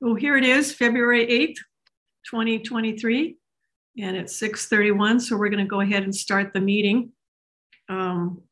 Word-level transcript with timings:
well, 0.00 0.14
here 0.14 0.36
it 0.36 0.44
is, 0.44 0.72
February 0.72 1.26
8th, 1.26 1.56
2023, 2.30 3.36
and 3.98 4.16
it's 4.16 4.38
6:31. 4.40 5.20
So 5.20 5.36
we're 5.36 5.48
going 5.48 5.64
to 5.64 5.68
go 5.68 5.80
ahead 5.80 6.02
and 6.02 6.14
start 6.14 6.52
the 6.52 6.60
meeting. 6.60 7.12
Um, 7.88 8.42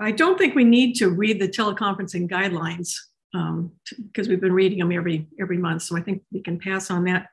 I 0.00 0.12
don't 0.12 0.38
think 0.38 0.54
we 0.54 0.64
need 0.64 0.94
to 0.96 1.10
read 1.10 1.40
the 1.40 1.48
teleconferencing 1.48 2.30
guidelines 2.30 2.94
because 3.32 4.26
um, 4.26 4.30
we've 4.30 4.40
been 4.40 4.52
reading 4.52 4.78
them 4.78 4.92
every 4.92 5.26
every 5.40 5.58
month. 5.58 5.82
So 5.82 5.96
I 5.96 6.00
think 6.00 6.22
we 6.32 6.40
can 6.40 6.58
pass 6.58 6.90
on 6.90 7.04
that. 7.04 7.28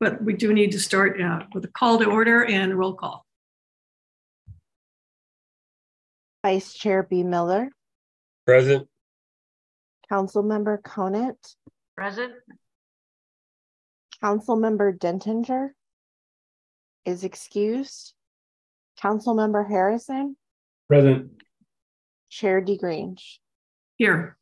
But 0.00 0.22
we 0.22 0.34
do 0.34 0.52
need 0.52 0.72
to 0.72 0.80
start 0.80 1.20
uh, 1.20 1.44
with 1.54 1.64
a 1.64 1.68
call 1.68 1.98
to 1.98 2.04
order 2.04 2.44
and 2.44 2.78
roll 2.78 2.94
call. 2.94 3.24
Vice 6.44 6.72
Chair 6.72 7.02
B. 7.02 7.22
Miller. 7.24 7.70
Present. 8.46 8.88
Councilmember 10.10 10.82
Conant. 10.82 11.38
Present. 11.96 12.32
Councilmember 14.22 14.98
Dentinger 14.98 15.70
is 17.04 17.24
excused. 17.24 18.14
Councilmember 19.00 19.68
Harrison. 19.68 20.36
Present. 20.88 21.30
Chair 22.30 22.60
DeGrange. 22.60 23.38
Here. 23.96 24.36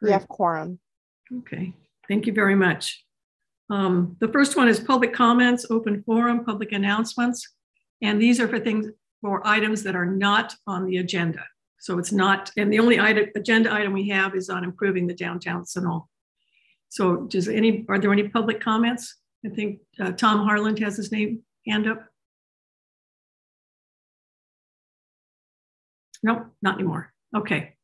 We 0.00 0.12
have 0.12 0.28
quorum. 0.28 0.78
Okay, 1.38 1.74
thank 2.08 2.26
you 2.26 2.32
very 2.32 2.54
much. 2.54 3.04
Um, 3.70 4.16
the 4.20 4.28
first 4.28 4.56
one 4.56 4.68
is 4.68 4.80
public 4.80 5.12
comments, 5.12 5.66
open 5.70 6.02
forum, 6.04 6.44
public 6.44 6.72
announcements. 6.72 7.54
And 8.00 8.22
these 8.22 8.40
are 8.40 8.48
for 8.48 8.60
things 8.60 8.86
for 9.20 9.46
items 9.46 9.82
that 9.82 9.96
are 9.96 10.06
not 10.06 10.54
on 10.66 10.86
the 10.86 10.98
agenda. 10.98 11.44
So 11.80 11.98
it's 11.98 12.12
not, 12.12 12.50
and 12.56 12.72
the 12.72 12.80
only 12.80 12.98
item, 12.98 13.26
agenda 13.36 13.72
item 13.72 13.92
we 13.92 14.08
have 14.08 14.34
is 14.34 14.50
on 14.50 14.64
improving 14.64 15.06
the 15.06 15.14
downtown 15.14 15.64
Sunol. 15.64 16.06
So 16.88 17.26
does 17.26 17.48
any, 17.48 17.84
are 17.88 17.98
there 17.98 18.12
any 18.12 18.28
public 18.28 18.60
comments? 18.60 19.16
I 19.44 19.50
think 19.50 19.80
uh, 20.00 20.12
Tom 20.12 20.44
Harland 20.44 20.78
has 20.80 20.96
his 20.96 21.12
name 21.12 21.42
hand 21.66 21.86
up. 21.86 22.04
Nope, 26.22 26.46
not 26.62 26.74
anymore. 26.74 27.12
Okay. 27.36 27.74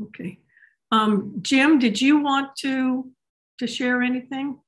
Okay. 0.00 0.38
Um, 0.92 1.38
Jim, 1.42 1.78
did 1.78 2.00
you 2.00 2.20
want 2.20 2.54
to, 2.58 3.10
to 3.58 3.66
share 3.66 4.02
anything? 4.02 4.60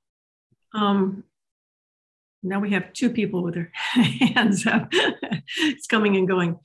Um, 0.75 1.25
now 2.42 2.59
we 2.59 2.70
have 2.70 2.92
two 2.92 3.11
people 3.11 3.42
with 3.42 3.55
their 3.55 3.70
hands 3.75 4.67
up. 4.67 4.89
it's 5.59 5.87
coming 5.87 6.17
and 6.17 6.27
going. 6.27 6.59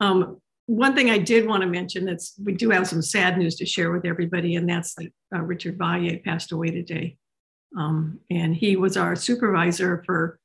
Um, 0.00 0.40
one 0.66 0.94
thing 0.94 1.08
I 1.08 1.16
did 1.16 1.46
want 1.46 1.62
to 1.62 1.66
mention 1.66 2.04
that's 2.04 2.34
we 2.44 2.52
do 2.52 2.68
have 2.70 2.86
some 2.86 3.00
sad 3.00 3.38
news 3.38 3.56
to 3.56 3.66
share 3.66 3.90
with 3.90 4.04
everybody, 4.04 4.56
and 4.56 4.68
that's 4.68 4.94
that 4.94 5.10
uh, 5.34 5.40
Richard 5.40 5.78
Valle 5.78 6.18
passed 6.24 6.52
away 6.52 6.70
today. 6.70 7.16
Um, 7.76 8.20
and 8.30 8.54
he 8.54 8.76
was 8.76 8.96
our 8.96 9.16
supervisor 9.16 10.02
for 10.04 10.38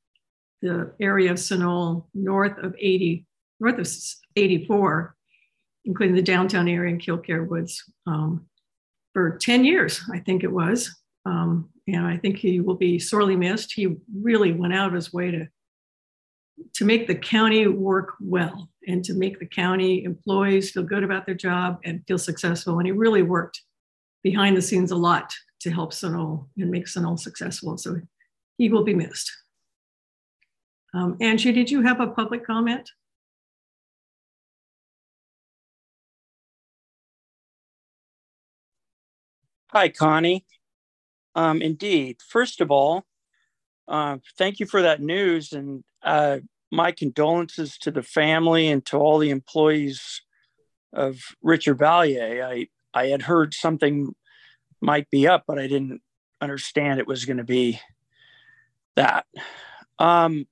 the 0.62 0.92
area 0.98 1.30
of 1.30 1.36
Sunol 1.36 2.06
north 2.14 2.56
of 2.58 2.74
80, 2.78 3.26
north 3.60 3.78
of 3.78 3.88
84, 4.34 5.14
including 5.84 6.16
the 6.16 6.22
downtown 6.22 6.68
area 6.68 6.92
in 6.92 6.98
Kilkare 6.98 7.46
Woods, 7.46 7.84
um, 8.06 8.46
for 9.12 9.36
10 9.38 9.64
years, 9.64 10.00
I 10.12 10.20
think 10.20 10.42
it 10.42 10.52
was. 10.52 10.90
Um, 11.26 11.70
and 11.86 12.06
I 12.06 12.16
think 12.16 12.38
he 12.38 12.60
will 12.60 12.76
be 12.76 12.98
sorely 12.98 13.36
missed. 13.36 13.72
He 13.72 13.96
really 14.18 14.52
went 14.52 14.74
out 14.74 14.88
of 14.88 14.94
his 14.94 15.12
way 15.12 15.30
to, 15.30 15.46
to 16.76 16.84
make 16.84 17.06
the 17.06 17.14
county 17.14 17.66
work 17.66 18.14
well 18.20 18.68
and 18.86 19.04
to 19.04 19.14
make 19.14 19.38
the 19.38 19.46
county 19.46 20.04
employees 20.04 20.70
feel 20.70 20.82
good 20.82 21.04
about 21.04 21.26
their 21.26 21.34
job 21.34 21.78
and 21.84 22.04
feel 22.06 22.18
successful. 22.18 22.78
And 22.78 22.86
he 22.86 22.92
really 22.92 23.22
worked 23.22 23.62
behind 24.22 24.56
the 24.56 24.62
scenes 24.62 24.90
a 24.90 24.96
lot 24.96 25.32
to 25.60 25.70
help 25.70 25.92
Sunol 25.92 26.46
and 26.58 26.70
make 26.70 26.86
Sunol 26.86 27.18
successful. 27.18 27.76
So 27.78 28.00
he 28.58 28.68
will 28.68 28.84
be 28.84 28.94
missed. 28.94 29.30
Um, 30.94 31.16
Angie, 31.20 31.52
did 31.52 31.70
you 31.70 31.82
have 31.82 32.00
a 32.00 32.06
public 32.06 32.46
comment? 32.46 32.90
Hi, 39.72 39.88
Connie. 39.88 40.44
Um, 41.34 41.60
indeed. 41.60 42.18
First 42.22 42.60
of 42.60 42.70
all, 42.70 43.04
uh, 43.88 44.18
thank 44.38 44.60
you 44.60 44.66
for 44.66 44.82
that 44.82 45.00
news 45.00 45.52
and 45.52 45.82
uh, 46.02 46.38
my 46.74 46.92
condolences 46.92 47.78
to 47.78 47.90
the 47.90 48.02
family 48.02 48.68
and 48.68 48.84
to 48.86 48.96
all 48.96 49.18
the 49.18 49.30
employees 49.30 50.22
of 50.92 51.18
Richard 51.42 51.78
Valle. 51.78 52.02
I, 52.02 52.68
I 52.92 53.06
had 53.06 53.22
heard 53.22 53.54
something 53.54 54.14
might 54.80 55.08
be 55.10 55.26
up, 55.26 55.44
but 55.46 55.58
I 55.58 55.66
didn't 55.66 56.02
understand 56.40 56.98
it 56.98 57.06
was 57.06 57.24
going 57.24 57.38
to 57.38 57.44
be 57.44 57.80
that. 58.96 59.26
Um, 59.98 60.46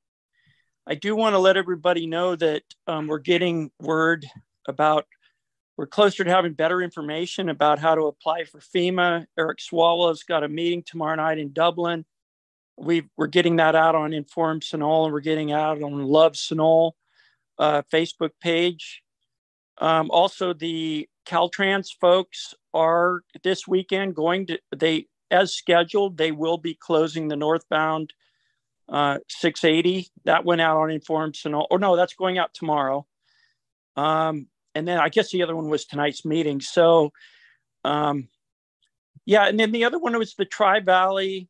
I 0.87 0.95
do 0.95 1.15
want 1.15 1.35
to 1.35 1.39
let 1.39 1.57
everybody 1.57 2.07
know 2.07 2.35
that 2.37 2.63
um, 2.87 3.07
we're 3.07 3.19
getting 3.19 3.71
word 3.81 4.27
about 4.67 5.07
we're 5.77 5.87
closer 5.87 6.23
to 6.23 6.31
having 6.31 6.53
better 6.53 6.83
information 6.83 7.49
about 7.49 7.79
how 7.79 7.95
to 7.95 8.03
apply 8.03 8.45
for 8.45 8.61
FEMA. 8.61 9.27
Eric 9.39 9.59
Swalwell's 9.59 10.23
got 10.23 10.45
a 10.45 10.49
meeting 10.49 10.83
tomorrow 10.85 11.17
night 11.17 11.39
in 11.39 11.53
Dublin. 11.53 12.05
We 12.77 13.05
are 13.19 13.27
getting 13.27 13.57
that 13.57 13.75
out 13.75 13.95
on 13.95 14.13
Inform 14.13 14.61
Sunol 14.61 15.05
and 15.05 15.13
we're 15.13 15.21
getting 15.21 15.53
out 15.53 15.83
on 15.83 16.07
Love 16.07 16.33
Sunol 16.33 16.93
uh, 17.59 17.83
Facebook 17.93 18.31
page. 18.41 19.03
Um, 19.79 20.11
also, 20.11 20.53
the 20.53 21.09
Caltrans 21.27 21.89
folks 22.01 22.55
are 22.75 23.23
this 23.43 23.69
weekend 23.69 24.15
going 24.15 24.47
to 24.47 24.59
they 24.75 25.07
as 25.31 25.55
scheduled. 25.55 26.17
They 26.17 26.33
will 26.33 26.59
be 26.59 26.75
closing 26.75 27.29
the 27.29 27.37
northbound 27.37 28.13
uh, 28.89 29.19
680. 29.29 30.09
That 30.25 30.45
went 30.45 30.61
out 30.61 30.77
on 30.77 30.91
Inform 30.91 31.33
Sunol. 31.33 31.67
Or 31.71 31.79
no, 31.79 31.97
that's 31.97 32.15
going 32.15 32.39
out 32.39 32.55
tomorrow. 32.55 33.07
Um, 33.97 34.49
and 34.75 34.87
then 34.87 34.99
I 34.99 35.09
guess 35.09 35.31
the 35.31 35.43
other 35.43 35.57
one 35.57 35.69
was 35.69 35.85
tonight's 35.85 36.25
meeting. 36.25 36.61
So, 36.61 37.13
um, 37.85 38.29
yeah, 39.25 39.47
and 39.47 39.59
then 39.59 39.73
the 39.73 39.85
other 39.85 39.99
one 39.99 40.17
was 40.19 40.35
the 40.35 40.45
Tri 40.45 40.81
Valley 40.81 41.49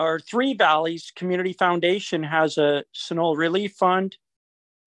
or 0.00 0.18
Three 0.18 0.54
Valleys 0.54 1.12
Community 1.14 1.52
Foundation 1.52 2.22
has 2.22 2.58
a 2.58 2.84
Sunol 2.94 3.36
Relief 3.36 3.72
Fund, 3.72 4.16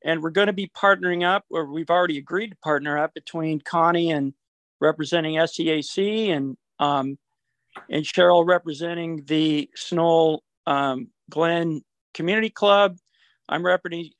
and 0.03 0.21
we're 0.21 0.31
going 0.31 0.47
to 0.47 0.53
be 0.53 0.69
partnering 0.75 1.23
up, 1.23 1.45
or 1.49 1.71
we've 1.71 1.89
already 1.89 2.17
agreed 2.17 2.49
to 2.49 2.57
partner 2.57 2.97
up 2.97 3.13
between 3.13 3.61
Connie 3.61 4.11
and 4.11 4.33
representing 4.81 5.35
SCAC 5.35 6.29
and 6.29 6.57
um, 6.79 7.17
and 7.89 8.03
Cheryl 8.03 8.45
representing 8.45 9.23
the 9.25 9.69
Sunol 9.77 10.39
um, 10.65 11.09
Glen 11.29 11.81
Community 12.13 12.49
Club. 12.49 12.97
I'm 13.47 13.65
representing 13.65 14.11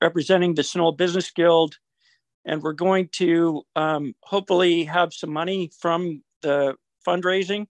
representing 0.00 0.54
the 0.54 0.62
Sunol 0.62 0.96
Business 0.96 1.30
Guild 1.30 1.76
and 2.48 2.62
we're 2.62 2.72
going 2.72 3.08
to 3.12 3.62
um, 3.76 4.14
hopefully 4.22 4.84
have 4.84 5.12
some 5.12 5.30
money 5.30 5.70
from 5.78 6.22
the 6.42 6.74
fundraising 7.06 7.66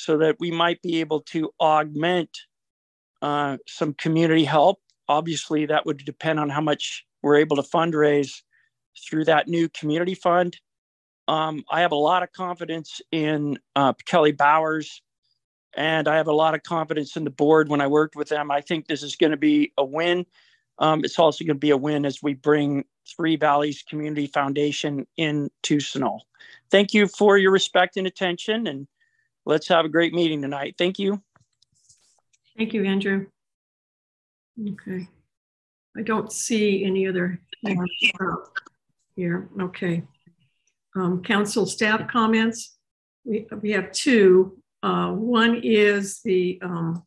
so 0.00 0.16
that 0.16 0.36
we 0.40 0.50
might 0.50 0.80
be 0.80 1.00
able 1.00 1.20
to 1.20 1.50
augment 1.60 2.30
uh, 3.20 3.58
some 3.68 3.92
community 3.92 4.44
help. 4.44 4.80
Obviously, 5.08 5.66
that 5.66 5.84
would 5.84 5.98
depend 6.04 6.40
on 6.40 6.48
how 6.48 6.62
much 6.62 7.04
we're 7.22 7.36
able 7.36 7.56
to 7.56 7.62
fundraise 7.62 8.40
through 9.06 9.26
that 9.26 9.46
new 9.46 9.68
community 9.68 10.14
fund. 10.14 10.56
Um, 11.28 11.64
I 11.70 11.82
have 11.82 11.92
a 11.92 11.96
lot 11.96 12.22
of 12.22 12.32
confidence 12.32 13.02
in 13.12 13.58
uh, 13.76 13.92
Kelly 14.06 14.32
Bowers, 14.32 15.02
and 15.76 16.08
I 16.08 16.16
have 16.16 16.28
a 16.28 16.32
lot 16.32 16.54
of 16.54 16.62
confidence 16.62 17.14
in 17.16 17.24
the 17.24 17.30
board 17.30 17.68
when 17.68 17.82
I 17.82 17.86
worked 17.86 18.16
with 18.16 18.30
them. 18.30 18.50
I 18.50 18.62
think 18.62 18.86
this 18.86 19.02
is 19.02 19.16
going 19.16 19.32
to 19.32 19.36
be 19.36 19.72
a 19.76 19.84
win. 19.84 20.24
Um, 20.78 21.04
it's 21.04 21.18
also 21.18 21.44
going 21.44 21.56
to 21.56 21.66
be 21.66 21.70
a 21.70 21.76
win 21.76 22.06
as 22.06 22.22
we 22.22 22.32
bring 22.32 22.84
Three 23.16 23.36
Valleys 23.36 23.84
Community 23.88 24.28
Foundation 24.28 25.06
into 25.18 25.78
Sunol. 25.78 26.20
Thank 26.70 26.94
you 26.94 27.06
for 27.06 27.36
your 27.36 27.50
respect 27.52 27.98
and 27.98 28.06
attention, 28.06 28.66
and 28.66 28.88
let's 29.46 29.68
have 29.68 29.84
a 29.84 29.88
great 29.88 30.12
meeting 30.12 30.42
tonight. 30.42 30.74
Thank 30.78 30.98
you. 30.98 31.22
Thank 32.56 32.74
you, 32.74 32.84
Andrew. 32.84 33.26
Okay. 34.60 35.08
I 35.96 36.02
don't 36.02 36.32
see 36.32 36.84
any 36.84 37.06
other 37.08 37.40
here. 39.16 39.48
Okay. 39.60 40.02
Um, 40.94 41.22
council 41.22 41.66
staff 41.66 42.08
comments. 42.08 42.76
We, 43.24 43.46
we 43.60 43.70
have 43.72 43.92
two. 43.92 44.58
Uh, 44.82 45.12
one 45.12 45.60
is 45.62 46.20
the 46.22 46.58
um, 46.62 47.04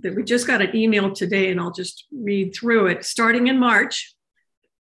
that 0.00 0.14
we 0.14 0.22
just 0.22 0.46
got 0.46 0.62
an 0.62 0.74
email 0.74 1.12
today, 1.12 1.50
and 1.50 1.60
I'll 1.60 1.72
just 1.72 2.06
read 2.12 2.54
through 2.54 2.86
it. 2.86 3.04
Starting 3.04 3.48
in 3.48 3.58
March, 3.58 4.14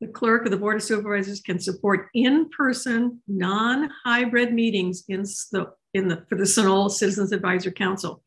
the 0.00 0.06
clerk 0.06 0.44
of 0.44 0.50
the 0.50 0.56
Board 0.56 0.76
of 0.76 0.82
Supervisors 0.82 1.40
can 1.40 1.58
support 1.58 2.08
in-person, 2.14 3.20
non-hybrid 3.26 4.52
meetings 4.52 5.04
in 5.08 5.22
the, 5.22 5.72
in 5.94 6.08
the, 6.08 6.24
for 6.28 6.36
the 6.36 6.44
Sunol 6.44 6.90
Citizens 6.90 7.32
Advisor 7.32 7.70
Council 7.70 8.22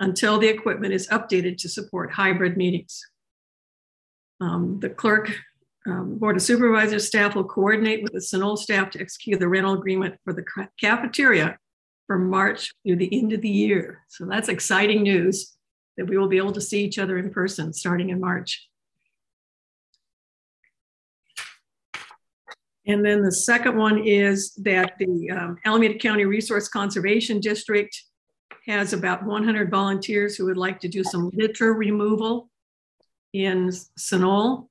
until 0.00 0.38
the 0.38 0.48
equipment 0.48 0.92
is 0.92 1.08
updated 1.08 1.56
to 1.58 1.68
support 1.68 2.12
hybrid 2.12 2.56
meetings. 2.56 3.00
Um, 4.40 4.80
the 4.80 4.90
clerk, 4.90 5.30
um, 5.86 6.18
Board 6.18 6.36
of 6.36 6.42
Supervisors 6.42 7.06
staff 7.06 7.34
will 7.34 7.44
coordinate 7.44 8.02
with 8.02 8.12
the 8.12 8.18
Sunol 8.18 8.58
staff 8.58 8.90
to 8.90 9.00
execute 9.00 9.38
the 9.38 9.48
rental 9.48 9.74
agreement 9.74 10.16
for 10.24 10.32
the 10.32 10.44
cafeteria 10.80 11.58
from 12.06 12.28
March 12.28 12.72
through 12.84 12.96
the 12.96 13.16
end 13.16 13.32
of 13.32 13.40
the 13.40 13.48
year. 13.48 14.00
So 14.08 14.26
that's 14.26 14.48
exciting 14.48 15.02
news 15.02 15.56
that 15.96 16.06
we 16.06 16.18
will 16.18 16.28
be 16.28 16.38
able 16.38 16.52
to 16.52 16.60
see 16.60 16.84
each 16.84 16.98
other 16.98 17.18
in 17.18 17.30
person 17.30 17.72
starting 17.72 18.10
in 18.10 18.20
March. 18.20 18.68
And 22.86 23.04
then 23.04 23.22
the 23.22 23.32
second 23.32 23.76
one 23.76 24.06
is 24.06 24.52
that 24.56 24.94
the 24.98 25.30
um, 25.30 25.56
Alameda 25.64 25.94
County 25.94 26.24
Resource 26.24 26.68
Conservation 26.68 27.40
District 27.40 27.98
has 28.66 28.92
about 28.92 29.24
100 29.24 29.70
volunteers 29.70 30.36
who 30.36 30.46
would 30.46 30.56
like 30.56 30.80
to 30.80 30.88
do 30.88 31.02
some 31.02 31.30
litter 31.34 31.72
removal 31.74 32.50
in 33.32 33.70
Sunol. 33.98 34.68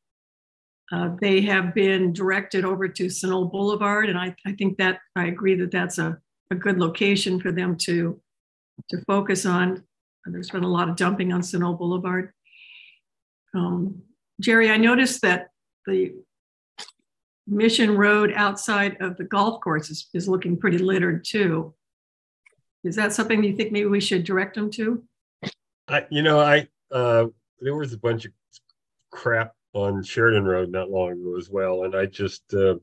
Uh, 0.92 1.10
they 1.22 1.42
have 1.42 1.74
been 1.74 2.14
directed 2.14 2.66
over 2.66 2.88
to 2.88 3.06
Sunol 3.06 3.52
Boulevard, 3.52 4.10
and 4.10 4.18
I, 4.18 4.36
I 4.46 4.54
think 4.54 4.78
that 4.78 5.00
I 5.16 5.26
agree 5.26 5.56
that 5.56 5.72
that's 5.72 5.98
a, 5.98 6.18
a 6.52 6.56
good 6.56 6.80
location 6.80 7.40
for 7.40 7.52
them 7.52 7.76
to, 7.78 8.20
to 8.90 9.02
focus 9.06 9.46
on. 9.46 9.84
There's 10.26 10.52
been 10.52 10.64
a 10.64 10.68
lot 10.68 10.88
of 10.88 10.96
dumping 10.96 11.34
on 11.34 11.42
Sunol 11.42 11.78
Boulevard. 11.78 12.32
Um, 13.56 14.04
Jerry, 14.40 14.70
I 14.70 14.78
noticed 14.78 15.22
that 15.22 15.50
the 15.86 16.14
Mission 17.48 17.98
Road 17.98 18.32
outside 18.36 18.98
of 19.02 19.18
the 19.18 19.24
golf 19.26 19.62
course 19.62 19.90
is, 19.90 20.08
is 20.14 20.28
looking 20.28 20.58
pretty 20.58 20.78
littered 20.78 21.26
too. 21.26 21.74
Is 22.84 22.96
that 22.96 23.14
something 23.14 23.44
you 23.44 23.56
think 23.56 23.72
maybe 23.72 23.86
we 23.88 24.02
should 24.02 24.24
direct 24.24 24.56
them 24.56 24.70
to? 24.72 25.04
I, 25.88 26.06
you 26.10 26.22
know, 26.22 26.40
I, 26.40 26.68
uh, 26.92 27.28
there 27.60 27.76
was 27.76 27.94
a 27.94 27.98
bunch 27.98 28.26
of 28.26 28.32
crap 29.12 29.54
on 29.74 30.04
Sheridan 30.04 30.46
Road 30.46 30.70
not 30.70 30.90
long 30.90 31.12
ago 31.14 31.38
as 31.38 31.50
well. 31.50 31.84
And 31.84 31.96
I 31.96 32.06
just, 32.06 32.54
uh, 32.54 32.76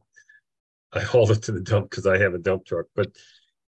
I 0.92 1.00
hauled 1.10 1.30
it 1.30 1.42
to 1.44 1.52
the 1.52 1.60
dump 1.60 1.90
because 1.90 2.06
I 2.06 2.18
have 2.18 2.34
a 2.34 2.38
dump 2.38 2.66
truck, 2.66 2.86
but 2.94 3.08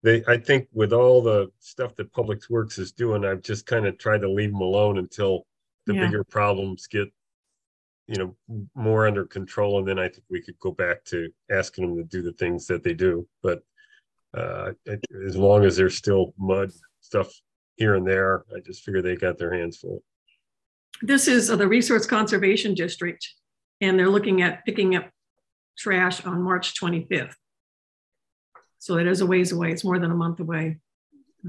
they, 0.02 0.24
I 0.26 0.36
think 0.36 0.68
with 0.72 0.92
all 0.92 1.22
the 1.22 1.50
stuff 1.60 1.94
that 1.96 2.12
Public 2.12 2.40
Works 2.50 2.78
is 2.78 2.92
doing, 2.92 3.24
I've 3.24 3.42
just 3.42 3.66
kind 3.66 3.86
of 3.86 3.98
tried 3.98 4.22
to 4.22 4.28
leave 4.30 4.50
them 4.50 4.60
alone 4.60 4.98
until 4.98 5.46
the 5.86 5.94
Yeah. 5.94 6.06
bigger 6.06 6.24
problems 6.24 6.86
get, 6.88 7.08
you 8.06 8.16
know, 8.16 8.66
more 8.74 9.06
under 9.06 9.24
control. 9.24 9.78
And 9.78 9.86
then 9.86 9.98
I 9.98 10.08
think 10.08 10.24
we 10.28 10.42
could 10.42 10.58
go 10.58 10.72
back 10.72 11.04
to 11.06 11.30
asking 11.50 11.86
them 11.86 11.96
to 11.96 12.04
do 12.04 12.22
the 12.22 12.32
things 12.32 12.66
that 12.66 12.82
they 12.82 12.94
do. 12.94 13.26
But 13.42 13.62
uh, 14.36 14.72
as 15.26 15.36
long 15.36 15.64
as 15.64 15.76
there's 15.76 15.96
still 15.96 16.34
mud 16.38 16.72
stuff 17.00 17.32
here 17.76 17.94
and 17.94 18.06
there, 18.06 18.44
I 18.54 18.60
just 18.60 18.84
figure 18.84 19.02
they 19.02 19.16
got 19.16 19.38
their 19.38 19.54
hands 19.54 19.78
full. 19.78 20.02
This 21.00 21.28
is 21.28 21.50
uh, 21.50 21.56
the 21.56 21.68
Resource 21.68 22.06
Conservation 22.06 22.74
District, 22.74 23.26
and 23.80 23.98
they're 23.98 24.08
looking 24.08 24.42
at 24.42 24.64
picking 24.64 24.94
up 24.94 25.10
trash 25.76 26.24
on 26.24 26.42
March 26.42 26.78
25th. 26.80 27.34
So 28.78 28.98
it 28.98 29.06
is 29.06 29.20
a 29.20 29.26
ways 29.26 29.52
away. 29.52 29.72
It's 29.72 29.84
more 29.84 29.98
than 29.98 30.10
a 30.10 30.14
month 30.14 30.40
away. 30.40 30.78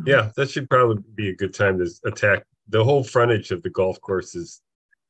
Yeah, 0.05 0.31
that 0.35 0.49
should 0.49 0.69
probably 0.69 1.03
be 1.15 1.29
a 1.29 1.35
good 1.35 1.53
time 1.53 1.77
to 1.79 1.89
attack 2.05 2.45
the 2.69 2.83
whole 2.83 3.03
frontage 3.03 3.51
of 3.51 3.61
the 3.61 3.69
golf 3.69 3.99
course 4.01 4.35
is 4.35 4.61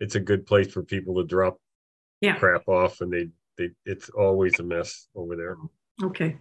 it's 0.04 0.16
a 0.16 0.20
good 0.20 0.46
place 0.46 0.70
for 0.70 0.84
people 0.84 1.16
to 1.16 1.24
drop 1.24 1.58
Yeah. 2.20 2.36
crap 2.38 2.68
off 2.68 3.00
and 3.00 3.12
they 3.12 3.30
they 3.58 3.70
it's 3.86 4.10
always 4.10 4.60
a 4.60 4.64
mess 4.64 5.08
over 5.16 5.38
there. 5.38 5.56
Okay. 6.04 6.38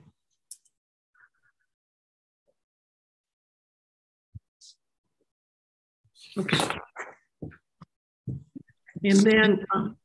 Okay. 6.36 6.68
And 9.04 9.18
then 9.20 9.64
um, 9.74 9.96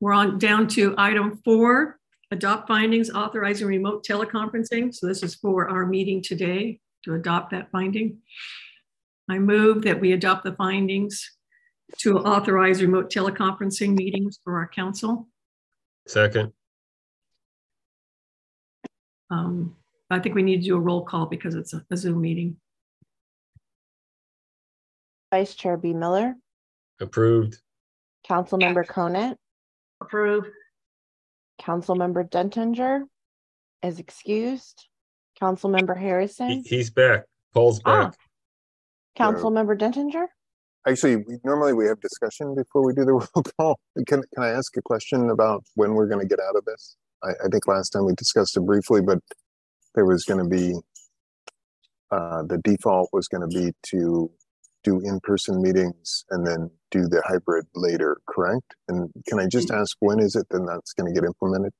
we're 0.00 0.12
on 0.14 0.38
down 0.38 0.68
to 0.68 0.94
item 0.96 1.40
four, 1.44 1.98
adopt 2.30 2.68
findings 2.68 3.10
authorizing 3.10 3.66
remote 3.66 4.04
teleconferencing. 4.06 4.94
So 4.94 5.06
this 5.06 5.22
is 5.22 5.34
for 5.34 5.68
our 5.68 5.84
meeting 5.84 6.22
today 6.22 6.80
to 7.04 7.14
adopt 7.14 7.50
that 7.50 7.70
finding. 7.70 8.18
I 9.28 9.38
move 9.38 9.82
that 9.82 10.00
we 10.00 10.12
adopt 10.12 10.44
the 10.44 10.52
findings 10.54 11.28
to 11.98 12.18
authorize 12.18 12.82
remote 12.82 13.10
teleconferencing 13.10 13.94
meetings 13.94 14.38
for 14.42 14.56
our 14.58 14.68
council. 14.68 15.28
Second, 16.06 16.52
Um, 19.30 19.76
I 20.10 20.18
think 20.18 20.34
we 20.34 20.42
need 20.42 20.58
to 20.58 20.64
do 20.68 20.76
a 20.76 20.80
roll 20.80 21.04
call 21.06 21.24
because 21.26 21.54
it's 21.54 21.72
a 21.72 21.84
a 21.90 21.96
Zoom 21.96 22.20
meeting. 22.20 22.56
Vice 25.30 25.54
Chair 25.54 25.76
B. 25.78 25.94
Miller, 25.94 26.34
approved. 27.00 27.58
Councilmember 28.28 28.86
Conant, 28.86 29.38
Approve. 30.02 30.44
Councilmember 31.60 32.28
Dentinger 32.28 33.04
is 33.82 33.98
excused. 33.98 34.86
Councilmember 35.40 35.96
He, 35.96 36.04
Harrison, 36.04 36.62
he's 36.66 36.90
back. 36.90 37.24
Paul's 37.54 37.80
Ah. 37.86 38.08
back. 38.10 38.18
Councilmember 39.18 39.78
Dentinger. 39.78 40.26
Actually, 40.86 41.16
we, 41.16 41.36
normally 41.44 41.72
we 41.72 41.86
have 41.86 42.00
discussion 42.00 42.54
before 42.54 42.84
we 42.84 42.92
do 42.92 43.04
the 43.04 43.12
roll 43.12 43.44
call. 43.58 43.78
Can, 44.06 44.22
can 44.34 44.42
I 44.42 44.48
ask 44.48 44.76
a 44.76 44.82
question 44.82 45.30
about 45.30 45.62
when 45.74 45.94
we're 45.94 46.08
gonna 46.08 46.26
get 46.26 46.40
out 46.40 46.56
of 46.56 46.64
this? 46.64 46.96
I, 47.22 47.30
I 47.44 47.48
think 47.50 47.66
last 47.66 47.90
time 47.90 48.04
we 48.04 48.14
discussed 48.14 48.56
it 48.56 48.60
briefly, 48.66 49.00
but 49.00 49.18
there 49.94 50.04
was 50.04 50.24
gonna 50.24 50.48
be 50.48 50.74
uh, 52.10 52.42
the 52.42 52.58
default 52.64 53.08
was 53.12 53.28
gonna 53.28 53.46
be 53.48 53.72
to 53.90 54.30
do 54.84 55.00
in-person 55.00 55.62
meetings 55.62 56.24
and 56.30 56.44
then 56.44 56.68
do 56.90 57.02
the 57.06 57.22
hybrid 57.26 57.64
later, 57.76 58.18
correct? 58.28 58.74
And 58.88 59.08
can 59.28 59.38
I 59.38 59.46
just 59.46 59.70
ask, 59.70 59.96
when 60.00 60.18
is 60.18 60.34
it 60.34 60.46
then 60.50 60.66
that's 60.66 60.92
gonna 60.92 61.12
get 61.12 61.22
implemented? 61.24 61.72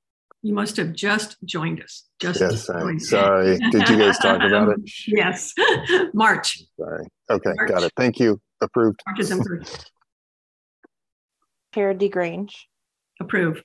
You 0.45 0.55
must 0.55 0.77
have 0.77 0.93
just 0.93 1.37
joined 1.45 1.83
us. 1.83 2.05
Just 2.21 2.41
Yes, 2.41 2.71
I- 2.71 2.81
joined. 2.81 3.03
sorry. 3.03 3.59
Did 3.71 3.89
you 3.89 3.97
guys 3.99 4.19
talk 4.19 4.37
about 4.43 4.69
it? 4.71 4.79
Yes, 5.09 5.53
March. 6.15 6.63
Sorry. 6.79 7.07
Okay, 7.31 7.51
got 7.69 7.83
it. 7.83 7.93
Thank 7.97 8.19
you. 8.21 8.41
Approved. 8.63 9.03
March 9.07 9.19
is 9.19 9.31
approved. 9.33 9.91
Chair 11.75 11.95
DeGrange. 11.95 12.55
Approve. 13.21 13.63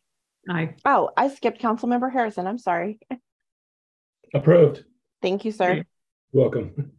Aye. 0.50 0.76
Oh, 0.86 1.12
I 1.16 1.30
skipped 1.30 1.62
Councilmember 1.62 2.12
Harrison. 2.12 2.48
I'm 2.48 2.58
sorry. 2.58 3.00
Approved. 4.34 4.84
Thank 5.22 5.46
you, 5.46 5.52
sir. 5.52 5.84
Welcome. 6.32 6.92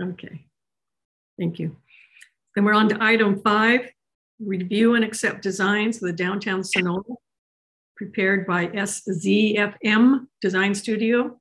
Okay. 0.00 0.46
Thank 1.38 1.58
you. 1.58 1.76
Then 2.54 2.64
we're 2.64 2.74
on 2.74 2.88
to 2.90 3.02
item 3.02 3.40
five, 3.40 3.90
review 4.38 4.94
and 4.94 5.04
accept 5.04 5.42
designs 5.42 5.98
for 5.98 6.06
the 6.06 6.12
downtown 6.12 6.62
Sunol 6.62 7.16
prepared 7.96 8.46
by 8.46 8.66
SZFM 8.68 10.26
Design 10.40 10.74
Studio 10.74 11.40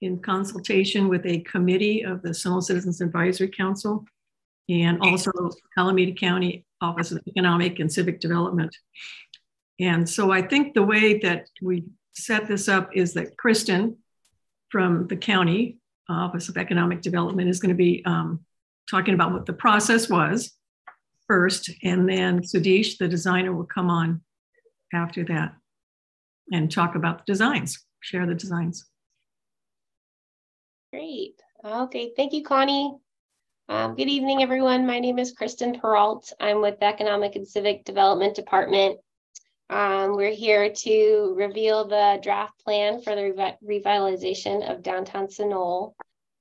in 0.00 0.18
consultation 0.20 1.08
with 1.08 1.24
a 1.26 1.40
committee 1.40 2.02
of 2.02 2.22
the 2.22 2.30
Sunol 2.30 2.62
Citizens 2.62 3.00
Advisory 3.00 3.48
Council 3.48 4.04
and 4.68 5.00
also 5.00 5.30
Alameda 5.76 6.12
County 6.12 6.64
Office 6.80 7.12
of 7.12 7.22
Economic 7.26 7.78
and 7.78 7.92
Civic 7.92 8.20
Development. 8.20 8.74
And 9.80 10.08
so 10.08 10.30
I 10.30 10.42
think 10.42 10.74
the 10.74 10.82
way 10.82 11.18
that 11.18 11.48
we 11.60 11.84
set 12.14 12.46
this 12.46 12.68
up 12.68 12.90
is 12.94 13.14
that 13.14 13.36
Kristen 13.36 13.98
from 14.70 15.06
the 15.08 15.16
county 15.16 15.78
Office 16.08 16.48
of 16.48 16.56
Economic 16.56 17.00
Development 17.00 17.48
is 17.48 17.60
going 17.60 17.70
to 17.70 17.76
be 17.76 18.02
um, 18.04 18.40
talking 18.90 19.14
about 19.14 19.32
what 19.32 19.46
the 19.46 19.52
process 19.52 20.08
was 20.08 20.52
first, 21.26 21.70
and 21.82 22.08
then 22.08 22.40
Sudesh, 22.40 22.98
the 22.98 23.08
designer, 23.08 23.54
will 23.54 23.64
come 23.64 23.88
on 23.88 24.20
after 24.92 25.24
that 25.24 25.54
and 26.52 26.70
talk 26.70 26.94
about 26.94 27.18
the 27.18 27.32
designs, 27.32 27.82
share 28.00 28.26
the 28.26 28.34
designs. 28.34 28.86
Great. 30.92 31.40
Okay, 31.64 32.12
thank 32.16 32.32
you, 32.32 32.42
Connie. 32.42 32.94
Um, 33.66 33.94
good 33.94 34.08
evening, 34.08 34.42
everyone. 34.42 34.86
My 34.86 34.98
name 34.98 35.18
is 35.18 35.32
Kristen 35.32 35.80
Peralt. 35.80 36.34
I'm 36.38 36.60
with 36.60 36.80
the 36.80 36.86
Economic 36.86 37.34
and 37.34 37.48
Civic 37.48 37.82
Development 37.84 38.36
Department. 38.36 38.98
Um, 39.70 40.16
we're 40.16 40.34
here 40.34 40.70
to 40.70 41.34
reveal 41.34 41.86
the 41.86 42.20
draft 42.22 42.62
plan 42.62 43.00
for 43.00 43.14
the 43.14 43.22
revi- 43.22 43.56
revitalization 43.66 44.70
of 44.70 44.82
downtown 44.82 45.28
Sunol. 45.28 45.94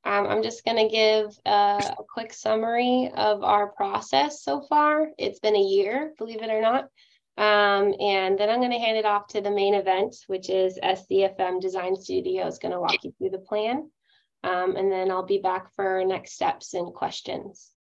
Um, 0.04 0.28
I'm 0.28 0.44
just 0.44 0.66
going 0.66 0.76
to 0.76 0.94
give 0.94 1.28
a, 1.46 1.96
a 1.98 2.04
quick 2.10 2.34
summary 2.34 3.10
of 3.16 3.42
our 3.42 3.68
process 3.72 4.44
so 4.44 4.60
far. 4.60 5.08
It's 5.18 5.40
been 5.40 5.56
a 5.56 5.62
year, 5.62 6.12
believe 6.18 6.44
it 6.44 6.50
or 6.50 6.62
not. 6.62 6.90
Um, 7.38 7.94
and 8.02 8.38
then 8.38 8.50
I'm 8.50 8.60
going 8.60 8.72
to 8.72 8.80
hand 8.80 8.98
it 8.98 9.06
off 9.06 9.28
to 9.28 9.40
the 9.40 9.50
main 9.50 9.76
event, 9.76 10.18
which 10.28 10.50
is 10.50 10.78
SCFM 10.84 11.62
Design 11.62 11.96
Studio 11.96 12.46
is 12.48 12.60
going 12.60 12.74
to 12.74 12.82
walk 12.82 13.02
you 13.06 13.14
through 13.18 13.30
the 13.30 13.40
plan. 13.40 13.90
Um, 14.44 14.76
and 14.76 14.92
then 14.92 15.10
I'll 15.10 15.26
be 15.26 15.40
back 15.40 15.74
for 15.76 16.04
next 16.06 16.34
steps 16.34 16.74
and 16.74 16.94
questions. 16.94 17.74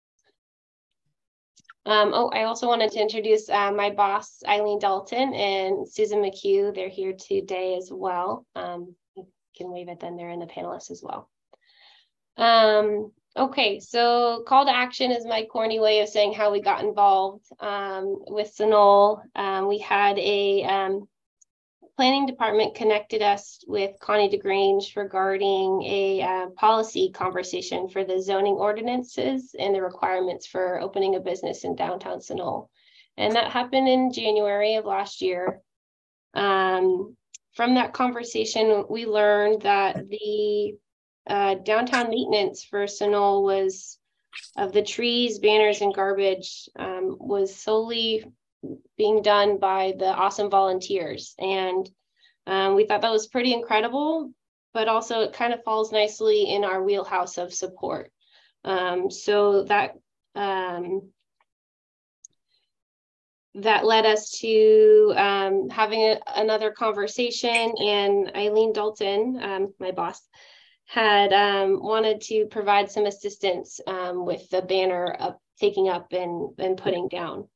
Um, 1.87 2.13
oh, 2.15 2.29
I 2.29 2.45
also 2.45 2.67
wanted 2.67 2.93
to 2.93 3.01
introduce 3.01 3.49
uh, 3.49 3.73
my 3.73 3.91
boss, 3.91 4.43
Eileen 4.47 4.79
Dalton 4.79 5.33
and 5.33 5.89
Susan 5.89 6.21
McHugh. 6.21 6.75
They're 6.75 6.91
here 6.91 7.15
today 7.15 7.77
as 7.77 7.91
well. 7.91 8.47
Um, 8.55 8.95
you 9.17 9.27
can 9.57 9.73
wave 9.73 9.89
at 9.89 10.01
them, 10.01 10.17
they're 10.17 10.31
in 10.31 10.41
the 10.41 10.47
panelists 10.47 10.91
as 10.91 11.03
well. 11.03 11.31
Um, 12.37 13.13
okay, 13.35 13.81
so 13.81 14.45
call 14.47 14.67
to 14.67 14.75
action 14.75 15.11
is 15.11 15.25
my 15.25 15.47
corny 15.51 15.81
way 15.81 16.01
of 16.01 16.09
saying 16.09 16.35
how 16.35 16.53
we 16.53 16.61
got 16.61 16.85
involved 16.85 17.47
um, 17.61 18.25
with 18.29 18.55
Sunol. 18.55 19.23
Um, 19.35 19.67
we 19.67 19.79
had 19.79 20.19
a 20.19 20.63
um, 20.65 21.09
planning 21.97 22.27
department 22.27 22.75
connected 22.75 23.23
us 23.23 23.63
with 23.67 23.99
Connie 24.01 24.29
DeGrange 24.29 24.95
regarding 24.97 25.83
a 25.83 26.23
uh, 26.23 26.47
policy 26.51 27.11
conversation 27.11 27.89
for 27.89 28.05
the 28.05 28.21
zoning 28.21 28.55
ordinances 28.55 29.55
and 29.59 29.75
the 29.75 29.83
requirements 29.83 30.47
for 30.47 30.81
opening 30.81 31.17
a 31.17 31.21
business 31.21 31.65
in 31.65 31.77
downtown 31.77 32.19
Sunol. 32.19 32.69
And 33.17 33.35
that 33.37 33.51
happened 33.51 33.89
in 33.89 34.13
January 34.13 34.77
of 34.77 34.85
last 34.85 35.21
year. 35.21 35.61
Um, 36.35 37.17
from 37.55 37.75
that 37.75 37.93
conversation, 37.93 38.85
we 38.89 39.07
learned 39.07 39.63
that 39.63 40.09
the 40.09 40.77
uh, 41.27 41.55
downtown 41.57 42.11
maintenance 42.11 42.65
for 42.65 42.85
Sunol 42.85 43.43
was 43.43 43.99
of 44.57 44.73
the 44.73 44.83
trees, 44.83 45.39
banners, 45.39 45.81
and 45.81 45.95
garbage 45.95 46.69
um, 46.77 47.17
was 47.19 47.55
solely 47.55 48.25
being 48.97 49.23
done 49.23 49.59
by 49.59 49.95
the 49.99 50.07
awesome 50.07 50.51
volunteers. 50.51 51.35
And 51.39 51.89
um, 52.47 52.75
we 52.75 52.85
thought 52.85 53.03
that 53.03 53.13
was 53.13 53.27
pretty 53.29 53.53
incredible, 53.53 54.33
but 54.75 54.89
also 54.89 55.21
it 55.21 55.33
kind 55.33 55.53
of 55.53 55.65
falls 55.65 55.93
nicely 55.93 56.51
in 56.51 56.65
our 56.65 56.83
wheelhouse 56.83 57.39
of 57.39 57.55
support. 57.55 58.11
Um, 58.65 59.11
so 59.11 59.65
that 59.65 59.95
um, 60.35 61.11
that 63.55 63.85
led 63.85 64.07
us 64.07 64.31
to 64.41 65.13
um, 65.17 65.69
having 65.71 66.01
a, 66.03 66.21
another 66.37 66.71
conversation, 66.71 67.75
and 67.79 68.31
Eileen 68.37 68.73
Dalton, 68.73 69.41
um, 69.43 69.75
my 69.81 69.91
boss, 69.91 70.21
had 70.85 71.33
um, 71.33 71.83
wanted 71.83 72.21
to 72.21 72.47
provide 72.47 72.91
some 72.91 73.07
assistance 73.07 73.81
with 73.87 74.49
the 74.51 74.63
banner 74.63 75.17
up, 75.19 75.41
taking 75.59 75.89
up 75.89 76.13
and, 76.13 76.51
and 76.59 76.77
putting 76.77 77.09
down. 77.09 77.49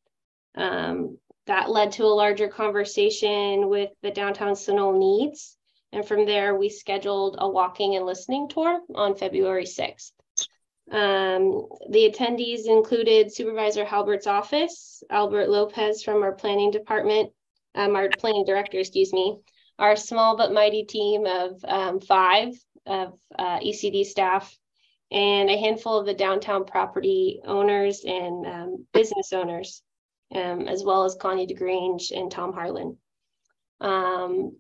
Um, 0.55 1.19
that 1.47 1.71
led 1.71 1.93
to 1.93 2.05
a 2.05 2.07
larger 2.07 2.49
conversation 2.49 3.69
with 3.69 3.91
the 4.03 4.11
downtown 4.11 4.55
Sunol 4.55 4.99
needs. 4.99 5.57
And 5.93 6.07
from 6.07 6.27
there, 6.27 6.55
we 6.55 6.71
scheduled 6.71 7.37
a 7.39 7.49
walking 7.49 7.97
and 7.97 8.07
listening 8.07 8.49
tour 8.49 8.81
on 8.95 9.15
February 9.15 9.65
6th. 9.65 10.13
Um, 10.91 11.67
the 11.91 12.11
attendees 12.11 12.67
included 12.67 13.33
Supervisor 13.33 13.85
Haubert's 13.85 14.27
office, 14.27 15.03
Albert 15.09 15.49
Lopez 15.49 16.03
from 16.03 16.23
our 16.23 16.33
planning 16.33 16.71
department, 16.71 17.33
um, 17.75 17.97
our 17.97 18.09
planning 18.19 18.45
director, 18.45 18.79
excuse 18.79 19.13
me, 19.13 19.39
our 19.79 19.97
small 19.97 20.37
but 20.37 20.53
mighty 20.53 20.85
team 20.85 21.27
of 21.27 21.65
um, 21.65 22.01
five 22.01 22.55
of 22.87 23.19
uh, 23.39 23.61
ECD 23.61 24.05
staff, 24.05 24.57
and 25.11 25.49
a 25.49 25.57
handful 25.57 25.99
of 25.99 26.07
the 26.07 26.15
downtown 26.15 26.65
property 26.65 27.41
owners 27.45 28.05
and 28.05 28.47
um, 28.47 28.87
business 28.93 29.33
owners, 29.33 29.83
um, 30.35 30.69
as 30.69 30.85
well 30.85 31.05
as 31.05 31.15
Connie 31.15 31.47
DeGrange 31.47 32.11
and 32.11 32.31
Tom 32.31 32.53
Harlan. 32.53 32.99
Um, 33.81 34.57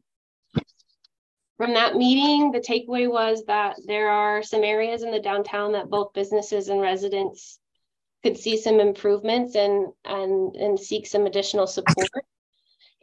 from 1.57 1.75
that 1.75 1.95
meeting, 1.95 2.51
the 2.51 2.61
takeaway 2.61 3.11
was 3.11 3.45
that 3.47 3.77
there 3.87 4.11
are 4.11 4.43
some 4.43 4.65
areas 4.65 5.03
in 5.03 5.11
the 5.11 5.21
downtown 5.21 5.73
that 5.73 5.89
both 5.89 6.13
businesses 6.13 6.69
and 6.69 6.81
residents 6.81 7.59
could 8.25 8.37
see 8.37 8.57
some 8.57 8.81
improvements 8.81 9.55
and 9.55 9.93
and 10.05 10.57
and 10.57 10.81
seek 10.81 11.07
some 11.07 11.27
additional 11.27 11.67
support. 11.67 12.09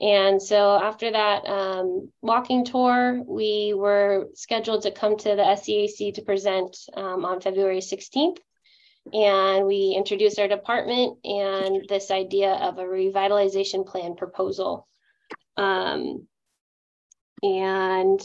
And 0.01 0.41
so 0.41 0.79
after 0.81 1.11
that 1.11 1.45
um, 1.47 2.11
walking 2.21 2.65
tour, 2.65 3.21
we 3.25 3.73
were 3.75 4.29
scheduled 4.33 4.81
to 4.81 4.91
come 4.91 5.15
to 5.17 5.35
the 5.35 5.43
SCAC 5.43 6.15
to 6.15 6.23
present 6.23 6.75
um, 6.95 7.23
on 7.23 7.39
February 7.39 7.79
16th. 7.81 8.39
And 9.13 9.65
we 9.65 9.93
introduced 9.97 10.39
our 10.39 10.47
department 10.47 11.17
and 11.25 11.87
this 11.89 12.11
idea 12.11 12.51
of 12.53 12.77
a 12.77 12.83
revitalization 12.83 13.85
plan 13.85 14.15
proposal. 14.15 14.87
Um, 15.57 16.27
and 17.43 18.21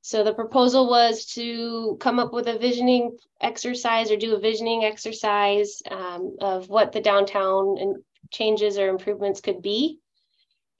so 0.00 0.24
the 0.24 0.34
proposal 0.34 0.88
was 0.88 1.26
to 1.34 1.96
come 2.00 2.18
up 2.18 2.32
with 2.32 2.48
a 2.48 2.58
visioning 2.58 3.16
exercise 3.40 4.10
or 4.10 4.16
do 4.16 4.34
a 4.34 4.40
visioning 4.40 4.84
exercise 4.84 5.80
um, 5.90 6.36
of 6.40 6.68
what 6.68 6.92
the 6.92 7.00
downtown 7.00 7.76
and 7.78 7.96
changes 8.30 8.78
or 8.78 8.88
improvements 8.88 9.40
could 9.40 9.62
be. 9.62 10.00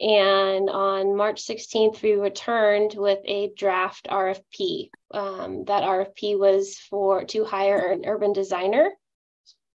And 0.00 0.68
on 0.68 1.16
March 1.16 1.44
16th, 1.44 2.02
we 2.02 2.14
returned 2.14 2.94
with 2.96 3.20
a 3.24 3.52
draft 3.56 4.08
RFP. 4.10 4.90
Um, 5.12 5.64
that 5.66 5.84
RFP 5.84 6.38
was 6.38 6.76
for 6.90 7.24
to 7.26 7.44
hire 7.44 7.92
an 7.92 8.04
urban 8.04 8.32
designer. 8.32 8.90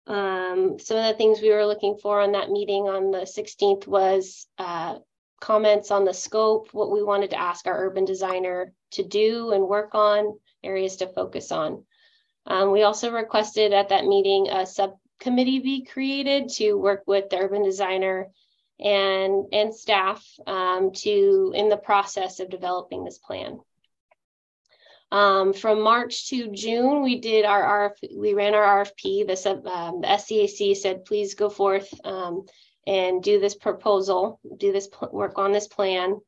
Um, 0.06 0.78
some 0.78 0.96
of 0.96 1.04
the 1.04 1.14
things 1.14 1.40
we 1.40 1.50
were 1.50 1.66
looking 1.66 1.98
for 2.00 2.20
on 2.20 2.32
that 2.32 2.50
meeting 2.50 2.84
on 2.84 3.10
the 3.10 3.22
16th 3.22 3.86
was 3.86 4.46
uh, 4.56 4.98
comments 5.40 5.90
on 5.90 6.04
the 6.04 6.14
scope, 6.14 6.68
what 6.72 6.90
we 6.90 7.02
wanted 7.02 7.30
to 7.30 7.40
ask 7.40 7.66
our 7.66 7.86
urban 7.86 8.04
designer 8.04 8.72
to 8.92 9.02
do 9.02 9.52
and 9.52 9.68
work 9.68 9.94
on, 9.94 10.38
areas 10.62 10.96
to 10.96 11.08
focus 11.08 11.52
on. 11.52 11.84
Um, 12.46 12.70
we 12.70 12.84
also 12.84 13.10
requested 13.10 13.72
at 13.72 13.88
that 13.88 14.06
meeting 14.06 14.48
a 14.48 14.64
subcommittee 14.64 15.58
be 15.58 15.84
created 15.84 16.48
to 16.50 16.74
work 16.74 17.02
with 17.06 17.28
the 17.28 17.38
urban 17.38 17.64
designer 17.64 18.30
and, 18.80 19.46
and 19.52 19.74
staff 19.74 20.24
um, 20.46 20.92
to 20.92 21.52
in 21.54 21.68
the 21.68 21.76
process 21.76 22.40
of 22.40 22.50
developing 22.50 23.04
this 23.04 23.18
plan. 23.18 23.58
Um, 25.12 25.52
from 25.52 25.82
March 25.82 26.28
to 26.30 26.48
June, 26.48 27.02
we 27.02 27.20
did 27.20 27.44
our 27.44 27.90
RFP, 27.90 28.16
we 28.16 28.34
ran 28.34 28.54
our 28.54 28.84
RFP. 28.84 29.26
The, 29.26 29.36
sub, 29.36 29.66
um, 29.66 30.00
the 30.00 30.08
SCAC 30.08 30.76
said, 30.76 31.04
please 31.04 31.34
go 31.34 31.48
forth 31.48 31.88
um, 32.04 32.44
and 32.86 33.22
do 33.22 33.38
this 33.38 33.54
proposal, 33.54 34.40
do 34.56 34.72
this 34.72 34.88
work 35.12 35.38
on 35.38 35.52
this 35.52 35.68
plan. 35.68 36.20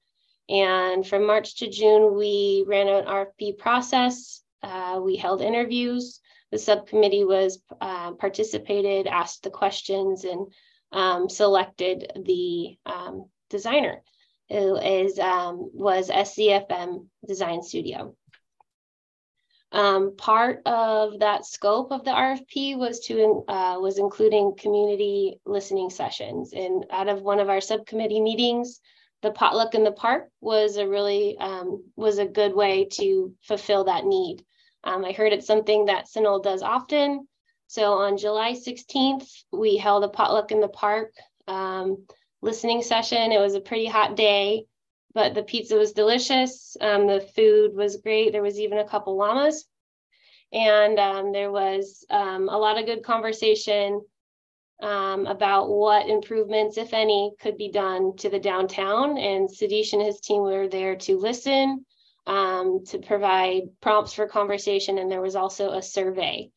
And 0.48 1.06
from 1.06 1.26
March 1.26 1.56
to 1.56 1.68
June, 1.68 2.16
we 2.16 2.64
ran 2.66 2.88
an 2.88 3.04
RFP 3.04 3.58
process. 3.58 4.42
Uh, 4.62 5.00
we 5.02 5.16
held 5.16 5.42
interviews. 5.42 6.20
The 6.50 6.58
subcommittee 6.58 7.24
was 7.24 7.60
uh, 7.80 8.12
participated, 8.12 9.06
asked 9.06 9.42
the 9.42 9.50
questions, 9.50 10.24
and 10.24 10.46
um, 10.92 11.28
selected 11.28 12.12
the 12.25 12.78
um, 12.87 13.26
designer, 13.50 14.02
who 14.49 14.76
is 14.76 15.18
um, 15.18 15.71
was 15.73 16.11
SCFM 16.11 17.07
Design 17.26 17.62
Studio. 17.62 18.14
Um, 19.71 20.16
part 20.16 20.62
of 20.64 21.18
that 21.18 21.45
scope 21.45 21.92
of 21.92 22.04
the 22.04 22.11
RFP 22.11 22.78
was 22.78 23.00
to 23.00 23.45
uh, 23.49 23.76
was 23.78 23.99
including 23.99 24.54
community 24.57 25.40
listening 25.45 25.90
sessions. 25.90 26.52
And 26.54 26.87
out 26.90 27.09
of 27.09 27.21
one 27.21 27.38
of 27.38 27.50
our 27.50 27.61
subcommittee 27.61 28.23
meetings, 28.23 28.80
the 29.21 29.30
potluck 29.30 29.75
in 29.75 29.85
the 29.85 29.92
park 29.92 30.30
was 30.40 30.78
a 30.78 30.88
really 30.88 31.37
um, 31.38 31.85
was 31.97 32.18
a 32.18 32.25
good 32.25 32.54
way 32.54 32.87
to 32.92 33.35
fulfill 33.42 33.85
that 33.85 34.07
need. 34.07 34.42
Um, 34.85 35.04
I 35.04 35.12
heard 35.12 35.35
it's 35.35 35.47
something 35.47 35.87
that 35.87 36.07
Sunol 36.07 36.42
does 36.42 36.62
often. 36.62 37.27
So 37.68 37.94
on 37.94 38.18
July 38.18 38.52
16th, 38.52 39.44
we 39.52 39.76
held 39.76 40.04
a 40.04 40.08
potluck 40.08 40.50
in 40.52 40.60
the 40.60 40.68
park 40.68 41.12
um, 41.46 42.04
listening 42.42 42.82
session. 42.82 43.32
It 43.32 43.40
was 43.40 43.54
a 43.54 43.60
pretty 43.60 43.87
hot 43.87 44.16
day 44.16 44.66
but 45.14 45.34
the 45.34 45.42
pizza 45.42 45.75
was 45.75 45.92
delicious. 45.92 46.76
Um, 46.80 47.06
the 47.06 47.20
food 47.20 47.75
was 47.75 47.96
great. 47.96 48.30
There 48.30 48.42
was 48.42 48.60
even 48.60 48.78
a 48.78 48.88
couple 48.88 49.16
llamas. 49.16 49.66
And 50.52 50.98
um, 50.98 51.32
there 51.32 51.50
was 51.50 52.06
um, 52.08 52.48
a 52.48 52.56
lot 52.56 52.78
of 52.78 52.87
good 52.87 53.02
conversation 53.02 54.00
um, 54.80 55.26
about 55.26 55.68
what 55.68 56.08
improvements, 56.08 56.78
if 56.78 56.94
any, 56.94 57.32
could 57.40 57.56
be 57.56 57.70
done 57.70 58.16
to 58.18 58.30
the 58.30 58.38
downtown. 58.38 59.18
And 59.18 59.48
Sadish 59.48 59.92
and 59.92 60.02
his 60.02 60.20
team 60.20 60.42
were 60.42 60.68
there 60.68 60.94
to 60.94 61.18
listen, 61.18 61.84
um, 62.26 62.84
to 62.87 62.98
provide 62.98 63.62
prompts 63.80 64.12
for 64.12 64.28
conversation. 64.28 64.98
And 64.98 65.10
there 65.10 65.20
was 65.20 65.37
also 65.37 65.72
a 65.72 65.82
survey. 65.82 66.50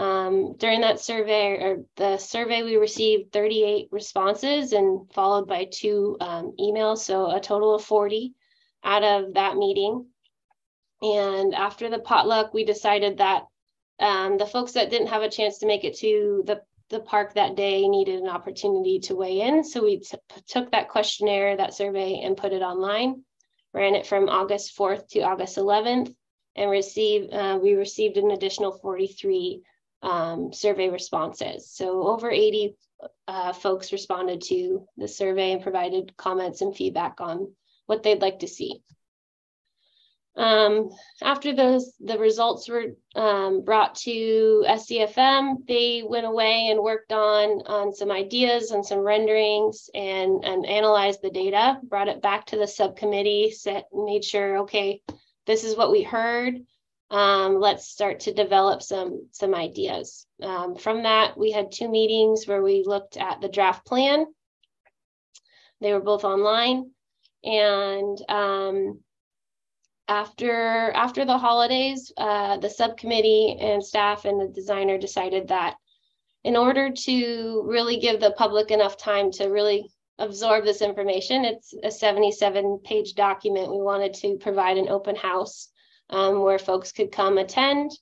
Um, 0.00 0.54
during 0.56 0.80
that 0.80 0.98
survey 0.98 1.62
or 1.62 1.84
the 1.96 2.16
survey, 2.16 2.62
we 2.62 2.76
received 2.76 3.32
38 3.32 3.88
responses 3.92 4.72
and 4.72 5.12
followed 5.12 5.46
by 5.46 5.66
two 5.70 6.16
um, 6.22 6.54
emails, 6.58 6.98
so 7.00 7.30
a 7.30 7.38
total 7.38 7.74
of 7.74 7.84
40 7.84 8.32
out 8.82 9.02
of 9.02 9.34
that 9.34 9.58
meeting. 9.58 10.06
And 11.02 11.54
after 11.54 11.90
the 11.90 11.98
potluck, 11.98 12.54
we 12.54 12.64
decided 12.64 13.18
that 13.18 13.42
um, 13.98 14.38
the 14.38 14.46
folks 14.46 14.72
that 14.72 14.88
didn't 14.88 15.08
have 15.08 15.20
a 15.20 15.28
chance 15.28 15.58
to 15.58 15.66
make 15.66 15.84
it 15.84 15.98
to 15.98 16.44
the, 16.46 16.62
the 16.88 17.00
park 17.00 17.34
that 17.34 17.54
day 17.54 17.86
needed 17.86 18.22
an 18.22 18.28
opportunity 18.28 19.00
to 19.00 19.14
weigh 19.14 19.42
in. 19.42 19.62
So 19.62 19.84
we 19.84 20.00
took 20.46 20.70
that 20.72 20.88
questionnaire, 20.88 21.58
that 21.58 21.74
survey, 21.74 22.22
and 22.24 22.38
put 22.38 22.54
it 22.54 22.62
online, 22.62 23.22
ran 23.74 23.94
it 23.94 24.06
from 24.06 24.30
August 24.30 24.74
4th 24.78 25.08
to 25.08 25.20
August 25.20 25.58
11th, 25.58 26.14
and 26.56 26.70
received 26.70 27.34
uh, 27.34 27.58
we 27.62 27.74
received 27.74 28.16
an 28.16 28.30
additional 28.30 28.72
43 28.72 29.62
um, 30.02 30.52
survey 30.52 30.88
responses. 30.88 31.70
So 31.70 32.06
over 32.06 32.30
80 32.30 32.76
uh, 33.28 33.52
folks 33.52 33.92
responded 33.92 34.42
to 34.42 34.86
the 34.96 35.08
survey 35.08 35.52
and 35.52 35.62
provided 35.62 36.16
comments 36.16 36.60
and 36.60 36.74
feedback 36.74 37.20
on 37.20 37.52
what 37.86 38.02
they'd 38.02 38.22
like 38.22 38.40
to 38.40 38.48
see. 38.48 38.82
Um, 40.36 40.90
after 41.20 41.54
those, 41.54 41.92
the 41.98 42.18
results 42.18 42.68
were 42.68 42.96
um, 43.16 43.62
brought 43.62 43.96
to 43.96 44.64
SCFM, 44.66 45.66
they 45.66 46.02
went 46.06 46.24
away 46.24 46.68
and 46.70 46.80
worked 46.80 47.12
on, 47.12 47.62
on 47.66 47.92
some 47.92 48.10
ideas 48.10 48.70
and 48.70 48.86
some 48.86 49.00
renderings 49.00 49.90
and, 49.92 50.44
and 50.44 50.64
analyzed 50.66 51.20
the 51.20 51.30
data, 51.30 51.78
brought 51.82 52.08
it 52.08 52.22
back 52.22 52.46
to 52.46 52.56
the 52.56 52.68
subcommittee, 52.68 53.50
set, 53.50 53.86
made 53.92 54.24
sure, 54.24 54.58
okay, 54.58 55.02
this 55.46 55.64
is 55.64 55.76
what 55.76 55.90
we 55.90 56.02
heard. 56.02 56.54
Um, 57.10 57.58
let's 57.58 57.88
start 57.88 58.20
to 58.20 58.34
develop 58.34 58.82
some, 58.82 59.26
some 59.32 59.54
ideas. 59.54 60.26
Um, 60.42 60.76
from 60.76 61.02
that, 61.02 61.36
we 61.36 61.50
had 61.50 61.72
two 61.72 61.90
meetings 61.90 62.46
where 62.46 62.62
we 62.62 62.84
looked 62.86 63.16
at 63.16 63.40
the 63.40 63.48
draft 63.48 63.84
plan. 63.84 64.26
They 65.80 65.92
were 65.92 66.00
both 66.00 66.24
online. 66.24 66.90
And 67.42 68.18
um, 68.28 69.00
after 70.06 70.92
after 70.92 71.24
the 71.24 71.38
holidays, 71.38 72.12
uh, 72.16 72.58
the 72.58 72.68
subcommittee 72.68 73.56
and 73.60 73.82
staff 73.82 74.24
and 74.24 74.40
the 74.40 74.48
designer 74.48 74.98
decided 74.98 75.48
that 75.48 75.76
in 76.44 76.56
order 76.56 76.90
to 76.90 77.64
really 77.66 77.98
give 77.98 78.20
the 78.20 78.32
public 78.32 78.70
enough 78.70 78.96
time 78.96 79.30
to 79.32 79.46
really 79.46 79.90
absorb 80.18 80.64
this 80.64 80.82
information, 80.82 81.44
it's 81.44 81.74
a 81.82 81.90
77 81.90 82.80
page 82.84 83.14
document. 83.14 83.70
We 83.70 83.82
wanted 83.82 84.14
to 84.14 84.36
provide 84.36 84.78
an 84.78 84.88
open 84.88 85.16
house 85.16 85.70
um, 86.10 86.40
where 86.40 86.58
folks 86.58 86.92
could 86.92 87.12
come 87.12 87.38
attend. 87.38 87.92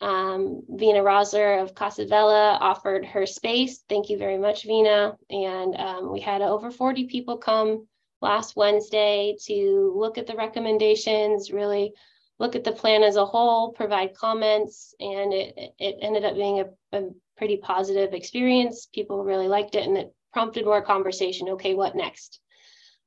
Um, 0.00 0.62
Vina 0.68 1.00
Rosler 1.00 1.62
of 1.62 1.74
Casa 1.74 2.06
Bella 2.06 2.58
offered 2.60 3.04
her 3.06 3.24
space. 3.26 3.84
Thank 3.88 4.10
you 4.10 4.18
very 4.18 4.38
much, 4.38 4.64
Vina. 4.64 5.16
And 5.30 5.76
um, 5.76 6.12
we 6.12 6.20
had 6.20 6.42
over 6.42 6.70
40 6.70 7.06
people 7.06 7.36
come 7.36 7.86
last 8.20 8.56
Wednesday 8.56 9.36
to 9.46 9.92
look 9.96 10.18
at 10.18 10.26
the 10.26 10.34
recommendations, 10.34 11.52
really 11.52 11.92
look 12.38 12.56
at 12.56 12.64
the 12.64 12.72
plan 12.72 13.04
as 13.04 13.16
a 13.16 13.24
whole, 13.24 13.72
provide 13.72 14.14
comments, 14.14 14.94
and 14.98 15.32
it, 15.32 15.74
it 15.78 15.96
ended 16.00 16.24
up 16.24 16.34
being 16.34 16.60
a, 16.60 16.98
a 16.98 17.10
pretty 17.36 17.56
positive 17.58 18.14
experience. 18.14 18.88
People 18.92 19.22
really 19.22 19.48
liked 19.48 19.76
it 19.76 19.86
and 19.86 19.96
it 19.96 20.14
prompted 20.32 20.64
more 20.64 20.82
conversation. 20.82 21.50
Okay, 21.50 21.74
what 21.74 21.94
next? 21.94 22.40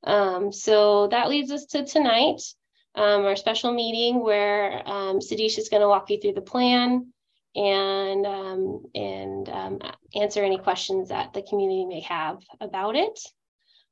Um, 0.04 0.52
so 0.52 1.08
that 1.08 1.28
leads 1.28 1.50
us 1.50 1.66
to 1.66 1.84
tonight, 1.84 2.40
um, 2.96 3.24
our 3.24 3.36
special 3.36 3.72
meeting 3.72 4.22
where 4.22 4.82
um, 4.88 5.20
Sadish 5.20 5.58
is 5.58 5.68
going 5.68 5.82
to 5.82 5.88
walk 5.88 6.10
you 6.10 6.18
through 6.20 6.32
the 6.32 6.40
plan 6.40 7.12
and 7.54 8.26
um, 8.26 8.82
and 8.94 9.48
um, 9.48 9.78
answer 10.14 10.42
any 10.42 10.58
questions 10.58 11.10
that 11.10 11.32
the 11.32 11.42
community 11.42 11.86
may 11.86 12.00
have 12.00 12.42
about 12.60 12.96
it. 12.96 13.18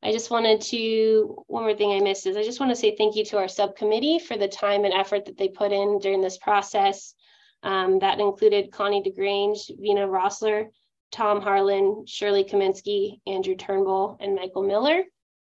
I 0.03 0.13
just 0.13 0.31
wanted 0.31 0.61
to, 0.61 1.45
one 1.47 1.63
more 1.63 1.75
thing 1.75 1.93
I 1.93 2.01
missed 2.01 2.27
is 2.27 2.37
I 2.37 2.43
just 2.43 2.61
want 2.61 2.71
to 2.71 2.77
say 2.77 2.95
thank 2.95 3.17
you 3.17 3.25
to 3.25 3.39
our 3.39 3.49
subcommittee 3.49 4.19
for 4.19 4.37
the 4.37 4.47
time 4.47 4.85
and 4.85 4.93
effort 4.93 5.25
that 5.25 5.39
they 5.39 5.49
put 5.49 5.73
in 5.73 5.99
during 5.99 6.21
this 6.21 6.37
process. 6.37 7.15
Um, 7.63 8.01
that 8.01 8.21
included 8.21 8.71
Connie 8.71 9.03
DeGrange, 9.03 9.71
Vina 9.81 10.07
Rossler, 10.07 10.67
Tom 11.11 11.41
Harlan, 11.41 12.05
Shirley 12.07 12.45
Kaminsky, 12.45 13.21
Andrew 13.27 13.57
Turnbull, 13.57 14.19
and 14.21 14.35
Michael 14.35 14.65
Miller. 14.65 15.05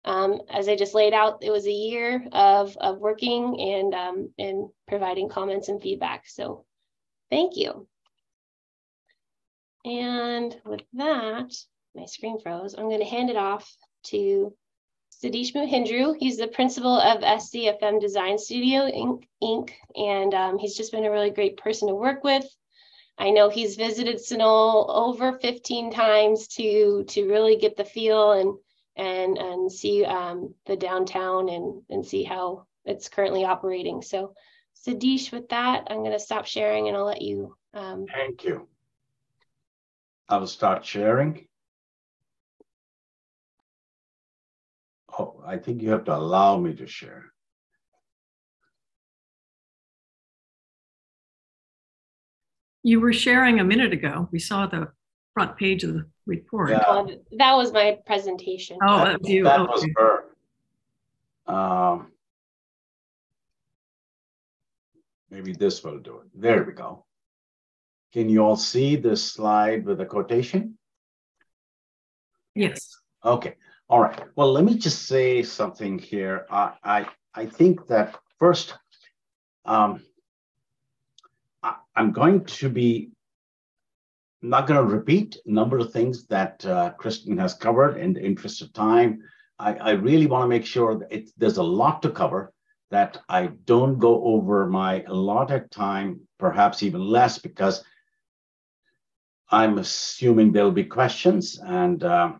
Um, 0.05 0.41
as 0.49 0.69
I 0.69 0.75
just 0.75 0.95
laid 0.95 1.13
out, 1.13 1.43
it 1.43 1.51
was 1.51 1.67
a 1.67 1.71
year 1.71 2.25
of, 2.31 2.75
of 2.77 2.99
working 2.99 3.59
and, 3.59 3.93
um, 3.93 4.33
and 4.39 4.69
providing 4.87 5.29
comments 5.29 5.67
and 5.67 5.81
feedback. 5.81 6.27
So 6.27 6.65
thank 7.29 7.57
you. 7.57 7.87
And 9.85 10.55
with 10.65 10.81
that, 10.93 11.53
my 11.95 12.05
screen 12.05 12.39
froze. 12.39 12.75
I'm 12.75 12.89
going 12.89 12.99
to 12.99 13.05
hand 13.05 13.29
it 13.29 13.37
off 13.37 13.69
to 14.05 14.53
Sadish 15.11 15.53
Mohindru. 15.53 16.15
He's 16.17 16.37
the 16.37 16.47
principal 16.47 16.97
of 16.97 17.21
SCFM 17.21 17.99
Design 17.99 18.37
Studio 18.37 18.89
Inc. 18.89 19.23
Inc. 19.43 19.71
And 19.95 20.33
um, 20.33 20.57
he's 20.57 20.75
just 20.75 20.91
been 20.91 21.05
a 21.05 21.11
really 21.11 21.31
great 21.31 21.57
person 21.57 21.87
to 21.87 21.95
work 21.95 22.23
with. 22.23 22.45
I 23.17 23.31
know 23.31 23.49
he's 23.49 23.75
visited 23.75 24.17
Sunol 24.17 24.85
over 24.87 25.37
15 25.39 25.91
times 25.91 26.47
to 26.55 27.03
to 27.09 27.27
really 27.27 27.57
get 27.57 27.75
the 27.75 27.83
feel 27.83 28.31
and 28.31 28.57
and 28.99 29.37
and 29.37 29.71
see 29.71 30.03
um, 30.03 30.53
the 30.65 30.75
downtown 30.75 31.47
and 31.49 31.81
and 31.89 32.05
see 32.05 32.23
how 32.23 32.65
it's 32.85 33.07
currently 33.07 33.45
operating. 33.45 34.01
So, 34.01 34.33
Sadish, 34.85 35.31
with 35.31 35.47
that, 35.49 35.87
I'm 35.89 35.99
going 35.99 36.11
to 36.11 36.19
stop 36.19 36.45
sharing 36.45 36.87
and 36.87 36.97
I'll 36.97 37.05
let 37.05 37.21
you. 37.21 37.55
Um, 37.73 38.05
Thank 38.13 38.43
you. 38.43 38.67
I 40.27 40.37
will 40.37 40.47
start 40.47 40.85
sharing. 40.85 41.47
Oh, 45.17 45.41
I 45.45 45.57
think 45.57 45.81
you 45.81 45.91
have 45.91 46.05
to 46.05 46.15
allow 46.15 46.57
me 46.57 46.73
to 46.75 46.87
share. 46.87 47.25
You 52.83 52.99
were 52.99 53.13
sharing 53.13 53.59
a 53.59 53.63
minute 53.63 53.91
ago. 53.91 54.29
We 54.31 54.39
saw 54.39 54.67
the 54.67 54.91
front 55.39 55.57
page 55.57 55.83
of 55.83 55.93
the 55.93 56.05
report. 56.25 56.71
Yeah. 56.71 56.77
uh, 56.77 57.07
that 57.37 57.53
was 57.53 57.71
my 57.71 57.97
presentation. 58.05 58.77
Oh, 58.81 58.97
that, 58.97 59.05
that 59.05 59.21
was 59.21 59.29
you. 59.29 59.43
that 59.43 59.59
was 59.61 59.87
her. 59.95 60.25
Um, 61.47 62.11
maybe 65.29 65.53
this 65.53 65.83
will 65.83 65.99
do 65.99 66.19
it. 66.19 66.27
There 66.35 66.63
we 66.63 66.73
go. 66.73 67.05
Can 68.13 68.29
you 68.29 68.43
all 68.43 68.57
see 68.57 68.95
this 68.95 69.23
slide 69.23 69.85
with 69.85 69.99
the 69.99 70.05
quotation? 70.05 70.77
Yes. 72.55 72.97
Okay, 73.23 73.55
all 73.89 74.01
right. 74.01 74.19
Well, 74.35 74.51
let 74.51 74.63
me 74.63 74.75
just 74.75 75.07
say 75.07 75.43
something 75.43 75.99
here. 75.99 76.45
I 76.49 76.73
I, 76.83 77.07
I 77.33 77.45
think 77.45 77.87
that 77.87 78.17
first, 78.39 78.75
um, 79.65 80.03
I, 81.61 81.75
I'm 81.95 82.11
going 82.11 82.45
to 82.45 82.69
be 82.69 83.11
not 84.41 84.67
going 84.67 84.79
to 84.79 84.95
repeat 84.95 85.37
a 85.45 85.51
number 85.51 85.77
of 85.77 85.91
things 85.91 86.25
that 86.27 86.65
uh, 86.65 86.91
Kristen 86.91 87.37
has 87.37 87.53
covered 87.53 87.97
in 87.97 88.13
the 88.13 88.23
interest 88.23 88.61
of 88.61 88.71
time. 88.73 89.21
I, 89.57 89.73
I 89.75 89.91
really 89.91 90.27
want 90.27 90.43
to 90.43 90.47
make 90.47 90.65
sure 90.65 90.97
that 90.99 91.11
it, 91.11 91.29
there's 91.37 91.57
a 91.57 91.63
lot 91.63 92.01
to 92.03 92.09
cover 92.09 92.53
that 92.91 93.17
I 93.27 93.47
don't 93.65 93.99
go 93.99 94.23
over 94.23 94.67
my 94.67 95.03
allotted 95.07 95.69
time, 95.69 96.21
perhaps 96.39 96.81
even 96.81 97.01
less, 97.01 97.37
because 97.37 97.83
I'm 99.51 99.77
assuming 99.77 100.51
there'll 100.51 100.71
be 100.71 100.85
questions 100.85 101.59
and 101.63 102.03
uh, 102.03 102.33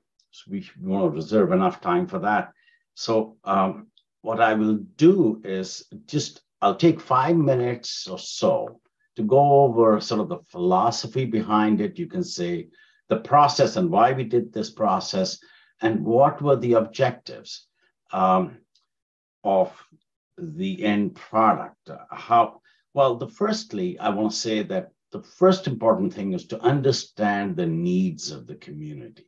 we 0.48 0.68
want 0.82 1.12
to 1.12 1.16
reserve 1.16 1.52
enough 1.52 1.82
time 1.82 2.08
for 2.08 2.20
that. 2.20 2.54
So 2.96 3.38
um, 3.44 3.88
what 4.22 4.40
I 4.40 4.54
will 4.54 4.78
do 4.96 5.42
is 5.44 5.86
just, 6.06 6.42
I'll 6.62 6.76
take 6.76 7.00
five 7.00 7.36
minutes 7.36 8.08
or 8.08 8.20
so 8.20 8.80
to 9.20 9.26
go 9.26 9.64
over 9.64 10.00
sort 10.00 10.22
of 10.22 10.30
the 10.30 10.40
philosophy 10.48 11.26
behind 11.26 11.82
it. 11.82 12.00
You 12.00 12.08
can 12.08 12.24
say 12.24 12.70
the 13.10 13.18
process 13.18 13.76
and 13.76 13.92
why 13.92 14.14
we 14.14 14.24
did 14.24 14.54
this 14.54 14.70
process 14.70 15.40
and 15.82 16.06
what 16.06 16.42
were 16.42 16.56
the 16.56 16.74
objectives 16.74 17.68
um, 18.14 18.60
of 19.44 19.74
the 20.38 20.86
end 20.86 21.16
product. 21.16 21.90
How, 22.10 22.62
well, 22.94 23.18
the 23.18 23.28
firstly, 23.28 24.00
I 24.00 24.08
want 24.08 24.32
to 24.32 24.38
say 24.38 24.64
that 24.64 24.92
the 25.12 25.22
first 25.22 25.68
important 25.68 26.14
thing 26.14 26.32
is 26.32 26.48
to 26.48 26.62
understand 26.62 27.58
the 27.58 27.68
needs 27.68 28.32
of 28.32 28.48
the 28.48 28.56
community. 28.56 29.28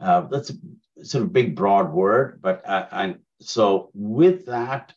Uh, 0.00 0.22
that's 0.22 0.50
a 0.50 1.04
sort 1.04 1.24
of 1.24 1.34
big, 1.34 1.54
broad 1.54 1.92
word, 1.92 2.38
but 2.40 2.66
uh, 2.66 2.86
and 2.92 3.18
so 3.40 3.90
with 3.92 4.46
that, 4.46 4.94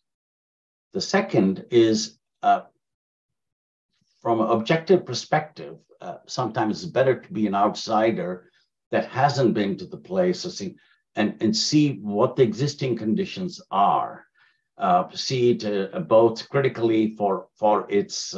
the 0.93 1.01
second 1.01 1.65
is 1.69 2.17
uh, 2.43 2.61
from 4.21 4.41
an 4.41 4.47
objective 4.47 5.05
perspective. 5.05 5.77
Uh, 5.99 6.17
sometimes 6.27 6.83
it's 6.83 6.91
better 6.91 7.19
to 7.19 7.33
be 7.33 7.47
an 7.47 7.55
outsider 7.55 8.49
that 8.91 9.05
hasn't 9.05 9.53
been 9.53 9.77
to 9.77 9.85
the 9.85 9.97
place 9.97 10.41
to 10.41 10.49
see 10.49 10.75
and 11.15 11.35
and 11.41 11.55
see 11.55 11.99
what 12.01 12.35
the 12.35 12.43
existing 12.43 12.95
conditions 12.95 13.61
are. 13.71 14.25
Uh, 14.77 15.09
see 15.13 15.51
it 15.51 15.65
uh, 15.65 15.99
both 15.99 16.49
critically 16.49 17.15
for 17.15 17.47
for 17.55 17.85
its 17.89 18.35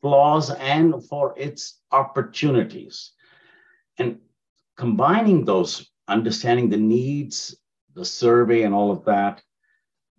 flaws 0.00 0.50
and 0.50 1.02
for 1.08 1.34
its 1.38 1.80
opportunities, 1.92 3.12
and 3.98 4.18
combining 4.76 5.44
those 5.44 5.90
understanding 6.08 6.68
the 6.68 6.76
needs, 6.76 7.56
the 7.94 8.04
survey, 8.04 8.62
and 8.62 8.74
all 8.74 8.90
of 8.90 9.04
that, 9.04 9.42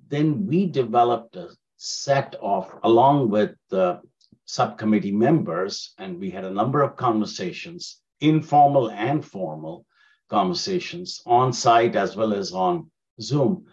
then 0.07 0.47
we 0.47 0.65
developed 0.65 1.35
a 1.35 1.49
set 1.77 2.35
of, 2.41 2.71
along 2.83 3.29
with 3.29 3.51
the 3.69 4.01
subcommittee 4.45 5.11
members, 5.11 5.93
and 5.97 6.19
we 6.19 6.29
had 6.29 6.45
a 6.45 6.51
number 6.51 6.81
of 6.81 6.95
conversations, 6.95 8.01
informal 8.21 8.89
and 8.91 9.23
formal 9.25 9.85
conversations 10.29 11.21
on 11.25 11.53
site 11.53 11.95
as 11.95 12.15
well 12.15 12.33
as 12.33 12.51
on 12.51 12.89
Zoom. 13.21 13.65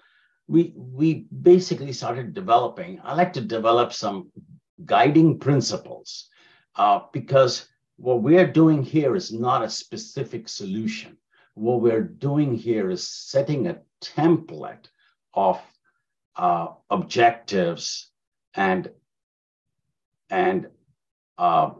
We, 0.48 0.72
we 0.76 1.26
basically 1.42 1.92
started 1.92 2.34
developing, 2.34 3.00
I 3.02 3.14
like 3.14 3.32
to 3.34 3.40
develop 3.40 3.92
some 3.92 4.30
guiding 4.84 5.38
principles 5.38 6.28
uh, 6.76 7.00
because 7.12 7.68
what 7.96 8.22
we're 8.22 8.46
doing 8.46 8.82
here 8.82 9.14
is 9.14 9.32
not 9.32 9.62
a 9.62 9.70
specific 9.70 10.48
solution 10.48 11.16
what 11.54 11.80
we're 11.80 12.02
doing 12.02 12.54
here 12.54 12.90
is 12.90 13.08
setting 13.08 13.66
a 13.66 13.80
template 14.00 14.86
of 15.34 15.60
uh, 16.36 16.68
objectives 16.90 18.10
and 18.54 18.90
and 20.32 20.66
uh, 21.38 21.70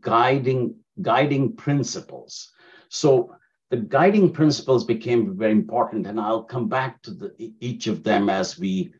guiding 0.00 0.76
guiding 1.02 1.56
principles. 1.56 2.52
So 2.90 3.34
the 3.70 3.78
guiding 3.78 4.32
principles 4.32 4.84
became 4.84 5.36
very 5.36 5.52
important, 5.52 6.06
and 6.06 6.20
I'll 6.20 6.42
come 6.42 6.68
back 6.68 7.00
to 7.02 7.12
the, 7.12 7.52
each 7.60 7.86
of 7.86 8.04
them 8.04 8.28
as 8.28 8.58
we 8.58 8.92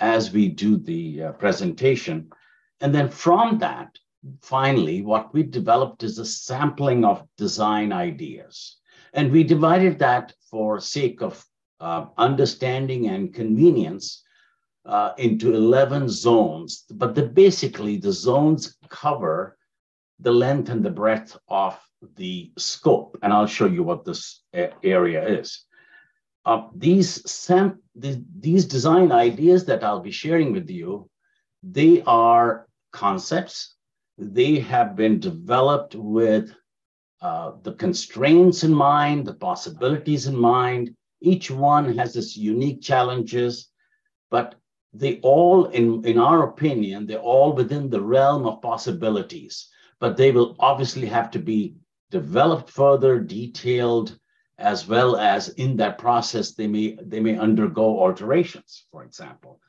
as 0.00 0.32
we 0.32 0.48
do 0.48 0.76
the 0.76 1.22
uh, 1.22 1.32
presentation. 1.32 2.28
And 2.80 2.92
then 2.92 3.08
from 3.08 3.58
that, 3.58 3.96
finally, 4.42 5.02
what 5.02 5.32
we 5.32 5.44
developed 5.44 6.02
is 6.02 6.18
a 6.18 6.24
sampling 6.24 7.04
of 7.04 7.24
design 7.38 7.92
ideas. 7.92 8.78
And 9.12 9.30
we 9.30 9.44
divided 9.44 10.00
that 10.00 10.34
for 10.50 10.80
sake 10.80 11.22
of 11.22 11.46
uh, 11.78 12.06
understanding 12.18 13.06
and 13.08 13.32
convenience 13.32 14.23
uh, 14.84 15.12
into 15.18 15.54
11 15.54 16.08
zones. 16.08 16.84
But 16.90 17.14
the, 17.14 17.22
basically, 17.22 17.96
the 17.96 18.12
zones 18.12 18.76
cover 18.88 19.56
the 20.20 20.32
length 20.32 20.68
and 20.68 20.84
the 20.84 20.90
breadth 20.90 21.36
of 21.48 21.78
the 22.16 22.52
scope. 22.58 23.18
And 23.22 23.32
I'll 23.32 23.46
show 23.46 23.66
you 23.66 23.82
what 23.82 24.04
this 24.04 24.42
area 24.52 25.26
is. 25.26 25.64
Uh, 26.44 26.68
these, 26.74 27.22
the, 27.94 28.22
these 28.38 28.66
design 28.66 29.10
ideas 29.12 29.64
that 29.64 29.82
I'll 29.82 30.00
be 30.00 30.10
sharing 30.10 30.52
with 30.52 30.68
you, 30.68 31.08
they 31.62 32.02
are 32.02 32.68
concepts. 32.92 33.74
They 34.18 34.58
have 34.60 34.94
been 34.94 35.18
developed 35.18 35.94
with 35.94 36.54
uh, 37.22 37.52
the 37.62 37.72
constraints 37.72 38.64
in 38.64 38.74
mind, 38.74 39.26
the 39.26 39.34
possibilities 39.34 40.26
in 40.26 40.36
mind. 40.36 40.94
Each 41.22 41.50
one 41.50 41.96
has 41.96 42.16
its 42.16 42.36
unique 42.36 42.82
challenges, 42.82 43.70
but 44.30 44.56
they 44.94 45.18
all, 45.22 45.66
in, 45.66 46.04
in 46.04 46.18
our 46.18 46.48
opinion, 46.48 47.06
they're 47.06 47.18
all 47.18 47.52
within 47.52 47.90
the 47.90 48.00
realm 48.00 48.46
of 48.46 48.62
possibilities, 48.62 49.68
but 49.98 50.16
they 50.16 50.30
will 50.30 50.54
obviously 50.60 51.06
have 51.06 51.30
to 51.32 51.38
be 51.38 51.74
developed 52.10 52.70
further, 52.70 53.18
detailed, 53.18 54.18
as 54.58 54.86
well 54.86 55.16
as 55.16 55.48
in 55.50 55.76
that 55.76 55.98
process, 55.98 56.52
they 56.52 56.68
may, 56.68 56.96
they 57.02 57.18
may 57.18 57.36
undergo 57.36 57.98
alterations, 57.98 58.86
for 58.92 59.02
example. 59.02 59.60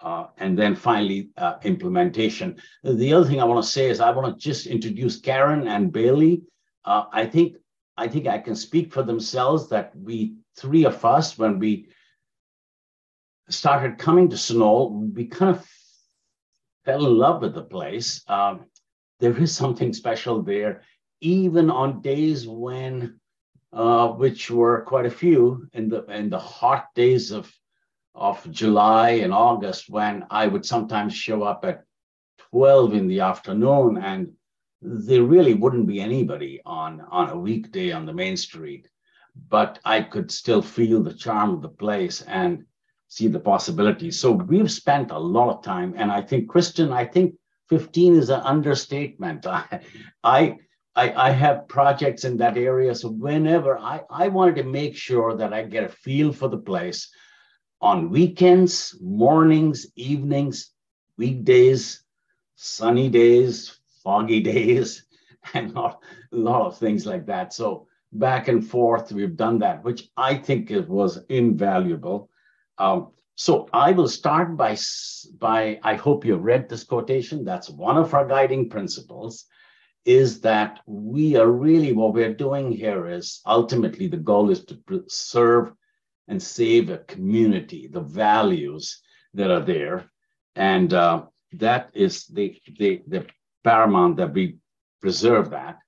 Uh, 0.00 0.26
and 0.38 0.58
then 0.58 0.74
finally, 0.74 1.30
uh, 1.36 1.54
implementation. 1.62 2.56
The 2.82 3.12
other 3.12 3.26
thing 3.26 3.40
I 3.40 3.44
want 3.44 3.64
to 3.64 3.70
say 3.70 3.88
is 3.88 4.00
I 4.00 4.10
want 4.10 4.34
to 4.34 4.42
just 4.42 4.66
introduce 4.66 5.20
Karen 5.20 5.68
and 5.68 5.92
Bailey. 5.92 6.42
Uh, 6.84 7.04
I 7.12 7.26
think 7.26 7.56
I 7.96 8.08
think 8.08 8.26
I 8.26 8.38
can 8.38 8.56
speak 8.56 8.92
for 8.92 9.04
themselves 9.04 9.68
that 9.68 9.92
we 9.96 10.34
three 10.56 10.84
of 10.84 11.04
us, 11.04 11.38
when 11.38 11.58
we 11.58 11.88
started 13.48 13.98
coming 13.98 14.28
to 14.30 14.36
Sunol, 14.36 15.14
we 15.14 15.26
kind 15.26 15.56
of 15.56 15.66
fell 16.84 17.06
in 17.06 17.16
love 17.16 17.42
with 17.42 17.54
the 17.54 17.62
place. 17.62 18.22
Um, 18.28 18.66
there 19.20 19.36
is 19.38 19.54
something 19.54 19.92
special 19.92 20.42
there, 20.42 20.82
even 21.20 21.70
on 21.70 22.02
days 22.02 22.46
when 22.46 23.20
uh, 23.72 24.08
which 24.08 24.50
were 24.50 24.82
quite 24.82 25.06
a 25.06 25.10
few 25.10 25.68
in 25.72 25.88
the 25.88 26.04
in 26.04 26.30
the 26.30 26.38
hot 26.38 26.86
days 26.94 27.32
of 27.32 27.52
of 28.14 28.48
July 28.50 29.10
and 29.24 29.32
August, 29.32 29.90
when 29.90 30.24
I 30.30 30.46
would 30.46 30.64
sometimes 30.64 31.14
show 31.14 31.42
up 31.42 31.64
at 31.64 31.84
12 32.50 32.94
in 32.94 33.08
the 33.08 33.20
afternoon 33.20 33.98
and 33.98 34.32
there 34.80 35.24
really 35.24 35.54
wouldn't 35.54 35.88
be 35.88 36.00
anybody 36.00 36.60
on, 36.64 37.00
on 37.10 37.30
a 37.30 37.36
weekday 37.36 37.90
on 37.90 38.06
the 38.06 38.12
main 38.12 38.36
street. 38.36 38.86
But 39.48 39.80
I 39.84 40.02
could 40.02 40.30
still 40.30 40.62
feel 40.62 41.02
the 41.02 41.14
charm 41.14 41.50
of 41.50 41.62
the 41.62 41.68
place 41.68 42.22
and 42.22 42.64
see 43.14 43.28
the 43.28 43.40
possibilities. 43.40 44.18
So 44.18 44.32
we've 44.32 44.70
spent 44.70 45.10
a 45.10 45.18
lot 45.18 45.50
of 45.50 45.62
time, 45.62 45.94
and 45.96 46.10
I 46.10 46.20
think, 46.20 46.48
Christian, 46.48 46.92
I 46.92 47.04
think 47.04 47.34
15 47.68 48.16
is 48.16 48.30
an 48.30 48.40
understatement. 48.40 49.46
I, 49.46 49.80
I 50.22 50.58
I, 50.96 51.28
I 51.28 51.30
have 51.30 51.66
projects 51.66 52.24
in 52.24 52.36
that 52.36 52.56
area. 52.56 52.94
So 52.94 53.08
whenever 53.08 53.76
I, 53.78 54.02
I 54.10 54.28
wanted 54.28 54.56
to 54.56 54.62
make 54.62 54.96
sure 54.96 55.36
that 55.36 55.52
I 55.52 55.64
get 55.64 55.84
a 55.84 55.88
feel 55.88 56.32
for 56.32 56.48
the 56.48 56.58
place 56.58 57.10
on 57.80 58.10
weekends, 58.10 58.96
mornings, 59.00 59.86
evenings, 59.96 60.70
weekdays, 61.18 62.04
sunny 62.54 63.08
days, 63.08 63.80
foggy 64.04 64.40
days, 64.54 65.04
and 65.52 65.72
a 65.72 65.74
lot, 65.74 66.02
a 66.32 66.36
lot 66.36 66.66
of 66.66 66.78
things 66.78 67.06
like 67.06 67.26
that. 67.26 67.52
So 67.52 67.88
back 68.12 68.46
and 68.46 68.64
forth, 68.66 69.10
we've 69.10 69.36
done 69.36 69.58
that, 69.58 69.82
which 69.82 70.08
I 70.16 70.36
think 70.36 70.70
it 70.70 70.88
was 70.88 71.18
invaluable. 71.28 72.30
Um, 72.78 73.08
so 73.36 73.68
I 73.72 73.92
will 73.92 74.08
start 74.08 74.56
by, 74.56 74.76
by, 75.38 75.80
I 75.82 75.94
hope 75.94 76.24
you've 76.24 76.44
read 76.44 76.68
this 76.68 76.84
quotation. 76.84 77.44
That's 77.44 77.68
one 77.68 77.96
of 77.96 78.14
our 78.14 78.26
guiding 78.26 78.68
principles 78.68 79.46
is 80.04 80.40
that 80.42 80.80
we 80.86 81.36
are 81.36 81.50
really 81.50 81.92
what 81.92 82.12
we're 82.12 82.34
doing 82.34 82.70
here 82.70 83.08
is 83.08 83.40
ultimately 83.46 84.06
the 84.06 84.18
goal 84.18 84.50
is 84.50 84.64
to 84.66 84.78
serve 85.08 85.72
and 86.28 86.42
save 86.42 86.90
a 86.90 86.98
community, 86.98 87.88
the 87.88 88.00
values 88.00 89.00
that 89.32 89.50
are 89.50 89.60
there. 89.64 90.10
And 90.56 90.92
uh, 90.92 91.24
that 91.52 91.90
is 91.94 92.26
the, 92.26 92.60
the, 92.78 93.02
the 93.06 93.26
paramount 93.64 94.18
that 94.18 94.32
we 94.32 94.58
preserve 95.00 95.50
that. 95.50 95.78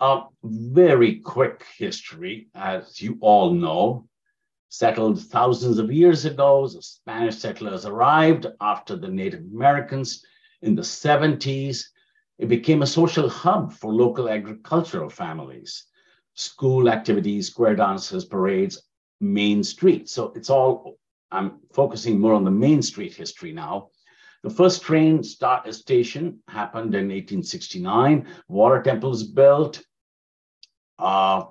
A 0.00 0.22
very 0.42 1.20
quick 1.20 1.64
history, 1.76 2.48
as 2.54 3.00
you 3.00 3.18
all 3.20 3.52
know, 3.52 4.08
settled 4.70 5.20
thousands 5.20 5.78
of 5.78 5.92
years 5.92 6.24
ago. 6.24 6.66
The 6.66 6.80
Spanish 6.80 7.36
settlers 7.36 7.84
arrived 7.84 8.46
after 8.60 8.96
the 8.96 9.08
Native 9.08 9.40
Americans 9.40 10.24
in 10.62 10.74
the 10.74 10.82
70s 10.82 11.84
it 12.40 12.48
became 12.48 12.80
a 12.80 12.86
social 12.86 13.28
hub 13.28 13.70
for 13.70 13.92
local 13.92 14.30
agricultural 14.30 15.10
families, 15.10 15.84
school 16.32 16.88
activities, 16.88 17.48
square 17.48 17.76
dances, 17.76 18.24
parades, 18.24 18.80
main 19.20 19.62
street. 19.62 20.08
So 20.08 20.32
it's 20.34 20.48
all, 20.48 20.98
I'm 21.30 21.58
focusing 21.74 22.18
more 22.18 22.32
on 22.32 22.44
the 22.44 22.50
main 22.50 22.80
street 22.80 23.12
history 23.12 23.52
now. 23.52 23.90
The 24.42 24.48
first 24.48 24.80
train 24.80 25.22
start, 25.22 25.72
station 25.74 26.42
happened 26.48 26.94
in 26.94 27.08
1869. 27.08 28.26
Water 28.48 28.82
temples 28.82 29.22
built. 29.22 29.82
Uh, 30.98 31.44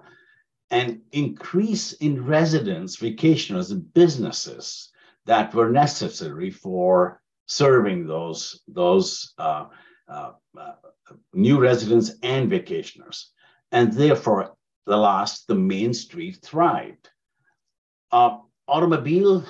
and 0.71 1.01
increase 1.11 1.93
in 1.93 2.25
residents, 2.25 2.97
vacationers, 2.97 3.71
and 3.71 3.93
businesses 3.93 4.89
that 5.25 5.53
were 5.53 5.69
necessary 5.69 6.51
for 6.51 7.21
serving 7.47 8.05
those, 8.05 8.61
those 8.67 9.33
uh, 9.37 9.65
uh, 10.07 10.31
uh, 10.57 10.73
new 11.33 11.59
residents 11.59 12.11
and 12.21 12.51
vacationers. 12.51 13.25
And 13.71 13.91
therefore, 13.91 14.55
the 14.85 14.97
last, 14.97 15.47
the 15.47 15.55
main 15.55 15.93
street 15.93 16.39
thrived. 16.41 17.09
Uh, 18.11 18.39
automobile 18.67 19.43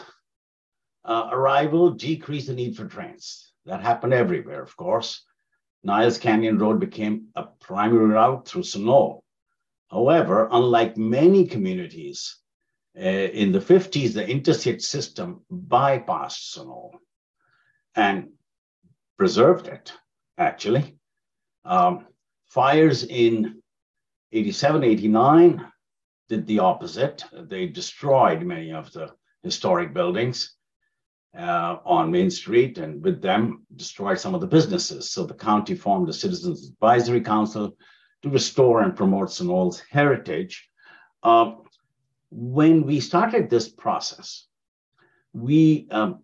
uh, 1.06 1.30
arrival 1.32 1.92
decreased 1.92 2.48
the 2.48 2.54
need 2.54 2.76
for 2.76 2.86
trains. 2.86 3.52
That 3.66 3.82
happened 3.82 4.14
everywhere, 4.14 4.62
of 4.62 4.76
course. 4.76 5.24
Niles 5.84 6.18
Canyon 6.18 6.58
Road 6.58 6.80
became 6.80 7.28
a 7.36 7.44
primary 7.44 8.08
route 8.08 8.48
through 8.48 8.64
Sunol. 8.64 9.22
However, 9.92 10.48
unlike 10.52 10.98
many 10.98 11.48
communities, 11.48 12.40
uh, 12.98 13.02
in 13.02 13.52
the 13.52 13.60
50s, 13.60 14.14
the 14.14 14.28
interstate 14.28 14.82
system 14.82 15.42
bypassed 15.52 16.54
Sunol 16.54 16.92
and 17.96 18.30
preserved 19.18 19.68
it 19.68 19.94
actually. 20.38 20.96
Um, 21.66 22.08
fires 22.48 23.04
in 23.04 23.62
87, 24.32 24.84
89 24.84 25.66
did 26.30 26.48
the 26.48 26.60
opposite. 26.60 27.24
They 27.32 27.68
destroyed 27.68 28.44
many 28.44 28.74
of 28.74 28.92
the 28.92 29.12
historic 29.44 29.94
buildings 29.94 30.56
uh, 31.38 31.78
on 31.86 32.12
Main 32.12 32.32
Street 32.32 32.78
and 32.78 33.04
with 33.04 33.22
them 33.22 33.66
destroyed 33.76 34.20
some 34.20 34.36
of 34.36 34.42
the 34.42 34.48
businesses. 34.48 35.12
So 35.12 35.26
the 35.26 35.34
county 35.34 35.76
formed 35.76 36.10
a 36.10 36.14
Citizens 36.14 36.70
Advisory 36.70 37.22
Council 37.22 37.78
to 38.24 38.30
restore 38.30 38.82
and 38.82 38.96
promote 38.96 39.30
Sunol's 39.30 39.82
heritage. 39.90 40.70
Uh, 41.24 41.54
when 42.32 42.86
we 42.86 43.00
started 43.00 43.50
this 43.50 43.70
process, 43.70 44.46
we 45.34 45.88
um, 45.92 46.24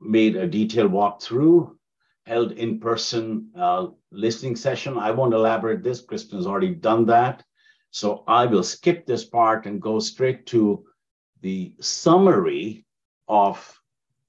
made 0.00 0.36
a 0.36 0.46
detailed 0.46 0.92
walkthrough 0.92 1.74
held 2.26 2.52
in-person 2.52 3.50
uh, 3.56 3.86
listening 4.10 4.56
session. 4.56 4.96
I 4.96 5.10
won't 5.10 5.34
elaborate 5.34 5.82
this. 5.82 6.00
Kristen 6.00 6.38
has 6.38 6.46
already 6.46 6.74
done 6.74 7.06
that. 7.06 7.42
So 7.90 8.24
I 8.26 8.46
will 8.46 8.62
skip 8.62 9.06
this 9.06 9.24
part 9.24 9.66
and 9.66 9.80
go 9.80 9.98
straight 9.98 10.46
to 10.46 10.84
the 11.42 11.74
summary 11.80 12.86
of 13.28 13.80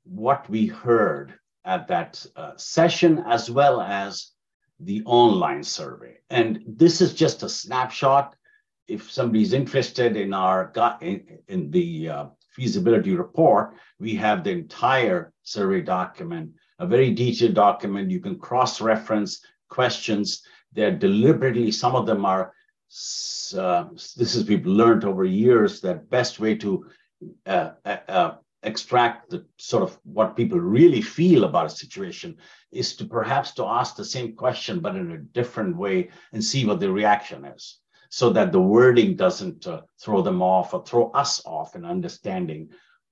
what 0.04 0.48
we 0.50 0.68
heard 0.68 1.34
at 1.63 1.88
that 1.88 2.24
uh, 2.36 2.52
session, 2.58 3.24
as 3.26 3.50
well 3.50 3.82
as 3.82 4.32
the 4.80 5.04
online 5.06 5.64
survey. 5.64 6.18
And 6.30 6.64
this 6.68 7.02
is 7.02 7.14
just 7.14 7.44
a 7.44 7.50
snapshot. 7.50 8.36
If 8.88 9.12
somebody's 9.12 9.54
interested 9.54 10.16
in 10.16 10.34
our 10.34 10.72
in, 11.02 11.40
in 11.48 11.72
the 11.72 12.10
uh, 12.10 12.26
feasibility 12.56 13.16
report, 13.16 13.76
we 14.00 14.16
have 14.16 14.44
the 14.44 14.52
entire 14.52 15.34
survey 15.44 15.82
document 15.82 16.52
a 16.80 16.86
very 16.86 17.14
detailed 17.14 17.54
document. 17.54 18.12
You 18.12 18.20
can 18.20 18.38
cross 18.38 18.82
reference 18.82 19.42
questions. 19.70 20.44
They're 20.74 20.96
deliberately, 20.96 21.72
some 21.72 21.96
of 21.96 22.06
them 22.06 22.26
are, 22.26 22.54
uh, 23.58 23.86
this 24.16 24.36
is 24.36 24.48
we've 24.48 24.66
learned 24.66 25.06
over 25.06 25.24
years 25.24 25.82
that 25.82 26.10
best 26.10 26.40
way 26.40 26.56
to 26.56 26.86
uh, 27.46 27.72
uh, 27.86 27.98
uh, 28.08 28.32
extract 28.65 29.30
the 29.30 29.45
sort 29.58 29.84
of 29.84 29.97
what 30.04 30.36
people 30.36 30.60
really 30.60 31.01
feel 31.01 31.43
about 31.43 31.67
a 31.67 31.69
situation 31.69 32.36
is 32.71 32.95
to 32.95 33.06
perhaps 33.06 33.51
to 33.51 33.65
ask 33.65 33.95
the 33.95 34.06
same 34.06 34.36
question 34.36 34.80
but 34.80 34.95
in 34.95 35.12
a 35.12 35.17
different 35.17 35.75
way 35.78 36.10
and 36.34 36.43
see 36.43 36.65
what 36.65 36.80
the 36.80 36.91
reaction 36.91 37.45
is 37.45 37.80
so 38.10 38.30
that 38.30 38.51
the 38.51 38.62
wording 38.62 39.15
doesn't 39.15 39.67
uh, 39.67 39.82
throw 40.01 40.21
them 40.21 40.41
off 40.41 40.73
or 40.73 40.84
throw 40.84 41.12
us 41.12 41.41
off 41.45 41.75
in 41.75 41.86
understanding 41.86 42.69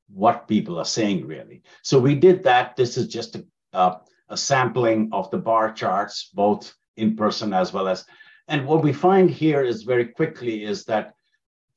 what 0.07 0.47
people 0.47 0.77
are 0.77 0.85
saying 0.85 1.25
really. 1.25 1.63
So 1.81 1.99
we 1.99 2.15
did 2.15 2.43
that. 2.43 2.75
This 2.75 2.97
is 2.97 3.07
just 3.07 3.35
a, 3.35 3.45
uh, 3.73 3.97
a 4.29 4.37
sampling 4.37 5.09
of 5.11 5.29
the 5.31 5.37
bar 5.37 5.71
charts 5.71 6.29
both 6.33 6.73
in 6.97 7.15
person 7.15 7.53
as 7.53 7.73
well 7.73 7.87
as 7.87 8.05
and 8.47 8.65
what 8.65 8.83
we 8.83 8.93
find 8.93 9.29
here 9.29 9.63
is 9.63 9.83
very 9.83 10.05
quickly 10.05 10.63
is 10.63 10.85
that 10.85 11.13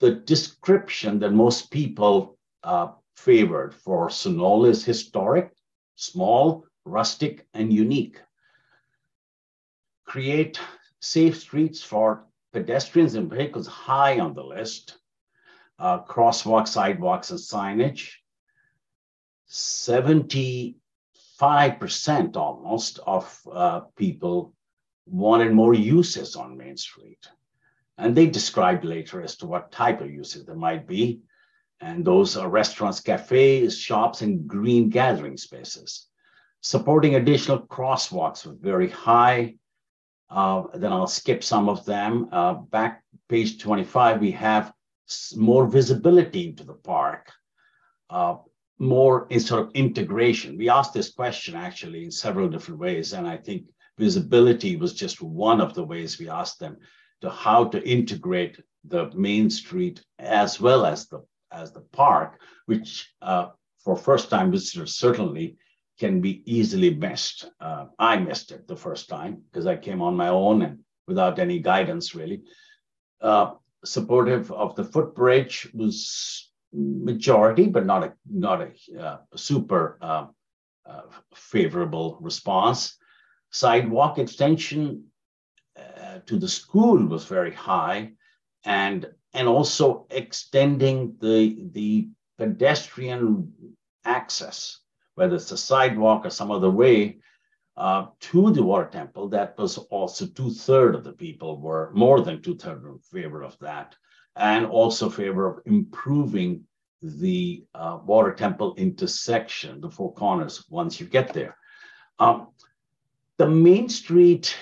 the 0.00 0.12
description 0.12 1.18
that 1.20 1.32
most 1.32 1.70
people 1.70 2.38
uh, 2.62 2.88
favored 3.16 3.74
for 3.74 4.08
Sunol 4.08 4.68
is 4.68 4.84
historic, 4.84 5.52
small, 5.96 6.66
rustic, 6.84 7.46
and 7.54 7.72
unique. 7.72 8.20
Create 10.04 10.60
safe 11.00 11.40
streets 11.40 11.82
for 11.82 12.26
pedestrians 12.52 13.14
and 13.14 13.30
vehicles 13.30 13.66
high 13.66 14.20
on 14.20 14.34
the 14.34 14.44
list. 14.44 14.98
Uh, 15.78 16.02
crosswalks, 16.04 16.68
sidewalks, 16.68 17.30
and 17.30 17.38
signage. 17.38 18.12
75% 19.50 20.74
almost 22.36 22.98
of 23.06 23.40
uh, 23.52 23.80
people 23.96 24.54
wanted 25.06 25.52
more 25.52 25.74
uses 25.74 26.34
on 26.34 26.56
Main 26.56 26.76
Street. 26.76 27.28
And 27.98 28.14
they 28.14 28.26
described 28.26 28.84
later 28.84 29.22
as 29.22 29.36
to 29.38 29.46
what 29.46 29.72
type 29.72 30.00
of 30.00 30.10
uses 30.10 30.44
there 30.44 30.56
might 30.56 30.86
be. 30.86 31.20
And 31.80 32.04
those 32.04 32.36
are 32.36 32.48
restaurants, 32.48 33.00
cafes, 33.00 33.78
shops, 33.78 34.22
and 34.22 34.46
green 34.46 34.88
gathering 34.88 35.36
spaces. 35.36 36.06
Supporting 36.62 37.14
additional 37.14 37.60
crosswalks 37.60 38.46
with 38.46 38.62
very 38.62 38.88
high. 38.88 39.56
Uh, 40.30 40.64
then 40.74 40.92
I'll 40.92 41.06
skip 41.06 41.44
some 41.44 41.68
of 41.68 41.84
them. 41.84 42.28
Uh, 42.32 42.54
back 42.54 43.02
page 43.28 43.60
25, 43.60 44.20
we 44.20 44.32
have 44.32 44.72
more 45.36 45.66
visibility 45.66 46.48
into 46.48 46.64
the 46.64 46.74
park, 46.74 47.30
uh, 48.10 48.36
more 48.78 49.26
in 49.30 49.40
sort 49.40 49.66
of 49.66 49.72
integration. 49.74 50.56
We 50.56 50.68
asked 50.68 50.94
this 50.94 51.12
question 51.12 51.54
actually 51.54 52.04
in 52.04 52.10
several 52.10 52.48
different 52.48 52.80
ways, 52.80 53.12
and 53.12 53.26
I 53.26 53.36
think 53.36 53.66
visibility 53.98 54.76
was 54.76 54.94
just 54.94 55.22
one 55.22 55.60
of 55.60 55.74
the 55.74 55.84
ways 55.84 56.18
we 56.18 56.28
asked 56.28 56.58
them 56.58 56.78
to 57.20 57.30
how 57.30 57.64
to 57.66 57.88
integrate 57.88 58.60
the 58.84 59.10
main 59.14 59.50
street 59.50 60.04
as 60.18 60.60
well 60.60 60.84
as 60.84 61.08
the 61.08 61.24
as 61.52 61.72
the 61.72 61.80
park, 61.80 62.40
which 62.66 63.12
uh, 63.22 63.48
for 63.78 63.96
first-time 63.96 64.50
visitors 64.50 64.94
certainly 64.96 65.56
can 65.98 66.20
be 66.20 66.42
easily 66.44 66.94
missed. 66.94 67.50
Uh, 67.60 67.86
I 67.98 68.16
missed 68.18 68.52
it 68.52 68.66
the 68.66 68.76
first 68.76 69.08
time 69.08 69.42
because 69.46 69.66
I 69.66 69.76
came 69.76 70.02
on 70.02 70.16
my 70.16 70.28
own 70.28 70.62
and 70.62 70.78
without 71.06 71.38
any 71.38 71.58
guidance 71.58 72.14
really. 72.14 72.42
Uh, 73.20 73.54
supportive 73.84 74.50
of 74.52 74.74
the 74.74 74.84
footbridge 74.84 75.68
was 75.72 76.50
majority, 76.72 77.66
but 77.66 77.86
not 77.86 78.04
a 78.04 78.12
not 78.28 78.60
a, 78.60 79.00
uh, 79.00 79.18
super 79.34 79.98
uh, 80.00 80.26
uh, 80.84 81.02
favorable 81.34 82.18
response. 82.20 82.96
Sidewalk 83.50 84.18
extension 84.18 85.04
uh, 85.78 86.18
to 86.26 86.38
the 86.38 86.48
school 86.48 87.06
was 87.06 87.24
very 87.24 87.52
high, 87.52 88.12
and 88.64 89.06
and 89.36 89.46
also 89.46 90.06
extending 90.08 91.14
the, 91.20 91.58
the 91.72 92.08
pedestrian 92.38 93.52
access, 94.04 94.80
whether 95.14 95.36
it's 95.36 95.52
a 95.52 95.58
sidewalk 95.58 96.24
or 96.24 96.30
some 96.30 96.50
other 96.50 96.70
way, 96.70 97.18
uh, 97.76 98.06
to 98.18 98.50
the 98.50 98.62
water 98.62 98.88
temple. 98.90 99.28
That 99.28 99.58
was 99.58 99.76
also 99.76 100.26
two 100.26 100.50
thirds 100.50 100.96
of 100.96 101.04
the 101.04 101.12
people 101.12 101.60
were 101.60 101.92
more 101.94 102.22
than 102.22 102.40
two 102.40 102.56
thirds 102.56 102.86
in 102.86 102.98
favor 102.98 103.42
of 103.42 103.58
that, 103.60 103.94
and 104.36 104.64
also 104.64 105.10
favor 105.10 105.46
of 105.46 105.66
improving 105.66 106.64
the 107.02 107.66
uh, 107.74 107.98
water 108.06 108.32
temple 108.32 108.74
intersection, 108.78 109.82
the 109.82 109.90
four 109.90 110.14
corners, 110.14 110.64
once 110.70 110.98
you 110.98 111.06
get 111.06 111.34
there. 111.34 111.58
Um, 112.18 112.48
the 113.36 113.46
main 113.48 113.90
street 113.90 114.56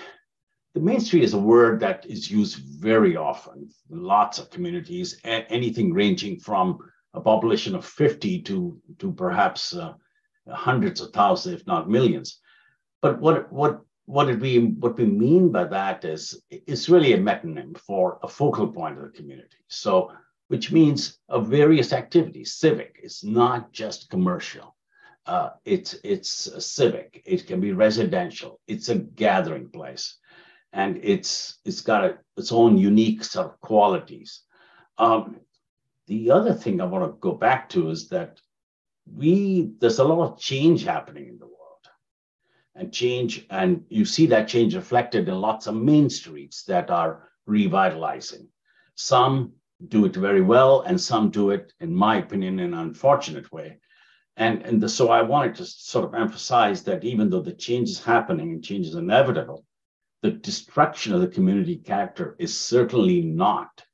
the 0.75 0.81
main 0.81 1.01
street 1.01 1.23
is 1.23 1.35
a 1.35 1.39
word 1.39 1.79
that 1.81 2.05
is 2.07 2.31
used 2.31 2.59
very 2.59 3.17
often 3.17 3.71
in 3.91 4.03
lots 4.03 4.39
of 4.39 4.51
communities, 4.51 5.21
anything 5.25 5.93
ranging 5.93 6.41
from 6.41 6.79
a 7.15 7.21
population 7.21 7.77
of 7.77 7.87
50 7.87 8.43
to, 8.43 8.81
to 8.99 9.13
perhaps 9.13 9.75
uh, 9.75 9.93
hundreds 10.51 11.01
of 11.01 11.13
thousands, 11.13 11.61
if 11.61 11.67
not 11.67 11.89
millions. 11.89 12.41
But 13.01 13.21
what, 13.21 13.53
what, 13.53 13.83
what, 14.07 14.25
did 14.25 14.41
we, 14.41 14.59
what 14.59 14.99
we 14.99 15.07
mean 15.07 15.53
by 15.53 15.65
that 15.65 16.05
is 16.05 16.43
it's 16.51 16.89
really 16.89 17.13
a 17.13 17.19
metonym 17.19 17.79
for 17.79 18.19
a 18.25 18.29
focal 18.29 18.67
point 18.67 18.99
of 18.99 19.05
the 19.05 19.17
community. 19.17 19.59
So, 19.69 20.11
which 20.49 20.73
means 20.73 21.19
of 21.29 21.47
various 21.47 21.93
activities, 21.93 22.55
civic, 22.55 22.99
it's 23.01 23.23
not 23.23 23.73
just 23.73 24.11
commercial. 24.11 24.75
Uh, 25.27 25.51
it's 25.65 25.95
it's 26.05 26.51
civic. 26.63 27.23
It 27.25 27.47
can 27.47 27.59
be 27.59 27.73
residential. 27.73 28.61
It's 28.69 28.91
a 28.91 28.97
gathering 28.97 29.71
place 29.71 30.19
and 30.75 30.99
it's 31.03 31.59
it's 31.65 31.81
got 31.81 32.05
a, 32.05 32.19
its 32.37 32.53
own 32.53 32.77
unique 32.77 33.25
sort 33.25 33.47
of 33.47 33.61
qualities. 33.61 34.43
Um, 34.99 35.37
the 36.07 36.33
other 36.33 36.53
thing 36.53 36.81
I 36.81 36.85
want 36.85 37.05
to 37.05 37.19
go 37.21 37.33
back 37.33 37.69
to 37.71 37.91
is 37.91 38.09
that 38.09 38.41
we 39.07 39.71
there's 39.79 40.01
a 40.01 40.05
lot 40.05 40.25
of 40.25 40.39
change 40.39 40.85
happening 40.85 41.29
in 41.29 41.39
the 41.39 41.47
world, 41.47 41.85
and 42.75 42.93
change, 42.93 43.47
and 43.51 43.85
you 43.89 44.05
see 44.05 44.27
that 44.27 44.49
change 44.49 44.75
reflected 44.75 45.29
in 45.29 45.41
lots 45.41 45.67
of 45.67 45.77
main 45.77 46.11
streets 46.11 46.65
that 46.65 46.91
are 46.91 47.31
revitalizing. 47.47 48.49
Some 48.97 49.53
do 49.89 50.05
it 50.07 50.17
very 50.17 50.43
well, 50.43 50.81
and 50.83 51.01
some 51.01 51.31
do 51.31 51.51
it, 51.51 51.73
in 51.81 51.95
my 51.95 52.17
opinion, 52.17 52.59
in 52.59 52.75
an 52.75 52.81
unfortunate 52.81 53.53
way. 53.53 53.79
And, 54.37 54.63
and 54.63 54.81
the, 54.81 54.89
so 54.89 55.11
I 55.11 55.23
wanted 55.23 55.55
to 55.57 55.65
sort 55.65 56.05
of 56.05 56.15
emphasize 56.15 56.83
that 56.85 57.05
even 57.05 57.31
though 57.31 57.43
the 57.43 57.53
change 57.53 57.89
is 57.89 58.03
happening 58.03 58.51
and 58.53 58.65
change 58.65 58.87
is 58.87 58.95
inevitable, 58.95 59.65
the 60.25 60.31
destruction 60.31 61.13
of 61.13 61.21
the 61.21 61.29
community 61.29 61.77
character 61.77 62.35
is 62.39 62.59
certainly 62.59 63.21
not 63.21 63.85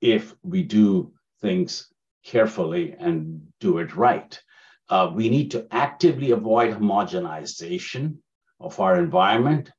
if 0.00 0.34
we 0.42 0.64
do 0.64 1.12
things 1.40 1.92
carefully 2.24 2.96
and 2.98 3.40
do 3.60 3.78
it 3.78 3.94
right. 3.94 4.42
Uh, 4.88 5.12
we 5.14 5.28
need 5.28 5.52
to 5.52 5.64
actively 5.70 6.32
avoid 6.32 6.74
homogenization 6.74 8.16
of 8.58 8.80
our 8.80 8.98
environment. 8.98 9.70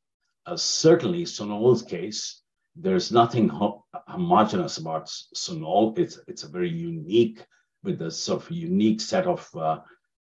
Uh, 0.46 0.56
certainly, 0.56 1.26
Sunol's 1.26 1.84
case, 1.84 2.42
there's 2.78 3.12
nothing 3.12 3.50
ho- 3.50 3.84
homogenous 4.08 4.78
about 4.78 5.08
Sunol. 5.36 6.00
It's, 6.00 6.22
it's 6.26 6.44
a 6.44 6.48
very 6.48 6.70
unique, 6.70 7.46
with 7.84 8.02
a 8.02 8.10
sort 8.10 8.44
of 8.44 8.52
unique 8.52 9.02
set 9.02 9.28
of 9.28 9.46
uh, 9.58 9.80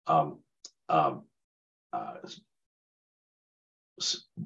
um, 0.08 0.40
um 0.90 1.24
uh, 1.94 2.16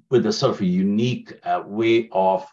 with 0.10 0.26
a 0.26 0.34
sort 0.34 0.56
of 0.56 0.62
a 0.62 0.66
unique 0.66 1.34
uh, 1.44 1.64
way 1.66 2.10
of 2.12 2.48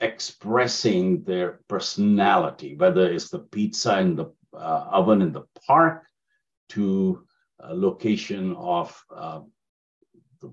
expressing 0.00 1.22
their 1.24 1.60
personality, 1.68 2.76
whether 2.76 3.10
it's 3.10 3.30
the 3.30 3.38
pizza 3.38 3.98
in 3.98 4.16
the 4.16 4.26
uh, 4.54 4.88
oven 4.90 5.22
in 5.22 5.32
the 5.32 5.44
park 5.66 6.06
to 6.70 7.24
a 7.60 7.74
location 7.74 8.54
of 8.56 9.04
uh, 9.14 9.40
the 10.40 10.52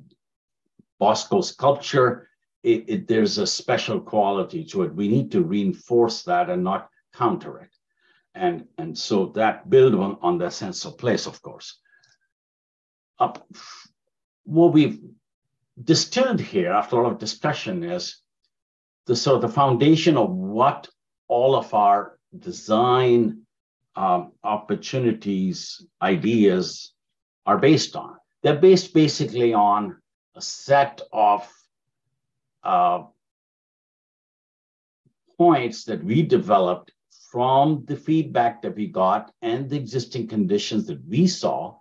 Bosco 0.99 1.41
sculpture. 1.41 2.29
It, 2.63 2.85
it, 2.87 3.07
there's 3.07 3.37
a 3.37 3.45
special 3.45 3.99
quality 3.99 4.65
to 4.65 4.83
it. 4.83 4.95
We 4.95 5.07
need 5.07 5.31
to 5.33 5.43
reinforce 5.43 6.23
that 6.23 6.49
and 6.49 6.63
not 6.63 6.89
counter 7.13 7.59
it. 7.59 7.69
And, 8.33 8.65
and 8.77 8.97
so 8.97 9.27
that 9.35 9.69
build 9.69 9.93
on, 9.95 10.17
on 10.21 10.39
that 10.39 10.53
sense 10.53 10.83
of 10.85 10.97
place, 10.97 11.27
of 11.27 11.41
course. 11.41 11.79
Uh, 13.19 13.33
what 14.43 14.73
we've 14.73 14.99
distilled 15.83 16.39
here 16.39 16.71
after 16.71 16.95
a 16.95 17.03
lot 17.03 17.11
of 17.13 17.19
discussion 17.19 17.83
is 17.83 18.17
the 19.05 19.15
sort 19.15 19.35
of 19.35 19.41
the 19.41 19.55
foundation 19.55 20.17
of 20.17 20.29
what 20.29 20.87
all 21.27 21.55
of 21.55 21.73
our 21.73 22.17
design 22.37 23.41
um, 23.95 24.31
opportunities, 24.43 25.85
ideas 26.01 26.93
are 27.45 27.57
based 27.57 27.95
on. 27.95 28.15
They're 28.43 28.59
based 28.59 28.93
basically 28.93 29.53
on 29.53 29.97
a 30.35 30.41
set 30.41 31.01
of 31.13 31.47
uh, 32.63 33.03
points 35.37 35.85
that 35.85 36.03
we 36.03 36.21
developed 36.23 36.91
from 37.31 37.83
the 37.85 37.95
feedback 37.95 38.61
that 38.61 38.75
we 38.75 38.87
got 38.87 39.31
and 39.41 39.69
the 39.69 39.77
existing 39.77 40.27
conditions 40.27 40.87
that 40.87 41.05
we 41.07 41.27
saw 41.27 41.75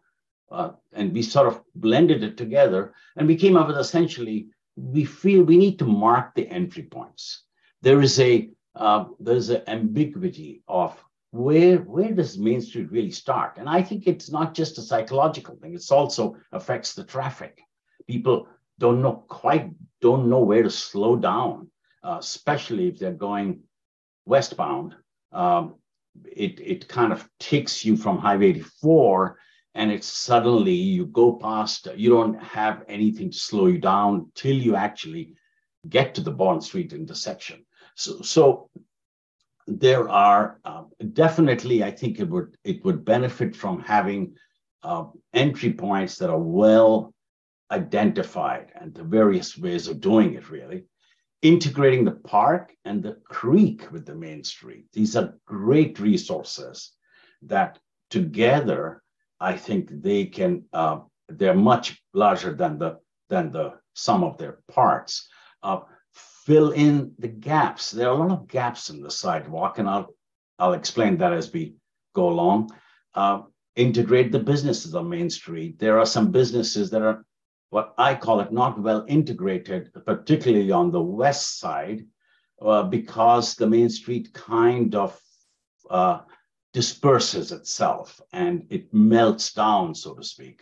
uh, 0.55 0.73
and 0.93 1.13
we 1.13 1.23
sort 1.23 1.49
of 1.49 1.61
blended 1.75 2.23
it 2.23 2.37
together, 2.37 2.95
and 3.17 3.27
we 3.27 3.37
came 3.37 3.57
up 3.57 3.67
with 3.67 3.79
essentially 3.79 4.47
we 4.77 5.05
feel 5.05 5.43
we 5.43 5.57
need 5.57 5.79
to 5.79 5.85
mark 5.85 6.35
the 6.35 6.49
entry 6.49 6.85
points. 6.85 7.45
There 7.83 8.01
is 8.01 8.19
a 8.21 8.51
uh, 8.77 9.05
there's 9.21 9.51
an 9.51 9.63
ambiguity 9.67 10.63
of 10.69 10.93
where 11.31 11.79
where 11.79 12.13
does 12.13 12.39
Main 12.39 12.61
Street 12.61 12.91
really 12.91 13.11
start, 13.11 13.59
and 13.59 13.69
I 13.69 13.83
think 13.83 14.07
it's 14.07 14.31
not 14.31 14.55
just 14.55 14.79
a 14.79 14.83
psychological 14.83 15.57
thing; 15.57 15.75
it's 15.75 15.91
also 15.91 16.37
affects 16.53 16.95
the 16.95 17.05
traffic. 17.05 17.61
People 18.07 18.49
don't 18.79 19.03
know 19.03 19.25
quite 19.29 19.71
don't 20.01 20.29
know 20.29 20.41
where 20.41 20.63
to 20.63 20.71
slow 20.71 21.17
down, 21.17 21.69
uh, 22.05 22.19
especially 22.21 22.89
if 22.89 22.99
they're 22.99 23.13
going 23.13 23.61
westbound. 24.25 24.95
Um, 25.33 25.75
it 26.25 26.61
it 26.61 26.89
kind 26.89 27.13
of 27.13 27.29
takes 27.41 27.85
you 27.85 27.97
from 27.97 28.19
Highway 28.19 28.51
84 28.51 29.39
and 29.75 29.91
it's 29.91 30.07
suddenly 30.07 30.73
you 30.73 31.07
go 31.07 31.33
past, 31.33 31.89
you 31.97 32.11
don't 32.11 32.41
have 32.43 32.85
anything 32.89 33.31
to 33.31 33.39
slow 33.39 33.67
you 33.67 33.79
down 33.79 34.31
till 34.35 34.57
you 34.57 34.77
actually 34.77 35.35
get 35.89 36.15
to 36.15 36.21
the 36.21 36.31
Bond 36.31 36.63
Street 36.63 36.93
intersection. 36.93 37.65
So, 37.97 38.23
so 38.23 38.71
there 39.67 40.09
are 40.09 40.61
uh, 40.65 40.85
definitely, 41.13 41.83
I 41.83 41.91
think 41.91 42.21
it 42.21 42.29
would 42.29 42.57
it 42.65 42.85
would 42.85 43.05
benefit 43.05 43.57
from 43.57 43.81
having 43.81 44.37
uh, 44.83 45.07
entry 45.33 45.73
points 45.73 46.19
that 46.19 46.31
are 46.31 46.39
well 46.39 47.13
identified 47.71 48.73
and 48.75 48.95
the 48.95 49.03
various 49.03 49.59
ways 49.59 49.89
of 49.89 50.01
doing 50.01 50.35
it. 50.35 50.51
Really, 50.51 50.85
integrating 51.43 52.05
the 52.05 52.13
park 52.13 52.75
and 52.85 53.03
the 53.03 53.17
creek 53.25 53.91
with 53.91 54.07
the 54.07 54.15
main 54.15 54.45
street. 54.45 54.87
These 54.93 55.17
are 55.17 55.39
great 55.47 55.99
resources 55.99 56.93
that 57.43 57.79
together 58.11 59.03
I 59.41 59.57
think 59.57 59.91
they 59.91 60.27
can, 60.27 60.65
uh, 60.73 61.01
they're 61.29 61.55
much 61.55 62.03
larger 62.13 62.55
than 62.55 62.79
the, 62.79 62.99
than 63.29 63.53
the 63.53 63.75
sum 63.95 64.25
of 64.25 64.39
their 64.39 64.59
parts. 64.71 65.29
Uh, 65.63 65.81
fill 66.13 66.71
in 66.71 67.13
the 67.19 67.29
gaps. 67.29 67.91
There 67.91 68.09
are 68.09 68.15
a 68.15 68.19
lot 68.19 68.31
of 68.31 68.49
gaps 68.49 68.91
in 68.91 69.03
the 69.03 69.11
sidewalk, 69.11 69.79
and 69.79 69.89
I'll, 69.89 70.15
I'll 70.59 70.75
explain 70.75 71.19
that 71.19 71.33
as 71.33 71.53
we 71.53 71.75
go 72.15 72.29
along. 72.29 72.71
Uh, 73.15 73.43
integrate 73.77 74.31
the 74.31 74.39
businesses 74.39 74.95
on 74.95 75.09
Main 75.09 75.31
Street. 75.31 75.79
There 75.79 75.99
are 75.99 76.07
some 76.07 76.31
businesses 76.31 76.91
that 76.91 77.03
are 77.03 77.25
what 77.71 77.93
I 77.99 78.15
call 78.15 78.39
it 78.39 78.53
not 78.53 78.81
well 78.81 79.05
integrated, 79.09 79.91
particularly 80.07 80.71
on 80.71 80.93
the 80.93 81.03
west 81.03 81.59
side, 81.59 82.07
uh, 82.63 82.85
because 82.85 83.57
the 83.57 83.67
Main 83.67 83.89
Street 83.89 84.33
kind 84.33 84.95
of 84.95 85.21
uh, 85.91 86.21
disperses 86.75 87.53
itself 87.53 88.21
and 88.33 88.67
it 88.69 88.93
melts 88.93 89.55
down, 89.55 89.95
so 89.95 90.13
to 90.13 90.25
speak, 90.25 90.61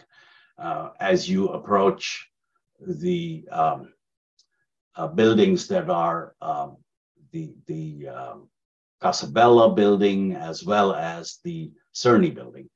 uh, 0.58 0.90
as 1.00 1.28
you 1.28 1.48
approach 1.48 2.28
the 2.86 3.48
um, 3.50 3.92
uh, 4.94 5.08
buildings 5.08 5.66
that 5.68 5.88
are 5.88 6.36
um, 6.42 6.76
the, 7.32 7.54
the 7.66 8.08
um, 8.08 8.48
Casabella 9.00 9.74
building 9.74 10.34
as 10.34 10.62
well 10.62 10.94
as 10.94 11.38
the 11.44 11.72
Cerny 11.94 12.32
building. 12.32 12.68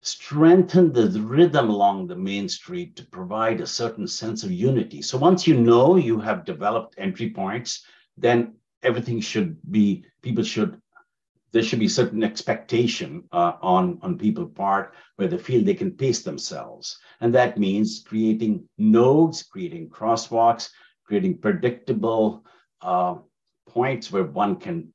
Strengthen 0.00 0.92
the 0.92 1.08
rhythm 1.20 1.68
along 1.68 2.06
the 2.06 2.16
main 2.16 2.48
street 2.48 2.96
to 2.96 3.04
provide 3.04 3.60
a 3.60 3.66
certain 3.66 4.06
sense 4.06 4.42
of 4.42 4.50
unity. 4.50 5.02
So 5.02 5.18
once 5.18 5.46
you 5.46 5.60
know 5.60 5.96
you 5.96 6.18
have 6.20 6.46
developed 6.46 6.94
entry 6.96 7.30
points, 7.30 7.84
then 8.16 8.54
everything 8.82 9.20
should 9.20 9.58
be, 9.70 10.04
people 10.22 10.44
should 10.44 10.80
there 11.52 11.62
should 11.62 11.78
be 11.78 11.88
certain 11.88 12.22
expectation 12.22 13.24
uh, 13.32 13.52
on, 13.62 13.98
on 14.02 14.18
people's 14.18 14.52
part 14.54 14.94
where 15.16 15.28
they 15.28 15.38
feel 15.38 15.64
they 15.64 15.74
can 15.74 15.92
pace 15.92 16.22
themselves. 16.22 16.98
And 17.20 17.34
that 17.34 17.58
means 17.58 18.04
creating 18.06 18.68
nodes, 18.78 19.42
creating 19.42 19.88
crosswalks, 19.90 20.70
creating 21.04 21.38
predictable 21.38 22.44
uh, 22.82 23.16
points 23.68 24.10
where 24.10 24.24
one 24.24 24.56
can 24.56 24.92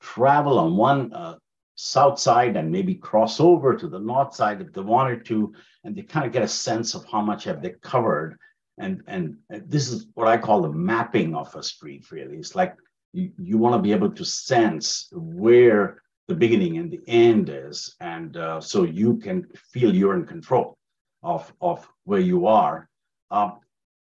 travel 0.00 0.58
on 0.58 0.76
one 0.76 1.12
uh, 1.12 1.36
south 1.76 2.18
side 2.18 2.56
and 2.56 2.72
maybe 2.72 2.94
cross 2.94 3.38
over 3.38 3.76
to 3.76 3.88
the 3.88 3.98
north 3.98 4.34
side 4.34 4.60
if 4.60 4.72
they 4.72 4.80
wanted 4.80 5.24
to, 5.26 5.52
and 5.84 5.94
they 5.94 6.02
kind 6.02 6.26
of 6.26 6.32
get 6.32 6.42
a 6.42 6.48
sense 6.48 6.94
of 6.94 7.04
how 7.04 7.20
much 7.20 7.44
have 7.44 7.62
they 7.62 7.74
covered. 7.82 8.38
And, 8.78 9.02
and 9.06 9.36
this 9.48 9.88
is 9.88 10.06
what 10.14 10.28
I 10.28 10.36
call 10.36 10.62
the 10.62 10.72
mapping 10.72 11.34
of 11.34 11.54
a 11.54 11.62
street, 11.62 12.10
really. 12.10 12.36
It's 12.38 12.54
like 12.54 12.76
you, 13.16 13.32
you 13.38 13.58
want 13.58 13.74
to 13.74 13.82
be 13.82 13.92
able 13.92 14.10
to 14.10 14.24
sense 14.24 15.08
where 15.12 16.02
the 16.28 16.34
beginning 16.34 16.76
and 16.76 16.90
the 16.90 17.00
end 17.08 17.48
is. 17.48 17.96
And 18.00 18.36
uh, 18.36 18.60
so 18.60 18.84
you 18.84 19.16
can 19.16 19.46
feel 19.72 19.94
you're 19.94 20.16
in 20.16 20.26
control 20.26 20.76
of, 21.22 21.52
of 21.60 21.88
where 22.04 22.20
you 22.20 22.46
are. 22.46 22.88
Uh, 23.30 23.52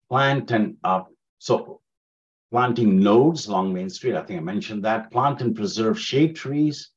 plant 0.10 0.52
and 0.52 0.78
uh, 0.84 1.04
so 1.38 1.80
planting 2.52 3.00
nodes 3.00 3.48
along 3.48 3.74
Main 3.74 3.90
Street, 3.90 4.16
I 4.16 4.24
think 4.24 4.40
I 4.40 4.44
mentioned 4.44 4.84
that. 4.84 5.12
Plant 5.12 5.42
and 5.42 5.56
preserve 5.56 6.00
shade 6.00 6.36
trees, 6.36 6.90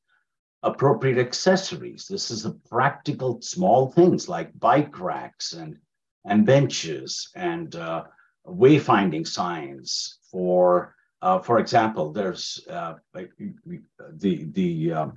appropriate 0.63 1.19
accessories. 1.19 2.07
This 2.09 2.31
is 2.31 2.43
the 2.43 2.59
practical 2.69 3.41
small 3.41 3.91
things 3.91 4.27
like 4.27 4.57
bike 4.59 4.99
racks 4.99 5.53
and, 5.53 5.77
and 6.25 6.45
benches 6.45 7.29
and 7.35 7.75
uh, 7.75 8.05
wayfinding 8.45 9.27
signs 9.27 10.19
for 10.31 10.95
uh, 11.21 11.39
for 11.39 11.59
example, 11.59 12.11
there's 12.11 12.65
uh, 12.69 12.95
the 13.13 14.43
the 14.51 14.93
um, 14.93 15.13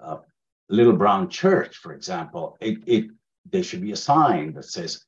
uh, 0.00 0.16
Little 0.68 0.92
Brown 0.92 1.28
Church, 1.28 1.76
for 1.76 1.92
example. 1.92 2.56
It, 2.60 2.78
it 2.86 3.10
there 3.50 3.62
should 3.62 3.82
be 3.82 3.92
a 3.92 3.96
sign 3.96 4.52
that 4.54 4.64
says 4.64 5.04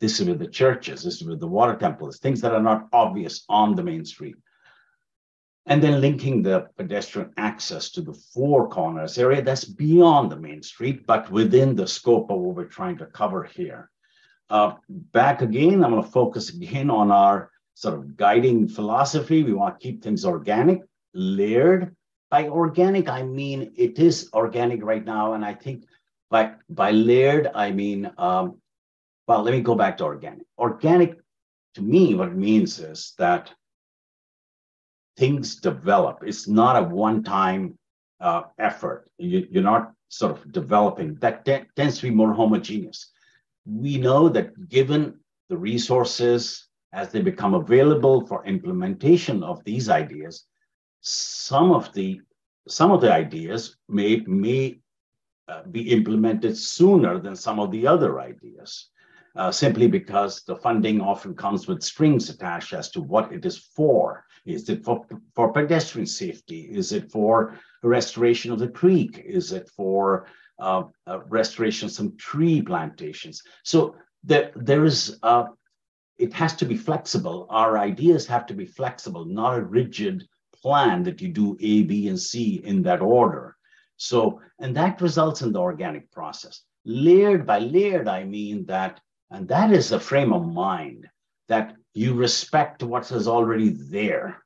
this 0.00 0.20
is 0.20 0.26
where 0.26 0.36
the 0.36 0.46
church 0.46 0.88
is, 0.88 1.02
this 1.02 1.16
is 1.16 1.24
where 1.26 1.36
the 1.36 1.46
water 1.46 1.74
temple 1.74 2.08
is, 2.08 2.18
things 2.18 2.40
that 2.42 2.52
are 2.52 2.62
not 2.62 2.88
obvious 2.92 3.44
on 3.48 3.74
the 3.74 3.82
main 3.82 4.04
street. 4.04 4.36
And 5.64 5.82
then 5.82 6.00
linking 6.00 6.42
the 6.42 6.68
pedestrian 6.76 7.32
access 7.38 7.90
to 7.92 8.02
the 8.02 8.12
four 8.12 8.68
corners 8.68 9.18
area 9.18 9.42
that's 9.42 9.64
beyond 9.64 10.30
the 10.30 10.36
main 10.36 10.62
street, 10.62 11.06
but 11.06 11.30
within 11.30 11.74
the 11.74 11.88
scope 11.88 12.30
of 12.30 12.38
what 12.38 12.54
we're 12.54 12.64
trying 12.64 12.98
to 12.98 13.06
cover 13.06 13.44
here. 13.44 13.90
Uh, 14.48 14.74
back 14.88 15.42
again, 15.42 15.82
I'm 15.82 15.90
going 15.90 16.04
to 16.04 16.08
focus 16.08 16.50
again 16.50 16.90
on 16.90 17.10
our 17.10 17.50
sort 17.76 17.94
of 17.94 18.16
guiding 18.16 18.66
philosophy. 18.66 19.44
We 19.44 19.52
want 19.52 19.78
to 19.78 19.86
keep 19.86 20.02
things 20.02 20.24
organic, 20.24 20.80
layered. 21.12 21.94
By 22.30 22.48
organic, 22.48 23.06
I 23.08 23.22
mean 23.22 23.72
it 23.76 23.98
is 23.98 24.30
organic 24.32 24.82
right 24.82 25.04
now. 25.04 25.34
And 25.34 25.44
I 25.44 25.52
think 25.52 25.84
by, 26.30 26.54
by 26.70 26.90
layered, 26.90 27.50
I 27.54 27.70
mean, 27.72 28.10
um, 28.16 28.56
well, 29.28 29.42
let 29.42 29.52
me 29.52 29.60
go 29.60 29.74
back 29.74 29.98
to 29.98 30.04
organic. 30.04 30.46
Organic, 30.58 31.18
to 31.74 31.82
me, 31.82 32.14
what 32.14 32.28
it 32.28 32.36
means 32.36 32.78
is 32.78 33.12
that 33.18 33.52
things 35.18 35.56
develop. 35.56 36.24
It's 36.24 36.48
not 36.48 36.82
a 36.82 36.82
one 36.82 37.24
time 37.24 37.78
uh, 38.20 38.44
effort. 38.58 39.10
You, 39.18 39.60
are 39.60 39.62
not 39.62 39.92
sort 40.08 40.32
of 40.32 40.50
developing. 40.50 41.16
That 41.16 41.44
tends 41.76 41.96
to 41.96 42.02
be 42.02 42.10
more 42.10 42.32
homogeneous. 42.32 43.12
We 43.66 43.98
know 43.98 44.30
that 44.30 44.70
given 44.70 45.20
the 45.50 45.58
resources, 45.58 46.66
as 46.96 47.10
they 47.10 47.20
become 47.20 47.54
available 47.54 48.26
for 48.26 48.44
implementation 48.46 49.42
of 49.42 49.62
these 49.64 49.90
ideas, 49.90 50.46
some 51.02 51.70
of 51.70 51.92
the 51.92 52.20
some 52.68 52.90
of 52.90 53.00
the 53.00 53.12
ideas 53.12 53.76
may 53.88 54.24
may 54.26 54.78
uh, 55.46 55.62
be 55.70 55.92
implemented 55.92 56.56
sooner 56.56 57.20
than 57.20 57.36
some 57.36 57.60
of 57.60 57.70
the 57.70 57.86
other 57.86 58.18
ideas, 58.20 58.88
uh, 59.36 59.52
simply 59.52 59.86
because 59.86 60.42
the 60.42 60.56
funding 60.56 61.00
often 61.00 61.34
comes 61.34 61.68
with 61.68 61.82
strings 61.82 62.30
attached 62.30 62.72
as 62.72 62.90
to 62.90 63.00
what 63.02 63.30
it 63.30 63.44
is 63.44 63.58
for. 63.58 64.24
Is 64.46 64.68
it 64.68 64.82
for, 64.82 65.06
for 65.34 65.52
pedestrian 65.52 66.06
safety? 66.06 66.62
Is 66.62 66.92
it 66.92 67.12
for 67.12 67.58
restoration 67.82 68.52
of 68.52 68.58
the 68.58 68.68
creek? 68.68 69.22
Is 69.24 69.52
it 69.52 69.68
for 69.76 70.26
uh, 70.58 70.84
uh 71.06 71.20
restoration 71.28 71.86
of 71.86 71.92
some 71.92 72.16
tree 72.16 72.62
plantations? 72.62 73.42
So 73.64 73.96
there, 74.24 74.50
there 74.56 74.84
is 74.84 75.18
it 76.18 76.32
has 76.32 76.54
to 76.56 76.64
be 76.64 76.76
flexible. 76.76 77.46
Our 77.50 77.78
ideas 77.78 78.26
have 78.26 78.46
to 78.46 78.54
be 78.54 78.66
flexible, 78.66 79.24
not 79.24 79.58
a 79.58 79.62
rigid 79.62 80.26
plan 80.54 81.02
that 81.04 81.20
you 81.20 81.28
do 81.28 81.56
A, 81.60 81.82
B, 81.82 82.08
and 82.08 82.18
C 82.18 82.62
in 82.64 82.82
that 82.82 83.00
order. 83.00 83.56
So, 83.96 84.40
and 84.58 84.76
that 84.76 85.00
results 85.00 85.42
in 85.42 85.52
the 85.52 85.60
organic 85.60 86.10
process. 86.10 86.62
Layered 86.84 87.46
by 87.46 87.58
layered, 87.58 88.08
I 88.08 88.24
mean 88.24 88.66
that, 88.66 89.00
and 89.30 89.48
that 89.48 89.72
is 89.72 89.92
a 89.92 90.00
frame 90.00 90.32
of 90.32 90.46
mind 90.46 91.08
that 91.48 91.74
you 91.94 92.14
respect 92.14 92.82
what 92.82 93.10
is 93.10 93.28
already 93.28 93.70
there 93.70 94.42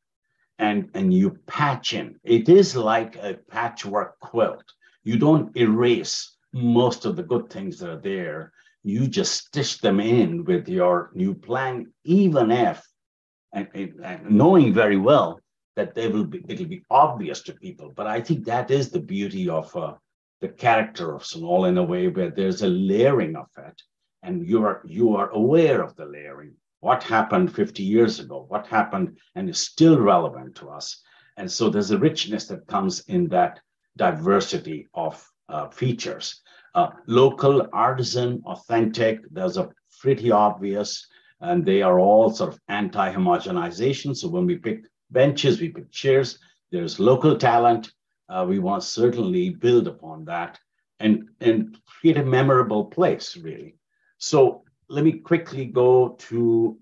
and, 0.58 0.90
and 0.94 1.12
you 1.12 1.38
patch 1.46 1.94
in. 1.94 2.18
It 2.22 2.48
is 2.48 2.76
like 2.76 3.16
a 3.16 3.38
patchwork 3.50 4.18
quilt. 4.20 4.64
You 5.04 5.18
don't 5.18 5.56
erase 5.56 6.36
most 6.52 7.04
of 7.04 7.16
the 7.16 7.22
good 7.22 7.50
things 7.50 7.78
that 7.78 7.90
are 7.90 8.00
there 8.00 8.52
you 8.82 9.06
just 9.06 9.46
stitch 9.46 9.78
them 9.78 10.00
in 10.00 10.44
with 10.44 10.68
your 10.68 11.10
new 11.14 11.34
plan, 11.34 11.92
even 12.04 12.50
if, 12.50 12.82
and, 13.52 13.68
and 13.74 14.30
knowing 14.30 14.72
very 14.72 14.96
well 14.96 15.40
that 15.76 15.94
they 15.94 16.08
will 16.08 16.24
be, 16.24 16.42
it'll 16.48 16.66
be 16.66 16.84
obvious 16.90 17.42
to 17.42 17.52
people. 17.52 17.92
But 17.94 18.06
I 18.06 18.20
think 18.20 18.44
that 18.44 18.70
is 18.70 18.90
the 18.90 19.00
beauty 19.00 19.48
of 19.48 19.74
a, 19.76 19.98
the 20.40 20.48
character 20.48 21.14
of 21.14 21.22
Sunol 21.22 21.68
in 21.68 21.78
a 21.78 21.82
way 21.82 22.08
where 22.08 22.30
there's 22.30 22.62
a 22.62 22.68
layering 22.68 23.36
of 23.36 23.46
it, 23.58 23.80
and 24.22 24.46
you 24.46 24.64
are 24.64 24.82
you 24.86 25.16
are 25.16 25.30
aware 25.30 25.82
of 25.82 25.96
the 25.96 26.06
layering. 26.06 26.54
What 26.80 27.02
happened 27.02 27.54
50 27.54 27.82
years 27.82 28.20
ago? 28.20 28.46
What 28.48 28.66
happened 28.66 29.18
and 29.34 29.50
is 29.50 29.60
still 29.60 29.98
relevant 29.98 30.54
to 30.56 30.70
us? 30.70 31.02
And 31.36 31.50
so 31.50 31.68
there's 31.68 31.90
a 31.90 31.98
richness 31.98 32.46
that 32.46 32.66
comes 32.66 33.00
in 33.00 33.28
that 33.28 33.60
diversity 33.96 34.88
of 34.94 35.26
uh, 35.48 35.68
features. 35.68 36.40
Uh, 36.74 36.90
local, 37.06 37.66
artisan, 37.72 38.40
authentic, 38.46 39.20
there's 39.32 39.56
a 39.56 39.68
pretty 40.00 40.30
obvious, 40.30 41.06
and 41.40 41.66
they 41.66 41.82
are 41.82 41.98
all 41.98 42.30
sort 42.30 42.52
of 42.52 42.60
anti-homogenization. 42.68 44.16
So 44.16 44.28
when 44.28 44.46
we 44.46 44.56
pick 44.56 44.84
benches, 45.10 45.60
we 45.60 45.70
pick 45.70 45.90
chairs, 45.90 46.38
there's 46.70 47.00
local 47.00 47.36
talent, 47.36 47.92
uh, 48.28 48.46
we 48.48 48.60
want 48.60 48.82
to 48.82 48.88
certainly 48.88 49.50
build 49.50 49.88
upon 49.88 50.24
that 50.26 50.60
and, 51.00 51.28
and 51.40 51.76
create 51.86 52.18
a 52.18 52.24
memorable 52.24 52.84
place, 52.84 53.36
really. 53.36 53.74
So 54.18 54.62
let 54.88 55.02
me 55.04 55.12
quickly 55.12 55.66
go 55.66 56.10
to 56.30 56.78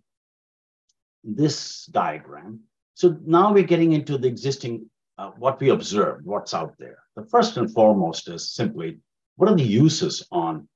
this 1.25 1.87
diagram. 1.87 2.61
So 2.95 3.17
now 3.25 3.53
we're 3.55 3.63
getting 3.63 3.93
into 3.93 4.19
the 4.19 4.29
existing, 4.29 4.91
uh, 5.17 5.31
what 5.39 5.61
we 5.61 5.71
observed, 5.71 6.27
what's 6.27 6.53
out 6.53 6.75
there. 6.79 6.99
The 7.17 7.25
first 7.25 7.57
and 7.57 7.73
foremost 7.73 8.29
is 8.29 8.53
simply, 8.53 8.99
what 9.39 9.49
are 9.49 9.55
the 9.55 9.63
uses 9.63 10.27
on, 10.33 10.67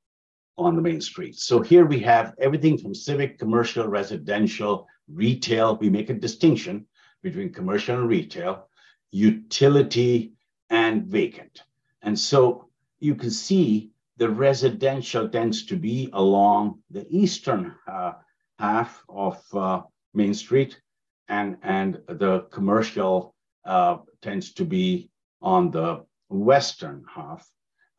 on 0.57 0.77
the 0.77 0.83
main 0.83 1.01
street? 1.01 1.37
So 1.37 1.61
here 1.61 1.85
we 1.85 1.99
have 2.01 2.33
everything 2.39 2.79
from 2.79 2.95
civic, 2.95 3.37
commercial, 3.37 3.89
residential, 3.89 4.87
retail. 5.09 5.77
We 5.79 5.91
make 5.91 6.11
a 6.11 6.15
distinction 6.15 6.87
between 7.25 7.53
commercial 7.53 7.99
and 7.99 8.09
retail, 8.09 8.69
utility, 9.11 10.35
and 10.71 11.07
vacant. 11.07 11.65
And 12.03 12.17
so 12.17 12.69
you 13.01 13.17
can 13.17 13.33
see 13.33 13.91
the 14.19 14.31
residential 14.31 15.29
tends 15.29 15.67
to 15.67 15.77
be 15.77 16.09
along 16.13 16.79
the 16.89 17.05
eastern 17.11 17.75
uh, 17.89 18.13
half 18.61 19.03
of 19.09 19.43
uh, 19.55 19.83
Main 20.15 20.35
Street, 20.35 20.81
and, 21.27 21.57
and 21.65 22.01
the 22.07 22.47
commercial 22.53 23.35
uh, 23.65 23.97
tends 24.21 24.53
to 24.53 24.65
be 24.65 25.11
on 25.41 25.73
the 25.73 26.05
western 26.29 27.05
half. 27.13 27.45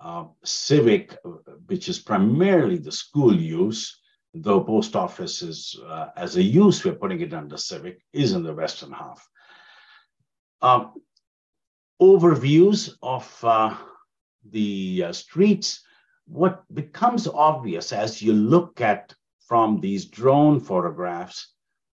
Uh, 0.03 0.25
civic, 0.43 1.17
which 1.67 1.87
is 1.87 1.97
primarily 1.97 2.77
the 2.77 2.91
school 2.91 3.33
use, 3.33 4.01
though 4.33 4.61
post 4.61 4.97
office 4.97 5.41
is 5.41 5.79
uh, 5.87 6.09
as 6.17 6.35
a 6.35 6.43
use, 6.43 6.83
we're 6.83 6.93
putting 6.93 7.21
it 7.21 7.33
under 7.33 7.55
civic, 7.55 8.01
is 8.11 8.33
in 8.33 8.43
the 8.43 8.53
western 8.53 8.91
half. 8.91 9.25
Um, 10.61 10.91
overviews 12.01 12.93
of 13.01 13.25
uh, 13.45 13.77
the 14.51 15.05
uh, 15.07 15.13
streets, 15.13 15.81
what 16.25 16.63
becomes 16.73 17.25
obvious 17.25 17.93
as 17.93 18.21
you 18.21 18.33
look 18.33 18.81
at 18.81 19.15
from 19.47 19.79
these 19.79 20.05
drone 20.05 20.59
photographs 20.59 21.53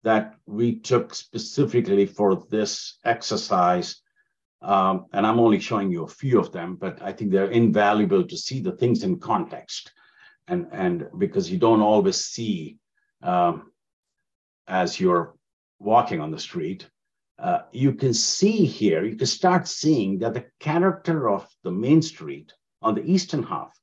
that 0.04 0.36
we 0.46 0.80
took 0.82 1.16
specifically 1.16 2.06
for 2.06 2.44
this 2.50 3.00
exercise, 3.06 4.02
um, 4.64 5.06
and 5.14 5.28
I'm 5.28 5.40
only 5.40 5.60
showing 5.60 5.92
you 5.92 6.04
a 6.04 6.08
few 6.08 6.40
of 6.40 6.52
them, 6.52 6.76
but 6.76 7.02
I 7.02 7.12
think 7.12 7.32
they're 7.32 7.52
invaluable 7.52 8.24
to 8.26 8.38
see 8.38 8.62
the 8.62 8.72
things 8.72 9.04
in 9.04 9.20
context, 9.20 9.92
and 10.48 10.68
and 10.72 11.08
because 11.18 11.52
you 11.52 11.60
don't 11.60 11.82
always 11.82 12.18
see 12.26 12.78
um, 13.22 13.72
as 14.68 15.00
you're 15.00 15.36
walking 15.80 16.22
on 16.22 16.32
the 16.32 16.40
street 16.40 16.90
uh, 17.40 17.60
you 17.72 17.94
can 17.94 18.14
see 18.14 18.66
here, 18.66 19.04
you 19.04 19.16
can 19.16 19.28
start 19.28 19.68
seeing 19.68 20.20
that 20.20 20.34
the 20.34 20.46
character 20.60 21.30
of 21.30 21.48
the 21.64 21.72
main 21.72 22.02
street 22.02 22.54
on 22.82 22.96
the 22.96 23.04
eastern 23.04 23.44
half, 23.44 23.78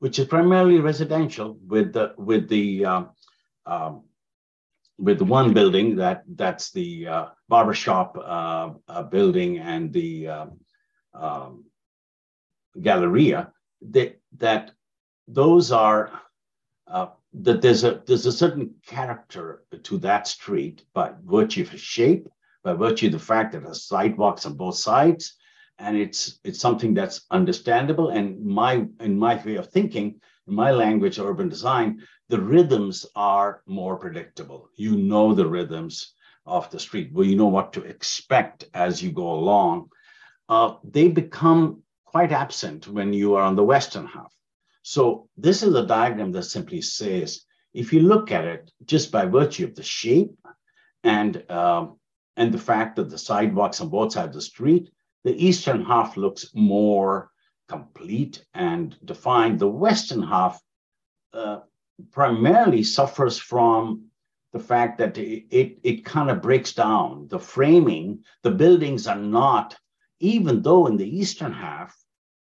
which 0.00 0.18
is 0.18 0.26
primarily 0.26 0.78
residential 0.78 1.58
with 1.66 1.92
the, 1.92 2.14
with 2.18 2.48
the, 2.48 2.84
uh, 2.84 3.04
um, 3.66 4.04
with 4.98 5.20
one 5.20 5.52
building 5.52 5.96
that 5.96 6.22
that's 6.34 6.70
the 6.72 7.06
uh, 7.06 7.26
barbershop 7.48 8.16
uh, 8.18 8.70
uh, 8.88 9.02
building 9.02 9.58
and 9.58 9.92
the 9.92 10.28
um, 10.28 10.60
um, 11.14 11.64
galleria, 12.80 13.52
that, 13.90 14.18
that 14.38 14.70
those 15.28 15.72
are 15.72 16.20
uh, 16.88 17.08
that 17.32 17.60
there's 17.60 17.84
a 17.84 18.02
there's 18.06 18.26
a 18.26 18.32
certain 18.32 18.74
character 18.86 19.64
to 19.82 19.98
that 19.98 20.26
street 20.26 20.84
by 20.94 21.12
virtue 21.24 21.62
of 21.62 21.78
shape 21.78 22.28
by 22.66 22.72
virtue 22.72 23.06
of 23.06 23.12
the 23.12 23.18
fact 23.18 23.52
that 23.52 23.62
there's 23.62 23.84
sidewalks 23.84 24.44
on 24.44 24.54
both 24.54 24.76
sides, 24.76 25.36
and 25.78 25.96
it's 25.96 26.40
it's 26.42 26.58
something 26.58 26.94
that's 26.94 27.24
understandable. 27.30 28.08
And 28.08 28.44
my 28.44 28.84
in 29.00 29.16
my 29.16 29.40
way 29.44 29.54
of 29.54 29.70
thinking, 29.70 30.20
in 30.46 30.54
my 30.54 30.70
language, 30.70 31.18
urban 31.18 31.48
design, 31.48 32.02
the 32.28 32.40
rhythms 32.40 33.06
are 33.14 33.62
more 33.66 33.96
predictable. 33.96 34.68
You 34.76 34.96
know 34.96 35.34
the 35.34 35.46
rhythms 35.46 36.14
of 36.44 36.70
the 36.70 36.78
street, 36.78 37.12
where 37.12 37.26
you 37.26 37.36
know 37.36 37.46
what 37.46 37.72
to 37.72 37.82
expect 37.82 38.64
as 38.74 39.02
you 39.02 39.10
go 39.12 39.32
along. 39.32 39.90
Uh, 40.48 40.74
they 40.84 41.08
become 41.08 41.82
quite 42.04 42.32
absent 42.32 42.86
when 42.86 43.12
you 43.12 43.34
are 43.34 43.42
on 43.42 43.56
the 43.56 43.64
western 43.64 44.06
half. 44.06 44.32
So 44.82 45.28
this 45.36 45.62
is 45.62 45.74
a 45.74 45.86
diagram 45.86 46.30
that 46.32 46.44
simply 46.44 46.80
says, 46.80 47.42
if 47.74 47.92
you 47.92 48.00
look 48.00 48.30
at 48.30 48.44
it 48.44 48.70
just 48.84 49.10
by 49.10 49.26
virtue 49.26 49.64
of 49.64 49.74
the 49.74 49.82
shape 49.82 50.38
and 51.02 51.50
um, 51.50 51.98
and 52.36 52.52
the 52.52 52.58
fact 52.58 52.96
that 52.96 53.10
the 53.10 53.18
sidewalks 53.18 53.80
on 53.80 53.88
both 53.88 54.12
sides 54.12 54.28
of 54.28 54.34
the 54.34 54.40
street, 54.42 54.90
the 55.24 55.34
eastern 55.44 55.84
half 55.84 56.16
looks 56.16 56.50
more 56.54 57.30
complete 57.68 58.44
and 58.54 58.96
defined. 59.04 59.58
The 59.58 59.68
western 59.68 60.22
half 60.22 60.60
uh, 61.32 61.60
primarily 62.12 62.82
suffers 62.82 63.38
from 63.38 64.06
the 64.52 64.58
fact 64.58 64.98
that 64.98 65.18
it, 65.18 65.44
it, 65.50 65.78
it 65.82 66.04
kind 66.04 66.30
of 66.30 66.42
breaks 66.42 66.72
down. 66.72 67.28
The 67.28 67.38
framing, 67.38 68.24
the 68.42 68.50
buildings 68.50 69.06
are 69.06 69.18
not, 69.18 69.76
even 70.20 70.62
though 70.62 70.86
in 70.86 70.96
the 70.96 71.18
eastern 71.18 71.52
half, 71.52 71.94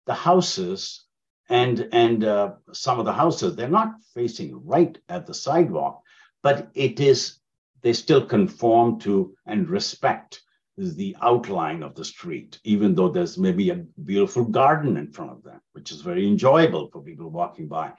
the 0.06 0.14
houses 0.14 1.04
and, 1.48 1.88
and 1.92 2.24
uh, 2.24 2.52
some 2.72 2.98
of 2.98 3.04
the 3.04 3.12
houses, 3.12 3.54
they're 3.54 3.68
not 3.68 3.94
facing 4.14 4.64
right 4.66 4.98
at 5.08 5.26
the 5.26 5.34
sidewalk, 5.34 6.02
but 6.42 6.70
it 6.74 7.00
is 7.00 7.38
they 7.82 7.92
still 7.92 8.24
conform 8.24 8.98
to 8.98 9.34
and 9.46 9.68
respect 9.68 10.42
the 10.76 11.16
outline 11.22 11.82
of 11.82 11.94
the 11.94 12.04
street, 12.04 12.58
even 12.64 12.94
though 12.94 13.08
there's 13.08 13.38
maybe 13.38 13.70
a 13.70 13.84
beautiful 14.04 14.44
garden 14.44 14.96
in 14.96 15.12
front 15.12 15.30
of 15.30 15.42
them, 15.42 15.60
which 15.72 15.92
is 15.92 16.00
very 16.00 16.26
enjoyable 16.26 16.88
for 16.90 17.02
people 17.02 17.30
walking 17.30 17.68
by. 17.68 17.92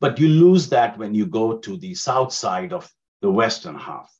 But 0.00 0.18
you 0.18 0.28
lose 0.28 0.68
that 0.70 0.98
when 0.98 1.14
you 1.14 1.26
go 1.26 1.58
to 1.58 1.76
the 1.76 1.94
south 1.94 2.32
side 2.32 2.72
of 2.72 2.90
the 3.20 3.30
western 3.30 3.76
half, 3.76 4.10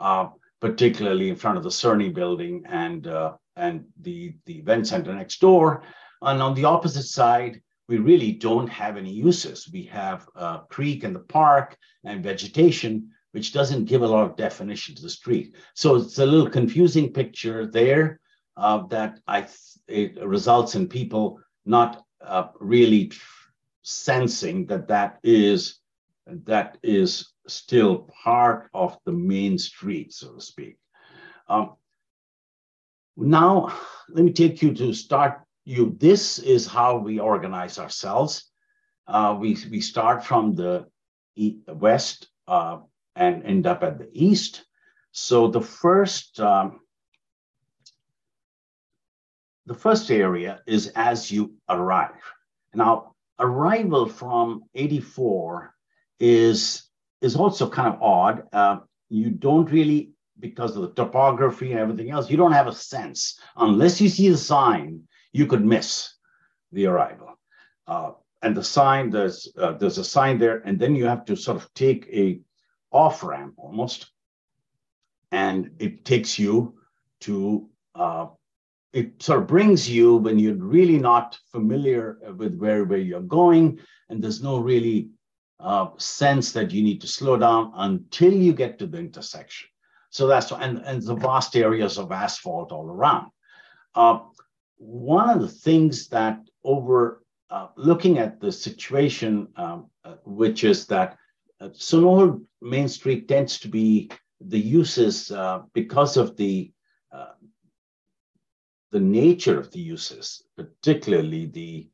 uh, 0.00 0.28
particularly 0.60 1.28
in 1.28 1.36
front 1.36 1.58
of 1.58 1.62
the 1.62 1.68
Cerny 1.70 2.12
building 2.12 2.64
and, 2.68 3.06
uh, 3.06 3.34
and 3.54 3.84
the, 4.00 4.34
the 4.46 4.58
event 4.58 4.86
center 4.86 5.14
next 5.14 5.40
door. 5.40 5.82
And 6.22 6.42
on 6.42 6.54
the 6.54 6.64
opposite 6.64 7.04
side, 7.04 7.60
we 7.88 7.98
really 7.98 8.32
don't 8.32 8.68
have 8.68 8.96
any 8.96 9.12
uses. 9.12 9.68
We 9.72 9.84
have 9.84 10.26
a 10.34 10.60
creek 10.68 11.04
in 11.04 11.12
the 11.12 11.20
park 11.20 11.76
and 12.04 12.22
vegetation, 12.22 13.10
which 13.32 13.52
doesn't 13.52 13.84
give 13.84 14.02
a 14.02 14.06
lot 14.06 14.28
of 14.28 14.36
definition 14.36 14.94
to 14.94 15.02
the 15.02 15.10
street. 15.10 15.54
So 15.74 15.96
it's 15.96 16.18
a 16.18 16.26
little 16.26 16.48
confusing 16.48 17.12
picture 17.12 17.66
there 17.66 18.20
uh, 18.56 18.86
that 18.88 19.20
I 19.26 19.46
it 19.86 20.22
results 20.24 20.74
in 20.74 20.88
people 20.88 21.40
not 21.64 22.02
uh, 22.24 22.48
really 22.60 23.12
sensing 23.82 24.66
that 24.66 24.88
that 24.88 25.18
is 25.22 25.78
that 26.26 26.78
is 26.82 27.32
still 27.46 28.08
part 28.22 28.68
of 28.74 28.98
the 29.04 29.12
main 29.12 29.58
street, 29.58 30.12
so 30.12 30.34
to 30.34 30.40
speak. 30.40 30.76
Um, 31.48 31.76
now, 33.16 33.72
let 34.10 34.24
me 34.24 34.32
take 34.32 34.62
you 34.62 34.74
to 34.74 34.92
start 34.92 35.42
you. 35.64 35.96
This 35.98 36.38
is 36.38 36.66
how 36.66 36.98
we 36.98 37.18
organize 37.18 37.78
ourselves. 37.78 38.50
Uh, 39.06 39.36
we, 39.40 39.56
we 39.70 39.80
start 39.80 40.24
from 40.24 40.54
the 40.54 40.86
west 41.66 42.28
uh, 42.46 42.78
and 43.18 43.44
end 43.44 43.66
up 43.66 43.82
at 43.82 43.98
the 43.98 44.08
east. 44.12 44.64
So 45.10 45.48
the 45.48 45.60
first, 45.60 46.40
um, 46.40 46.80
the 49.66 49.74
first 49.74 50.10
area 50.10 50.62
is 50.66 50.86
as 50.94 51.30
you 51.30 51.54
arrive. 51.68 52.22
Now, 52.74 53.14
arrival 53.40 54.08
from 54.08 54.64
84 54.74 55.74
is, 56.20 56.88
is 57.20 57.34
also 57.34 57.68
kind 57.68 57.92
of 57.92 58.00
odd. 58.00 58.44
Uh, 58.52 58.78
you 59.08 59.30
don't 59.30 59.70
really, 59.70 60.12
because 60.38 60.76
of 60.76 60.82
the 60.82 60.92
topography 60.92 61.72
and 61.72 61.80
everything 61.80 62.10
else, 62.10 62.30
you 62.30 62.36
don't 62.36 62.52
have 62.52 62.68
a 62.68 62.72
sense. 62.72 63.40
Unless 63.56 64.00
you 64.00 64.08
see 64.08 64.28
the 64.28 64.36
sign, 64.36 65.02
you 65.32 65.46
could 65.46 65.64
miss 65.64 66.14
the 66.70 66.86
arrival. 66.86 67.36
Uh, 67.86 68.12
and 68.42 68.56
the 68.56 68.62
sign, 68.62 69.10
there's, 69.10 69.48
uh, 69.58 69.72
there's 69.72 69.98
a 69.98 70.04
sign 70.04 70.38
there, 70.38 70.58
and 70.64 70.78
then 70.78 70.94
you 70.94 71.06
have 71.06 71.24
to 71.24 71.34
sort 71.34 71.56
of 71.56 71.72
take 71.74 72.06
a 72.12 72.40
off 72.90 73.22
ramp 73.22 73.54
almost. 73.56 74.10
And 75.30 75.72
it 75.78 76.04
takes 76.04 76.38
you 76.38 76.78
to 77.20 77.68
uh, 77.94 78.26
it 78.92 79.22
sort 79.22 79.40
of 79.40 79.46
brings 79.46 79.88
you 79.88 80.16
when 80.16 80.38
you're 80.38 80.54
really 80.54 80.98
not 80.98 81.38
familiar 81.52 82.18
with 82.36 82.56
where, 82.56 82.84
where 82.84 82.98
you're 82.98 83.20
going, 83.20 83.78
and 84.08 84.22
there's 84.22 84.42
no 84.42 84.58
really 84.58 85.10
uh, 85.60 85.88
sense 85.98 86.52
that 86.52 86.70
you 86.70 86.82
need 86.82 87.00
to 87.00 87.06
slow 87.06 87.36
down 87.36 87.72
until 87.76 88.32
you 88.32 88.52
get 88.52 88.78
to 88.78 88.86
the 88.86 88.98
intersection. 88.98 89.68
So 90.10 90.26
that's 90.26 90.50
and, 90.52 90.78
and 90.78 91.02
the 91.02 91.14
vast 91.14 91.54
areas 91.56 91.98
of 91.98 92.12
asphalt 92.12 92.72
all 92.72 92.86
around. 92.86 93.30
Uh, 93.94 94.20
one 94.76 95.28
of 95.28 95.40
the 95.40 95.48
things 95.48 96.08
that 96.08 96.40
over 96.64 97.22
uh, 97.50 97.68
looking 97.76 98.18
at 98.18 98.40
the 98.40 98.52
situation, 98.52 99.48
um, 99.56 99.90
uh, 100.04 100.14
which 100.24 100.64
is 100.64 100.86
that 100.86 101.18
uh, 101.60 101.68
Sunol 101.70 102.44
Main 102.60 102.88
Street 102.88 103.28
tends 103.28 103.58
to 103.60 103.68
be 103.68 104.10
the 104.40 104.58
uses 104.58 105.30
uh, 105.30 105.62
because 105.74 106.16
of 106.16 106.36
the 106.36 106.72
uh, 107.12 107.34
the 108.90 109.00
nature 109.00 109.58
of 109.58 109.70
the 109.72 109.80
uses, 109.80 110.42
particularly 110.56 111.46
the 111.46 111.88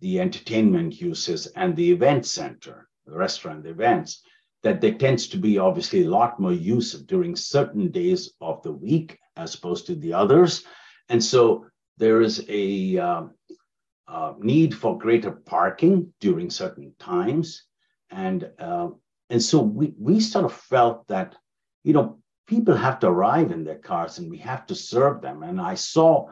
the 0.00 0.20
entertainment 0.20 1.00
uses 1.00 1.46
and 1.48 1.74
the 1.74 1.90
event 1.90 2.24
center, 2.24 2.88
the 3.06 3.16
restaurant, 3.16 3.64
the 3.64 3.70
events, 3.70 4.22
that 4.62 4.80
there 4.80 4.94
tends 4.94 5.28
to 5.28 5.36
be 5.36 5.58
obviously 5.58 6.04
a 6.04 6.10
lot 6.10 6.38
more 6.38 6.52
use 6.52 6.92
during 6.92 7.34
certain 7.34 7.90
days 7.90 8.32
of 8.40 8.62
the 8.62 8.72
week 8.72 9.18
as 9.36 9.54
opposed 9.54 9.86
to 9.86 9.94
the 9.96 10.12
others. 10.12 10.64
And 11.08 11.22
so 11.22 11.66
there 11.96 12.20
is 12.20 12.44
a 12.48 12.98
um, 12.98 13.34
uh, 14.06 14.34
need 14.38 14.74
for 14.74 14.98
greater 14.98 15.32
parking 15.32 16.12
during 16.20 16.50
certain 16.50 16.94
times. 16.98 17.64
And, 18.10 18.50
uh, 18.58 18.90
and 19.30 19.42
so 19.42 19.60
we, 19.60 19.94
we 19.98 20.20
sort 20.20 20.44
of 20.44 20.52
felt 20.52 21.06
that, 21.08 21.36
you 21.84 21.92
know, 21.92 22.18
people 22.46 22.74
have 22.74 22.98
to 23.00 23.08
arrive 23.08 23.50
in 23.50 23.64
their 23.64 23.78
cars 23.78 24.18
and 24.18 24.30
we 24.30 24.38
have 24.38 24.66
to 24.66 24.74
serve 24.74 25.20
them. 25.20 25.42
And 25.42 25.60
I 25.60 25.74
saw 25.74 26.28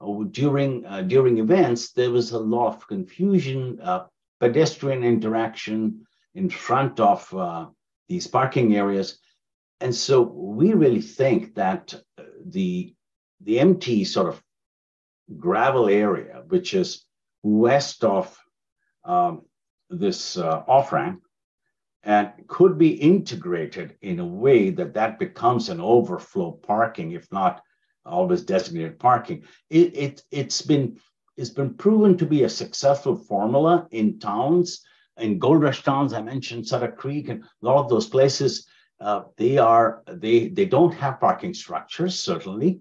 uh, 0.00 0.24
during, 0.30 0.84
uh, 0.84 1.02
during 1.02 1.38
events, 1.38 1.92
there 1.92 2.10
was 2.10 2.32
a 2.32 2.38
lot 2.38 2.74
of 2.74 2.88
confusion, 2.88 3.78
uh, 3.80 4.06
pedestrian 4.40 5.04
interaction 5.04 6.06
in 6.34 6.50
front 6.50 6.98
of 6.98 7.32
uh, 7.34 7.66
these 8.08 8.26
parking 8.26 8.74
areas. 8.74 9.18
And 9.80 9.94
so 9.94 10.22
we 10.22 10.72
really 10.74 11.02
think 11.02 11.54
that 11.54 11.94
the, 12.44 12.94
the 13.40 13.60
empty 13.60 14.04
sort 14.04 14.28
of 14.28 14.42
gravel 15.38 15.88
area, 15.88 16.42
which 16.48 16.74
is 16.74 17.04
west 17.42 18.02
of 18.02 18.36
um, 19.04 19.42
this 19.88 20.36
uh, 20.36 20.62
off 20.66 20.92
ramp, 20.92 21.22
and 22.02 22.32
could 22.48 22.78
be 22.78 22.90
integrated 22.90 23.96
in 24.00 24.20
a 24.20 24.26
way 24.26 24.70
that 24.70 24.94
that 24.94 25.18
becomes 25.18 25.68
an 25.68 25.80
overflow 25.80 26.52
parking, 26.52 27.12
if 27.12 27.30
not 27.30 27.62
always 28.06 28.42
designated 28.42 28.98
parking. 28.98 29.44
It, 29.68 29.96
it, 29.96 30.22
it's 30.30 30.62
been 30.62 30.98
it's 31.36 31.50
been 31.50 31.74
proven 31.74 32.18
to 32.18 32.26
be 32.26 32.42
a 32.42 32.48
successful 32.48 33.16
formula 33.16 33.86
in 33.92 34.18
towns, 34.18 34.82
in 35.16 35.38
gold 35.38 35.62
rush 35.62 35.82
towns. 35.82 36.12
I 36.12 36.20
mentioned 36.20 36.66
Sutter 36.66 36.92
Creek 36.92 37.28
and 37.28 37.42
a 37.42 37.46
lot 37.62 37.78
of 37.78 37.88
those 37.88 38.08
places. 38.08 38.66
Uh, 39.00 39.22
they 39.36 39.56
are 39.56 40.02
they 40.06 40.48
they 40.48 40.66
don't 40.66 40.92
have 40.92 41.20
parking 41.20 41.54
structures 41.54 42.18
certainly, 42.18 42.80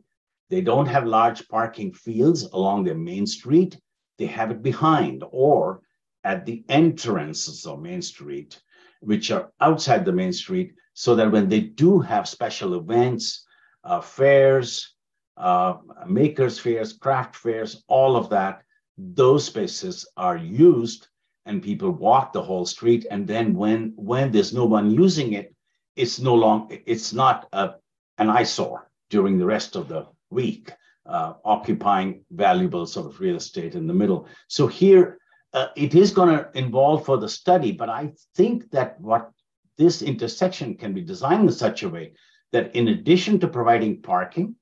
they 0.49 0.61
don't 0.61 0.87
have 0.87 1.05
large 1.05 1.47
parking 1.47 1.93
fields 1.93 2.43
along 2.43 2.83
their 2.83 2.95
main 2.95 3.25
street. 3.25 3.79
They 4.17 4.25
have 4.25 4.51
it 4.51 4.61
behind 4.61 5.23
or 5.29 5.81
at 6.23 6.45
the 6.45 6.63
entrances 6.67 7.65
of 7.65 7.81
Main 7.81 8.01
Street, 8.01 8.59
which 8.99 9.31
are 9.31 9.51
outside 9.61 10.05
the 10.05 10.11
main 10.11 10.33
street, 10.33 10.73
so 10.93 11.15
that 11.15 11.31
when 11.31 11.49
they 11.49 11.61
do 11.61 11.99
have 11.99 12.27
special 12.27 12.75
events, 12.75 13.45
uh, 13.83 14.01
fairs, 14.01 14.95
uh, 15.37 15.75
makers 16.07 16.59
fairs, 16.59 16.93
craft 16.93 17.35
fairs, 17.35 17.83
all 17.87 18.15
of 18.15 18.29
that, 18.29 18.63
those 18.97 19.45
spaces 19.45 20.07
are 20.17 20.37
used 20.37 21.07
and 21.45 21.63
people 21.63 21.89
walk 21.89 22.33
the 22.33 22.41
whole 22.41 22.65
street. 22.65 23.05
And 23.09 23.25
then 23.25 23.53
when 23.53 23.93
when 23.95 24.31
there's 24.31 24.53
no 24.53 24.65
one 24.65 24.91
using 24.91 25.33
it, 25.33 25.55
it's 25.95 26.19
no 26.19 26.35
long 26.35 26.69
it's 26.85 27.13
not 27.13 27.47
a, 27.53 27.75
an 28.17 28.29
eyesore 28.29 28.89
during 29.09 29.37
the 29.37 29.45
rest 29.45 29.75
of 29.75 29.87
the 29.87 30.07
week, 30.29 30.71
uh, 31.05 31.33
occupying 31.45 32.25
valuable 32.31 32.85
sort 32.85 33.07
of 33.07 33.19
real 33.19 33.37
estate 33.37 33.75
in 33.75 33.87
the 33.87 33.93
middle. 33.93 34.27
So 34.47 34.67
here, 34.67 35.18
uh, 35.53 35.67
it 35.75 35.95
is 35.95 36.11
going 36.11 36.29
to 36.29 36.49
involve 36.53 37.05
further 37.05 37.27
study, 37.27 37.71
but 37.71 37.89
I 37.89 38.13
think 38.35 38.69
that 38.71 38.99
what 39.01 39.31
this 39.77 40.01
intersection 40.01 40.75
can 40.75 40.93
be 40.93 41.01
designed 41.01 41.47
in 41.47 41.53
such 41.53 41.83
a 41.83 41.89
way 41.89 42.13
that 42.51 42.75
in 42.75 42.89
addition 42.89 43.39
to 43.39 43.47
providing 43.47 44.01
parking, 44.01 44.55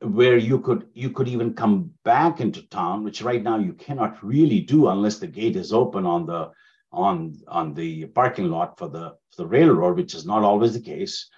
where 0.00 0.36
you 0.36 0.60
could 0.60 0.88
you 0.92 1.10
could 1.10 1.28
even 1.28 1.54
come 1.54 1.90
back 2.04 2.40
into 2.40 2.68
town, 2.68 3.04
which 3.04 3.22
right 3.22 3.42
now 3.42 3.58
you 3.58 3.72
cannot 3.72 4.22
really 4.22 4.60
do 4.60 4.88
unless 4.88 5.18
the 5.18 5.26
gate 5.26 5.56
is 5.56 5.72
open 5.72 6.04
on 6.04 6.26
the 6.26 6.50
on 6.92 7.36
on 7.48 7.74
the 7.74 8.06
parking 8.06 8.50
lot 8.50 8.78
for 8.78 8.88
the 8.88 9.16
for 9.30 9.42
the 9.42 9.46
railroad, 9.46 9.96
which 9.96 10.14
is 10.14 10.26
not 10.26 10.42
always 10.42 10.74
the 10.74 10.80
case. 10.80 11.28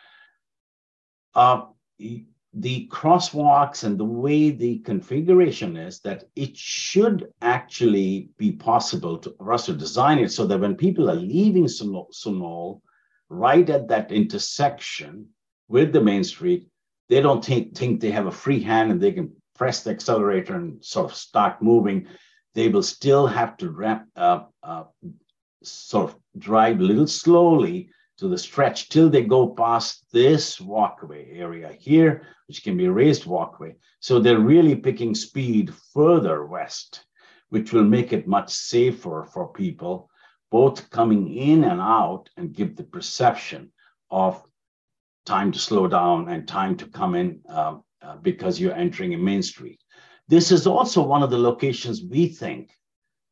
Uh, 1.34 1.66
the 2.58 2.88
crosswalks 2.90 3.84
and 3.84 3.98
the 3.98 4.04
way 4.04 4.50
the 4.50 4.78
configuration 4.78 5.76
is 5.76 6.00
that 6.00 6.24
it 6.36 6.56
should 6.56 7.30
actually 7.42 8.30
be 8.38 8.50
possible 8.50 9.18
to, 9.18 9.34
for 9.36 9.52
us 9.52 9.66
to 9.66 9.74
design 9.74 10.18
it 10.18 10.32
so 10.32 10.46
that 10.46 10.60
when 10.60 10.74
people 10.74 11.10
are 11.10 11.16
leaving 11.16 11.66
Sunol, 11.66 12.80
right 13.28 13.68
at 13.68 13.88
that 13.88 14.10
intersection 14.10 15.26
with 15.68 15.92
the 15.92 16.00
main 16.00 16.24
street, 16.24 16.66
they 17.10 17.20
don't 17.20 17.44
think, 17.44 17.76
think 17.76 18.00
they 18.00 18.10
have 18.10 18.26
a 18.26 18.32
free 18.32 18.62
hand 18.62 18.90
and 18.90 19.00
they 19.02 19.12
can 19.12 19.30
press 19.54 19.82
the 19.82 19.90
accelerator 19.90 20.54
and 20.54 20.82
sort 20.82 21.10
of 21.10 21.16
start 21.16 21.60
moving. 21.60 22.06
They 22.54 22.68
will 22.68 22.82
still 22.82 23.26
have 23.26 23.58
to 23.58 23.70
ramp, 23.70 24.08
uh, 24.16 24.44
uh, 24.62 24.84
sort 25.62 26.10
of 26.10 26.16
drive 26.38 26.80
a 26.80 26.84
little 26.84 27.06
slowly 27.06 27.90
to 28.18 28.28
the 28.28 28.38
stretch 28.38 28.88
till 28.88 29.10
they 29.10 29.22
go 29.22 29.48
past 29.48 30.06
this 30.12 30.60
walkway 30.60 31.30
area 31.32 31.72
here, 31.78 32.26
which 32.48 32.62
can 32.62 32.76
be 32.76 32.86
a 32.86 32.92
raised 32.92 33.26
walkway. 33.26 33.74
So 34.00 34.18
they're 34.18 34.38
really 34.38 34.74
picking 34.74 35.14
speed 35.14 35.72
further 35.92 36.46
west, 36.46 37.04
which 37.50 37.72
will 37.72 37.84
make 37.84 38.12
it 38.12 38.26
much 38.26 38.52
safer 38.52 39.28
for 39.32 39.52
people, 39.52 40.08
both 40.50 40.88
coming 40.90 41.34
in 41.34 41.64
and 41.64 41.80
out 41.80 42.30
and 42.36 42.54
give 42.54 42.76
the 42.76 42.84
perception 42.84 43.72
of 44.10 44.42
time 45.24 45.52
to 45.52 45.58
slow 45.58 45.88
down 45.88 46.28
and 46.28 46.46
time 46.46 46.76
to 46.76 46.86
come 46.86 47.14
in 47.14 47.40
uh, 47.48 47.76
uh, 48.02 48.16
because 48.16 48.60
you're 48.60 48.74
entering 48.74 49.14
a 49.14 49.18
main 49.18 49.42
street. 49.42 49.80
This 50.28 50.50
is 50.50 50.66
also 50.66 51.02
one 51.02 51.22
of 51.22 51.30
the 51.30 51.38
locations 51.38 52.02
we 52.02 52.28
think 52.28 52.70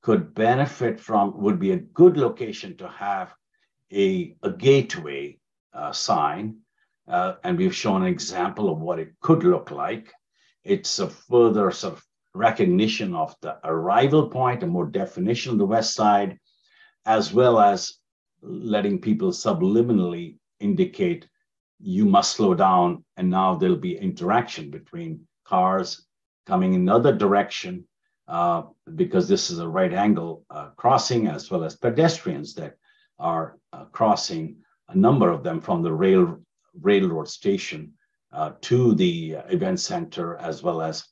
could 0.02 0.34
benefit 0.34 1.00
from, 1.00 1.40
would 1.40 1.58
be 1.58 1.72
a 1.72 1.78
good 1.78 2.16
location 2.16 2.76
to 2.76 2.88
have 2.88 3.32
a, 3.94 4.36
a 4.42 4.50
gateway 4.50 5.38
uh, 5.72 5.92
sign, 5.92 6.56
uh, 7.08 7.34
and 7.44 7.56
we've 7.56 7.74
shown 7.74 8.02
an 8.02 8.08
example 8.08 8.70
of 8.70 8.80
what 8.80 8.98
it 8.98 9.12
could 9.20 9.44
look 9.44 9.70
like. 9.70 10.12
It's 10.64 10.98
a 10.98 11.08
further 11.08 11.70
sort 11.70 11.94
of 11.94 12.04
recognition 12.34 13.14
of 13.14 13.34
the 13.42 13.58
arrival 13.64 14.28
point, 14.28 14.62
a 14.62 14.66
more 14.66 14.86
definition 14.86 15.52
of 15.52 15.58
the 15.58 15.66
west 15.66 15.94
side, 15.94 16.38
as 17.06 17.32
well 17.32 17.60
as 17.60 17.94
letting 18.42 19.00
people 19.00 19.30
subliminally 19.30 20.36
indicate 20.60 21.28
you 21.80 22.04
must 22.04 22.36
slow 22.36 22.54
down, 22.54 23.04
and 23.16 23.28
now 23.30 23.54
there'll 23.54 23.76
be 23.76 23.96
interaction 23.96 24.70
between 24.70 25.26
cars 25.44 26.06
coming 26.46 26.74
in 26.74 26.80
another 26.80 27.14
direction 27.14 27.86
uh, 28.26 28.62
because 28.94 29.28
this 29.28 29.50
is 29.50 29.58
a 29.58 29.68
right 29.68 29.92
angle 29.92 30.44
uh, 30.50 30.70
crossing, 30.76 31.26
as 31.26 31.50
well 31.50 31.62
as 31.62 31.76
pedestrians 31.76 32.54
that 32.54 32.76
are 33.18 33.58
uh, 33.72 33.84
crossing, 33.86 34.56
a 34.88 34.96
number 34.96 35.30
of 35.30 35.42
them 35.42 35.60
from 35.60 35.82
the 35.82 35.92
rail 35.92 36.38
railroad 36.82 37.28
station 37.28 37.92
uh, 38.32 38.52
to 38.60 38.94
the 38.94 39.36
event 39.48 39.78
center, 39.78 40.36
as 40.36 40.62
well 40.62 40.82
as 40.82 41.04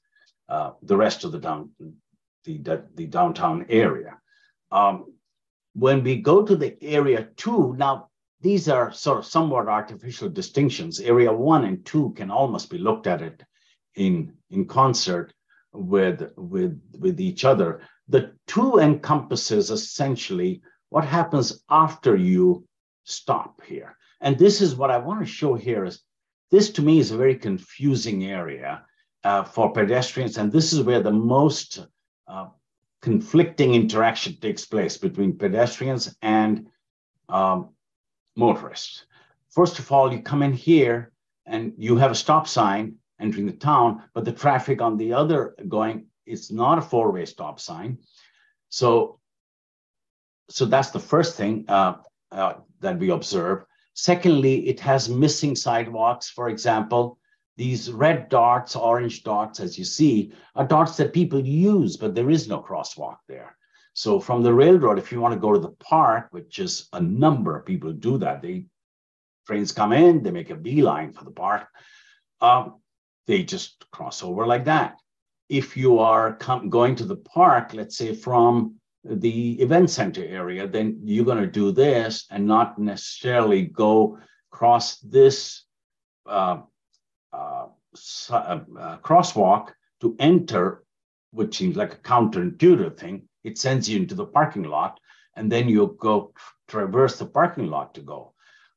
uh, 0.48 0.72
the 0.82 0.96
rest 0.96 1.24
of 1.24 1.32
the 1.32 1.38
down 1.38 1.70
the, 2.44 2.58
the, 2.58 2.84
the 2.94 3.06
downtown 3.06 3.64
area. 3.68 4.18
Um, 4.70 5.12
when 5.74 6.02
we 6.02 6.16
go 6.16 6.42
to 6.42 6.56
the 6.56 6.76
area 6.82 7.28
two, 7.36 7.74
now 7.78 8.08
these 8.40 8.68
are 8.68 8.92
sort 8.92 9.18
of 9.18 9.24
somewhat 9.24 9.68
artificial 9.68 10.28
distinctions. 10.28 11.00
Area 11.00 11.32
one 11.32 11.64
and 11.64 11.84
two 11.84 12.12
can 12.16 12.30
almost 12.30 12.68
be 12.70 12.78
looked 12.78 13.06
at 13.06 13.22
it 13.22 13.42
in, 13.94 14.32
in 14.50 14.66
concert 14.66 15.32
with, 15.72 16.32
with, 16.36 16.80
with 16.98 17.20
each 17.20 17.44
other. 17.44 17.80
The 18.08 18.32
two 18.48 18.78
encompasses 18.78 19.70
essentially 19.70 20.62
what 20.92 21.06
happens 21.06 21.64
after 21.70 22.14
you 22.16 22.66
stop 23.04 23.62
here. 23.64 23.96
And 24.20 24.38
this 24.38 24.60
is 24.60 24.76
what 24.76 24.90
I 24.90 24.98
want 24.98 25.20
to 25.20 25.26
show 25.26 25.54
here 25.54 25.86
is 25.86 26.02
this 26.50 26.68
to 26.72 26.82
me 26.82 26.98
is 26.98 27.10
a 27.10 27.16
very 27.16 27.34
confusing 27.34 28.26
area 28.26 28.84
uh, 29.24 29.42
for 29.42 29.72
pedestrians. 29.72 30.36
And 30.36 30.52
this 30.52 30.74
is 30.74 30.82
where 30.82 31.02
the 31.02 31.10
most 31.10 31.86
uh, 32.28 32.48
conflicting 33.00 33.74
interaction 33.74 34.36
takes 34.36 34.66
place 34.66 34.98
between 34.98 35.38
pedestrians 35.38 36.14
and 36.20 36.66
um, 37.30 37.70
motorists. 38.36 39.06
First 39.48 39.78
of 39.78 39.90
all, 39.90 40.12
you 40.12 40.20
come 40.20 40.42
in 40.42 40.52
here 40.52 41.10
and 41.46 41.72
you 41.78 41.96
have 41.96 42.10
a 42.10 42.22
stop 42.24 42.46
sign 42.46 42.96
entering 43.18 43.46
the 43.46 43.52
town, 43.52 44.02
but 44.12 44.26
the 44.26 44.32
traffic 44.32 44.82
on 44.82 44.98
the 44.98 45.14
other 45.14 45.54
going, 45.68 46.04
it's 46.26 46.52
not 46.52 46.76
a 46.76 46.82
four-way 46.82 47.24
stop 47.24 47.60
sign. 47.60 47.96
So, 48.68 49.20
so 50.52 50.66
that's 50.66 50.90
the 50.90 51.00
first 51.00 51.36
thing 51.36 51.64
uh, 51.68 51.94
uh, 52.30 52.54
that 52.80 52.98
we 52.98 53.10
observe. 53.10 53.64
Secondly, 53.94 54.68
it 54.68 54.80
has 54.80 55.08
missing 55.08 55.56
sidewalks. 55.56 56.28
For 56.28 56.48
example, 56.50 57.18
these 57.56 57.90
red 57.90 58.28
dots, 58.28 58.76
orange 58.76 59.22
dots, 59.22 59.60
as 59.60 59.78
you 59.78 59.84
see, 59.84 60.32
are 60.54 60.66
dots 60.66 60.96
that 60.96 61.12
people 61.12 61.40
use, 61.40 61.96
but 61.96 62.14
there 62.14 62.30
is 62.30 62.48
no 62.48 62.60
crosswalk 62.60 63.16
there. 63.28 63.56
So 63.94 64.20
from 64.20 64.42
the 64.42 64.52
railroad, 64.52 64.98
if 64.98 65.10
you 65.10 65.20
want 65.20 65.34
to 65.34 65.40
go 65.40 65.52
to 65.52 65.58
the 65.58 65.76
park, 65.80 66.28
which 66.32 66.58
is 66.58 66.88
a 66.92 67.00
number 67.00 67.56
of 67.56 67.66
people 67.66 67.92
do 67.92 68.18
that, 68.18 68.42
they 68.42 68.66
trains 69.46 69.72
come 69.72 69.92
in, 69.92 70.22
they 70.22 70.30
make 70.30 70.50
a 70.50 70.54
beeline 70.54 71.12
for 71.12 71.24
the 71.24 71.30
park. 71.30 71.66
Um, 72.40 72.80
they 73.26 73.42
just 73.42 73.84
cross 73.90 74.22
over 74.22 74.46
like 74.46 74.66
that. 74.66 74.96
If 75.48 75.76
you 75.76 75.98
are 75.98 76.36
come, 76.36 76.70
going 76.70 76.96
to 76.96 77.04
the 77.04 77.16
park, 77.16 77.74
let's 77.74 77.96
say 77.96 78.14
from 78.14 78.76
the 79.04 79.60
event 79.60 79.90
center 79.90 80.24
area, 80.24 80.66
then 80.66 81.00
you're 81.02 81.24
going 81.24 81.38
to 81.38 81.46
do 81.46 81.72
this 81.72 82.26
and 82.30 82.46
not 82.46 82.78
necessarily 82.78 83.62
go 83.62 84.18
cross 84.50 84.98
this 84.98 85.64
uh, 86.26 86.60
uh, 87.32 87.66
uh, 88.30 88.34
uh, 88.34 88.98
crosswalk 88.98 89.70
to 90.00 90.14
enter, 90.18 90.84
which 91.32 91.56
seems 91.56 91.76
like 91.76 91.94
a 91.94 91.98
counterintuitive 91.98 92.96
thing. 92.96 93.28
It 93.42 93.58
sends 93.58 93.88
you 93.88 93.98
into 93.98 94.14
the 94.14 94.26
parking 94.26 94.64
lot, 94.64 95.00
and 95.34 95.50
then 95.50 95.68
you 95.68 95.96
go 95.98 96.32
traverse 96.68 97.18
the 97.18 97.26
parking 97.26 97.68
lot 97.68 97.94
to 97.94 98.02
go. 98.02 98.34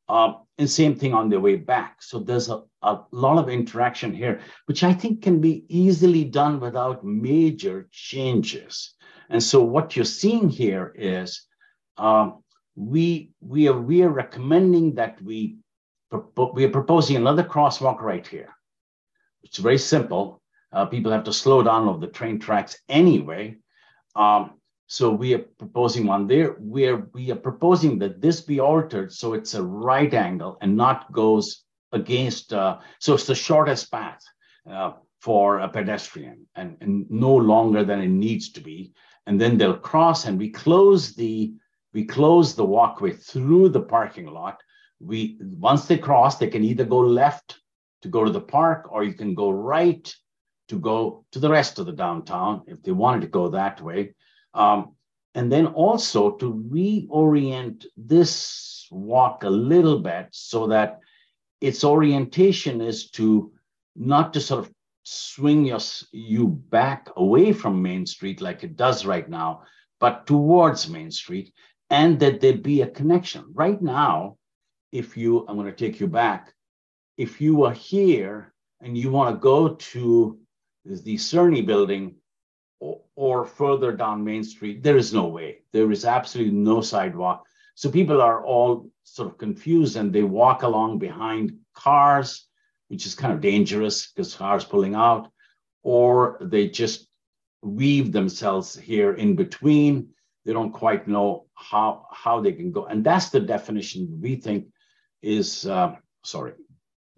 Um, 0.07 0.41
and 0.57 0.69
same 0.69 0.95
thing 0.95 1.13
on 1.13 1.29
the 1.29 1.39
way 1.39 1.55
back. 1.55 2.01
So 2.01 2.19
there's 2.19 2.49
a, 2.49 2.61
a 2.81 3.01
lot 3.11 3.37
of 3.37 3.49
interaction 3.49 4.13
here, 4.13 4.39
which 4.65 4.83
I 4.83 4.93
think 4.93 5.21
can 5.21 5.41
be 5.41 5.65
easily 5.67 6.23
done 6.23 6.59
without 6.59 7.03
major 7.03 7.87
changes. 7.91 8.94
And 9.29 9.41
so 9.41 9.63
what 9.63 9.95
you're 9.95 10.05
seeing 10.05 10.49
here 10.49 10.93
is 10.95 11.45
um, 11.97 12.43
we 12.75 13.31
we 13.41 13.67
are 13.67 13.79
we 13.79 14.03
are 14.03 14.09
recommending 14.09 14.95
that 14.95 15.21
we 15.21 15.57
we 16.53 16.65
are 16.65 16.69
proposing 16.69 17.15
another 17.15 17.43
crosswalk 17.43 18.01
right 18.01 18.25
here. 18.25 18.49
It's 19.43 19.57
very 19.57 19.77
simple. 19.77 20.41
Uh, 20.71 20.85
people 20.85 21.11
have 21.11 21.23
to 21.23 21.33
slow 21.33 21.63
down 21.63 21.87
over 21.87 21.99
the 21.99 22.11
train 22.11 22.39
tracks 22.39 22.77
anyway. 22.89 23.57
Um, 24.15 24.59
so 24.87 25.09
we 25.09 25.33
are 25.33 25.45
proposing 25.57 26.05
one 26.05 26.27
there 26.27 26.51
where 26.59 27.07
we 27.13 27.31
are 27.31 27.35
proposing 27.37 27.97
that 27.99 28.21
this 28.21 28.41
be 28.41 28.59
altered 28.59 29.11
so 29.11 29.33
it's 29.33 29.55
a 29.55 29.63
right 29.63 30.13
angle 30.13 30.57
and 30.61 30.77
not 30.77 31.11
goes 31.11 31.63
against, 31.91 32.53
uh, 32.53 32.77
so 32.99 33.15
it's 33.15 33.25
the 33.25 33.35
shortest 33.35 33.91
path 33.91 34.21
uh, 34.69 34.91
for 35.21 35.59
a 35.59 35.69
pedestrian 35.69 36.45
and, 36.55 36.77
and 36.81 37.09
no 37.09 37.35
longer 37.35 37.83
than 37.83 38.01
it 38.01 38.09
needs 38.09 38.51
to 38.51 38.61
be. 38.61 38.93
And 39.27 39.39
then 39.39 39.57
they'll 39.57 39.77
cross 39.77 40.25
and 40.25 40.37
we 40.37 40.49
close 40.49 41.15
the, 41.15 41.53
we 41.93 42.05
close 42.05 42.55
the 42.55 42.65
walkway 42.65 43.13
through 43.13 43.69
the 43.69 43.81
parking 43.81 44.27
lot. 44.27 44.61
We, 44.99 45.37
once 45.41 45.85
they 45.85 45.97
cross, 45.97 46.37
they 46.37 46.47
can 46.47 46.63
either 46.63 46.85
go 46.85 46.99
left 46.99 47.59
to 48.03 48.07
go 48.07 48.23
to 48.23 48.31
the 48.31 48.41
park 48.41 48.91
or 48.91 49.03
you 49.03 49.13
can 49.13 49.33
go 49.33 49.49
right 49.49 50.13
to 50.67 50.79
go 50.79 51.25
to 51.31 51.39
the 51.39 51.49
rest 51.49 51.79
of 51.79 51.85
the 51.85 51.91
downtown 51.91 52.63
if 52.67 52.81
they 52.83 52.91
wanted 52.91 53.21
to 53.21 53.27
go 53.27 53.49
that 53.49 53.81
way. 53.81 54.15
Um, 54.53 54.95
and 55.33 55.51
then 55.51 55.67
also 55.67 56.31
to 56.31 56.53
reorient 56.71 57.85
this 57.97 58.87
walk 58.91 59.43
a 59.43 59.49
little 59.49 59.99
bit 59.99 60.27
so 60.31 60.67
that 60.67 60.99
its 61.61 61.83
orientation 61.83 62.81
is 62.81 63.09
to 63.11 63.51
not 63.95 64.33
to 64.33 64.39
sort 64.41 64.65
of 64.65 64.71
swing 65.05 65.65
your, 65.65 65.79
you 66.11 66.47
back 66.47 67.09
away 67.15 67.53
from 67.53 67.81
Main 67.81 68.05
Street 68.05 68.41
like 68.41 68.63
it 68.63 68.75
does 68.75 69.05
right 69.05 69.29
now, 69.29 69.61
but 69.99 70.25
towards 70.25 70.89
Main 70.89 71.11
Street, 71.11 71.53
and 71.89 72.19
that 72.19 72.41
there 72.41 72.57
be 72.57 72.81
a 72.81 72.87
connection. 72.87 73.45
Right 73.53 73.81
now, 73.81 74.37
if 74.91 75.15
you, 75.15 75.45
I'm 75.47 75.55
going 75.55 75.67
to 75.67 75.71
take 75.71 75.99
you 75.99 76.07
back, 76.07 76.53
if 77.17 77.39
you 77.39 77.63
are 77.63 77.73
here 77.73 78.53
and 78.81 78.97
you 78.97 79.11
want 79.11 79.35
to 79.35 79.39
go 79.39 79.75
to 79.75 80.39
the 80.85 81.15
Cerny 81.15 81.65
building, 81.65 82.15
or, 82.79 83.01
or 83.15 83.45
further 83.45 83.91
down 83.91 84.23
Main 84.23 84.43
Street, 84.43 84.83
there 84.83 84.97
is 84.97 85.13
no 85.13 85.27
way. 85.27 85.59
There 85.71 85.91
is 85.91 86.03
absolutely 86.03 86.53
no 86.53 86.81
sidewalk. 86.81 87.45
So 87.75 87.91
people 87.91 88.21
are 88.21 88.43
all 88.43 88.89
sort 89.03 89.29
of 89.29 89.37
confused 89.37 89.97
and 89.97 90.11
they 90.11 90.23
walk 90.23 90.63
along 90.63 90.99
behind 90.99 91.53
cars, 91.73 92.47
which 92.87 93.05
is 93.05 93.15
kind 93.15 93.33
of 93.33 93.41
dangerous 93.41 94.11
because 94.11 94.35
cars 94.35 94.63
pulling 94.63 94.95
out, 94.95 95.31
or 95.83 96.37
they 96.41 96.67
just 96.67 97.07
weave 97.61 98.11
themselves 98.11 98.75
here 98.75 99.13
in 99.13 99.35
between. 99.35 100.09
They 100.45 100.53
don't 100.53 100.71
quite 100.71 101.07
know 101.07 101.47
how 101.55 102.07
how 102.11 102.41
they 102.41 102.51
can 102.51 102.71
go, 102.71 102.85
and 102.85 103.03
that's 103.03 103.29
the 103.29 103.39
definition 103.39 104.19
we 104.21 104.35
think 104.35 104.67
is 105.21 105.65
uh, 105.65 105.95
sorry, 106.23 106.53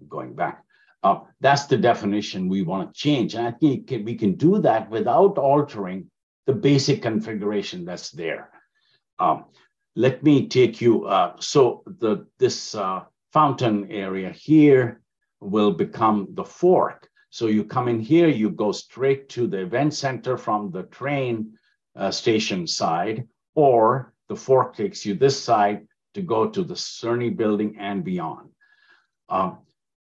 going 0.07 0.36
back. 0.36 0.63
Uh, 1.03 1.20
that's 1.39 1.65
the 1.65 1.78
definition 1.78 2.49
we 2.49 2.63
want 2.63 2.93
to 2.93 2.99
change. 2.99 3.36
And 3.36 3.47
I 3.47 3.51
think 3.51 3.89
we 3.89 4.15
can 4.15 4.34
do 4.36 4.59
that 4.59 4.89
without 4.89 5.38
altering 5.38 6.09
the 6.45 6.53
basic 6.53 7.01
configuration 7.01 7.86
that's 7.86 8.11
there. 8.11 8.49
Um, 9.20 9.45
let 9.95 10.24
me 10.24 10.47
take 10.47 10.82
you, 10.82 11.05
uh, 11.05 11.36
so 11.39 11.84
the 11.86 12.28
this 12.39 12.76
uh, 12.76 13.03
fountain 13.34 13.91
area 13.91 14.30
here 14.30 15.01
will 15.39 15.71
become 15.71 16.27
the 16.31 16.43
fork. 16.43 17.09
So 17.29 17.47
you 17.47 17.63
come 17.63 17.88
in 17.88 17.99
here, 17.99 18.27
you 18.27 18.49
go 18.49 18.71
straight 18.71 19.29
to 19.29 19.47
the 19.47 19.61
event 19.61 19.93
center 19.93 20.38
from 20.38 20.71
the 20.71 20.83
train 20.83 21.57
uh, 21.95 22.11
station 22.11 22.67
side, 22.67 23.27
or 23.55 24.13
the 24.29 24.35
fork 24.35 24.75
takes 24.75 25.05
you 25.05 25.13
this 25.13 25.41
side 25.41 25.88
to 26.13 26.21
go 26.21 26.47
to 26.49 26.63
the 26.63 26.73
Cerny 26.73 27.35
building 27.35 27.77
and 27.79 28.03
beyond. 28.03 28.49
Um, 29.29 29.59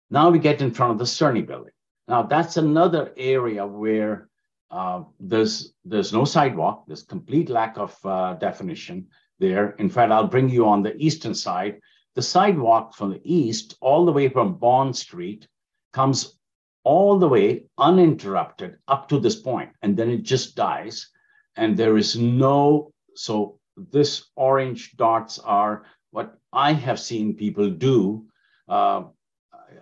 now 0.09 0.29
we 0.29 0.39
get 0.39 0.61
in 0.61 0.71
front 0.71 0.93
of 0.93 0.97
the 0.97 1.05
Cerny 1.05 1.45
building. 1.45 1.73
Now 2.07 2.23
that's 2.23 2.57
another 2.57 3.13
area 3.17 3.65
where 3.65 4.29
uh, 4.71 5.03
there's 5.19 5.73
there's 5.85 6.13
no 6.13 6.25
sidewalk. 6.25 6.85
There's 6.87 7.03
complete 7.03 7.49
lack 7.49 7.77
of 7.77 7.97
uh, 8.05 8.33
definition 8.35 9.07
there. 9.39 9.71
In 9.79 9.89
fact, 9.89 10.11
I'll 10.11 10.27
bring 10.27 10.49
you 10.49 10.65
on 10.67 10.81
the 10.81 10.95
eastern 10.95 11.35
side. 11.35 11.81
The 12.15 12.21
sidewalk 12.21 12.95
from 12.95 13.11
the 13.11 13.21
east, 13.23 13.77
all 13.81 14.05
the 14.05 14.11
way 14.11 14.27
from 14.27 14.55
Bond 14.55 14.95
Street, 14.95 15.47
comes 15.93 16.37
all 16.83 17.19
the 17.19 17.27
way 17.27 17.65
uninterrupted 17.77 18.77
up 18.87 19.07
to 19.09 19.19
this 19.19 19.39
point, 19.39 19.69
and 19.81 19.95
then 19.95 20.09
it 20.09 20.23
just 20.23 20.55
dies. 20.55 21.09
And 21.55 21.77
there 21.77 21.97
is 21.97 22.17
no 22.17 22.91
so 23.15 23.59
this 23.77 24.29
orange 24.35 24.95
dots 24.95 25.39
are 25.39 25.85
what 26.11 26.37
I 26.53 26.73
have 26.73 26.99
seen 26.99 27.35
people 27.35 27.69
do. 27.69 28.25
Uh, 28.67 29.03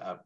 uh, 0.02 0.18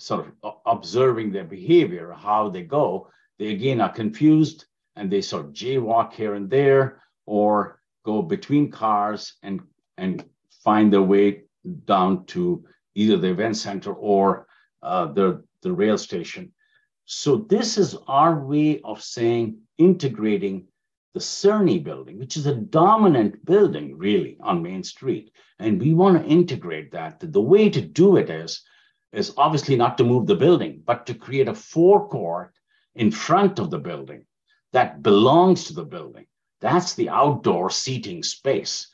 sort 0.00 0.32
of 0.42 0.54
observing 0.66 1.30
their 1.30 1.44
behavior, 1.44 2.12
how 2.12 2.48
they 2.48 2.62
go, 2.62 3.08
they 3.38 3.48
again 3.48 3.80
are 3.80 3.92
confused 3.92 4.64
and 4.96 5.10
they 5.10 5.20
sort 5.20 5.44
of 5.44 5.52
jaywalk 5.52 6.12
here 6.12 6.34
and 6.34 6.48
there 6.50 7.02
or 7.26 7.80
go 8.04 8.22
between 8.22 8.70
cars 8.70 9.34
and, 9.42 9.60
and 9.98 10.24
find 10.64 10.92
their 10.92 11.02
way 11.02 11.42
down 11.84 12.24
to 12.26 12.64
either 12.94 13.16
the 13.16 13.30
event 13.30 13.56
center 13.56 13.92
or 13.92 14.46
uh, 14.82 15.06
the, 15.12 15.42
the 15.62 15.72
rail 15.72 15.98
station. 15.98 16.52
So 17.04 17.36
this 17.36 17.76
is 17.76 17.96
our 18.06 18.44
way 18.44 18.80
of 18.82 19.02
saying 19.02 19.58
integrating 19.78 20.66
the 21.12 21.20
Cerny 21.20 21.82
building, 21.82 22.18
which 22.18 22.36
is 22.36 22.46
a 22.46 22.54
dominant 22.54 23.44
building 23.44 23.98
really 23.98 24.36
on 24.40 24.62
Main 24.62 24.84
Street. 24.84 25.32
And 25.58 25.80
we 25.80 25.92
want 25.92 26.22
to 26.22 26.28
integrate 26.28 26.92
that. 26.92 27.18
The 27.20 27.40
way 27.40 27.68
to 27.68 27.80
do 27.80 28.16
it 28.16 28.30
is 28.30 28.62
is 29.12 29.34
obviously 29.36 29.74
not 29.76 29.98
to 29.98 30.04
move 30.04 30.26
the 30.26 30.36
building, 30.36 30.82
but 30.84 31.04
to 31.06 31.14
create 31.14 31.48
a 31.48 31.54
forecourt 31.54 32.54
in 32.94 33.10
front 33.10 33.58
of 33.58 33.70
the 33.70 33.78
building 33.78 34.24
that 34.72 35.02
belongs 35.02 35.64
to 35.64 35.74
the 35.74 35.84
building. 35.84 36.26
That's 36.60 36.94
the 36.94 37.08
outdoor 37.08 37.70
seating 37.70 38.22
space, 38.22 38.86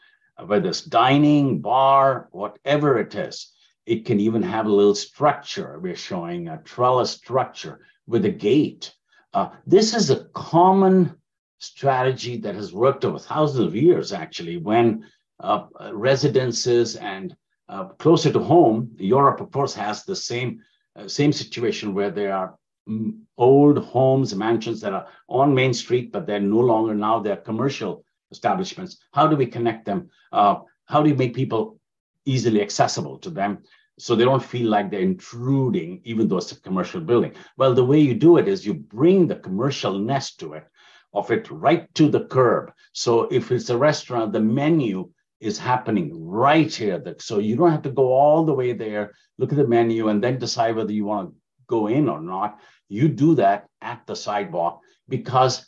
whether 0.45 0.69
it's 0.69 0.83
dining, 0.83 1.61
bar, 1.61 2.29
whatever 2.33 2.99
it 2.99 3.15
is. 3.15 3.53
It 3.87 4.05
can 4.05 4.21
even 4.21 4.43
have 4.43 4.67
a 4.67 4.73
little 4.73 4.95
structure. 4.95 5.79
We're 5.81 5.97
showing 5.97 6.49
a 6.49 6.59
trellis 6.59 7.13
structure 7.13 7.87
with 8.07 8.25
a 8.25 8.31
gate. 8.31 8.93
Uh, 9.33 9.51
this 9.67 9.95
is 9.95 10.11
a 10.11 10.25
common 10.35 11.17
strategy 11.59 12.37
that 12.39 12.55
has 12.55 12.73
worked 12.73 13.05
over 13.05 13.19
thousands 13.19 13.67
of 13.67 13.77
years, 13.77 14.13
actually, 14.13 14.57
when 14.57 15.07
uh, 15.41 15.67
residences 15.93 16.97
and 16.97 17.37
uh, 17.69 17.85
closer 17.99 18.33
to 18.33 18.39
home, 18.39 18.91
Europe, 18.97 19.41
of 19.41 19.51
course, 19.51 19.75
has 19.75 20.05
the 20.05 20.17
same 20.17 20.61
uh, 20.97 21.07
same 21.07 21.33
situation 21.33 21.93
where 21.93 22.11
there 22.11 22.35
are 22.35 22.57
mm, 22.89 23.19
old 23.37 23.79
homes, 23.79 24.35
mansions 24.35 24.81
that 24.81 24.95
are 24.95 25.07
on 25.29 25.55
Main 25.55 25.75
Street, 25.75 26.11
but 26.11 26.27
they're 26.27 26.41
no 26.41 26.61
longer 26.61 26.95
now 26.95 27.19
they're 27.19 27.37
commercial 27.37 28.06
establishments. 28.31 28.99
How 29.13 29.27
do 29.27 29.37
we 29.37 29.47
connect 29.47 29.85
them? 29.85 30.11
Uh, 30.33 30.57
how 30.87 31.03
do 31.03 31.09
you 31.09 31.17
make 31.17 31.35
people 31.35 31.79
easily 32.25 32.61
accessible 32.61 33.19
to 33.19 33.31
them? 33.31 33.63
so 33.99 34.15
they 34.15 34.25
don't 34.25 34.45
feel 34.45 34.69
like 34.69 34.91
they're 34.91 35.01
intruding, 35.01 36.01
even 36.05 36.29
though 36.29 36.37
it's 36.37 36.53
a 36.53 36.61
commercial 36.61 37.01
building. 37.01 37.33
Well, 37.57 37.75
the 37.75 37.85
way 37.85 37.99
you 37.99 38.15
do 38.15 38.37
it 38.37 38.47
is 38.47 38.67
you 38.67 38.75
bring 38.75 39.27
the 39.27 39.37
commercial 39.37 39.99
nest 39.99 40.39
to 40.41 40.53
it, 40.55 40.67
of 41.15 41.31
it 41.31 41.51
right 41.51 41.93
to 41.95 42.09
the 42.09 42.25
curb. 42.27 42.73
So 42.93 43.23
if 43.31 43.51
it's 43.51 43.71
a 43.71 43.79
restaurant, 43.79 44.33
the 44.33 44.41
menu 44.41 45.11
is 45.41 45.59
happening 45.59 46.13
right 46.27 46.73
here. 46.73 47.03
So 47.19 47.39
you 47.39 47.57
don't 47.57 47.71
have 47.71 47.83
to 47.83 47.91
go 47.91 48.13
all 48.13 48.45
the 48.45 48.55
way 48.55 48.73
there, 48.73 49.13
look 49.39 49.53
at 49.53 49.59
the 49.59 49.67
menu, 49.67 50.09
and 50.09 50.23
then 50.23 50.39
decide 50.39 50.77
whether 50.77 50.93
you 50.93 51.07
want 51.07 51.31
to 51.31 51.37
go 51.67 51.87
in 51.87 52.09
or 52.09 52.21
not. 52.21 52.59
You 52.89 53.09
do 53.09 53.35
that 53.37 53.67
at 53.81 54.07
the 54.07 54.15
sidewalk 54.15 54.81
because 55.09 55.67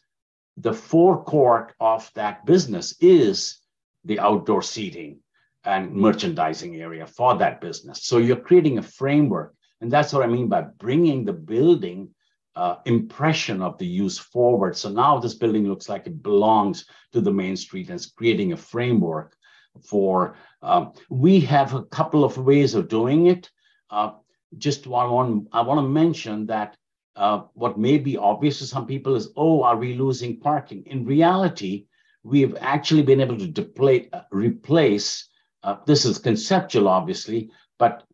the 0.61 0.73
forecourt 0.73 1.75
of 1.79 2.11
that 2.15 2.45
business 2.45 2.95
is 3.01 3.59
the 4.05 4.19
outdoor 4.19 4.63
seating 4.63 5.21
and 5.65 5.93
merchandising 5.93 6.77
area 6.77 7.07
for 7.07 7.37
that 7.39 7.61
business. 7.61 8.05
So 8.05 8.19
you're 8.19 8.37
creating 8.37 8.79
a 8.79 8.83
framework. 8.83 9.55
And 9.81 9.91
that's 9.91 10.13
what 10.13 10.25
I 10.25 10.27
mean 10.27 10.49
by 10.49 10.63
bringing 10.63 11.25
the 11.25 11.33
building 11.33 12.11
uh, 12.57 12.77
impression 12.87 13.63
of 13.63 13.79
the 13.79 13.87
use 13.87 14.19
forward. 14.19 14.77
So 14.77 14.89
now 14.89 15.19
this 15.19 15.35
building 15.35 15.69
looks 15.69 15.89
like 15.89 16.07
it 16.07 16.23
belongs 16.23 16.87
to 17.13 17.21
the 17.21 17.33
main 17.33 17.57
street 17.57 17.89
and 17.89 17.97
it's 17.97 18.11
creating 18.11 18.53
a 18.53 18.57
framework 18.57 19.37
for. 19.85 20.35
Um, 20.61 20.93
we 21.09 21.39
have 21.41 21.75
a 21.75 21.85
couple 21.85 22.25
of 22.25 22.37
ways 22.37 22.75
of 22.75 22.89
doing 22.89 23.27
it. 23.27 23.49
Uh, 23.91 24.13
just 24.57 24.89
one, 24.89 25.47
I 25.53 25.61
want 25.61 25.79
to 25.79 25.89
mention 25.89 26.47
that 26.47 26.77
uh, 27.19 27.43
what 27.55 27.79
may 27.79 27.99
be 27.99 28.17
obvious 28.17 28.59
to 28.61 28.67
some 28.67 28.87
people 28.87 29.17
is, 29.17 29.33
oh, 29.37 29.63
are 29.65 29.77
we 29.77 29.95
losing 29.95 30.39
parking? 30.39 30.85
In 30.87 31.05
reality, 31.05 31.87
we 32.23 32.41
have 32.43 32.57
actually 32.61 33.03
been 33.03 33.21
able 33.21 33.37
to 33.37 34.09
uh, 34.13 34.21
replace, 34.31 35.29
uh, 35.65 35.77
this 35.85 36.05
is 36.05 36.19
conceptual, 36.19 36.87
obviously, 36.87 37.51
but 37.77 38.05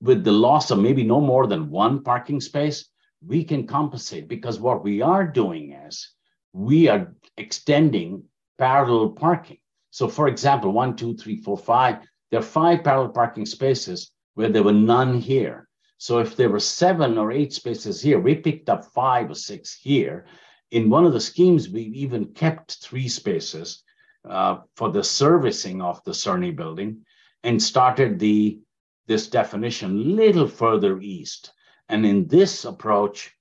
with 0.00 0.24
the 0.24 0.32
loss 0.32 0.72
of 0.72 0.80
maybe 0.80 1.04
no 1.04 1.20
more 1.20 1.46
than 1.46 1.70
one 1.70 2.02
parking 2.02 2.40
space, 2.40 2.88
we 3.24 3.44
can 3.44 3.66
compensate 3.66 4.28
because 4.28 4.58
what 4.58 4.82
we 4.82 5.02
are 5.02 5.24
doing 5.24 5.72
is 5.72 6.10
we 6.52 6.88
are 6.88 7.14
extending 7.36 8.24
parallel 8.58 9.10
parking. 9.10 9.58
So, 9.90 10.08
for 10.08 10.26
example, 10.26 10.72
one, 10.72 10.96
two, 10.96 11.16
three, 11.16 11.36
four, 11.36 11.56
five, 11.56 11.98
there 12.30 12.40
are 12.40 12.42
five 12.42 12.82
parallel 12.82 13.10
parking 13.10 13.46
spaces 13.46 14.10
where 14.34 14.48
there 14.48 14.64
were 14.64 14.72
none 14.72 15.20
here. 15.20 15.67
So 15.98 16.20
if 16.20 16.36
there 16.36 16.48
were 16.48 16.60
seven 16.60 17.18
or 17.18 17.32
eight 17.32 17.52
spaces 17.52 18.00
here, 18.00 18.20
we 18.20 18.36
picked 18.36 18.68
up 18.68 18.84
five 18.84 19.30
or 19.30 19.34
six 19.34 19.74
here. 19.74 20.26
In 20.70 20.90
one 20.90 21.04
of 21.04 21.12
the 21.12 21.20
schemes, 21.20 21.68
we 21.68 21.82
even 21.82 22.26
kept 22.26 22.78
three 22.82 23.08
spaces 23.08 23.82
uh, 24.28 24.58
for 24.76 24.90
the 24.90 25.02
servicing 25.02 25.82
of 25.82 26.02
the 26.04 26.12
Cerny 26.12 26.54
building 26.54 27.04
and 27.42 27.62
started 27.62 28.18
the 28.18 28.60
this 29.06 29.28
definition 29.28 30.16
little 30.16 30.46
further 30.46 31.00
east. 31.00 31.52
And 31.88 32.04
in 32.04 32.28
this 32.28 32.64
approach, 32.64 33.34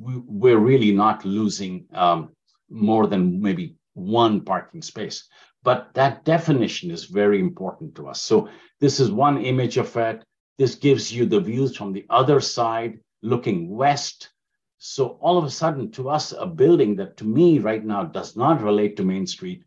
we, 0.00 0.50
are 0.52 0.58
really 0.58 0.92
not 0.92 1.24
losing 1.26 1.86
um, 1.92 2.30
more 2.70 3.06
than 3.06 3.42
maybe 3.42 3.76
one 3.92 4.40
parking 4.40 4.80
space. 4.82 5.28
But 5.62 5.92
that 5.94 6.24
definition 6.24 6.90
is 6.90 7.04
very 7.04 7.38
important 7.38 7.94
to 7.96 8.08
us. 8.08 8.22
So 8.22 8.48
this 8.80 8.98
is 8.98 9.10
one 9.10 9.44
image 9.44 9.76
of 9.76 9.94
it. 9.96 10.24
This 10.58 10.76
gives 10.76 11.12
you 11.12 11.26
the 11.26 11.40
views 11.40 11.76
from 11.76 11.92
the 11.92 12.06
other 12.10 12.40
side 12.40 13.00
looking 13.22 13.68
west. 13.68 14.30
So 14.78 15.18
all 15.20 15.38
of 15.38 15.44
a 15.44 15.50
sudden, 15.50 15.90
to 15.92 16.10
us, 16.10 16.32
a 16.32 16.46
building 16.46 16.96
that 16.96 17.16
to 17.18 17.24
me 17.24 17.58
right 17.58 17.84
now 17.84 18.04
does 18.04 18.36
not 18.36 18.62
relate 18.62 18.96
to 18.96 19.04
Main 19.04 19.26
Street, 19.26 19.64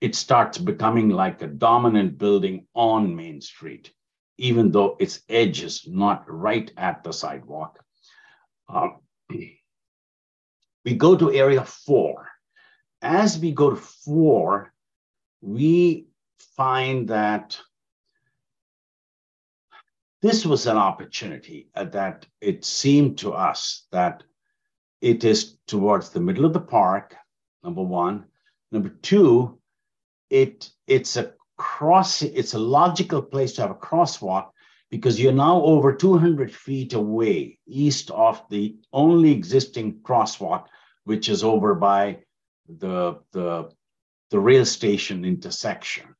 it 0.00 0.14
starts 0.14 0.58
becoming 0.58 1.08
like 1.08 1.42
a 1.42 1.46
dominant 1.46 2.18
building 2.18 2.66
on 2.74 3.16
Main 3.16 3.40
Street, 3.40 3.92
even 4.38 4.70
though 4.70 4.96
its 5.00 5.20
edge 5.28 5.62
is 5.62 5.86
not 5.86 6.24
right 6.28 6.70
at 6.76 7.02
the 7.02 7.12
sidewalk. 7.12 7.78
Um, 8.68 8.98
we 9.30 10.94
go 10.96 11.16
to 11.16 11.32
area 11.32 11.64
four. 11.64 12.28
As 13.02 13.38
we 13.38 13.52
go 13.52 13.70
to 13.70 13.76
four, 13.76 14.72
we 15.40 16.06
find 16.56 17.08
that 17.08 17.58
this 20.26 20.44
was 20.44 20.66
an 20.66 20.76
opportunity 20.76 21.68
uh, 21.74 21.84
that 21.84 22.26
it 22.40 22.64
seemed 22.64 23.18
to 23.18 23.32
us 23.32 23.86
that 23.92 24.24
it 25.00 25.24
is 25.24 25.56
towards 25.66 26.10
the 26.10 26.20
middle 26.20 26.44
of 26.44 26.52
the 26.52 26.60
park, 26.60 27.14
number 27.62 27.82
one. 27.82 28.24
Number 28.72 28.88
two, 28.88 29.58
it 30.28 30.70
it's 30.86 31.16
a 31.16 31.32
cross, 31.56 32.22
it's 32.22 32.54
a 32.54 32.58
logical 32.58 33.22
place 33.22 33.52
to 33.54 33.62
have 33.62 33.70
a 33.70 33.74
crosswalk 33.74 34.50
because 34.90 35.20
you're 35.20 35.32
now 35.32 35.62
over 35.62 35.92
200 35.92 36.52
feet 36.52 36.94
away 36.94 37.58
east 37.66 38.10
of 38.10 38.42
the 38.50 38.76
only 38.92 39.30
existing 39.32 40.00
crosswalk, 40.00 40.66
which 41.04 41.28
is 41.28 41.44
over 41.44 41.74
by 41.74 42.18
the, 42.68 43.20
the, 43.32 43.70
the 44.30 44.38
rail 44.38 44.64
station 44.64 45.24
intersection. 45.24 46.14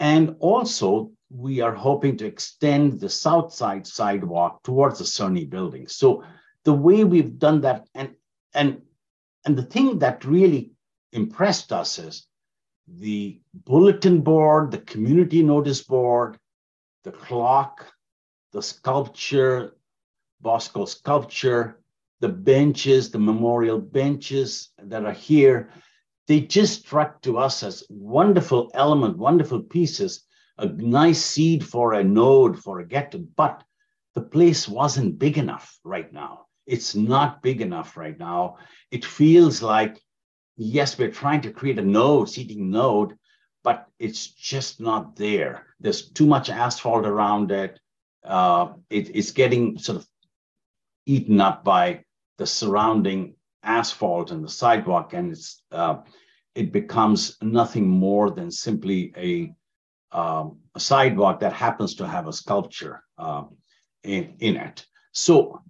And 0.00 0.36
also, 0.38 1.12
we 1.30 1.60
are 1.60 1.74
hoping 1.74 2.16
to 2.16 2.26
extend 2.26 3.00
the 3.00 3.08
south 3.08 3.52
side 3.52 3.86
sidewalk 3.86 4.62
towards 4.62 4.98
the 4.98 5.04
Cerny 5.04 5.48
building. 5.48 5.86
So 5.88 6.24
the 6.64 6.72
way 6.72 7.04
we've 7.04 7.38
done 7.38 7.60
that, 7.62 7.88
and 7.94 8.14
and 8.54 8.82
and 9.44 9.56
the 9.56 9.62
thing 9.62 9.98
that 9.98 10.24
really 10.24 10.72
impressed 11.12 11.72
us 11.72 11.98
is 11.98 12.26
the 12.86 13.40
bulletin 13.52 14.20
board, 14.22 14.70
the 14.70 14.78
community 14.78 15.42
notice 15.42 15.82
board, 15.82 16.38
the 17.04 17.12
clock, 17.12 17.86
the 18.52 18.62
sculpture, 18.62 19.74
Bosco 20.40 20.84
sculpture, 20.84 21.80
the 22.20 22.28
benches, 22.28 23.10
the 23.10 23.18
memorial 23.18 23.78
benches 23.78 24.70
that 24.78 25.04
are 25.04 25.12
here, 25.12 25.70
they 26.26 26.40
just 26.40 26.80
struck 26.80 27.20
to 27.22 27.38
us 27.38 27.62
as 27.62 27.84
wonderful 27.88 28.70
element, 28.74 29.16
wonderful 29.18 29.60
pieces 29.60 30.24
a 30.58 30.66
nice 30.66 31.24
seed 31.24 31.64
for 31.64 31.94
a 31.94 32.04
node 32.04 32.58
for 32.58 32.80
a 32.80 32.86
get 32.86 33.14
but 33.36 33.62
the 34.14 34.20
place 34.20 34.68
wasn't 34.68 35.18
big 35.18 35.38
enough 35.38 35.78
right 35.84 36.12
now. 36.12 36.46
It's 36.66 36.94
not 36.94 37.42
big 37.42 37.60
enough 37.60 37.96
right 37.96 38.18
now. 38.18 38.56
It 38.90 39.04
feels 39.04 39.62
like, 39.62 40.00
yes, 40.56 40.98
we're 40.98 41.10
trying 41.10 41.42
to 41.42 41.52
create 41.52 41.78
a 41.78 41.82
node, 41.82 42.28
seating 42.28 42.70
node, 42.70 43.16
but 43.62 43.86
it's 43.98 44.26
just 44.26 44.80
not 44.80 45.16
there. 45.16 45.66
There's 45.80 46.10
too 46.10 46.26
much 46.26 46.50
asphalt 46.50 47.06
around 47.06 47.52
it. 47.52 47.78
Uh, 48.24 48.72
it 48.90 49.14
it's 49.14 49.30
getting 49.30 49.78
sort 49.78 49.98
of 49.98 50.06
eaten 51.06 51.40
up 51.40 51.64
by 51.64 52.04
the 52.36 52.46
surrounding 52.46 53.34
asphalt 53.62 54.30
and 54.30 54.44
the 54.44 54.48
sidewalk, 54.48 55.14
and 55.14 55.32
it's 55.32 55.62
uh, 55.70 55.98
it 56.54 56.72
becomes 56.72 57.36
nothing 57.40 57.88
more 57.88 58.30
than 58.30 58.50
simply 58.50 59.12
a 59.16 59.54
um, 60.12 60.58
a 60.74 60.80
sidewalk 60.80 61.40
that 61.40 61.52
happens 61.52 61.96
to 61.96 62.06
have 62.06 62.28
a 62.28 62.32
sculpture 62.32 63.02
um, 63.18 63.56
in, 64.02 64.34
in 64.38 64.56
it. 64.56 64.86
So 65.12 65.62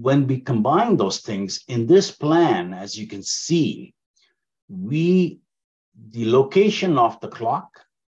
when 0.00 0.26
we 0.26 0.40
combine 0.40 0.96
those 0.96 1.20
things 1.20 1.64
in 1.68 1.86
this 1.86 2.10
plan, 2.10 2.74
as 2.74 2.98
you 2.98 3.06
can 3.06 3.22
see, 3.22 3.94
we 4.68 5.40
the 6.10 6.30
location 6.30 6.96
of 6.98 7.20
the 7.20 7.28
clock 7.28 7.68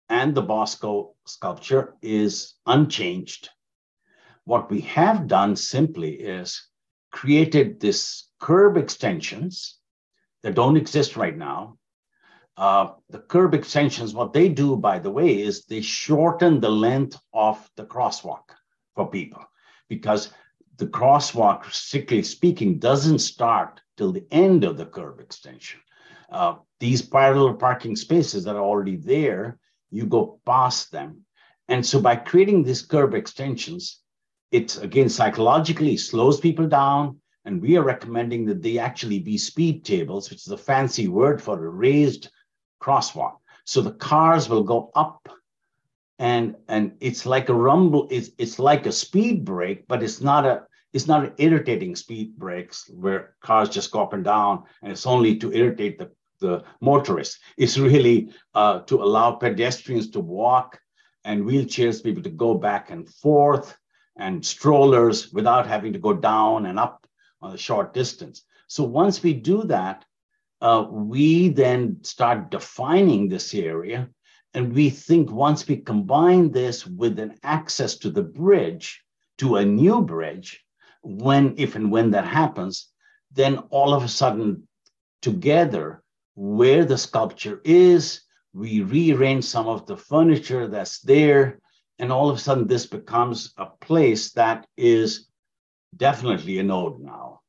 and 0.09 0.35
the 0.35 0.41
Bosco 0.41 1.15
sculpture 1.25 1.95
is 2.01 2.55
unchanged. 2.65 3.49
What 4.43 4.69
we 4.69 4.81
have 4.81 5.27
done 5.27 5.55
simply 5.55 6.11
is 6.13 6.61
created 7.11 7.79
this 7.79 8.29
curb 8.39 8.77
extensions 8.77 9.77
that 10.43 10.55
don't 10.55 10.77
exist 10.77 11.15
right 11.15 11.37
now 11.37 11.78
uh, 12.59 12.91
the 13.09 13.19
curb 13.19 13.53
extensions, 13.53 14.13
what 14.13 14.33
they 14.33 14.49
do, 14.49 14.75
by 14.75 14.99
the 14.99 15.09
way, 15.09 15.41
is 15.41 15.63
they 15.63 15.79
shorten 15.79 16.59
the 16.59 16.69
length 16.69 17.17
of 17.33 17.57
the 17.77 17.85
crosswalk 17.85 18.51
for 18.95 19.09
people 19.09 19.41
because 19.87 20.33
the 20.75 20.87
crosswalk, 20.87 21.71
strictly 21.71 22.21
speaking, 22.21 22.77
doesn't 22.77 23.19
start 23.19 23.79
till 23.95 24.11
the 24.11 24.27
end 24.29 24.65
of 24.65 24.75
the 24.75 24.85
curb 24.85 25.21
extension. 25.21 25.79
Uh, 26.29 26.55
these 26.81 27.01
parallel 27.01 27.53
parking 27.53 27.95
spaces 27.95 28.43
that 28.43 28.57
are 28.57 28.61
already 28.61 28.97
there, 28.97 29.57
you 29.89 30.05
go 30.05 30.41
past 30.45 30.91
them. 30.91 31.21
And 31.69 31.85
so 31.85 32.01
by 32.01 32.17
creating 32.17 32.63
these 32.63 32.81
curb 32.81 33.13
extensions, 33.13 34.01
it 34.51 34.77
again 34.83 35.07
psychologically 35.07 35.95
slows 35.95 36.41
people 36.41 36.67
down. 36.67 37.21
And 37.45 37.61
we 37.61 37.77
are 37.77 37.83
recommending 37.83 38.45
that 38.47 38.61
they 38.61 38.79
actually 38.79 39.19
be 39.19 39.37
speed 39.37 39.85
tables, 39.85 40.29
which 40.29 40.45
is 40.45 40.51
a 40.51 40.57
fancy 40.57 41.07
word 41.07 41.41
for 41.41 41.65
a 41.65 41.69
raised 41.69 42.29
crosswalk. 42.81 43.37
So 43.65 43.81
the 43.81 43.91
cars 43.91 44.49
will 44.49 44.63
go 44.63 44.91
up 44.95 45.29
and 46.17 46.55
and 46.67 46.93
it's 46.99 47.25
like 47.25 47.49
a 47.49 47.53
rumble, 47.53 48.07
it's, 48.11 48.29
it's 48.37 48.59
like 48.59 48.85
a 48.85 48.91
speed 48.91 49.45
brake, 49.45 49.87
but 49.87 50.03
it's 50.03 50.21
not 50.21 50.45
a 50.45 50.63
it's 50.91 51.07
not 51.07 51.23
an 51.23 51.33
irritating 51.37 51.95
speed 51.95 52.35
brakes 52.37 52.89
where 52.93 53.35
cars 53.41 53.69
just 53.69 53.91
go 53.91 54.01
up 54.01 54.13
and 54.13 54.23
down 54.23 54.63
and 54.81 54.91
it's 54.91 55.05
only 55.05 55.37
to 55.37 55.53
irritate 55.53 55.99
the, 55.99 56.11
the 56.39 56.63
motorists. 56.81 57.39
It's 57.57 57.77
really 57.77 58.33
uh, 58.55 58.79
to 58.81 59.03
allow 59.03 59.33
pedestrians 59.33 60.09
to 60.11 60.19
walk 60.19 60.79
and 61.23 61.45
wheelchairs 61.45 62.03
people 62.03 62.23
to 62.23 62.29
go 62.29 62.55
back 62.55 62.89
and 62.89 63.07
forth 63.07 63.77
and 64.17 64.43
strollers 64.43 65.31
without 65.31 65.67
having 65.67 65.93
to 65.93 65.99
go 65.99 66.13
down 66.13 66.65
and 66.65 66.79
up 66.79 67.05
on 67.41 67.53
a 67.53 67.57
short 67.57 67.93
distance. 67.93 68.43
So 68.67 68.83
once 68.83 69.21
we 69.21 69.33
do 69.33 69.63
that, 69.65 70.05
uh, 70.61 70.85
we 70.89 71.49
then 71.49 71.97
start 72.03 72.51
defining 72.51 73.27
this 73.27 73.53
area. 73.53 74.09
And 74.53 74.73
we 74.73 74.89
think 74.89 75.31
once 75.31 75.67
we 75.67 75.77
combine 75.77 76.51
this 76.51 76.85
with 76.85 77.19
an 77.19 77.35
access 77.43 77.97
to 77.97 78.09
the 78.09 78.23
bridge, 78.23 79.01
to 79.37 79.57
a 79.57 79.65
new 79.65 80.01
bridge, 80.01 80.63
when, 81.01 81.53
if 81.57 81.75
and 81.75 81.91
when 81.91 82.11
that 82.11 82.25
happens, 82.25 82.89
then 83.31 83.59
all 83.69 83.93
of 83.93 84.03
a 84.03 84.07
sudden, 84.07 84.67
together, 85.21 86.03
where 86.35 86.83
the 86.83 86.97
sculpture 86.97 87.61
is, 87.63 88.21
we 88.53 88.81
rearrange 88.81 89.45
some 89.45 89.67
of 89.67 89.85
the 89.85 89.97
furniture 89.97 90.67
that's 90.67 90.99
there, 91.01 91.59
and 91.99 92.11
all 92.11 92.29
of 92.29 92.37
a 92.37 92.39
sudden, 92.39 92.65
this 92.65 92.85
becomes 92.85 93.53
a 93.57 93.65
place 93.65 94.31
that 94.31 94.65
is 94.77 95.27
definitely 95.95 96.57
a 96.59 96.63
node 96.63 96.99
now. 96.99 97.41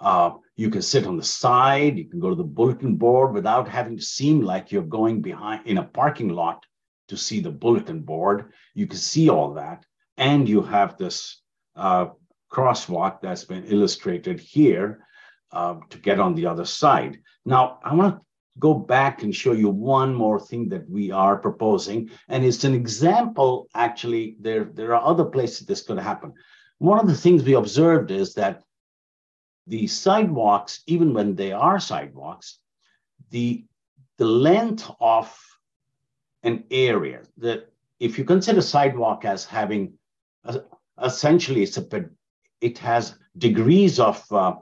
Uh, 0.00 0.32
you 0.56 0.70
can 0.70 0.82
sit 0.82 1.06
on 1.06 1.16
the 1.16 1.24
side, 1.24 1.98
you 1.98 2.08
can 2.08 2.20
go 2.20 2.30
to 2.30 2.36
the 2.36 2.44
bulletin 2.44 2.96
board 2.96 3.32
without 3.32 3.68
having 3.68 3.96
to 3.96 4.02
seem 4.02 4.40
like 4.40 4.70
you're 4.70 4.82
going 4.82 5.20
behind 5.22 5.66
in 5.66 5.78
a 5.78 5.84
parking 5.84 6.28
lot 6.28 6.64
to 7.08 7.16
see 7.16 7.40
the 7.40 7.50
bulletin 7.50 8.00
board. 8.00 8.52
You 8.74 8.86
can 8.86 8.98
see 8.98 9.28
all 9.28 9.54
that. 9.54 9.84
And 10.16 10.48
you 10.48 10.62
have 10.62 10.96
this 10.96 11.42
uh, 11.76 12.06
crosswalk 12.52 13.20
that's 13.20 13.44
been 13.44 13.64
illustrated 13.64 14.40
here 14.40 15.04
uh, 15.52 15.76
to 15.90 15.98
get 15.98 16.20
on 16.20 16.34
the 16.34 16.46
other 16.46 16.64
side. 16.64 17.18
Now, 17.44 17.78
I 17.84 17.94
want 17.94 18.16
to 18.16 18.20
go 18.58 18.74
back 18.74 19.22
and 19.22 19.34
show 19.34 19.52
you 19.52 19.68
one 19.68 20.14
more 20.14 20.38
thing 20.38 20.68
that 20.68 20.88
we 20.88 21.10
are 21.10 21.36
proposing. 21.36 22.10
And 22.28 22.44
it's 22.44 22.64
an 22.64 22.74
example, 22.74 23.68
actually, 23.74 24.36
there, 24.40 24.64
there 24.64 24.94
are 24.94 25.04
other 25.04 25.24
places 25.24 25.66
this 25.66 25.82
could 25.82 25.98
happen. 25.98 26.32
One 26.78 27.00
of 27.00 27.08
the 27.08 27.16
things 27.16 27.42
we 27.42 27.54
observed 27.54 28.10
is 28.10 28.34
that 28.34 28.62
the 29.66 29.86
sidewalks, 29.86 30.82
even 30.86 31.14
when 31.14 31.34
they 31.34 31.52
are 31.52 31.80
sidewalks, 31.80 32.58
the, 33.30 33.64
the 34.18 34.26
length 34.26 34.90
of 35.00 35.36
an 36.42 36.64
area 36.70 37.22
that 37.38 37.72
if 37.98 38.18
you 38.18 38.24
consider 38.24 38.60
sidewalk 38.60 39.24
as 39.24 39.44
having 39.44 39.94
essentially 41.02 41.62
it's 41.62 41.78
a 41.78 42.04
it 42.60 42.78
has 42.78 43.14
degrees 43.38 43.98
of 43.98 44.24
uh, 44.30 44.54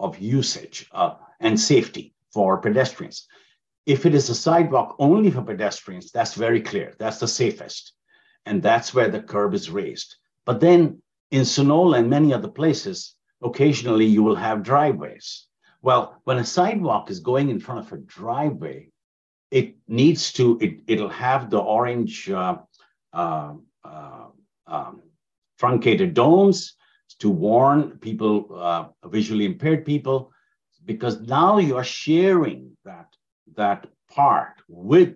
of 0.00 0.18
usage 0.18 0.88
uh, 0.92 1.14
and 1.40 1.58
safety 1.58 2.14
for 2.32 2.58
pedestrians. 2.58 3.26
If 3.86 4.04
it 4.04 4.14
is 4.14 4.28
a 4.28 4.34
sidewalk 4.34 4.96
only 4.98 5.30
for 5.30 5.42
pedestrians, 5.42 6.10
that's 6.10 6.34
very 6.34 6.60
clear. 6.60 6.94
That's 6.98 7.20
the 7.20 7.28
safest. 7.28 7.92
And 8.44 8.62
that's 8.62 8.92
where 8.92 9.08
the 9.08 9.22
curb 9.22 9.54
is 9.54 9.70
raised. 9.70 10.16
But 10.44 10.60
then 10.60 11.02
in 11.30 11.42
Sonola 11.42 11.98
and 11.98 12.10
many 12.10 12.32
other 12.32 12.48
places, 12.48 13.14
occasionally 13.46 14.06
you 14.06 14.22
will 14.22 14.36
have 14.36 14.62
driveways. 14.62 15.46
Well, 15.82 16.20
when 16.24 16.38
a 16.38 16.44
sidewalk 16.44 17.10
is 17.10 17.20
going 17.20 17.48
in 17.50 17.60
front 17.60 17.80
of 17.80 17.92
a 17.92 17.98
driveway, 17.98 18.90
it 19.50 19.76
needs 19.88 20.32
to, 20.32 20.58
it, 20.60 20.80
it'll 20.86 21.08
have 21.08 21.50
the 21.50 21.60
orange 21.60 22.28
uh, 22.30 22.58
uh, 23.12 23.54
uh, 23.84 24.26
um, 24.66 25.02
truncated 25.58 26.14
domes 26.14 26.74
to 27.20 27.30
warn 27.30 27.98
people, 27.98 28.48
uh, 28.52 28.86
visually 29.08 29.44
impaired 29.44 29.84
people, 29.84 30.32
because 30.84 31.20
now 31.20 31.58
you 31.58 31.76
are 31.76 31.84
sharing 31.84 32.76
that, 32.84 33.08
that 33.54 33.86
part 34.10 34.54
with 34.68 35.14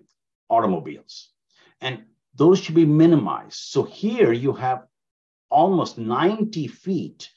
automobiles. 0.49 1.29
And 1.81 2.03
those 2.35 2.59
should 2.59 2.75
be 2.75 2.85
minimized. 2.85 3.55
So 3.55 3.83
here 3.83 4.31
you 4.31 4.53
have 4.53 4.85
almost 5.49 5.97
90 5.97 6.67
feet 6.67 7.29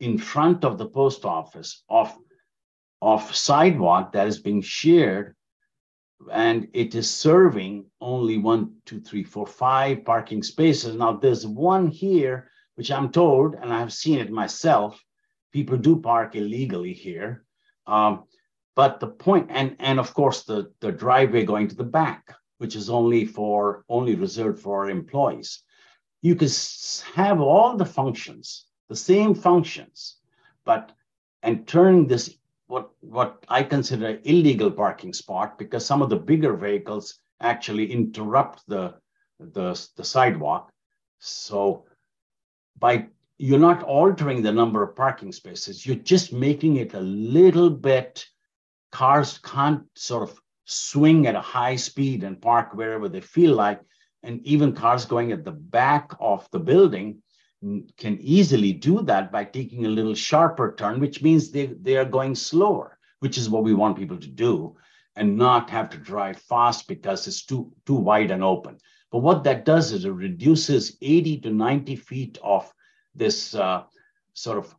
in 0.00 0.18
front 0.18 0.64
of 0.64 0.78
the 0.78 0.88
post 0.88 1.24
office 1.24 1.82
of, 1.88 2.14
of 3.00 3.34
sidewalk 3.34 4.12
that 4.12 4.26
is 4.26 4.38
being 4.38 4.62
shared 4.62 5.34
and 6.32 6.68
it 6.72 6.94
is 6.94 7.10
serving 7.10 7.84
only 8.00 8.38
one, 8.38 8.76
two, 8.84 9.00
three, 9.00 9.22
four, 9.22 9.46
five 9.46 10.04
parking 10.04 10.42
spaces. 10.42 10.96
Now 10.96 11.12
there's 11.12 11.46
one 11.46 11.88
here, 11.88 12.50
which 12.74 12.90
I'm 12.90 13.10
told, 13.10 13.54
and 13.54 13.72
I've 13.72 13.92
seen 13.92 14.18
it 14.18 14.30
myself, 14.30 15.02
people 15.52 15.76
do 15.76 16.00
park 16.00 16.34
illegally 16.34 16.92
here. 16.92 17.44
Um, 17.86 18.24
but 18.74 19.00
the 19.00 19.08
point, 19.08 19.46
and 19.50 19.76
and 19.78 19.98
of 19.98 20.12
course 20.12 20.44
the 20.44 20.72
the 20.80 20.92
driveway 20.92 21.44
going 21.44 21.68
to 21.68 21.76
the 21.76 21.84
back, 21.84 22.34
which 22.58 22.76
is 22.76 22.90
only 22.90 23.24
for 23.24 23.84
only 23.88 24.14
reserved 24.14 24.60
for 24.60 24.90
employees. 24.90 25.62
You 26.22 26.34
can 26.34 26.48
have 27.14 27.40
all 27.40 27.76
the 27.76 27.86
functions, 27.86 28.66
the 28.88 28.96
same 28.96 29.34
functions, 29.34 30.16
but 30.64 30.92
and 31.42 31.66
turn 31.66 32.06
this 32.06 32.36
what 32.66 32.90
what 33.00 33.44
I 33.48 33.62
consider 33.62 34.18
illegal 34.24 34.70
parking 34.70 35.12
spot 35.12 35.58
because 35.58 35.86
some 35.86 36.02
of 36.02 36.10
the 36.10 36.16
bigger 36.16 36.54
vehicles 36.56 37.18
actually 37.40 37.92
interrupt 37.92 38.66
the 38.66 38.94
the, 39.38 39.88
the 39.96 40.04
sidewalk. 40.04 40.70
So 41.18 41.84
by 42.78 43.06
you're 43.38 43.58
not 43.58 43.82
altering 43.82 44.42
the 44.42 44.52
number 44.52 44.82
of 44.82 44.96
parking 44.96 45.32
spaces, 45.32 45.84
you're 45.84 45.96
just 45.96 46.32
making 46.32 46.76
it 46.76 46.94
a 46.94 47.00
little 47.00 47.70
bit 47.70 48.26
cars 48.92 49.38
can't 49.38 49.82
sort 49.94 50.22
of 50.28 50.40
swing 50.64 51.26
at 51.26 51.34
a 51.34 51.40
high 51.40 51.76
speed 51.76 52.24
and 52.24 52.40
park 52.40 52.74
wherever 52.74 53.08
they 53.08 53.20
feel 53.20 53.54
like. 53.54 53.80
And 54.22 54.44
even 54.46 54.72
cars 54.72 55.04
going 55.04 55.32
at 55.32 55.44
the 55.44 55.52
back 55.52 56.12
of 56.18 56.48
the 56.50 56.58
building 56.58 57.22
can 57.96 58.18
easily 58.20 58.72
do 58.72 59.02
that 59.02 59.32
by 59.32 59.44
taking 59.44 59.86
a 59.86 59.90
little 59.90 60.14
sharper 60.14 60.74
turn, 60.76 61.00
which 61.00 61.22
means 61.22 61.50
they, 61.50 61.66
they 61.66 61.96
are 61.96 62.04
going 62.04 62.34
slower, 62.34 62.98
which 63.20 63.38
is 63.38 63.50
what 63.50 63.64
we 63.64 63.74
want 63.74 63.98
people 63.98 64.18
to 64.18 64.28
do 64.28 64.76
and 65.16 65.36
not 65.36 65.70
have 65.70 65.88
to 65.90 65.96
drive 65.96 66.38
fast 66.38 66.86
because 66.88 67.26
it's 67.26 67.44
too, 67.44 67.72
too 67.86 67.94
wide 67.94 68.30
and 68.30 68.44
open. 68.44 68.78
But 69.10 69.18
what 69.18 69.44
that 69.44 69.64
does 69.64 69.92
is 69.92 70.04
it 70.04 70.10
reduces 70.10 70.96
80 71.00 71.40
to 71.40 71.50
90 71.50 71.96
feet 71.96 72.38
of 72.42 72.72
this 73.14 73.54
uh, 73.54 73.84
sort 74.34 74.58
of 74.58 74.74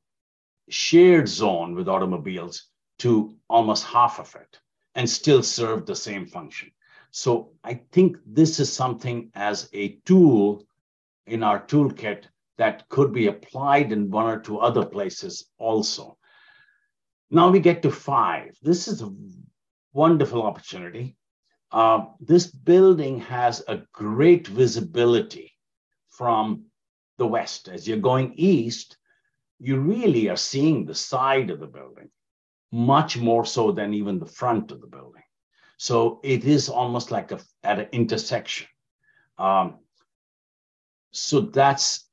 shared 0.70 1.28
zone 1.28 1.74
with 1.74 1.88
automobiles 1.88 2.68
to 3.00 3.36
almost 3.50 3.86
half 3.86 4.20
of 4.20 4.36
it 4.36 4.60
and 4.96 5.10
still 5.10 5.42
serve 5.42 5.86
the 5.86 5.96
same 5.96 6.26
function. 6.26 6.72
So 7.12 7.54
I 7.64 7.76
think 7.92 8.18
this 8.26 8.60
is 8.60 8.72
something 8.72 9.32
as 9.34 9.70
a 9.74 10.00
tool 10.06 10.68
in 11.26 11.42
our 11.42 11.60
toolkit 11.60 12.26
that 12.58 12.88
could 12.90 13.14
be 13.14 13.28
applied 13.28 13.92
in 13.92 14.10
one 14.10 14.26
or 14.26 14.40
two 14.40 14.60
other 14.60 14.86
places 14.86 15.50
also. 15.58 16.18
Now 17.30 17.50
we 17.50 17.60
get 17.60 17.82
to 17.84 17.92
five. 17.92 18.56
This 18.62 18.88
is 18.88 19.02
a 19.02 19.14
wonderful 19.94 20.44
opportunity. 20.44 21.16
Uh, 21.72 22.06
this 22.20 22.48
building 22.48 23.20
has 23.20 23.64
a 23.68 23.82
great 23.92 24.48
visibility 24.48 25.54
from 26.10 26.66
the 27.18 27.28
west. 27.28 27.68
As 27.68 27.88
you're 27.88 27.98
going 27.98 28.34
east, 28.38 28.98
you 29.60 29.80
really 29.80 30.30
are 30.30 30.38
seeing 30.38 30.86
the 30.86 30.96
side 30.96 31.50
of 31.50 31.60
the 31.60 31.68
building, 31.68 32.10
much 32.72 33.18
more 33.18 33.46
so 33.46 33.72
than 33.72 33.94
even 33.94 34.20
the 34.20 34.26
front 34.26 34.72
of 34.72 34.82
the 34.82 34.88
building. 34.88 35.24
So 35.78 36.20
it 36.24 36.46
is 36.46 36.70
almost 36.70 37.12
like 37.12 37.32
a, 37.32 37.40
at 37.64 37.80
an 37.80 37.88
intersection. 37.92 38.68
Um, 39.38 39.80
so 41.12 41.42
that's 41.42 42.07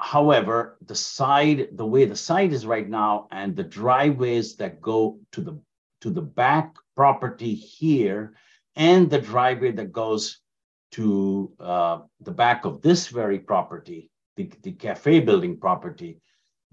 However, 0.00 0.78
the 0.86 0.94
side, 0.94 1.68
the 1.72 1.86
way 1.86 2.06
the 2.06 2.16
side 2.16 2.52
is 2.52 2.64
right 2.64 2.88
now, 2.88 3.28
and 3.30 3.54
the 3.54 3.62
driveways 3.62 4.56
that 4.56 4.80
go 4.80 5.18
to 5.32 5.42
the 5.42 5.60
to 6.00 6.10
the 6.10 6.22
back 6.22 6.74
property 6.96 7.54
here, 7.54 8.34
and 8.76 9.10
the 9.10 9.20
driveway 9.20 9.72
that 9.72 9.92
goes 9.92 10.40
to 10.92 11.52
uh, 11.60 11.98
the 12.20 12.30
back 12.30 12.64
of 12.64 12.80
this 12.80 13.08
very 13.08 13.38
property, 13.38 14.10
the, 14.36 14.50
the 14.62 14.72
cafe 14.72 15.20
building 15.20 15.58
property, 15.58 16.18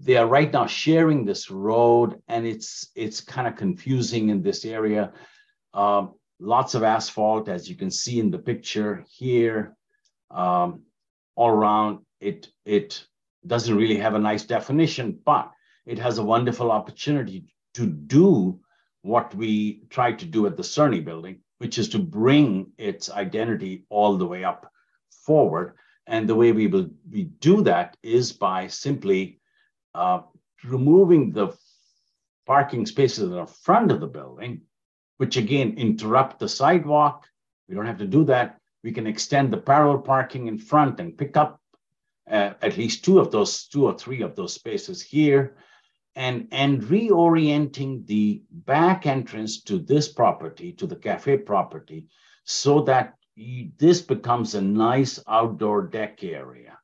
they 0.00 0.16
are 0.16 0.26
right 0.26 0.50
now 0.50 0.66
sharing 0.66 1.24
this 1.24 1.50
road, 1.50 2.22
and 2.28 2.46
it's 2.46 2.90
it's 2.94 3.20
kind 3.20 3.46
of 3.46 3.56
confusing 3.56 4.30
in 4.30 4.42
this 4.42 4.64
area. 4.64 5.12
Um, 5.74 6.14
lots 6.40 6.74
of 6.74 6.82
asphalt, 6.82 7.48
as 7.48 7.68
you 7.68 7.76
can 7.76 7.90
see 7.90 8.20
in 8.20 8.30
the 8.30 8.38
picture 8.38 9.04
here, 9.10 9.76
um, 10.30 10.82
all 11.36 11.50
around. 11.50 12.00
It 12.20 12.48
it 12.64 13.06
doesn't 13.46 13.76
really 13.76 13.98
have 13.98 14.14
a 14.14 14.18
nice 14.18 14.44
definition, 14.44 15.18
but 15.24 15.50
it 15.86 15.98
has 15.98 16.18
a 16.18 16.24
wonderful 16.24 16.70
opportunity 16.70 17.46
to 17.74 17.86
do 17.86 18.60
what 19.02 19.34
we 19.34 19.82
try 19.90 20.12
to 20.12 20.24
do 20.24 20.46
at 20.46 20.56
the 20.56 20.62
Cerny 20.62 21.04
building, 21.04 21.40
which 21.58 21.78
is 21.78 21.88
to 21.90 21.98
bring 21.98 22.72
its 22.76 23.10
identity 23.10 23.84
all 23.88 24.16
the 24.16 24.26
way 24.26 24.44
up 24.44 24.70
forward. 25.10 25.74
And 26.06 26.28
the 26.28 26.34
way 26.34 26.52
we 26.52 26.66
will 26.66 26.90
we 27.10 27.24
do 27.24 27.62
that 27.62 27.96
is 28.02 28.32
by 28.32 28.66
simply 28.66 29.40
uh, 29.94 30.20
removing 30.64 31.32
the 31.32 31.56
parking 32.46 32.86
spaces 32.86 33.24
in 33.24 33.30
the 33.30 33.46
front 33.46 33.92
of 33.92 34.00
the 34.00 34.06
building, 34.06 34.62
which 35.18 35.36
again 35.36 35.74
interrupt 35.76 36.38
the 36.38 36.48
sidewalk. 36.48 37.26
We 37.68 37.74
don't 37.74 37.86
have 37.86 37.98
to 37.98 38.06
do 38.06 38.24
that. 38.24 38.58
We 38.82 38.92
can 38.92 39.06
extend 39.06 39.52
the 39.52 39.58
parallel 39.58 39.98
parking 39.98 40.46
in 40.46 40.58
front 40.58 40.98
and 41.00 41.16
pick 41.16 41.36
up 41.36 41.60
uh, 42.30 42.54
at 42.62 42.76
least 42.76 43.04
two 43.04 43.18
of 43.18 43.30
those, 43.30 43.66
two 43.66 43.86
or 43.86 43.96
three 43.96 44.22
of 44.22 44.36
those 44.36 44.54
spaces 44.54 45.02
here, 45.02 45.56
and, 46.14 46.48
and 46.50 46.82
reorienting 46.82 48.06
the 48.06 48.42
back 48.50 49.06
entrance 49.06 49.62
to 49.62 49.78
this 49.78 50.08
property, 50.08 50.72
to 50.72 50.86
the 50.86 50.96
cafe 50.96 51.36
property, 51.36 52.06
so 52.44 52.80
that 52.82 53.14
you, 53.36 53.70
this 53.78 54.00
becomes 54.02 54.54
a 54.54 54.60
nice 54.60 55.20
outdoor 55.28 55.82
deck 55.82 56.24
area 56.24 56.78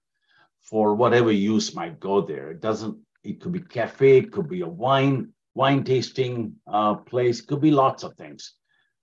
for 0.60 0.94
whatever 0.94 1.32
use 1.32 1.74
might 1.74 1.98
go 1.98 2.20
there. 2.20 2.50
It 2.50 2.60
doesn't, 2.60 2.96
it 3.22 3.40
could 3.40 3.52
be 3.52 3.60
cafe, 3.60 4.18
it 4.18 4.32
could 4.32 4.48
be 4.48 4.60
a 4.60 4.68
wine, 4.68 5.32
wine 5.54 5.84
tasting 5.84 6.54
uh, 6.66 6.94
place, 6.94 7.40
could 7.40 7.60
be 7.60 7.70
lots 7.70 8.02
of 8.02 8.14
things. 8.14 8.54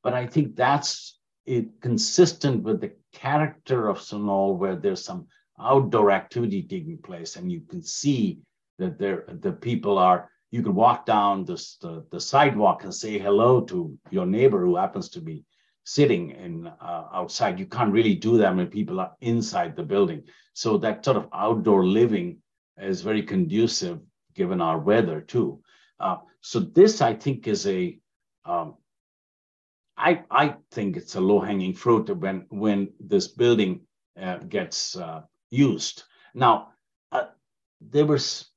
But 0.02 0.14
I 0.14 0.28
think 0.28 0.56
that's 0.56 1.20
it 1.46 1.82
consistent 1.82 2.64
with 2.64 2.82
the 2.82 2.94
character 3.14 3.90
of 3.90 3.98
Sunol, 4.00 4.58
where 4.58 4.76
there's 4.76 5.04
some 5.04 5.28
outdoor 5.62 6.12
activity 6.12 6.64
taking 6.64 6.98
place, 6.98 7.36
and 7.36 7.52
you 7.52 7.62
can 7.62 7.82
see 7.82 8.40
that 8.80 8.98
there 8.98 9.26
the 9.28 9.52
people 9.52 9.98
are. 9.98 10.30
You 10.52 10.64
can 10.64 10.76
walk 10.76 11.06
down 11.06 11.46
the, 11.46 11.56
the 12.12 12.20
sidewalk 12.20 12.84
and 12.84 12.94
say 12.94 13.18
hello 13.18 13.62
to 13.62 13.98
your 14.10 14.26
neighbor 14.26 14.66
who 14.66 14.76
happens 14.76 15.08
to 15.12 15.22
be 15.22 15.46
sitting 15.86 16.32
in 16.32 16.68
uh, 16.68 17.06
outside. 17.14 17.58
You 17.58 17.68
can't 17.68 17.94
really 17.94 18.16
do 18.16 18.38
that 18.38 18.54
when 18.54 18.68
people 18.68 19.00
are 19.00 19.14
inside 19.22 19.78
the 19.78 19.84
building. 19.84 20.24
So 20.54 20.78
that 20.80 21.06
sort 21.06 21.16
of 21.16 21.30
outdoor 21.34 21.86
living 21.86 22.40
is 22.78 23.02
very 23.02 23.24
conducive 23.24 24.02
given 24.36 24.60
our 24.60 24.78
weather 24.78 25.22
too. 25.22 25.62
Uh, 26.02 26.18
so 26.42 26.60
this, 26.60 27.02
I 27.02 27.14
think, 27.14 27.48
is 27.48 27.66
a 27.66 27.98
um, 28.44 28.76
I, 29.98 30.24
I 30.32 30.56
think 30.72 30.98
it's 30.98 31.16
a 31.16 31.22
low 31.22 31.40
hanging 31.40 31.74
fruit 31.74 32.10
when 32.18 32.46
when 32.50 32.94
this 33.00 33.28
building 33.28 33.82
uh, 34.20 34.38
gets 34.38 34.98
uh, 34.98 35.22
used. 35.52 36.04
Now, 36.34 36.70
uh, 37.12 37.26
there 37.80 38.06
was 38.06 38.50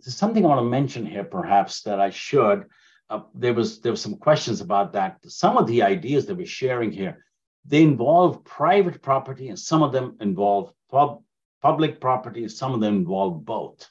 something 0.00 0.44
I 0.44 0.48
want 0.48 0.60
to 0.60 0.64
mention 0.64 1.04
here, 1.06 1.24
perhaps 1.24 1.82
that 1.82 2.00
I 2.00 2.10
should. 2.10 2.66
Uh, 3.10 3.20
there 3.34 3.54
was 3.54 3.80
there 3.80 3.92
was 3.92 4.00
some 4.00 4.16
questions 4.16 4.60
about 4.60 4.92
that. 4.92 5.18
Some 5.26 5.56
of 5.56 5.66
the 5.66 5.82
ideas 5.82 6.26
that 6.26 6.36
we're 6.36 6.46
sharing 6.46 6.92
here, 6.92 7.24
they 7.64 7.82
involve 7.82 8.44
private 8.44 9.02
property, 9.02 9.48
and 9.48 9.58
some 9.58 9.82
of 9.82 9.92
them 9.92 10.16
involve 10.20 10.72
pub, 10.90 11.22
public 11.60 12.00
property, 12.00 12.42
and 12.42 12.52
some 12.52 12.72
of 12.74 12.80
them 12.80 12.96
involve 12.96 13.44
both. 13.44 13.88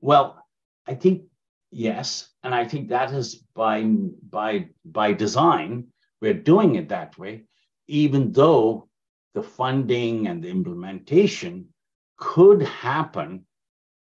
Well, 0.00 0.44
I 0.86 0.94
think 0.94 1.24
yes, 1.70 2.28
and 2.42 2.54
I 2.54 2.64
think 2.64 2.88
that 2.88 3.12
is 3.12 3.34
by 3.54 3.82
by 3.82 4.68
by 4.84 5.12
design. 5.12 5.88
We're 6.20 6.34
doing 6.34 6.74
it 6.74 6.88
that 6.88 7.16
way, 7.18 7.44
even 7.86 8.32
though 8.32 8.88
the 9.34 9.42
funding 9.42 10.26
and 10.26 10.42
the 10.42 10.48
implementation 10.48 11.68
could 12.18 12.62
happen, 12.62 13.46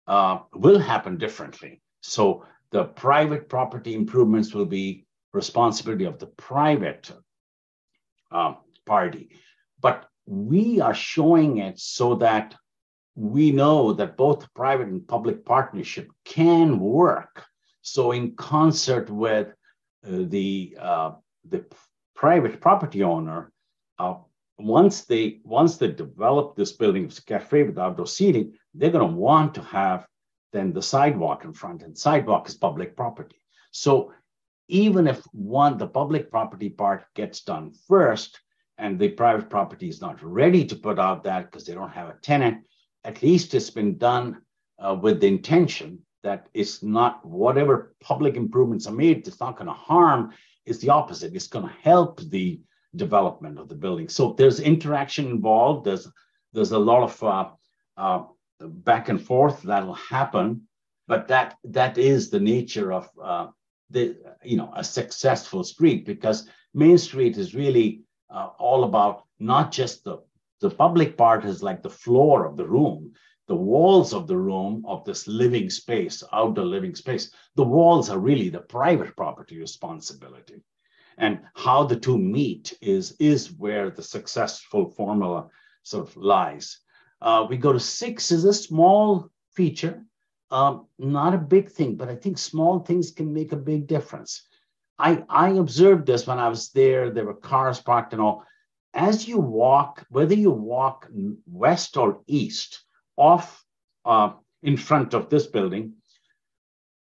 uh, 0.07 0.39
will 0.53 0.79
happen 0.79 1.17
differently. 1.17 1.81
So 2.01 2.45
the 2.71 2.85
private 2.85 3.49
property 3.49 3.93
improvements 3.93 4.53
will 4.53 4.65
be 4.65 5.05
responsibility 5.33 6.05
of 6.05 6.19
the 6.19 6.27
private 6.27 7.11
uh, 8.31 8.55
party. 8.85 9.29
But 9.81 10.05
we 10.25 10.79
are 10.79 10.93
showing 10.93 11.57
it 11.57 11.79
so 11.79 12.15
that 12.15 12.55
we 13.15 13.51
know 13.51 13.93
that 13.93 14.17
both 14.17 14.51
private 14.53 14.87
and 14.87 15.07
public 15.07 15.45
partnership 15.45 16.09
can 16.25 16.79
work. 16.79 17.43
So 17.81 18.11
in 18.11 18.35
concert 18.35 19.09
with 19.09 19.47
uh, 20.05 20.23
the 20.27 20.77
uh, 20.79 21.11
the 21.49 21.65
private 22.15 22.61
property 22.61 23.03
owner, 23.03 23.51
uh, 23.99 24.15
once 24.59 25.05
they 25.05 25.39
once 25.43 25.77
they 25.77 25.91
develop 25.91 26.55
this 26.55 26.71
building 26.71 27.05
as 27.05 27.17
a 27.17 27.23
cafe 27.23 27.63
with 27.63 27.77
outdoor 27.77 28.07
seating, 28.07 28.53
they're 28.73 28.91
going 28.91 29.07
to 29.07 29.15
want 29.15 29.55
to 29.55 29.61
have 29.61 30.07
then 30.51 30.71
the 30.71 30.81
sidewalk 30.81 31.43
in 31.45 31.53
front, 31.53 31.81
and 31.81 31.97
sidewalk 31.97 32.47
is 32.47 32.55
public 32.55 32.95
property. 32.95 33.41
So 33.71 34.13
even 34.67 35.07
if 35.07 35.23
one 35.31 35.77
the 35.77 35.87
public 35.87 36.29
property 36.29 36.69
part 36.69 37.05
gets 37.15 37.41
done 37.41 37.73
first, 37.87 38.39
and 38.77 38.99
the 38.99 39.09
private 39.09 39.49
property 39.49 39.89
is 39.89 40.01
not 40.01 40.23
ready 40.23 40.65
to 40.65 40.75
put 40.75 40.99
out 40.99 41.23
that 41.23 41.45
because 41.45 41.65
they 41.65 41.73
don't 41.73 41.91
have 41.91 42.09
a 42.09 42.17
tenant, 42.21 42.63
at 43.03 43.21
least 43.21 43.53
it's 43.53 43.69
been 43.69 43.97
done 43.97 44.41
uh, 44.79 44.95
with 44.99 45.19
the 45.19 45.27
intention 45.27 45.99
that 46.23 46.47
it's 46.53 46.81
not 46.81 47.25
whatever 47.25 47.95
public 48.01 48.35
improvements 48.35 48.87
are 48.87 48.93
made, 48.93 49.27
it's 49.27 49.39
not 49.39 49.57
going 49.57 49.67
to 49.67 49.73
harm 49.73 50.33
It's 50.65 50.79
the 50.79 50.89
opposite. 50.89 51.35
It's 51.35 51.47
going 51.47 51.67
to 51.67 51.75
help 51.81 52.21
the 52.21 52.61
development 52.95 53.59
of 53.59 53.67
the 53.69 53.75
building. 53.75 54.09
So 54.09 54.33
there's 54.33 54.59
interaction 54.59 55.25
involved. 55.27 55.85
There's 55.85 56.07
there's 56.53 56.71
a 56.71 56.79
lot 56.79 57.03
of 57.03 57.23
uh, 57.23 57.49
uh, 57.97 58.23
back 58.59 59.09
and 59.09 59.21
forth 59.21 59.61
that'll 59.63 59.95
happen, 59.95 60.67
but 61.07 61.27
that 61.27 61.57
that 61.63 61.97
is 61.97 62.29
the 62.29 62.39
nature 62.39 62.93
of 62.93 63.09
uh, 63.21 63.47
the 63.89 64.17
you 64.43 64.57
know 64.57 64.71
a 64.75 64.83
successful 64.83 65.63
street 65.63 66.05
because 66.05 66.47
Main 66.73 66.97
Street 66.97 67.37
is 67.37 67.55
really 67.55 68.01
uh, 68.29 68.49
all 68.59 68.83
about 68.83 69.23
not 69.39 69.71
just 69.71 70.03
the 70.03 70.17
the 70.61 70.69
public 70.69 71.17
part 71.17 71.43
is 71.45 71.61
like 71.61 71.81
the 71.81 71.89
floor 71.89 72.45
of 72.45 72.55
the 72.55 72.65
room 72.65 73.13
the 73.47 73.55
walls 73.55 74.13
of 74.13 74.27
the 74.27 74.37
room 74.37 74.85
of 74.87 75.03
this 75.03 75.27
living 75.27 75.69
space, 75.69 76.23
outdoor 76.31 76.65
living 76.65 76.95
space, 76.95 77.31
the 77.55 77.63
walls 77.63 78.09
are 78.09 78.17
really 78.17 78.49
the 78.49 78.59
private 78.59 79.15
property 79.15 79.59
responsibility. 79.59 80.61
And 81.17 81.41
how 81.55 81.83
the 81.83 81.95
two 81.95 82.17
meet 82.17 82.77
is, 82.81 83.15
is 83.19 83.51
where 83.51 83.89
the 83.89 84.03
successful 84.03 84.89
formula 84.89 85.47
sort 85.83 86.07
of 86.07 86.17
lies. 86.17 86.79
Uh, 87.21 87.45
we 87.49 87.57
go 87.57 87.73
to 87.73 87.79
six 87.79 88.31
is 88.31 88.45
a 88.45 88.53
small 88.53 89.29
feature, 89.53 90.03
um, 90.51 90.87
not 90.99 91.33
a 91.33 91.37
big 91.37 91.69
thing, 91.69 91.95
but 91.95 92.09
I 92.09 92.15
think 92.15 92.37
small 92.37 92.79
things 92.79 93.11
can 93.11 93.33
make 93.33 93.51
a 93.51 93.57
big 93.57 93.87
difference. 93.87 94.43
I, 94.99 95.23
I 95.29 95.49
observed 95.51 96.05
this 96.05 96.27
when 96.27 96.39
I 96.39 96.49
was 96.49 96.69
there. 96.69 97.09
There 97.09 97.25
were 97.25 97.33
cars 97.33 97.79
parked 97.79 98.13
and 98.13 98.21
all. 98.21 98.43
As 98.93 99.27
you 99.27 99.39
walk, 99.39 100.05
whether 100.09 100.35
you 100.35 100.51
walk 100.51 101.09
west 101.47 101.97
or 101.97 102.21
east, 102.27 102.83
off 103.17 103.63
uh, 104.05 104.33
in 104.61 104.77
front 104.77 105.13
of 105.13 105.29
this 105.29 105.47
building, 105.47 105.93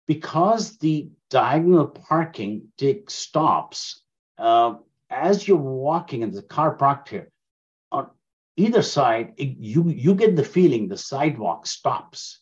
because 0.07 0.79
the 0.79 1.09
diagonal 1.31 1.87
parking 1.87 2.69
takes 2.77 3.15
stops, 3.15 4.03
uh, 4.39 4.75
as 5.11 5.47
you're 5.47 5.57
walking 5.57 6.23
and 6.23 6.33
the 6.33 6.43
car 6.43 6.75
parked 6.75 7.09
here, 7.09 7.31
on 7.93 8.11
either 8.57 8.83
side, 8.83 9.35
it, 9.37 9.57
you, 9.59 9.89
you 9.89 10.15
get 10.15 10.37
the 10.37 10.45
feeling 10.45 10.89
the 10.89 10.99
sidewalk 10.99 11.67
stops 11.67 12.41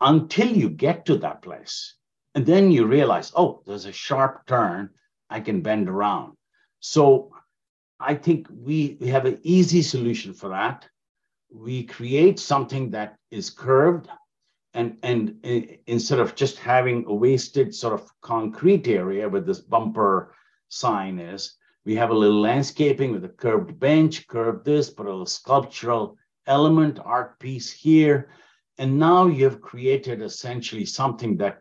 until 0.00 0.48
you 0.48 0.68
get 0.68 1.06
to 1.06 1.18
that 1.18 1.42
place. 1.42 1.94
And 2.34 2.44
then 2.44 2.70
you 2.70 2.86
realize, 2.86 3.32
oh, 3.34 3.62
there's 3.66 3.86
a 3.86 3.92
sharp 3.92 4.46
turn, 4.46 4.90
I 5.30 5.40
can 5.40 5.62
bend 5.62 5.88
around. 5.88 6.34
So 6.80 7.32
I 7.98 8.14
think 8.14 8.48
we, 8.50 8.98
we 9.00 9.08
have 9.08 9.24
an 9.24 9.40
easy 9.42 9.82
solution 9.82 10.34
for 10.34 10.50
that 10.50 10.86
we 11.50 11.84
create 11.84 12.38
something 12.38 12.90
that 12.90 13.16
is 13.30 13.50
curved 13.50 14.08
and 14.76 14.98
and 15.02 15.44
instead 15.86 16.20
of 16.20 16.36
just 16.36 16.58
having 16.58 17.04
a 17.06 17.14
wasted 17.14 17.74
sort 17.74 17.94
of 17.94 18.08
concrete 18.20 18.86
area 18.86 19.28
where 19.28 19.40
this 19.40 19.60
bumper 19.60 20.34
sign 20.68 21.18
is 21.18 21.56
we 21.86 21.94
have 21.94 22.10
a 22.10 22.14
little 22.22 22.40
landscaping 22.40 23.12
with 23.12 23.24
a 23.24 23.28
curved 23.28 23.78
bench 23.78 24.26
curved 24.26 24.64
this 24.64 24.90
put 24.90 25.06
a 25.06 25.10
little 25.10 25.24
sculptural 25.24 26.18
element 26.46 26.98
art 27.04 27.38
piece 27.38 27.70
here. 27.70 28.30
And 28.78 28.98
now 28.98 29.26
you've 29.26 29.60
created 29.60 30.20
essentially 30.20 30.84
something 30.84 31.36
that 31.38 31.60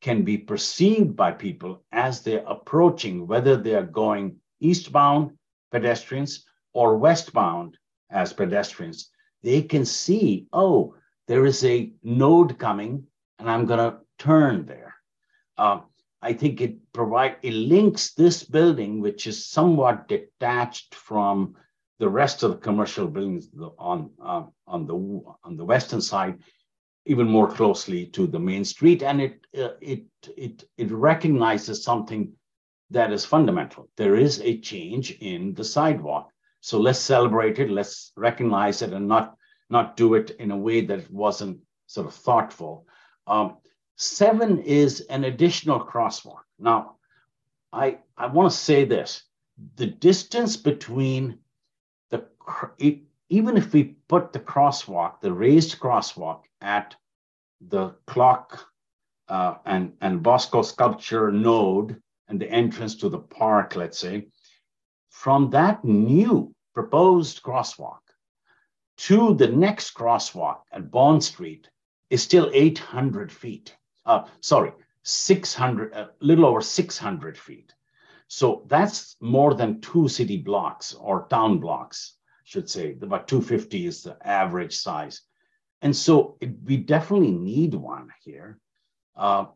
can 0.00 0.22
be 0.22 0.38
perceived 0.38 1.16
by 1.16 1.32
people 1.32 1.82
as 1.92 2.22
they're 2.22 2.44
approaching 2.46 3.26
whether 3.26 3.56
they 3.56 3.74
are 3.74 3.82
going 3.86 4.36
eastbound 4.60 5.32
pedestrians 5.70 6.44
or 6.72 6.96
westbound 6.96 7.76
as 8.10 8.32
pedestrians. 8.32 9.10
They 9.42 9.62
can 9.62 9.84
see, 9.84 10.46
oh, 10.52 10.94
there 11.26 11.46
is 11.46 11.64
a 11.64 11.92
node 12.02 12.58
coming 12.58 13.06
and 13.38 13.50
I'm 13.50 13.66
going 13.66 13.78
to 13.78 13.98
turn 14.18 14.66
there. 14.66 14.94
Uh, 15.56 15.80
I 16.22 16.32
think 16.32 16.60
it 16.60 16.92
provide 16.92 17.36
it 17.42 17.52
links 17.52 18.14
this 18.14 18.42
building, 18.42 19.00
which 19.00 19.26
is 19.26 19.44
somewhat 19.44 20.08
detached 20.08 20.94
from 20.94 21.54
the 21.98 22.08
rest 22.08 22.42
of 22.42 22.50
the 22.52 22.56
commercial 22.56 23.06
buildings 23.06 23.48
on 23.78 24.10
uh, 24.22 24.44
on 24.66 24.86
the 24.86 24.94
on 25.44 25.56
the 25.56 25.64
western 25.64 26.00
side, 26.00 26.38
even 27.04 27.28
more 27.28 27.48
closely 27.48 28.06
to 28.06 28.26
the 28.26 28.38
main 28.38 28.64
street, 28.64 29.02
and 29.02 29.20
it 29.20 29.46
uh, 29.56 29.74
it 29.82 30.04
it 30.36 30.64
it 30.78 30.90
recognizes 30.90 31.84
something 31.84 32.32
that 32.90 33.12
is 33.12 33.26
fundamental. 33.26 33.90
There 33.96 34.16
is 34.16 34.40
a 34.40 34.60
change 34.60 35.10
in 35.20 35.52
the 35.52 35.64
sidewalk, 35.64 36.30
so 36.60 36.78
let's 36.78 36.98
celebrate 36.98 37.58
it, 37.58 37.70
let's 37.70 38.12
recognize 38.16 38.80
it, 38.80 38.94
and 38.94 39.06
not 39.06 39.36
not 39.74 39.96
do 39.96 40.14
it 40.14 40.30
in 40.38 40.50
a 40.52 40.56
way 40.66 40.80
that 40.86 41.10
wasn't 41.10 41.58
sort 41.86 42.06
of 42.06 42.14
thoughtful. 42.14 42.86
Um, 43.26 43.56
seven 43.96 44.60
is 44.60 45.00
an 45.10 45.24
additional 45.24 45.84
crosswalk. 45.84 46.44
Now, 46.58 46.96
I, 47.72 47.98
I 48.16 48.26
want 48.28 48.50
to 48.50 48.56
say 48.56 48.84
this 48.84 49.24
the 49.76 49.86
distance 49.86 50.56
between 50.56 51.38
the 52.10 52.26
even 53.28 53.56
if 53.56 53.72
we 53.72 53.96
put 54.08 54.32
the 54.32 54.44
crosswalk, 54.52 55.20
the 55.20 55.32
raised 55.32 55.78
crosswalk 55.80 56.42
at 56.60 56.94
the 57.60 57.94
clock 58.06 58.66
uh, 59.28 59.54
and, 59.64 59.92
and 60.00 60.22
Bosco 60.22 60.62
sculpture 60.62 61.32
node 61.32 62.00
and 62.28 62.38
the 62.40 62.50
entrance 62.50 62.94
to 62.96 63.08
the 63.08 63.18
park, 63.18 63.74
let's 63.74 63.98
say, 63.98 64.28
from 65.10 65.50
that 65.50 65.84
new 65.84 66.54
proposed 66.74 67.42
crosswalk 67.42 68.03
to 68.96 69.34
the 69.34 69.48
next 69.48 69.94
crosswalk 69.94 70.60
at 70.72 70.90
Bond 70.90 71.22
Street 71.22 71.68
is 72.10 72.22
still 72.22 72.50
800 72.52 73.32
feet. 73.32 73.74
Uh, 74.06 74.24
sorry, 74.40 74.72
600, 75.02 75.92
a 75.92 76.10
little 76.20 76.46
over 76.46 76.60
600 76.60 77.38
feet. 77.38 77.74
So 78.28 78.64
that's 78.68 79.16
more 79.20 79.54
than 79.54 79.80
two 79.80 80.08
city 80.08 80.38
blocks 80.38 80.94
or 80.94 81.26
town 81.28 81.58
blocks, 81.58 82.14
should 82.44 82.68
say. 82.68 82.96
About 83.00 83.28
250 83.28 83.86
is 83.86 84.02
the 84.02 84.16
average 84.26 84.76
size. 84.76 85.22
And 85.82 85.94
so 85.94 86.36
it, 86.40 86.50
we 86.64 86.78
definitely 86.78 87.32
need 87.32 87.74
one 87.74 88.08
here. 88.22 88.58
Uh, 89.16 89.46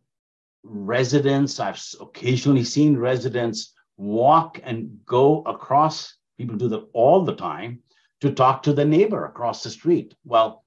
residents, 0.63 1.61
I've 1.61 1.83
occasionally 2.01 2.65
seen 2.65 2.97
residents 2.97 3.75
walk 3.97 4.61
and 4.63 5.01
go 5.07 5.43
across, 5.43 6.15
people 6.37 6.57
do 6.57 6.69
that 6.69 6.87
all 6.93 7.25
the 7.25 7.35
time, 7.35 7.83
to 8.21 8.33
talk 8.33 8.63
to 8.63 8.73
the 8.73 8.85
neighbor 8.85 9.25
across 9.25 9.63
the 9.63 9.71
street. 9.71 10.15
Well, 10.25 10.65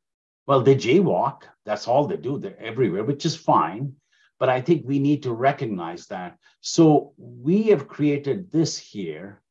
well, 0.48 0.62
they 0.62 0.76
jaywalk. 0.76 1.44
That's 1.66 1.88
all 1.88 2.08
they 2.08 2.18
do. 2.18 2.40
They're 2.40 2.60
everywhere, 2.60 3.04
which 3.04 3.26
is 3.26 3.36
fine. 3.36 3.94
But 4.40 4.50
I 4.50 4.60
think 4.62 4.84
we 4.86 5.00
need 5.00 5.24
to 5.24 5.34
recognize 5.34 6.08
that. 6.08 6.38
So 6.62 7.14
we 7.18 7.64
have 7.64 7.88
created 7.88 8.52
this 8.52 8.78
here 8.78 9.42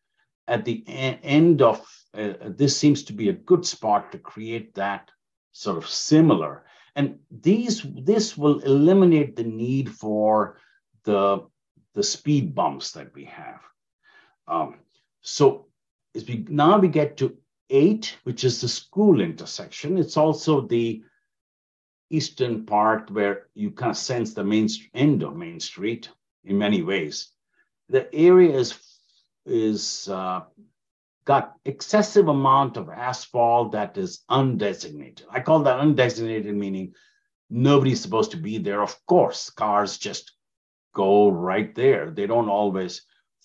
at 0.48 0.64
the 0.64 0.82
end 0.86 1.62
of 1.62 1.80
uh, 2.12 2.32
this 2.42 2.76
seems 2.76 3.05
to 3.05 3.12
be 3.12 3.28
a 3.28 3.32
good 3.32 3.64
spot 3.64 4.11
to 4.11 4.18
create 4.18 4.74
that 4.74 5.11
sort 5.53 5.78
of 5.78 5.88
similar. 5.88 6.64
And 6.96 7.20
these 7.30 7.82
this 7.82 8.36
will 8.36 8.59
eliminate 8.61 9.36
the 9.36 9.44
need 9.44 9.90
for 9.94 10.59
the 11.05 11.46
the 11.94 12.03
speed 12.03 12.55
bumps 12.55 12.92
that 12.92 13.14
we 13.14 13.24
have. 13.26 13.61
Um, 14.48 14.80
so 15.22 15.66
as 16.16 16.26
we 16.26 16.44
now 16.48 16.78
we 16.78 16.88
get 16.88 17.16
to 17.18 17.36
eight, 17.70 18.16
which 18.24 18.44
is 18.44 18.60
the 18.60 18.68
school 18.68 19.20
intersection. 19.20 19.98
It's 19.98 20.16
also 20.16 20.60
the 20.60 21.02
eastern 22.10 22.66
part 22.66 23.10
where 23.10 23.46
you 23.54 23.70
kind 23.70 23.90
of 23.90 23.96
sense 23.96 24.34
the 24.34 24.44
main 24.44 24.68
end 24.94 25.22
of 25.22 25.36
Main 25.36 25.60
Street 25.60 26.10
in 26.44 26.58
many 26.58 26.82
ways. 26.82 27.30
The 27.88 28.12
area 28.14 28.56
is 28.56 28.78
is 29.46 30.08
uh, 30.08 30.42
got 31.24 31.54
excessive 31.64 32.28
amount 32.28 32.76
of 32.76 32.88
asphalt 32.90 33.72
that 33.72 33.96
is 33.96 34.20
undesignated. 34.30 35.22
I 35.30 35.40
call 35.40 35.62
that 35.62 35.80
undesignated 35.80 36.54
meaning 36.54 36.94
nobody's 37.48 38.00
supposed 38.00 38.32
to 38.32 38.36
be 38.36 38.58
there. 38.58 38.82
Of 38.82 38.94
course, 39.06 39.50
cars 39.50 39.98
just 39.98 40.32
go 40.94 41.30
right 41.30 41.74
there. 41.74 42.10
They 42.10 42.26
don't 42.26 42.48
always 42.48 43.02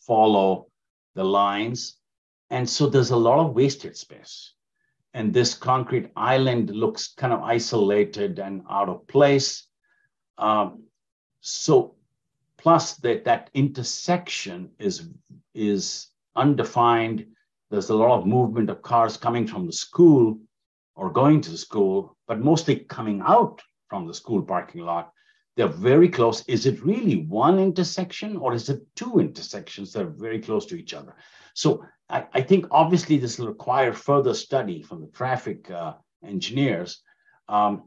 follow 0.08 0.68
the 1.16 1.24
lines. 1.24 1.98
And 2.50 2.70
so 2.70 2.88
there's 2.88 3.12
a 3.12 3.18
lot 3.18 3.40
of 3.40 3.54
wasted 3.54 3.98
space. 3.98 4.54
And 5.14 5.34
this 5.34 5.54
concrete 5.54 6.12
island 6.16 6.70
looks 6.72 7.14
kind 7.14 7.34
of 7.34 7.42
isolated 7.42 8.40
and 8.40 8.64
out 8.70 8.90
of 8.90 9.08
place. 9.08 9.68
Um, 10.38 10.84
so 11.40 11.96
plus 12.58 12.96
that, 12.98 13.26
that 13.26 13.50
intersection 13.54 14.72
is, 14.78 15.10
is 15.54 16.08
undefined. 16.36 17.28
There's 17.72 17.90
a 17.90 17.96
lot 17.96 18.20
of 18.20 18.26
movement 18.26 18.70
of 18.70 18.82
cars 18.82 19.18
coming 19.18 19.48
from 19.48 19.66
the 19.66 19.74
school 19.74 20.40
or 20.96 21.12
going 21.12 21.42
to 21.42 21.52
the 21.52 21.58
school, 21.58 22.16
but 22.28 22.40
mostly 22.40 22.76
coming 22.76 23.22
out 23.26 23.62
from 23.88 24.08
the 24.08 24.14
school 24.14 24.42
parking 24.42 24.82
lot. 24.82 25.12
They're 25.56 25.68
very 25.68 26.10
close. 26.10 26.44
Is 26.48 26.66
it 26.66 26.84
really 26.84 27.26
one 27.26 27.60
intersection 27.60 28.36
or 28.38 28.54
is 28.54 28.70
it 28.70 28.82
two 28.96 29.20
intersections 29.20 29.94
that 29.94 30.04
are 30.04 30.10
very 30.10 30.40
close 30.40 30.66
to 30.68 30.76
each 30.76 30.94
other? 30.94 31.16
So 31.54 31.86
I, 32.10 32.26
I 32.34 32.42
think 32.42 32.68
obviously 32.72 33.18
this 33.18 33.40
will 33.40 33.48
require 33.48 33.94
further 33.94 34.34
study 34.34 34.82
from 34.82 35.02
the 35.02 35.08
traffic 35.08 35.72
uh, 35.72 35.94
engineers. 36.26 37.02
Um, 37.48 37.84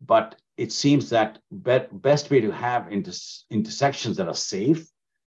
but 0.00 0.36
it 0.56 0.72
seems 0.72 1.10
that 1.10 1.38
be 1.62 1.78
best 1.92 2.30
way 2.30 2.40
to 2.40 2.50
have 2.50 2.92
inter 2.92 3.12
intersections 3.50 4.16
that 4.16 4.28
are 4.28 4.34
safe 4.34 4.86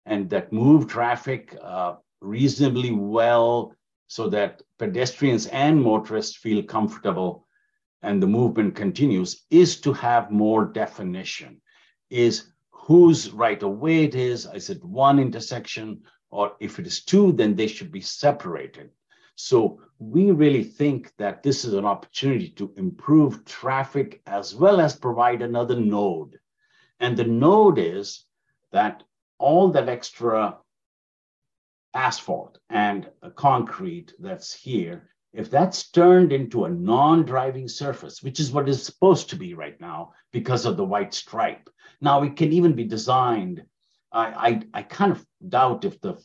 and 0.05 0.30
that 0.30 0.51
move 0.51 0.88
traffic 0.88 1.55
uh, 1.61 1.95
reasonably 2.22 2.91
well 2.91 3.74
so 4.07 4.30
that 4.30 4.61
pedestrians 4.78 5.47
and 5.47 5.82
motorists 5.82 6.36
feel 6.36 6.63
comfortable 6.63 7.47
and 8.01 8.22
the 8.22 8.28
movement 8.28 8.76
continues 8.76 9.45
is 9.49 9.80
to 9.82 9.93
have 9.93 10.32
more 10.32 10.65
definition 10.65 11.61
is 12.12 12.51
whose 12.70 13.32
right 13.32 13.62
of 13.64 13.80
way 13.80 14.03
it 14.03 14.16
is 14.16 14.47
is 14.53 14.70
it 14.70 14.84
one 14.84 15.18
intersection 15.18 16.01
or 16.30 16.53
if 16.59 16.80
it 16.80 16.88
is 16.88 17.03
two, 17.03 17.32
then 17.34 17.55
they 17.55 17.68
should 17.68 17.91
be 17.91 18.01
separated. 18.01 18.89
So 19.36 19.82
we 19.99 20.32
really 20.32 20.64
think 20.64 21.14
that 21.18 21.43
this 21.43 21.66
is 21.66 21.74
an 21.74 21.86
opportunity 21.86 22.49
to 22.51 22.74
improve 22.78 23.43
traffic 23.45 24.22
as 24.26 24.55
well 24.55 24.80
as 24.80 24.95
provide 24.95 25.41
another 25.41 25.80
node. 25.80 26.39
And 26.99 27.18
the 27.18 27.26
node 27.26 27.80
is 27.80 28.26
that 28.72 29.03
all 29.39 29.70
that 29.70 29.89
extra 29.89 30.57
asphalt 31.93 32.59
and 32.70 33.09
concrete 33.36 34.14
that's 34.20 34.53
here, 34.53 35.09
if 35.34 35.49
that's 35.49 35.89
turned 35.91 36.32
into 36.32 36.65
a 36.65 36.69
non-driving 36.69 37.67
surface, 37.67 38.21
which 38.21 38.39
is 38.39 38.51
what 38.51 38.67
is 38.67 38.84
supposed 38.84 39.29
to 39.29 39.36
be 39.36 39.53
right 39.53 39.79
now 39.79 40.11
because 40.32 40.65
of 40.65 40.77
the 40.77 40.86
white 40.86 41.13
stripe. 41.13 41.69
Now 42.01 42.23
it 42.23 42.36
can 42.36 42.51
even 42.51 42.73
be 42.73 42.84
designed 42.84 43.63
I, 44.11 44.61
I, 44.73 44.79
I 44.79 44.84
kind 44.84 45.11
of 45.11 45.25
doubt 45.47 45.86
if 45.86 45.99
the 46.01 46.21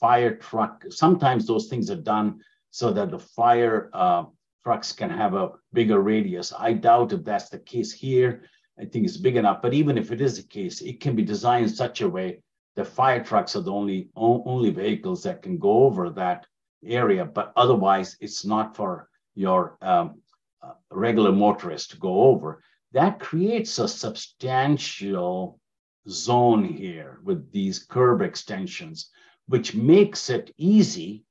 fire 0.00 0.36
truck, 0.36 0.84
sometimes 0.90 1.46
those 1.46 1.68
things 1.68 1.90
are 1.90 1.96
done 1.96 2.40
so 2.70 2.92
that 2.92 3.10
the 3.10 3.18
fire 3.18 3.90
uh, 3.92 4.24
trucks 4.62 4.92
can 4.92 5.10
have 5.10 5.34
a 5.34 5.52
bigger 5.72 6.00
radius. 6.00 6.52
I 6.56 6.74
doubt 6.74 7.12
if 7.12 7.24
that's 7.24 7.48
the 7.48 7.58
case 7.58 7.92
here. 7.92 8.44
I 8.78 8.84
think 8.84 9.04
it's 9.04 9.16
big 9.16 9.36
enough, 9.36 9.62
but 9.62 9.74
even 9.74 9.96
if 9.96 10.10
it 10.10 10.20
is 10.20 10.36
the 10.36 10.48
case, 10.48 10.80
it 10.80 11.00
can 11.00 11.14
be 11.14 11.22
designed 11.22 11.64
in 11.64 11.70
such 11.70 12.00
a 12.00 12.08
way 12.08 12.40
that 12.74 12.88
fire 12.88 13.22
trucks 13.22 13.54
are 13.54 13.60
the 13.60 13.70
only, 13.70 14.08
only 14.16 14.70
vehicles 14.70 15.22
that 15.22 15.42
can 15.42 15.58
go 15.58 15.84
over 15.84 16.10
that 16.10 16.46
area, 16.86 17.24
but 17.24 17.52
otherwise 17.56 18.16
it's 18.20 18.44
not 18.44 18.76
for 18.76 19.08
your 19.34 19.76
um, 19.82 20.20
uh, 20.62 20.72
regular 20.90 21.32
motorist 21.32 21.90
to 21.90 21.96
go 21.98 22.22
over. 22.22 22.62
That 22.92 23.18
creates 23.18 23.78
a 23.78 23.88
substantial 23.88 25.60
zone 26.08 26.64
here 26.64 27.20
with 27.24 27.50
these 27.50 27.84
curb 27.84 28.22
extensions, 28.22 29.10
which 29.46 29.74
makes 29.74 30.30
it 30.30 30.52
easy 30.56 31.24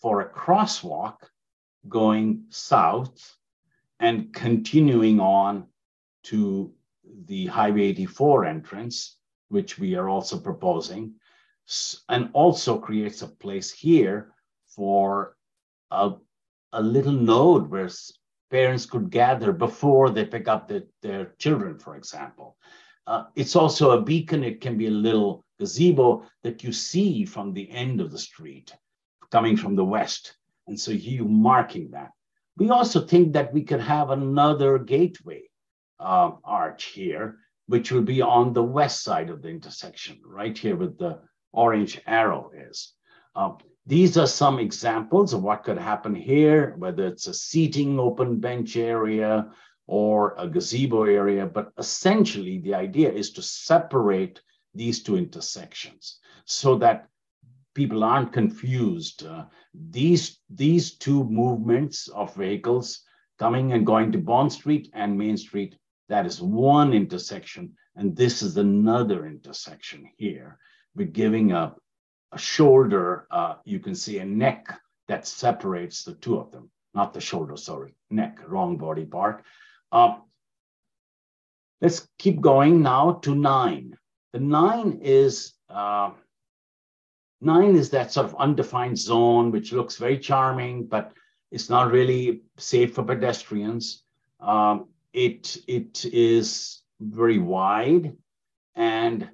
for 0.00 0.20
a 0.20 0.32
crosswalk 0.32 1.16
going 1.88 2.44
south 2.50 3.36
and 3.98 4.32
continuing 4.32 5.20
on 5.20 5.66
to 6.24 6.72
the 7.26 7.46
Highway 7.46 7.82
84 7.82 8.44
entrance, 8.44 9.16
which 9.48 9.78
we 9.78 9.94
are 9.94 10.08
also 10.08 10.38
proposing, 10.38 11.14
and 12.08 12.30
also 12.32 12.78
creates 12.78 13.22
a 13.22 13.28
place 13.28 13.70
here 13.70 14.32
for 14.74 15.36
a, 15.90 16.12
a 16.72 16.82
little 16.82 17.12
node 17.12 17.68
where 17.70 17.88
parents 18.50 18.86
could 18.86 19.10
gather 19.10 19.52
before 19.52 20.10
they 20.10 20.24
pick 20.24 20.48
up 20.48 20.68
the, 20.68 20.86
their 21.02 21.32
children, 21.38 21.78
for 21.78 21.96
example. 21.96 22.56
Uh, 23.06 23.24
it's 23.34 23.56
also 23.56 23.92
a 23.92 24.02
beacon. 24.02 24.44
It 24.44 24.60
can 24.60 24.76
be 24.76 24.86
a 24.86 24.90
little 24.90 25.44
gazebo 25.58 26.24
that 26.42 26.62
you 26.62 26.72
see 26.72 27.24
from 27.24 27.52
the 27.52 27.70
end 27.70 28.00
of 28.00 28.10
the 28.10 28.18
street 28.18 28.72
coming 29.30 29.56
from 29.56 29.76
the 29.76 29.84
west. 29.84 30.36
And 30.66 30.78
so 30.78 30.90
you 30.90 31.24
marking 31.24 31.90
that. 31.92 32.10
We 32.56 32.70
also 32.70 33.00
think 33.00 33.32
that 33.32 33.52
we 33.52 33.62
could 33.62 33.80
have 33.80 34.10
another 34.10 34.78
gateway 34.78 35.42
uh, 35.98 36.32
arch 36.44 36.84
here, 36.84 37.38
which 37.66 37.90
will 37.90 38.02
be 38.02 38.22
on 38.22 38.52
the 38.52 38.62
west 38.62 39.02
side 39.02 39.30
of 39.30 39.42
the 39.42 39.48
intersection, 39.48 40.20
right 40.24 40.56
here 40.56 40.76
with 40.76 40.98
the 40.98 41.20
orange 41.52 42.00
arrow 42.06 42.50
is. 42.54 42.94
Uh, 43.34 43.52
these 43.90 44.16
are 44.16 44.26
some 44.26 44.60
examples 44.60 45.34
of 45.34 45.42
what 45.42 45.64
could 45.64 45.76
happen 45.78 46.14
here, 46.14 46.74
whether 46.78 47.08
it's 47.08 47.26
a 47.26 47.34
seating 47.34 47.98
open 47.98 48.38
bench 48.38 48.76
area, 48.76 49.50
or 49.90 50.36
a 50.38 50.46
gazebo 50.46 51.02
area, 51.02 51.44
but 51.44 51.72
essentially 51.76 52.58
the 52.58 52.72
idea 52.72 53.10
is 53.10 53.32
to 53.32 53.42
separate 53.42 54.40
these 54.72 55.02
two 55.02 55.16
intersections 55.16 56.20
so 56.44 56.76
that 56.76 57.08
people 57.74 58.04
aren't 58.04 58.32
confused. 58.32 59.26
Uh, 59.26 59.46
these, 59.74 60.38
these 60.48 60.92
two 60.96 61.24
movements 61.24 62.06
of 62.06 62.32
vehicles 62.36 63.00
coming 63.40 63.72
and 63.72 63.84
going 63.84 64.12
to 64.12 64.18
Bond 64.18 64.52
Street 64.52 64.88
and 64.94 65.18
Main 65.18 65.36
Street, 65.36 65.74
that 66.08 66.24
is 66.24 66.40
one 66.40 66.92
intersection. 66.92 67.72
And 67.96 68.14
this 68.14 68.42
is 68.42 68.56
another 68.56 69.26
intersection 69.26 70.08
here. 70.16 70.58
We're 70.94 71.08
giving 71.08 71.50
a 71.50 71.74
shoulder, 72.38 73.26
uh, 73.30 73.54
you 73.64 73.80
can 73.80 73.94
see 73.94 74.18
a 74.18 74.24
neck 74.24 74.66
that 75.08 75.26
separates 75.26 76.04
the 76.04 76.14
two 76.14 76.38
of 76.38 76.52
them, 76.52 76.70
not 76.94 77.12
the 77.12 77.20
shoulder, 77.20 77.56
sorry, 77.56 77.94
neck, 78.10 78.38
wrong 78.46 78.76
body 78.76 79.04
part. 79.04 79.42
Um, 79.92 80.22
let's 81.80 82.08
keep 82.18 82.40
going 82.40 82.82
now 82.82 83.14
to 83.22 83.34
nine. 83.34 83.96
The 84.32 84.40
nine 84.40 85.00
is 85.02 85.54
uh, 85.68 86.10
nine 87.40 87.74
is 87.74 87.90
that 87.90 88.12
sort 88.12 88.26
of 88.26 88.36
undefined 88.36 88.98
zone, 88.98 89.50
which 89.50 89.72
looks 89.72 89.96
very 89.96 90.18
charming, 90.18 90.86
but 90.86 91.12
it's 91.50 91.68
not 91.68 91.90
really 91.90 92.42
safe 92.58 92.94
for 92.94 93.02
pedestrians. 93.02 94.04
Um, 94.38 94.88
it 95.12 95.56
it 95.66 96.04
is 96.04 96.82
very 97.00 97.38
wide, 97.38 98.16
and 98.76 99.28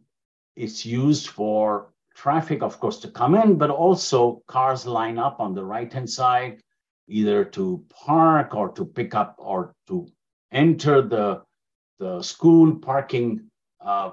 it's 0.54 0.86
used 0.86 1.28
for 1.28 1.92
traffic, 2.16 2.62
of 2.62 2.80
course, 2.80 2.98
to 3.00 3.10
come 3.10 3.34
in, 3.34 3.56
but 3.56 3.70
also 3.70 4.42
cars 4.48 4.86
line 4.86 5.18
up 5.18 5.38
on 5.38 5.54
the 5.54 5.64
right 5.64 5.92
hand 5.92 6.08
side, 6.08 6.60
either 7.08 7.44
to 7.44 7.84
park 7.90 8.54
or 8.54 8.70
to 8.72 8.84
pick 8.84 9.14
up 9.14 9.36
or 9.38 9.74
to 9.86 10.08
enter 10.50 11.02
the 11.02 11.42
the 11.98 12.22
school 12.22 12.76
parking 12.76 13.50
uh, 13.80 14.10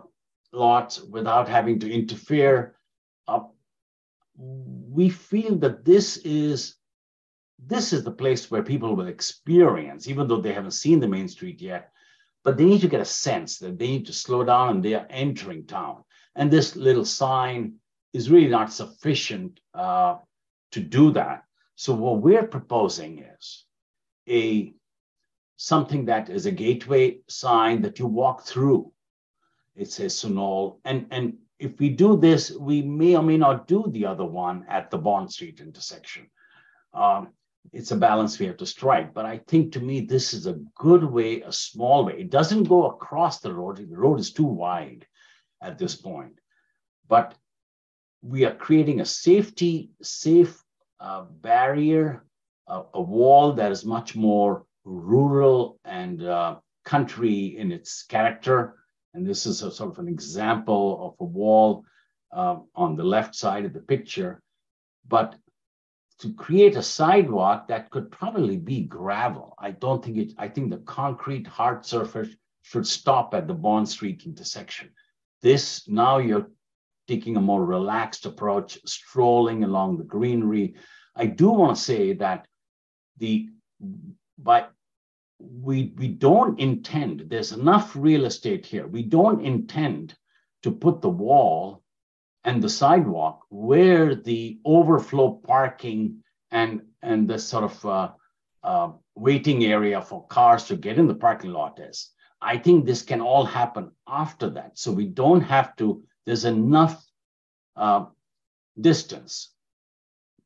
lots 0.51 1.01
without 1.01 1.49
having 1.49 1.79
to 1.79 1.91
interfere. 1.91 2.75
Uh, 3.27 3.41
we 4.37 5.09
feel 5.09 5.55
that 5.55 5.83
this 5.83 6.17
is 6.17 6.75
this 7.65 7.93
is 7.93 8.03
the 8.03 8.11
place 8.11 8.51
where 8.51 8.63
people 8.63 8.95
will 8.95 9.07
experience, 9.07 10.09
even 10.09 10.27
though 10.27 10.41
they 10.41 10.53
haven't 10.53 10.71
seen 10.71 10.99
the 10.99 11.07
main 11.07 11.29
street 11.29 11.61
yet, 11.61 11.91
but 12.43 12.57
they 12.57 12.65
need 12.65 12.81
to 12.81 12.89
get 12.89 13.01
a 13.01 13.05
sense 13.05 13.59
that 13.59 13.79
they 13.79 13.87
need 13.87 14.05
to 14.05 14.13
slow 14.13 14.43
down 14.43 14.69
and 14.69 14.83
they 14.83 14.93
are 14.93 15.07
entering 15.09 15.65
town. 15.65 16.03
And 16.35 16.51
this 16.51 16.75
little 16.75 17.05
sign 17.05 17.75
is 18.13 18.29
really 18.29 18.47
not 18.47 18.71
sufficient 18.71 19.59
uh, 19.73 20.17
to 20.71 20.79
do 20.79 21.11
that. 21.11 21.43
So 21.75 21.93
what 21.93 22.21
we're 22.21 22.47
proposing 22.47 23.25
is 23.37 23.65
a 24.29 24.73
something 25.57 26.05
that 26.05 26.29
is 26.29 26.45
a 26.45 26.51
gateway 26.51 27.19
sign 27.27 27.81
that 27.81 27.99
you 27.99 28.05
walk 28.07 28.43
through. 28.43 28.91
It 29.75 29.91
says 29.91 30.13
Sunol. 30.13 30.79
And, 30.85 31.07
and 31.11 31.37
if 31.57 31.79
we 31.79 31.89
do 31.89 32.17
this, 32.17 32.51
we 32.51 32.81
may 32.81 33.15
or 33.15 33.23
may 33.23 33.37
not 33.37 33.67
do 33.67 33.85
the 33.89 34.05
other 34.05 34.25
one 34.25 34.65
at 34.67 34.91
the 34.91 34.97
Bond 34.97 35.31
Street 35.31 35.59
intersection. 35.59 36.27
Um, 36.93 37.29
it's 37.71 37.91
a 37.91 37.95
balance 37.95 38.37
we 38.37 38.45
have 38.47 38.57
to 38.57 38.65
strike. 38.65 39.13
But 39.13 39.25
I 39.25 39.39
think 39.47 39.71
to 39.73 39.79
me, 39.79 40.01
this 40.01 40.33
is 40.33 40.47
a 40.47 40.59
good 40.75 41.03
way, 41.03 41.41
a 41.41 41.51
small 41.51 42.05
way. 42.05 42.19
It 42.19 42.29
doesn't 42.29 42.65
go 42.65 42.87
across 42.87 43.39
the 43.39 43.53
road. 43.53 43.77
The 43.77 43.97
road 43.97 44.19
is 44.19 44.33
too 44.33 44.43
wide 44.43 45.07
at 45.61 45.77
this 45.77 45.95
point. 45.95 46.39
But 47.07 47.35
we 48.23 48.45
are 48.45 48.55
creating 48.55 49.01
a 49.01 49.05
safety, 49.05 49.91
safe 50.01 50.63
uh, 50.99 51.25
barrier, 51.41 52.23
a 52.67 53.01
wall 53.01 53.51
that 53.51 53.71
is 53.71 53.83
much 53.83 54.15
more 54.15 54.65
rural 54.85 55.77
and 55.83 56.23
uh, 56.23 56.55
country 56.85 57.57
in 57.57 57.71
its 57.73 58.03
character. 58.03 58.77
And 59.13 59.27
this 59.27 59.45
is 59.45 59.61
a 59.61 59.69
sort 59.69 59.91
of 59.91 59.99
an 59.99 60.07
example 60.07 61.17
of 61.19 61.25
a 61.25 61.29
wall 61.29 61.83
uh, 62.31 62.59
on 62.73 62.95
the 62.95 63.03
left 63.03 63.35
side 63.35 63.65
of 63.65 63.73
the 63.73 63.81
picture. 63.81 64.41
But 65.05 65.35
to 66.19 66.33
create 66.33 66.77
a 66.77 66.81
sidewalk 66.81 67.67
that 67.67 67.89
could 67.89 68.09
probably 68.09 68.55
be 68.55 68.83
gravel, 68.83 69.55
I 69.59 69.71
don't 69.71 70.03
think 70.03 70.17
it, 70.17 70.33
I 70.37 70.47
think 70.47 70.69
the 70.69 70.77
concrete 70.77 71.45
hard 71.45 71.85
surface 71.85 72.29
should 72.61 72.87
stop 72.87 73.33
at 73.33 73.47
the 73.47 73.53
Bond 73.53 73.89
Street 73.89 74.23
intersection. 74.25 74.91
This, 75.41 75.85
now 75.89 76.19
you're 76.19 76.47
taking 77.07 77.37
a 77.37 77.41
more 77.41 77.65
relaxed 77.65 78.25
approach, 78.25 78.77
strolling 78.85 79.63
along 79.63 79.97
the 79.97 80.03
greenery. 80.03 80.75
I 81.15 81.25
do 81.27 81.49
want 81.49 81.75
to 81.75 81.81
say 81.81 82.13
that 82.13 82.47
the 83.17 83.49
but 84.37 84.71
we 85.39 85.93
we 85.97 86.07
don't 86.07 86.59
intend 86.59 87.25
there's 87.27 87.51
enough 87.51 87.95
real 87.95 88.25
estate 88.25 88.65
here. 88.65 88.87
We 88.87 89.03
don't 89.03 89.45
intend 89.45 90.15
to 90.63 90.71
put 90.71 91.01
the 91.01 91.09
wall 91.09 91.83
and 92.43 92.61
the 92.61 92.69
sidewalk 92.69 93.45
where 93.49 94.15
the 94.15 94.59
overflow 94.65 95.31
parking 95.31 96.23
and 96.51 96.81
and 97.01 97.27
the 97.27 97.39
sort 97.39 97.65
of 97.65 97.85
uh, 97.85 98.09
uh, 98.63 98.91
waiting 99.15 99.65
area 99.65 100.01
for 100.01 100.25
cars 100.27 100.65
to 100.65 100.75
get 100.75 100.97
in 100.97 101.07
the 101.07 101.15
parking 101.15 101.51
lot 101.51 101.79
is. 101.79 102.09
I 102.41 102.57
think 102.57 102.85
this 102.85 103.01
can 103.01 103.21
all 103.21 103.45
happen 103.45 103.91
after 104.07 104.49
that. 104.51 104.77
So 104.77 104.91
we 104.91 105.05
don't 105.05 105.41
have 105.41 105.75
to 105.77 106.03
there's 106.25 106.45
enough 106.45 107.03
uh, 107.75 108.05
distance 108.79 109.53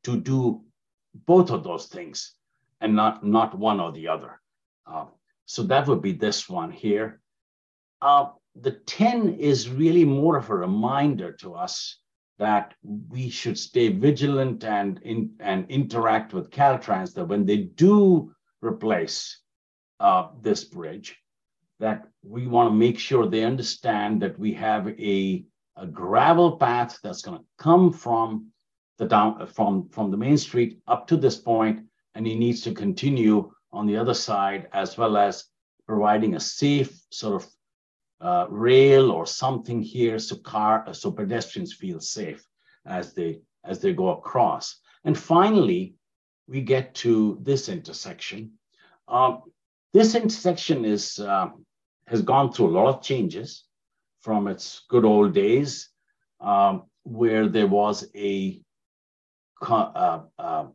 to 0.04 0.16
do 0.16 0.62
both 1.26 1.50
of 1.50 1.64
those 1.64 1.86
things 1.86 2.34
and 2.80 2.94
not 2.94 3.24
not 3.24 3.58
one 3.58 3.80
or 3.80 3.92
the 3.92 4.08
other 4.08 4.40
uh, 4.86 5.06
so 5.48 5.62
that 5.62 5.86
would 5.86 6.02
be 6.02 6.12
this 6.12 6.46
one 6.46 6.70
here. 6.70 7.20
Uh, 8.02 8.26
the 8.54 8.72
10 8.72 9.34
is 9.34 9.70
really 9.70 10.04
more 10.04 10.36
of 10.36 10.50
a 10.50 10.54
reminder 10.54 11.32
to 11.32 11.54
us 11.54 11.98
that 12.38 12.74
we 12.82 13.30
should 13.30 13.58
stay 13.58 13.88
vigilant 13.88 14.62
and, 14.62 15.00
in, 15.02 15.30
and 15.40 15.68
interact 15.70 16.34
with 16.34 16.50
Caltrans 16.50 17.14
that 17.14 17.24
when 17.24 17.46
they 17.46 17.56
do 17.56 18.30
replace 18.60 19.40
uh, 20.00 20.28
this 20.42 20.64
bridge, 20.64 21.16
that 21.80 22.06
we 22.22 22.46
want 22.46 22.68
to 22.68 22.74
make 22.74 22.98
sure 22.98 23.26
they 23.26 23.44
understand 23.44 24.20
that 24.20 24.38
we 24.38 24.52
have 24.52 24.86
a, 25.00 25.44
a 25.78 25.86
gravel 25.86 26.56
path 26.56 26.98
that's 27.02 27.22
going 27.22 27.38
to 27.38 27.44
come 27.58 27.92
from 27.92 28.48
the 28.98 29.06
down 29.06 29.46
from, 29.46 29.88
from 29.90 30.10
the 30.10 30.16
main 30.16 30.36
street 30.36 30.80
up 30.88 31.06
to 31.06 31.16
this 31.16 31.36
point, 31.36 31.86
and 32.14 32.26
he 32.26 32.34
needs 32.34 32.60
to 32.62 32.72
continue 32.74 33.50
on 33.72 33.86
the 33.86 33.96
other 33.96 34.14
side, 34.14 34.68
as 34.72 34.98
well 34.98 35.16
as 35.16 35.44
providing 35.86 36.34
a 36.34 36.40
safe 36.40 37.00
sort 37.10 37.42
of 37.42 37.48
uh, 38.20 38.46
rail 38.50 39.12
or 39.12 39.24
something 39.24 39.80
here 39.80 40.18
so 40.18 40.34
car 40.36 40.92
so 40.92 41.12
pedestrians 41.12 41.72
feel 41.72 42.00
safe 42.00 42.44
as 42.84 43.14
they 43.14 43.40
as 43.64 43.78
they 43.78 43.92
go 43.92 44.08
across. 44.08 44.80
And 45.04 45.16
finally, 45.16 45.94
we 46.48 46.60
get 46.60 46.94
to 46.96 47.38
this 47.42 47.68
intersection. 47.68 48.52
Um, 49.06 49.42
this 49.94 50.16
intersection 50.16 50.84
is 50.84 51.20
uh, 51.20 51.50
has 52.08 52.22
gone 52.22 52.52
through 52.52 52.68
a 52.68 52.76
lot 52.78 52.88
of 52.88 53.02
changes 53.02 53.67
from 54.20 54.48
its 54.48 54.82
good 54.88 55.04
old 55.04 55.34
days, 55.34 55.90
um, 56.40 56.84
where 57.04 57.48
there 57.48 57.66
was 57.66 58.08
a 58.14 58.60
con- 59.60 59.92
uh, 59.94 60.22
uh 60.38 60.66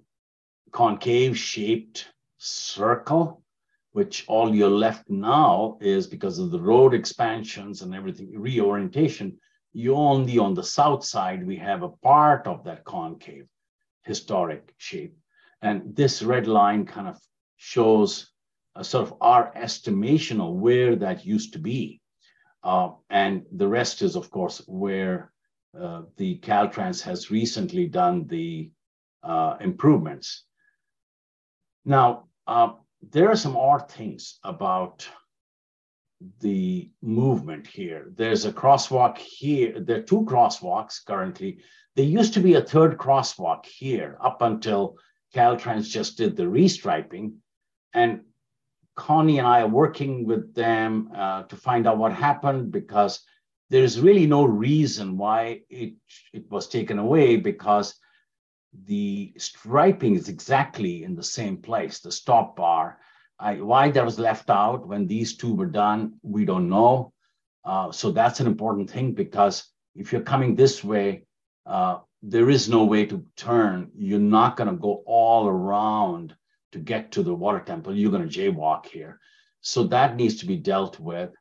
concave 0.71 1.37
shaped 1.37 2.07
circle, 2.37 3.43
which 3.91 4.25
all 4.27 4.53
you're 4.53 4.69
left 4.69 5.09
now 5.09 5.77
is 5.79 6.07
because 6.07 6.39
of 6.39 6.51
the 6.51 6.59
road 6.59 6.93
expansions 6.93 7.83
and 7.83 7.93
everything, 7.93 8.31
reorientation, 8.37 9.37
you 9.73 9.95
only 9.95 10.37
on 10.37 10.53
the 10.53 10.63
south 10.63 11.03
side, 11.03 11.45
we 11.45 11.57
have 11.57 11.83
a 11.83 11.89
part 11.89 12.47
of 12.47 12.63
that 12.63 12.83
concave 12.83 13.47
historic 14.03 14.73
shape. 14.77 15.15
And 15.61 15.95
this 15.95 16.21
red 16.21 16.47
line 16.47 16.85
kind 16.85 17.07
of 17.07 17.17
shows 17.57 18.31
a 18.75 18.83
sort 18.83 19.07
of 19.07 19.17
our 19.21 19.51
estimation 19.55 20.41
of 20.41 20.53
where 20.53 20.95
that 20.97 21.25
used 21.25 21.53
to 21.53 21.59
be. 21.59 22.01
Uh, 22.63 22.91
and 23.09 23.43
the 23.51 23.67
rest 23.67 24.01
is, 24.01 24.15
of 24.15 24.29
course, 24.31 24.61
where 24.67 25.31
uh, 25.79 26.03
the 26.17 26.37
Caltrans 26.39 27.01
has 27.01 27.31
recently 27.31 27.87
done 27.87 28.27
the 28.27 28.71
uh, 29.23 29.57
improvements. 29.59 30.43
Now, 31.85 32.27
uh, 32.47 32.73
there 33.11 33.29
are 33.29 33.35
some 33.35 33.57
odd 33.57 33.91
things 33.91 34.39
about 34.43 35.07
the 36.39 36.89
movement 37.01 37.67
here. 37.67 38.11
There's 38.15 38.45
a 38.45 38.53
crosswalk 38.53 39.17
here. 39.17 39.79
There 39.79 39.99
are 39.99 40.03
two 40.03 40.21
crosswalks 40.21 41.05
currently. 41.05 41.59
There 41.95 42.05
used 42.05 42.33
to 42.35 42.39
be 42.39 42.55
a 42.55 42.61
third 42.61 42.97
crosswalk 42.97 43.65
here 43.65 44.17
up 44.21 44.41
until 44.41 44.95
Caltrans 45.35 45.89
just 45.89 46.17
did 46.17 46.35
the 46.35 46.43
restriping. 46.43 47.33
And 47.93 48.21
Connie 48.95 49.39
and 49.39 49.47
I 49.47 49.61
are 49.61 49.67
working 49.67 50.25
with 50.25 50.53
them 50.53 51.09
uh, 51.15 51.43
to 51.43 51.55
find 51.55 51.87
out 51.87 51.97
what 51.97 52.13
happened 52.13 52.71
because 52.71 53.21
there's 53.69 53.99
really 53.99 54.27
no 54.27 54.45
reason 54.45 55.17
why 55.17 55.61
it, 55.69 55.93
it 56.31 56.49
was 56.51 56.67
taken 56.67 56.99
away 56.99 57.37
because 57.37 57.95
the 58.85 59.33
striping 59.37 60.15
is 60.15 60.29
exactly 60.29 61.03
in 61.03 61.15
the 61.15 61.23
same 61.23 61.57
place, 61.57 61.99
the 61.99 62.11
stop 62.11 62.55
bar. 62.55 62.99
I, 63.39 63.55
why 63.55 63.89
that 63.89 64.05
was 64.05 64.19
left 64.19 64.49
out 64.49 64.87
when 64.87 65.07
these 65.07 65.37
two 65.37 65.55
were 65.55 65.65
done, 65.65 66.13
we 66.21 66.45
don't 66.45 66.69
know. 66.69 67.13
Uh, 67.65 67.91
so 67.91 68.11
that's 68.11 68.39
an 68.39 68.47
important 68.47 68.89
thing 68.89 69.13
because 69.13 69.65
if 69.95 70.11
you're 70.11 70.21
coming 70.21 70.55
this 70.55 70.83
way, 70.83 71.25
uh, 71.65 71.99
there 72.21 72.49
is 72.49 72.69
no 72.69 72.85
way 72.85 73.05
to 73.05 73.25
turn. 73.35 73.91
You're 73.95 74.19
not 74.19 74.55
going 74.55 74.69
to 74.69 74.75
go 74.75 75.03
all 75.05 75.47
around 75.47 76.35
to 76.73 76.79
get 76.79 77.11
to 77.13 77.23
the 77.23 77.33
water 77.33 77.59
temple. 77.59 77.95
You're 77.95 78.11
going 78.11 78.27
to 78.27 78.39
jaywalk 78.39 78.85
here. 78.85 79.19
So 79.61 79.85
that 79.85 80.15
needs 80.15 80.35
to 80.39 80.45
be 80.45 80.57
dealt 80.57 80.99
with. 80.99 81.31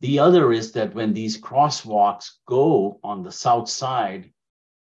The 0.00 0.18
other 0.18 0.52
is 0.52 0.72
that 0.72 0.94
when 0.94 1.12
these 1.12 1.40
crosswalks 1.40 2.30
go 2.46 3.00
on 3.02 3.22
the 3.22 3.32
south 3.32 3.68
side, 3.68 4.30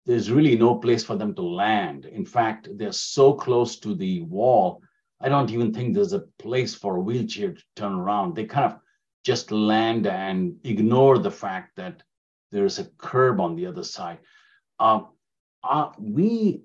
there's 0.04 0.30
really 0.30 0.56
no 0.56 0.76
place 0.76 1.04
for 1.04 1.16
them 1.16 1.34
to 1.34 1.42
land. 1.42 2.06
In 2.06 2.24
fact, 2.24 2.68
they're 2.76 2.92
so 2.92 3.34
close 3.34 3.78
to 3.80 3.94
the 3.94 4.22
wall, 4.22 4.82
I 5.22 5.28
don't 5.28 5.50
even 5.50 5.72
think 5.72 5.94
there's 5.94 6.12
a 6.12 6.26
place 6.38 6.74
for 6.74 6.96
a 6.96 7.00
wheelchair 7.00 7.52
to 7.52 7.62
turn 7.76 7.92
around. 7.94 8.34
They 8.34 8.44
kind 8.44 8.72
of 8.72 8.78
just 9.24 9.52
land 9.52 10.06
and 10.08 10.56
ignore 10.64 11.18
the 11.18 11.30
fact 11.30 11.76
that 11.76 12.02
there's 12.50 12.80
a 12.80 12.86
curb 12.98 13.40
on 13.40 13.54
the 13.54 13.66
other 13.66 13.84
side. 13.84 14.18
Uh, 14.80 15.02
uh, 15.62 15.90
we, 15.98 16.62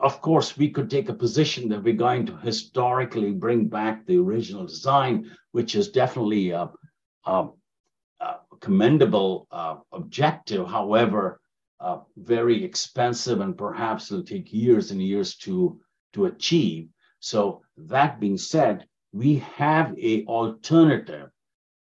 of 0.00 0.20
course, 0.22 0.56
we 0.56 0.70
could 0.70 0.88
take 0.90 1.08
a 1.08 1.14
position 1.14 1.68
that 1.68 1.82
we're 1.82 1.94
going 1.94 2.26
to 2.26 2.36
historically 2.38 3.32
bring 3.32 3.68
back 3.68 4.06
the 4.06 4.18
original 4.18 4.66
design, 4.66 5.30
which 5.52 5.74
is 5.74 5.90
definitely 5.90 6.50
a, 6.50 6.70
a, 7.26 7.48
a 8.20 8.36
commendable 8.60 9.46
uh, 9.50 9.76
objective. 9.92 10.66
However, 10.66 11.40
uh, 11.80 12.00
very 12.16 12.64
expensive 12.64 13.40
and 13.40 13.56
perhaps 13.56 14.10
it'll 14.10 14.24
take 14.24 14.52
years 14.52 14.90
and 14.90 15.02
years 15.02 15.36
to, 15.36 15.80
to 16.12 16.26
achieve. 16.26 16.88
So 17.20 17.62
that 17.76 18.20
being 18.20 18.38
said, 18.38 18.86
we 19.12 19.36
have 19.56 19.94
a 19.98 20.24
alternative 20.26 21.30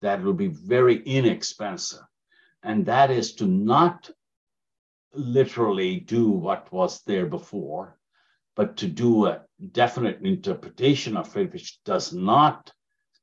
that 0.01 0.21
will 0.23 0.33
be 0.33 0.47
very 0.47 1.01
inexpensive. 1.03 2.03
And 2.63 2.85
that 2.85 3.11
is 3.11 3.33
to 3.35 3.45
not 3.45 4.09
literally 5.13 5.99
do 5.99 6.29
what 6.29 6.71
was 6.71 7.01
there 7.03 7.25
before, 7.25 7.97
but 8.59 8.75
to 8.75 8.87
do 8.87 9.25
a 9.25 9.39
definite 9.71 10.19
interpretation 10.21 11.15
of 11.15 11.37
it, 11.37 11.53
which 11.53 11.81
does 11.85 12.11
not 12.11 12.69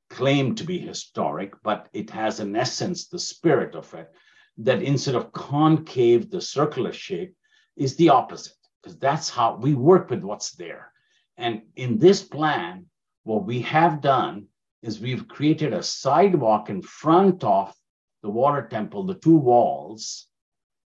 claim 0.09 0.55
to 0.55 0.65
be 0.65 0.79
historic, 0.79 1.53
but 1.63 1.91
it 1.93 2.09
has 2.09 2.41
in 2.41 2.57
essence 2.57 3.09
the 3.09 3.19
spirit 3.19 3.75
of 3.75 3.93
it, 3.93 4.11
that 4.57 4.81
instead 4.81 5.15
of 5.15 5.35
concave, 5.35 6.31
the 6.31 6.41
circular 6.41 6.91
shape 6.91 7.35
is 7.77 7.97
the 7.97 8.09
opposite, 8.09 8.57
because 8.83 8.99
that's 8.99 9.29
how 9.29 9.57
we 9.57 9.75
work 9.75 10.09
with 10.09 10.25
what's 10.25 10.53
there. 10.53 10.91
And 11.37 11.61
in 11.77 11.99
this 11.99 12.23
plan, 12.23 12.87
what 13.25 13.45
we 13.45 13.61
have 13.61 14.01
done 14.01 14.47
is 14.81 15.01
we've 15.01 15.29
created 15.29 15.75
a 15.75 15.83
sidewalk 15.83 16.71
in 16.71 16.81
front 16.81 17.45
of 17.45 17.75
the 18.23 18.31
water 18.31 18.67
temple, 18.67 19.05
the 19.05 19.17
two 19.17 19.37
walls 19.37 20.29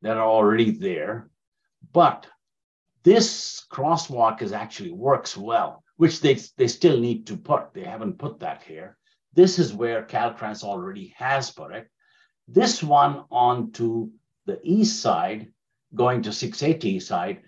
that 0.00 0.16
are 0.16 0.30
already 0.30 0.70
there. 0.70 1.28
But 1.92 2.26
this 3.02 3.66
crosswalk 3.70 4.43
is 4.43 4.52
actually 4.52 4.90
works 4.90 5.36
well, 5.36 5.85
which 5.97 6.20
they, 6.20 6.39
they 6.56 6.68
still 6.68 6.98
need 6.98 7.27
to 7.28 7.36
put. 7.36 7.72
They 7.72 7.85
haven't 7.85 8.18
put 8.18 8.40
that 8.40 8.62
here. 8.62 8.97
This 9.32 9.59
is 9.59 9.72
where 9.72 10.05
Caltrans 10.05 10.64
already 10.64 11.14
has 11.16 11.51
put 11.51 11.72
it. 11.72 11.89
This 12.48 12.82
one 12.82 13.24
onto 13.31 14.10
the 14.47 14.60
east 14.64 15.01
side, 15.01 15.52
going 15.94 16.22
to 16.22 16.32
680 16.32 17.01
side, 17.01 17.43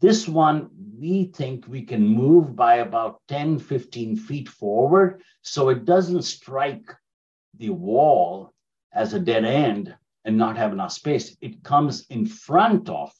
this 0.00 0.28
one, 0.28 0.68
we 0.98 1.24
think 1.24 1.66
we 1.66 1.82
can 1.82 2.06
move 2.06 2.54
by 2.54 2.76
about 2.76 3.20
10, 3.28 3.58
15 3.58 4.16
feet 4.16 4.48
forward 4.48 5.22
so 5.42 5.70
it 5.70 5.84
doesn't 5.84 6.22
strike 6.22 6.94
the 7.56 7.70
wall 7.70 8.52
as 8.92 9.14
a 9.14 9.20
dead 9.20 9.44
end 9.44 9.94
and 10.24 10.36
not 10.36 10.56
have 10.56 10.72
enough 10.72 10.92
space. 10.92 11.36
It 11.40 11.62
comes 11.62 12.06
in 12.10 12.26
front 12.26 12.88
of 12.88 13.12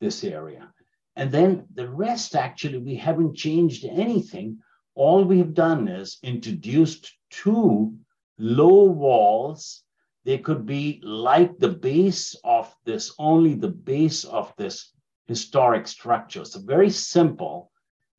this 0.00 0.24
area. 0.24 0.72
And 1.16 1.30
then 1.30 1.66
the 1.74 1.88
rest, 1.88 2.34
actually, 2.34 2.78
we 2.78 2.96
haven't 2.96 3.36
changed 3.36 3.84
anything. 3.84 4.58
All 4.94 5.24
we've 5.24 5.54
done 5.54 5.86
is 5.88 6.18
introduced 6.22 7.12
two 7.30 7.96
low 8.38 8.84
walls. 8.84 9.84
They 10.24 10.38
could 10.38 10.66
be 10.66 11.00
like 11.04 11.58
the 11.58 11.68
base 11.68 12.34
of 12.42 12.74
this, 12.84 13.14
only 13.18 13.54
the 13.54 13.68
base 13.68 14.24
of 14.24 14.52
this 14.56 14.92
historic 15.26 15.86
structure. 15.86 16.44
So 16.44 16.60
very 16.60 16.90
simple 16.90 17.70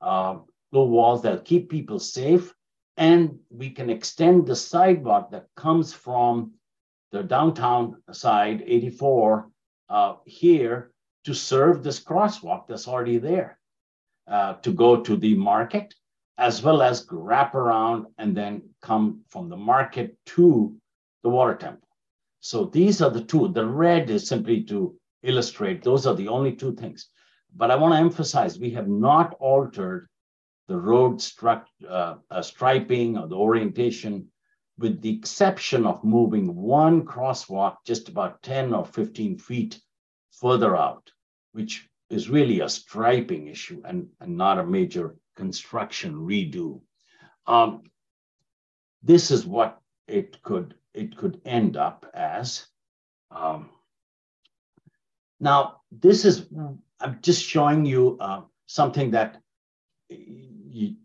uh, 0.02 0.38
low 0.72 0.86
walls 0.86 1.22
that 1.24 1.46
keep 1.46 1.70
people 1.70 2.00
safe. 2.00 2.54
And 2.98 3.40
we 3.50 3.72
can 3.72 3.90
extend 3.90 4.48
the 4.48 4.56
sidewalk 4.56 5.32
that 5.32 5.48
comes 5.56 5.92
from 5.92 6.54
the 7.12 7.24
downtown 7.24 8.02
side, 8.12 8.64
84, 8.66 9.50
uh, 9.90 10.16
here 10.26 10.92
to 11.26 11.34
serve 11.34 11.84
this 11.84 12.00
crosswalk 12.00 12.68
that's 12.68 12.88
already 12.88 13.18
there, 13.18 13.60
uh, 14.28 14.54
to 14.56 14.72
go 14.72 15.02
to 15.02 15.18
the 15.18 15.36
market, 15.36 15.94
as 16.38 16.62
well 16.62 16.82
as 16.82 17.08
wrap 17.12 17.56
around 17.56 18.06
and 18.18 18.36
then 18.36 18.62
come 18.82 19.22
from 19.30 19.50
the 19.50 19.58
market 19.58 20.18
to 20.26 20.76
the 21.24 21.30
water 21.30 21.56
temple. 21.56 21.88
So 22.40 22.66
these 22.66 23.02
are 23.02 23.10
the 23.10 23.24
two. 23.24 23.48
The 23.48 23.66
red 23.66 24.10
is 24.10 24.28
simply 24.28 24.64
to 24.66 24.96
illustrate. 25.24 25.82
Those 25.82 26.06
are 26.06 26.16
the 26.16 26.28
only 26.28 26.54
two 26.54 26.76
things. 26.76 27.10
But 27.56 27.72
I 27.72 27.76
want 27.76 27.94
to 27.94 28.00
emphasize 28.00 28.60
we 28.60 28.72
have 28.72 28.88
not 28.88 29.36
altered 29.40 30.08
the 30.68 30.78
road 30.78 31.18
struct, 31.18 31.68
uh, 31.88 32.16
uh, 32.30 32.42
striping 32.42 33.18
or 33.18 33.28
the 33.28 33.36
orientation, 33.36 34.28
with 34.78 35.02
the 35.02 35.16
exception 35.16 35.86
of 35.86 36.04
moving 36.04 36.54
one 36.56 37.06
crosswalk 37.06 37.78
just 37.86 38.10
about 38.10 38.44
10 38.44 38.74
or 38.74 38.86
15 38.86 39.38
feet 39.38 39.80
further 40.32 40.76
out, 40.76 41.12
which 41.56 41.88
is 42.10 42.30
really 42.30 42.60
a 42.60 42.70
striping 42.70 43.48
issue 43.48 43.82
and, 43.86 44.10
and 44.20 44.38
not 44.38 44.60
a 44.60 44.66
major 44.66 45.16
construction 45.38 46.14
redo. 46.14 46.82
Um, 47.48 47.84
this 49.02 49.32
is 49.32 49.46
what 49.46 49.80
it 50.08 50.42
could 50.44 50.76
it 50.94 51.16
could 51.18 51.42
end 51.46 51.78
up 51.78 52.06
as. 52.14 52.68
Um, 53.32 53.70
now, 55.40 55.82
this 55.92 56.24
is, 56.24 56.48
I'm 57.02 57.20
just 57.22 57.44
showing 57.44 57.86
you 57.86 58.18
uh, 58.20 58.42
something 58.66 59.12
that 59.12 59.42
you, 60.10 60.96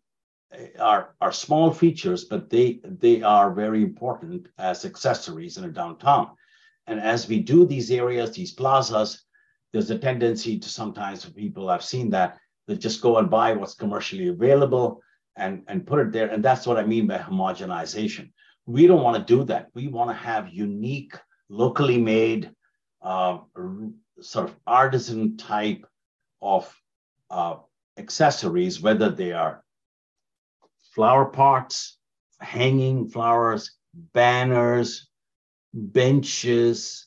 are, 0.78 1.14
are 1.20 1.32
small 1.32 1.72
features, 1.72 2.24
but 2.24 2.50
they, 2.50 2.80
they 2.84 3.22
are 3.22 3.52
very 3.52 3.82
important 3.82 4.46
as 4.58 4.84
accessories 4.84 5.56
in 5.56 5.64
a 5.64 5.68
downtown. 5.68 6.30
And 6.86 7.00
as 7.00 7.28
we 7.28 7.40
do 7.40 7.66
these 7.66 7.90
areas, 7.90 8.30
these 8.32 8.52
plazas, 8.52 9.24
there's 9.72 9.90
a 9.90 9.98
tendency 9.98 10.58
to 10.58 10.68
sometimes 10.68 11.24
for 11.24 11.30
people, 11.30 11.68
I've 11.68 11.84
seen 11.84 12.10
that, 12.10 12.38
they 12.66 12.76
just 12.76 13.00
go 13.00 13.18
and 13.18 13.30
buy 13.30 13.52
what's 13.52 13.74
commercially 13.74 14.28
available 14.28 15.02
and, 15.36 15.62
and 15.68 15.86
put 15.86 16.00
it 16.00 16.12
there. 16.12 16.28
And 16.28 16.44
that's 16.44 16.66
what 16.66 16.76
I 16.76 16.84
mean 16.84 17.06
by 17.06 17.18
homogenization. 17.18 18.30
We 18.66 18.86
don't 18.86 19.02
want 19.02 19.16
to 19.16 19.36
do 19.36 19.44
that. 19.44 19.68
We 19.74 19.88
want 19.88 20.10
to 20.10 20.14
have 20.14 20.50
unique, 20.52 21.14
locally 21.48 21.98
made, 21.98 22.50
uh, 23.02 23.38
sort 24.20 24.48
of 24.48 24.56
artisan 24.66 25.36
type 25.36 25.86
of 26.42 26.72
uh, 27.30 27.56
accessories, 27.96 28.80
whether 28.80 29.10
they 29.10 29.32
are 29.32 29.64
flower 30.94 31.26
pots, 31.26 31.98
hanging 32.40 33.08
flowers, 33.08 33.72
banners, 33.94 35.08
benches, 35.72 37.06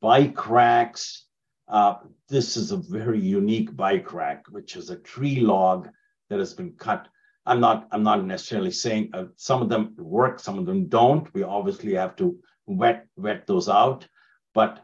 bike 0.00 0.48
racks. 0.48 1.26
Uh, 1.68 1.94
this 2.28 2.56
is 2.56 2.72
a 2.72 2.76
very 2.76 3.20
unique 3.20 3.74
bike 3.74 4.12
rack, 4.12 4.44
which 4.50 4.76
is 4.76 4.90
a 4.90 4.96
tree 4.96 5.40
log 5.40 5.88
that 6.28 6.38
has 6.38 6.52
been 6.52 6.72
cut. 6.72 7.08
I'm 7.46 7.60
not. 7.60 7.88
I'm 7.90 8.02
not 8.02 8.24
necessarily 8.24 8.70
saying 8.70 9.10
uh, 9.12 9.24
some 9.36 9.62
of 9.62 9.68
them 9.68 9.94
work, 9.98 10.40
some 10.40 10.58
of 10.58 10.66
them 10.66 10.86
don't. 10.86 11.32
We 11.34 11.42
obviously 11.42 11.94
have 11.94 12.16
to 12.16 12.38
wet 12.66 13.06
wet 13.16 13.46
those 13.46 13.68
out, 13.68 14.06
but 14.54 14.82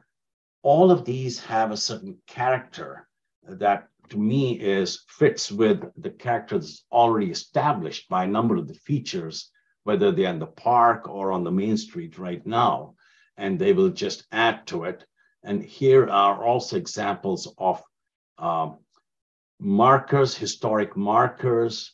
all 0.62 0.90
of 0.90 1.04
these 1.04 1.42
have 1.44 1.70
a 1.70 1.76
certain 1.76 2.18
character 2.26 3.08
that 3.48 3.88
to 4.10 4.18
me 4.18 4.58
is 4.60 5.04
fits 5.08 5.50
with 5.50 5.82
the 5.96 6.10
character 6.10 6.58
that's 6.58 6.84
already 6.92 7.30
established 7.30 8.08
by 8.08 8.24
a 8.24 8.28
number 8.28 8.56
of 8.56 8.68
the 8.68 8.74
features, 8.74 9.50
whether 9.84 10.12
they're 10.12 10.30
in 10.30 10.38
the 10.38 10.46
park 10.46 11.08
or 11.08 11.32
on 11.32 11.44
the 11.44 11.50
main 11.50 11.76
street 11.76 12.18
right 12.18 12.44
now, 12.46 12.94
and 13.36 13.58
they 13.58 13.72
will 13.72 13.90
just 13.90 14.24
add 14.32 14.66
to 14.66 14.84
it. 14.84 15.04
And 15.42 15.62
here 15.62 16.08
are 16.08 16.44
also 16.44 16.76
examples 16.76 17.52
of 17.58 17.82
uh, 18.38 18.70
markers, 19.58 20.36
historic 20.36 20.96
markers, 20.96 21.92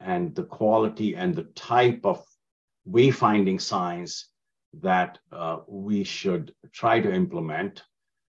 and 0.00 0.34
the 0.34 0.44
quality 0.44 1.14
and 1.14 1.34
the 1.34 1.44
type 1.54 2.00
of 2.04 2.24
wayfinding 2.88 3.60
signs 3.60 4.28
that 4.80 5.18
uh, 5.30 5.58
we 5.68 6.02
should 6.04 6.54
try 6.72 7.00
to 7.00 7.12
implement 7.12 7.82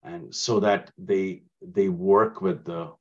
and 0.03 0.33
so 0.33 0.59
that 0.59 0.91
they 0.97 1.43
they 1.61 1.89
work 1.89 2.41
with 2.41 2.65
the 2.65 2.91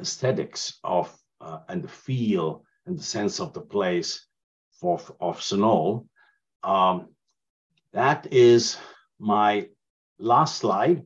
aesthetics 0.00 0.78
of 0.82 1.14
uh, 1.40 1.58
and 1.68 1.82
the 1.82 1.88
feel 1.88 2.64
and 2.86 2.98
the 2.98 3.02
sense 3.02 3.40
of 3.40 3.52
the 3.52 3.60
place 3.60 4.26
for 4.80 5.00
of 5.20 5.40
Sunol. 5.40 6.06
Um, 6.62 7.08
that 7.92 8.28
is 8.32 8.78
my 9.18 9.68
last 10.18 10.58
slide, 10.58 11.02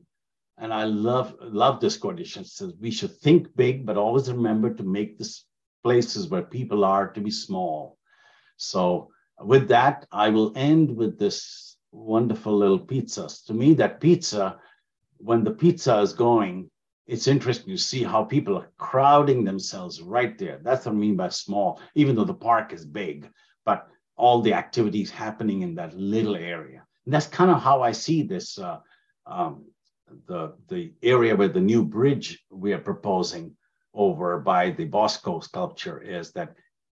and 0.57 0.73
I 0.73 0.83
love 0.83 1.35
love 1.41 1.79
this 1.79 1.97
condition. 1.97 2.43
It 2.43 2.47
says 2.47 2.73
we 2.79 2.91
should 2.91 3.15
think 3.17 3.55
big, 3.55 3.85
but 3.85 3.97
always 3.97 4.31
remember 4.31 4.73
to 4.73 4.83
make 4.83 5.17
this 5.17 5.45
places 5.83 6.27
where 6.27 6.43
people 6.43 6.85
are 6.85 7.07
to 7.11 7.21
be 7.21 7.31
small. 7.31 7.97
So 8.57 9.09
with 9.39 9.67
that, 9.69 10.05
I 10.11 10.29
will 10.29 10.53
end 10.55 10.95
with 10.95 11.17
this 11.17 11.77
wonderful 11.91 12.55
little 12.55 12.79
piazzas. 12.79 13.45
To 13.45 13.53
me, 13.53 13.73
that 13.75 13.99
piazza 13.99 14.59
when 15.23 15.43
the 15.43 15.51
piazza 15.51 15.99
is 15.99 16.13
going, 16.13 16.69
it's 17.07 17.27
interesting 17.27 17.75
to 17.75 17.81
see 17.81 18.03
how 18.03 18.23
people 18.23 18.57
are 18.57 18.71
crowding 18.77 19.43
themselves 19.43 20.01
right 20.01 20.37
there. 20.37 20.59
That's 20.63 20.85
what 20.85 20.93
I 20.93 20.95
mean 20.95 21.15
by 21.15 21.29
small, 21.29 21.79
even 21.95 22.15
though 22.15 22.25
the 22.25 22.33
park 22.33 22.73
is 22.73 22.85
big, 22.85 23.29
but 23.65 23.87
all 24.15 24.41
the 24.41 24.53
activities 24.53 25.11
happening 25.11 25.61
in 25.61 25.75
that 25.75 25.95
little 25.95 26.35
area. 26.35 26.85
And 27.05 27.13
that's 27.13 27.27
kind 27.27 27.51
of 27.51 27.61
how 27.61 27.81
I 27.81 27.91
see 27.91 28.23
this, 28.23 28.57
uh, 28.57 28.79
um, 29.25 29.65
the, 30.27 30.53
the 30.67 30.93
area 31.01 31.35
where 31.35 31.47
the 31.47 31.61
new 31.61 31.83
bridge 31.83 32.43
we 32.49 32.73
are 32.73 32.79
proposing 32.79 33.55
over 33.93 34.39
by 34.39 34.71
the 34.71 34.85
Bosco 34.85 35.39
sculpture 35.39 36.01
is 36.01 36.31
that 36.31 36.55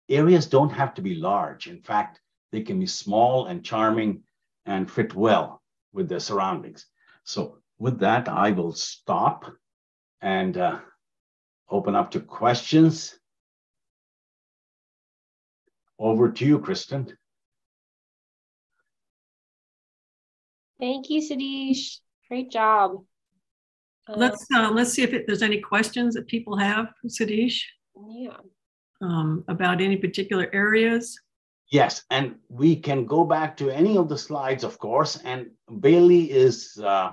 areas 0.08 0.46
don't 0.46 0.70
have 0.70 0.94
to 0.94 1.02
be 1.02 1.14
large. 1.14 1.66
In 1.66 1.80
fact, 1.80 2.20
they 2.50 2.62
can 2.62 2.78
be 2.78 2.86
small 2.86 3.46
and 3.46 3.64
charming 3.64 4.22
and 4.66 4.90
fit 4.90 5.14
well 5.14 5.62
with 5.92 6.08
their 6.08 6.20
surroundings. 6.20 6.86
So 7.24 7.58
with 7.78 8.00
that, 8.00 8.28
I 8.28 8.50
will 8.50 8.72
stop 8.72 9.50
and 10.20 10.56
uh, 10.56 10.78
open 11.70 11.94
up 11.94 12.10
to 12.12 12.20
questions. 12.20 13.18
Over 15.98 16.30
to 16.32 16.44
you, 16.44 16.58
Kristen. 16.58 17.16
Thank 20.78 21.10
you, 21.10 21.20
Sadish. 21.20 21.98
Great 22.32 22.50
job. 22.50 23.04
Uh, 24.08 24.14
Let's 24.16 24.46
uh, 24.56 24.70
let's 24.70 24.90
see 24.94 25.02
if 25.02 25.12
it, 25.12 25.26
there's 25.26 25.42
any 25.42 25.60
questions 25.60 26.14
that 26.14 26.26
people 26.28 26.56
have, 26.56 26.86
Sadish, 27.06 27.60
yeah. 28.08 28.38
um, 29.02 29.44
about 29.48 29.82
any 29.82 29.98
particular 29.98 30.48
areas. 30.54 31.20
Yes, 31.70 32.04
and 32.10 32.36
we 32.48 32.74
can 32.74 33.04
go 33.04 33.22
back 33.22 33.54
to 33.58 33.68
any 33.68 33.98
of 33.98 34.08
the 34.08 34.16
slides, 34.16 34.64
of 34.64 34.78
course. 34.78 35.18
And 35.26 35.50
Bailey 35.80 36.32
is 36.32 36.80
uh, 36.82 37.10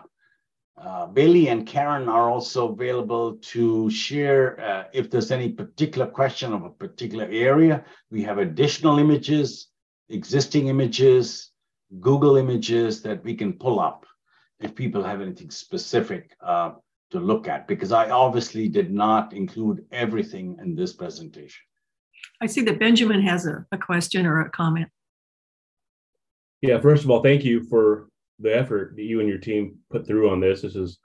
uh, 0.82 1.08
Bailey 1.08 1.50
and 1.50 1.68
Karen 1.68 2.08
are 2.08 2.30
also 2.30 2.72
available 2.72 3.40
to 3.54 3.90
share 3.90 4.58
uh, 4.62 4.84
if 4.94 5.12
there's 5.12 5.32
any 5.32 5.50
particular 5.50 6.08
question 6.08 6.54
of 6.54 6.64
a 6.64 6.70
particular 6.70 7.28
area. 7.30 7.84
We 8.10 8.24
have 8.24 8.38
additional 8.38 9.00
images, 9.00 9.68
existing 10.08 10.68
images, 10.70 11.52
Google 12.00 12.38
images 12.38 13.02
that 13.02 13.22
we 13.26 13.36
can 13.36 13.52
pull 13.52 13.82
up 13.82 14.06
if 14.60 14.76
people 14.76 15.04
have 15.04 15.22
anything 15.22 15.50
specific 15.50 16.32
uh, 16.46 16.72
to 17.12 17.20
look 17.20 17.48
at, 17.48 17.68
because 17.68 17.92
I 17.92 18.10
obviously 18.10 18.68
did 18.68 18.92
not 18.92 19.34
include 19.34 19.86
everything 19.92 20.58
in 20.62 20.76
this 20.76 20.94
presentation. 20.94 21.62
I 22.42 22.48
see 22.48 22.62
that 22.62 22.80
Benjamin 22.80 23.22
has 23.22 23.46
a, 23.46 23.66
a 23.72 23.78
question 23.78 24.26
or 24.26 24.42
a 24.42 24.50
comment. 24.50 24.90
Yeah, 26.62 26.80
first 26.80 27.04
of 27.04 27.10
all, 27.10 27.24
thank 27.24 27.44
you 27.44 27.64
for 27.64 28.10
the 28.40 28.56
effort 28.56 28.96
that 28.96 29.04
you 29.04 29.20
and 29.20 29.30
your 29.30 29.38
team 29.38 29.78
put 29.90 30.06
through 30.06 30.30
on 30.30 30.40
this. 30.40 30.62
This 30.62 30.76
is 30.76 31.00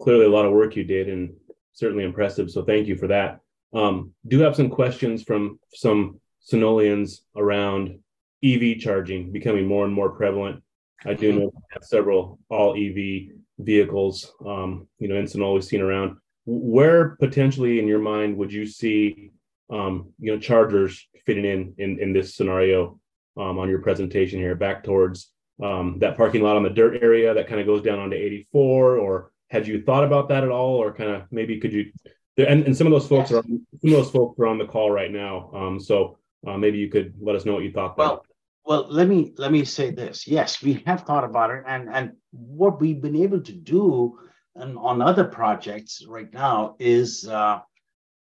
clearly 0.00 0.26
a 0.26 0.30
lot 0.30 0.46
of 0.46 0.52
work 0.52 0.76
you 0.76 0.84
did 0.84 1.08
and 1.08 1.34
certainly 1.72 2.04
impressive. 2.04 2.50
So 2.50 2.64
thank 2.64 2.86
you 2.86 2.96
for 2.96 3.06
that. 3.08 3.40
Um, 3.72 4.12
do 4.26 4.40
have 4.40 4.56
some 4.56 4.68
questions 4.68 5.22
from 5.22 5.58
some 5.72 6.20
Sunolians 6.50 7.20
around 7.36 7.98
EV 8.42 8.78
charging 8.78 9.30
becoming 9.30 9.66
more 9.66 9.84
and 9.84 9.94
more 9.94 10.10
prevalent. 10.10 10.62
I 11.06 11.14
do 11.14 11.32
know 11.32 11.46
we 11.46 11.60
have 11.70 11.84
several 11.84 12.38
all 12.48 12.74
EV 12.74 13.34
vehicles, 13.58 14.32
um, 14.46 14.86
you 14.98 15.08
know, 15.08 15.16
in 15.16 15.26
Sonoma 15.26 15.62
seen 15.62 15.80
around. 15.80 16.16
Where 16.46 17.16
potentially 17.20 17.78
in 17.78 17.86
your 17.86 17.98
mind 17.98 18.36
would 18.36 18.52
you 18.52 18.66
see, 18.66 19.32
um, 19.70 20.12
you 20.18 20.32
know, 20.32 20.38
chargers 20.38 21.06
fitting 21.26 21.44
in 21.44 21.74
in, 21.78 22.00
in 22.00 22.12
this 22.12 22.34
scenario 22.34 22.98
um, 23.36 23.58
on 23.58 23.68
your 23.68 23.80
presentation 23.80 24.38
here, 24.38 24.54
back 24.54 24.82
towards 24.82 25.32
um, 25.62 25.98
that 26.00 26.16
parking 26.16 26.42
lot 26.42 26.56
on 26.56 26.62
the 26.62 26.70
dirt 26.70 27.02
area 27.02 27.34
that 27.34 27.46
kind 27.46 27.60
of 27.60 27.66
goes 27.66 27.82
down 27.82 27.98
onto 27.98 28.16
84, 28.16 28.96
or 28.96 29.32
had 29.48 29.66
you 29.66 29.82
thought 29.82 30.04
about 30.04 30.28
that 30.28 30.44
at 30.44 30.50
all, 30.50 30.76
or 30.76 30.92
kind 30.92 31.10
of 31.10 31.22
maybe 31.30 31.58
could 31.60 31.72
you? 31.72 31.92
And, 32.36 32.64
and 32.64 32.76
some 32.76 32.86
of 32.86 32.92
those 32.92 33.06
folks 33.06 33.30
are 33.30 33.42
some 33.42 33.66
of 33.84 33.90
those 33.90 34.10
folks 34.10 34.38
are 34.38 34.46
on 34.46 34.58
the 34.58 34.66
call 34.66 34.90
right 34.90 35.10
now, 35.10 35.50
um, 35.54 35.80
so 35.80 36.18
uh, 36.46 36.56
maybe 36.56 36.78
you 36.78 36.88
could 36.88 37.14
let 37.20 37.36
us 37.36 37.44
know 37.44 37.54
what 37.54 37.64
you 37.64 37.72
thought. 37.72 37.98
Well, 37.98 38.24
well, 38.70 38.86
let 38.88 39.08
me 39.08 39.32
let 39.36 39.50
me 39.50 39.64
say 39.64 39.90
this. 39.90 40.28
Yes, 40.28 40.62
we 40.62 40.74
have 40.86 41.00
thought 41.02 41.24
about 41.24 41.50
it, 41.50 41.64
and 41.66 41.88
and 41.92 42.12
what 42.30 42.80
we've 42.80 43.02
been 43.02 43.16
able 43.16 43.40
to 43.40 43.52
do 43.52 44.16
and 44.54 44.78
on 44.78 45.02
other 45.02 45.24
projects 45.24 46.04
right 46.06 46.32
now 46.32 46.76
is 46.78 47.26
uh, 47.26 47.58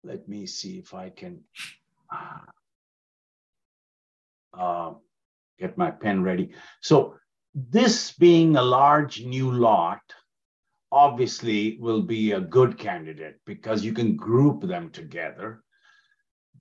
let 0.04 0.30
me 0.30 0.46
see 0.46 0.78
if 0.78 0.94
I 0.94 1.10
can 1.10 1.44
uh, 4.54 4.92
get 5.58 5.76
my 5.76 5.90
pen 5.90 6.22
ready. 6.22 6.52
So 6.82 7.16
this 7.56 8.12
being 8.12 8.58
a 8.58 8.62
large 8.62 9.24
new 9.26 9.52
lot, 9.52 10.04
obviously 10.92 11.80
will 11.80 12.04
be 12.04 12.34
a 12.34 12.40
good 12.42 12.78
candidate 12.78 13.40
because 13.48 13.84
you 13.84 13.92
can 13.92 14.16
group 14.16 14.62
them 14.62 14.92
together. 14.92 15.64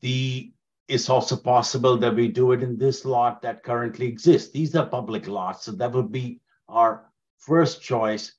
The 0.00 0.50
it's 0.88 1.10
also 1.10 1.36
possible 1.36 1.96
that 1.98 2.14
we 2.14 2.28
do 2.28 2.52
it 2.52 2.62
in 2.62 2.78
this 2.78 3.04
lot 3.04 3.42
that 3.42 3.62
currently 3.62 4.06
exists. 4.06 4.52
These 4.52 4.74
are 4.76 4.86
public 4.86 5.26
lots, 5.26 5.64
so 5.64 5.72
that 5.72 5.92
would 5.92 6.12
be 6.12 6.40
our 6.68 7.10
first 7.38 7.82
choice. 7.82 8.32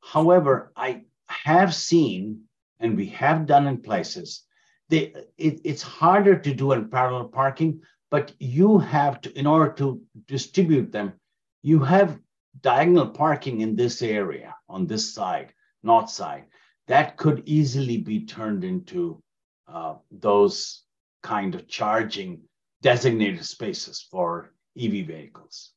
However, 0.00 0.72
I 0.76 1.02
have 1.26 1.74
seen, 1.74 2.42
and 2.80 2.96
we 2.96 3.06
have 3.06 3.46
done 3.46 3.66
in 3.66 3.82
places, 3.82 4.42
they, 4.88 5.14
it, 5.38 5.60
it's 5.64 5.82
harder 5.82 6.36
to 6.36 6.52
do 6.52 6.72
in 6.72 6.90
parallel 6.90 7.28
parking, 7.28 7.80
but 8.10 8.32
you 8.38 8.78
have 8.78 9.20
to, 9.22 9.38
in 9.38 9.46
order 9.46 9.72
to 9.74 10.02
distribute 10.26 10.92
them, 10.92 11.14
you 11.62 11.78
have 11.78 12.18
diagonal 12.60 13.08
parking 13.08 13.60
in 13.60 13.76
this 13.76 14.02
area 14.02 14.54
on 14.68 14.86
this 14.86 15.14
side, 15.14 15.52
north 15.82 16.10
side. 16.10 16.44
That 16.88 17.16
could 17.16 17.42
easily 17.46 17.98
be 17.98 18.26
turned 18.26 18.64
into 18.64 19.22
uh, 19.68 19.94
those 20.10 20.81
kind 21.22 21.54
of 21.54 21.68
charging 21.68 22.42
designated 22.82 23.44
spaces 23.44 24.06
for 24.10 24.52
EV 24.78 25.06
vehicles. 25.06 25.72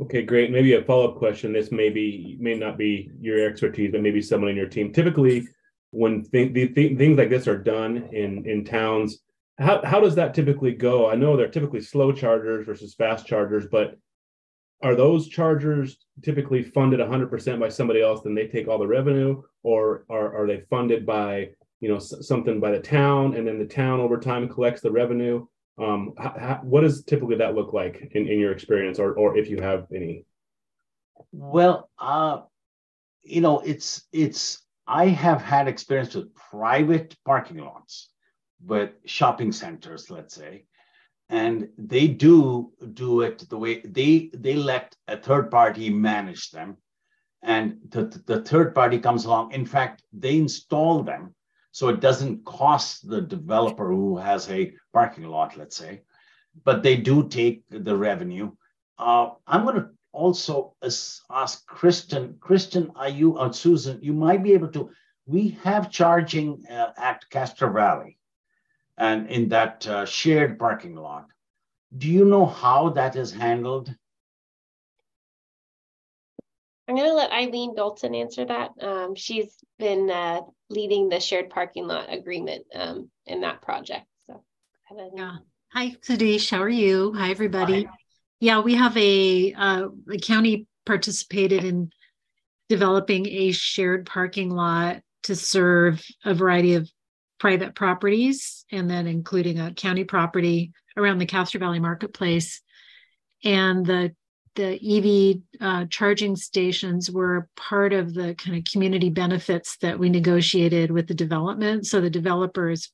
Okay, 0.00 0.22
great. 0.22 0.50
Maybe 0.50 0.74
a 0.74 0.82
follow-up 0.82 1.18
question. 1.18 1.52
This 1.52 1.70
may 1.70 1.88
be 1.88 2.36
may 2.40 2.54
not 2.54 2.76
be 2.76 3.10
your 3.20 3.48
expertise, 3.48 3.92
but 3.92 4.02
maybe 4.02 4.20
someone 4.20 4.50
in 4.50 4.56
your 4.56 4.68
team. 4.68 4.92
Typically, 4.92 5.46
when 5.90 6.24
th- 6.24 6.52
th- 6.52 6.74
things 6.74 7.16
like 7.16 7.30
this 7.30 7.46
are 7.46 7.58
done 7.58 8.08
in 8.12 8.44
in 8.48 8.64
towns, 8.64 9.20
how 9.58 9.84
how 9.84 10.00
does 10.00 10.16
that 10.16 10.34
typically 10.34 10.72
go? 10.72 11.08
I 11.08 11.14
know 11.14 11.36
they're 11.36 11.48
typically 11.48 11.80
slow 11.80 12.10
chargers 12.10 12.66
versus 12.66 12.94
fast 12.94 13.26
chargers, 13.26 13.66
but 13.70 13.96
are 14.82 14.96
those 14.96 15.28
chargers 15.28 15.96
typically 16.22 16.62
funded 16.62 17.00
100% 17.00 17.58
by 17.58 17.68
somebody 17.68 18.02
else 18.02 18.26
and 18.26 18.36
they 18.36 18.46
take 18.46 18.68
all 18.68 18.78
the 18.78 18.86
revenue 18.86 19.40
or 19.62 20.04
are, 20.10 20.42
are 20.42 20.46
they 20.46 20.62
funded 20.68 21.06
by 21.06 21.48
you 21.84 21.90
know 21.90 21.98
something 21.98 22.60
by 22.60 22.70
the 22.70 22.80
town 22.80 23.34
and 23.34 23.46
then 23.46 23.58
the 23.58 23.66
town 23.66 24.00
over 24.00 24.18
time 24.18 24.48
collects 24.48 24.80
the 24.80 24.90
revenue. 24.90 25.46
Um, 25.76 26.14
what 26.62 26.80
does 26.80 27.04
typically 27.04 27.36
that 27.36 27.54
look 27.54 27.74
like 27.74 28.10
in, 28.12 28.26
in 28.26 28.38
your 28.38 28.52
experience 28.52 28.98
or, 28.98 29.12
or 29.12 29.36
if 29.36 29.50
you 29.50 29.60
have 29.60 29.86
any? 29.94 30.24
Well 31.30 31.90
uh, 31.98 32.40
you 33.22 33.42
know 33.42 33.60
it's 33.60 34.06
it's 34.12 34.62
i 34.86 35.06
have 35.06 35.42
had 35.42 35.68
experience 35.68 36.14
with 36.14 36.34
private 36.34 37.16
parking 37.24 37.58
lots 37.58 38.10
with 38.64 38.90
shopping 39.04 39.52
centers 39.52 40.10
let's 40.10 40.34
say 40.34 40.64
and 41.30 41.68
they 41.78 42.06
do 42.06 42.70
do 42.92 43.22
it 43.22 43.48
the 43.50 43.58
way 43.58 43.80
they 43.80 44.30
they 44.34 44.54
let 44.54 44.94
a 45.08 45.16
third 45.16 45.50
party 45.50 45.88
manage 45.90 46.50
them 46.50 46.76
and 47.44 47.76
the, 47.90 48.04
the 48.26 48.40
third 48.40 48.74
party 48.74 48.98
comes 48.98 49.26
along. 49.26 49.52
In 49.52 49.66
fact 49.66 50.02
they 50.12 50.38
install 50.38 51.02
them 51.02 51.33
so 51.74 51.88
it 51.88 51.98
doesn't 51.98 52.44
cost 52.44 53.08
the 53.08 53.20
developer 53.20 53.88
who 53.88 54.16
has 54.16 54.48
a 54.48 54.72
parking 54.92 55.24
lot, 55.24 55.56
let's 55.56 55.76
say, 55.76 56.02
but 56.64 56.84
they 56.84 56.96
do 56.96 57.28
take 57.28 57.64
the 57.68 57.96
revenue. 57.96 58.52
Uh, 58.96 59.30
I'm 59.44 59.64
going 59.64 59.80
to 59.80 59.88
also 60.12 60.76
ask 61.28 61.66
Kristen. 61.66 62.36
Kristen, 62.38 62.92
are 62.94 63.08
you, 63.08 63.38
or 63.40 63.52
Susan, 63.52 63.98
you 64.00 64.12
might 64.12 64.44
be 64.44 64.52
able 64.52 64.68
to, 64.68 64.90
we 65.26 65.58
have 65.64 65.90
charging 65.90 66.64
uh, 66.70 66.92
at 66.96 67.28
Castro 67.28 67.72
Valley 67.72 68.18
and 68.96 69.28
in 69.28 69.48
that 69.48 69.84
uh, 69.88 70.06
shared 70.06 70.60
parking 70.60 70.94
lot. 70.94 71.26
Do 71.98 72.08
you 72.08 72.24
know 72.24 72.46
how 72.46 72.90
that 72.90 73.16
is 73.16 73.32
handled? 73.32 73.92
I'm 76.86 76.96
going 76.96 77.08
to 77.08 77.14
let 77.14 77.32
Eileen 77.32 77.74
Dalton 77.74 78.14
answer 78.14 78.44
that. 78.44 78.70
Um, 78.80 79.14
she's 79.14 79.56
been 79.78 80.10
uh, 80.10 80.42
leading 80.68 81.08
the 81.08 81.18
shared 81.18 81.48
parking 81.48 81.86
lot 81.86 82.12
agreement 82.12 82.66
um, 82.74 83.10
in 83.26 83.40
that 83.40 83.62
project. 83.62 84.04
So, 84.26 84.42
yeah. 85.14 85.36
Hi, 85.72 85.96
Sadish. 86.06 86.50
How 86.50 86.62
are 86.62 86.68
you? 86.68 87.14
Hi, 87.14 87.30
everybody. 87.30 87.84
Hi. 87.84 87.90
Yeah, 88.40 88.60
we 88.60 88.74
have 88.74 88.96
a, 88.98 89.54
uh, 89.54 89.88
the 90.04 90.18
county 90.18 90.66
participated 90.84 91.64
in 91.64 91.90
developing 92.68 93.26
a 93.28 93.52
shared 93.52 94.04
parking 94.04 94.50
lot 94.50 95.00
to 95.22 95.34
serve 95.34 96.04
a 96.24 96.34
variety 96.34 96.74
of 96.74 96.90
private 97.40 97.74
properties 97.74 98.66
and 98.70 98.90
then 98.90 99.06
including 99.06 99.58
a 99.58 99.72
county 99.72 100.04
property 100.04 100.72
around 100.96 101.18
the 101.18 101.26
Castro 101.26 101.58
Valley 101.60 101.80
Marketplace. 101.80 102.60
And 103.42 103.84
the 103.84 104.14
the 104.54 104.78
EV 104.80 105.42
uh, 105.60 105.86
charging 105.90 106.36
stations 106.36 107.10
were 107.10 107.48
part 107.56 107.92
of 107.92 108.14
the 108.14 108.34
kind 108.34 108.56
of 108.56 108.64
community 108.70 109.10
benefits 109.10 109.76
that 109.78 109.98
we 109.98 110.08
negotiated 110.08 110.90
with 110.90 111.08
the 111.08 111.14
development. 111.14 111.86
So 111.86 112.00
the 112.00 112.10
developers, 112.10 112.92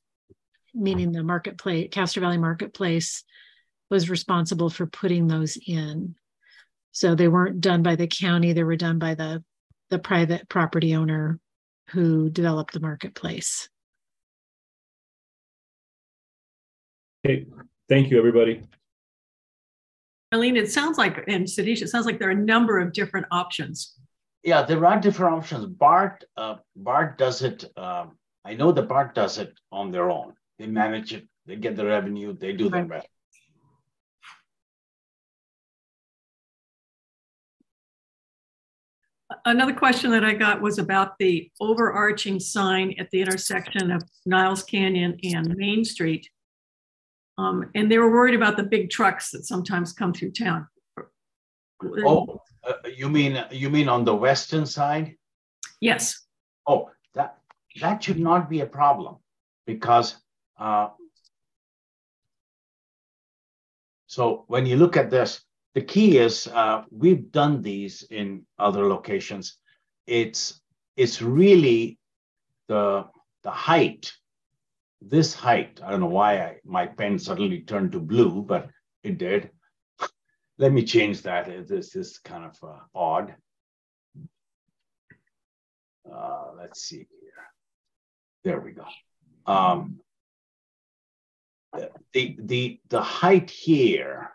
meaning 0.73 1.11
the 1.11 1.23
marketplace, 1.23 1.89
Castro 1.91 2.21
Valley 2.21 2.37
Marketplace, 2.37 3.23
was 3.89 4.09
responsible 4.09 4.69
for 4.69 4.87
putting 4.87 5.27
those 5.27 5.57
in. 5.67 6.15
So 6.93 7.15
they 7.15 7.27
weren't 7.27 7.61
done 7.61 7.83
by 7.83 7.95
the 7.95 8.07
county; 8.07 8.53
they 8.53 8.63
were 8.63 8.75
done 8.75 8.99
by 8.99 9.15
the 9.15 9.43
the 9.89 9.99
private 9.99 10.49
property 10.49 10.95
owner 10.95 11.39
who 11.89 12.29
developed 12.29 12.73
the 12.73 12.79
marketplace. 12.79 13.69
Okay, 17.25 17.45
thank 17.87 18.09
you, 18.09 18.17
everybody. 18.17 18.63
Arlene, 20.31 20.55
it 20.55 20.71
sounds 20.71 20.97
like, 20.97 21.23
and 21.27 21.45
Sadish, 21.45 21.81
it 21.81 21.89
sounds 21.89 22.05
like 22.05 22.17
there 22.17 22.29
are 22.29 22.31
a 22.31 22.35
number 22.35 22.79
of 22.79 22.93
different 22.93 23.25
options. 23.31 23.97
Yeah, 24.43 24.61
there 24.63 24.85
are 24.85 24.99
different 24.99 25.35
options. 25.35 25.65
BART, 25.65 26.23
uh, 26.37 26.55
BART 26.75 27.17
does 27.17 27.41
it. 27.41 27.65
Um, 27.77 28.17
I 28.45 28.53
know 28.53 28.71
the 28.71 28.81
BART 28.81 29.13
does 29.13 29.37
it 29.37 29.53
on 29.71 29.91
their 29.91 30.09
own. 30.09 30.33
They 30.57 30.67
manage 30.67 31.13
it. 31.13 31.27
They 31.45 31.57
get 31.57 31.75
the 31.75 31.85
revenue. 31.85 32.33
They 32.33 32.53
do 32.53 32.69
the 32.69 32.77
Right. 32.77 32.89
rest. 32.89 33.07
Another 39.45 39.73
question 39.73 40.11
that 40.11 40.25
I 40.25 40.33
got 40.33 40.61
was 40.61 40.77
about 40.77 41.17
the 41.17 41.49
overarching 41.61 42.39
sign 42.39 42.93
at 42.99 43.09
the 43.11 43.21
intersection 43.21 43.89
of 43.91 44.03
Niles 44.25 44.63
Canyon 44.63 45.17
and 45.23 45.55
Main 45.55 45.85
Street. 45.85 46.27
Um, 47.41 47.69
and 47.75 47.91
they 47.91 47.97
were 47.97 48.11
worried 48.11 48.35
about 48.35 48.55
the 48.57 48.63
big 48.63 48.89
trucks 48.89 49.31
that 49.31 49.45
sometimes 49.45 49.93
come 49.93 50.13
through 50.13 50.31
town. 50.31 50.67
Oh, 51.83 52.41
uh, 52.63 52.73
you 52.95 53.09
mean 53.09 53.43
you 53.51 53.69
mean 53.69 53.89
on 53.89 54.05
the 54.05 54.15
western 54.15 54.65
side? 54.65 55.15
Yes, 55.79 56.27
Oh, 56.67 56.89
that 57.15 57.37
that 57.79 58.03
should 58.03 58.19
not 58.19 58.49
be 58.49 58.61
a 58.61 58.65
problem 58.65 59.17
because 59.65 60.15
uh, 60.59 60.89
so 64.07 64.45
when 64.47 64.65
you 64.65 64.75
look 64.75 64.97
at 64.97 65.09
this, 65.09 65.41
the 65.73 65.81
key 65.81 66.17
is 66.17 66.47
uh, 66.47 66.83
we've 66.91 67.31
done 67.31 67.61
these 67.61 68.03
in 68.03 68.45
other 68.59 68.87
locations. 68.87 69.57
It's 70.05 70.61
it's 70.95 71.21
really 71.21 71.97
the 72.67 73.05
the 73.43 73.51
height. 73.51 74.13
This 75.01 75.33
height, 75.33 75.81
I 75.83 75.91
don't 75.91 75.99
know 75.99 76.07
why 76.07 76.39
I, 76.39 76.55
my 76.63 76.85
pen 76.85 77.17
suddenly 77.17 77.61
turned 77.61 77.91
to 77.93 77.99
blue, 77.99 78.43
but 78.43 78.69
it 79.03 79.17
did. 79.17 79.49
Let 80.57 80.71
me 80.71 80.83
change 80.83 81.23
that. 81.23 81.67
This 81.67 81.95
is 81.95 82.19
kind 82.19 82.45
of 82.45 82.55
uh, 82.63 82.79
odd. 82.93 83.35
Uh, 86.11 86.51
let's 86.57 86.83
see 86.83 86.97
here. 86.97 87.31
There 88.43 88.59
we 88.59 88.71
go. 88.71 88.85
Um, 89.45 89.99
the 92.13 92.35
the 92.39 92.79
the 92.89 93.01
height 93.01 93.49
here 93.49 94.31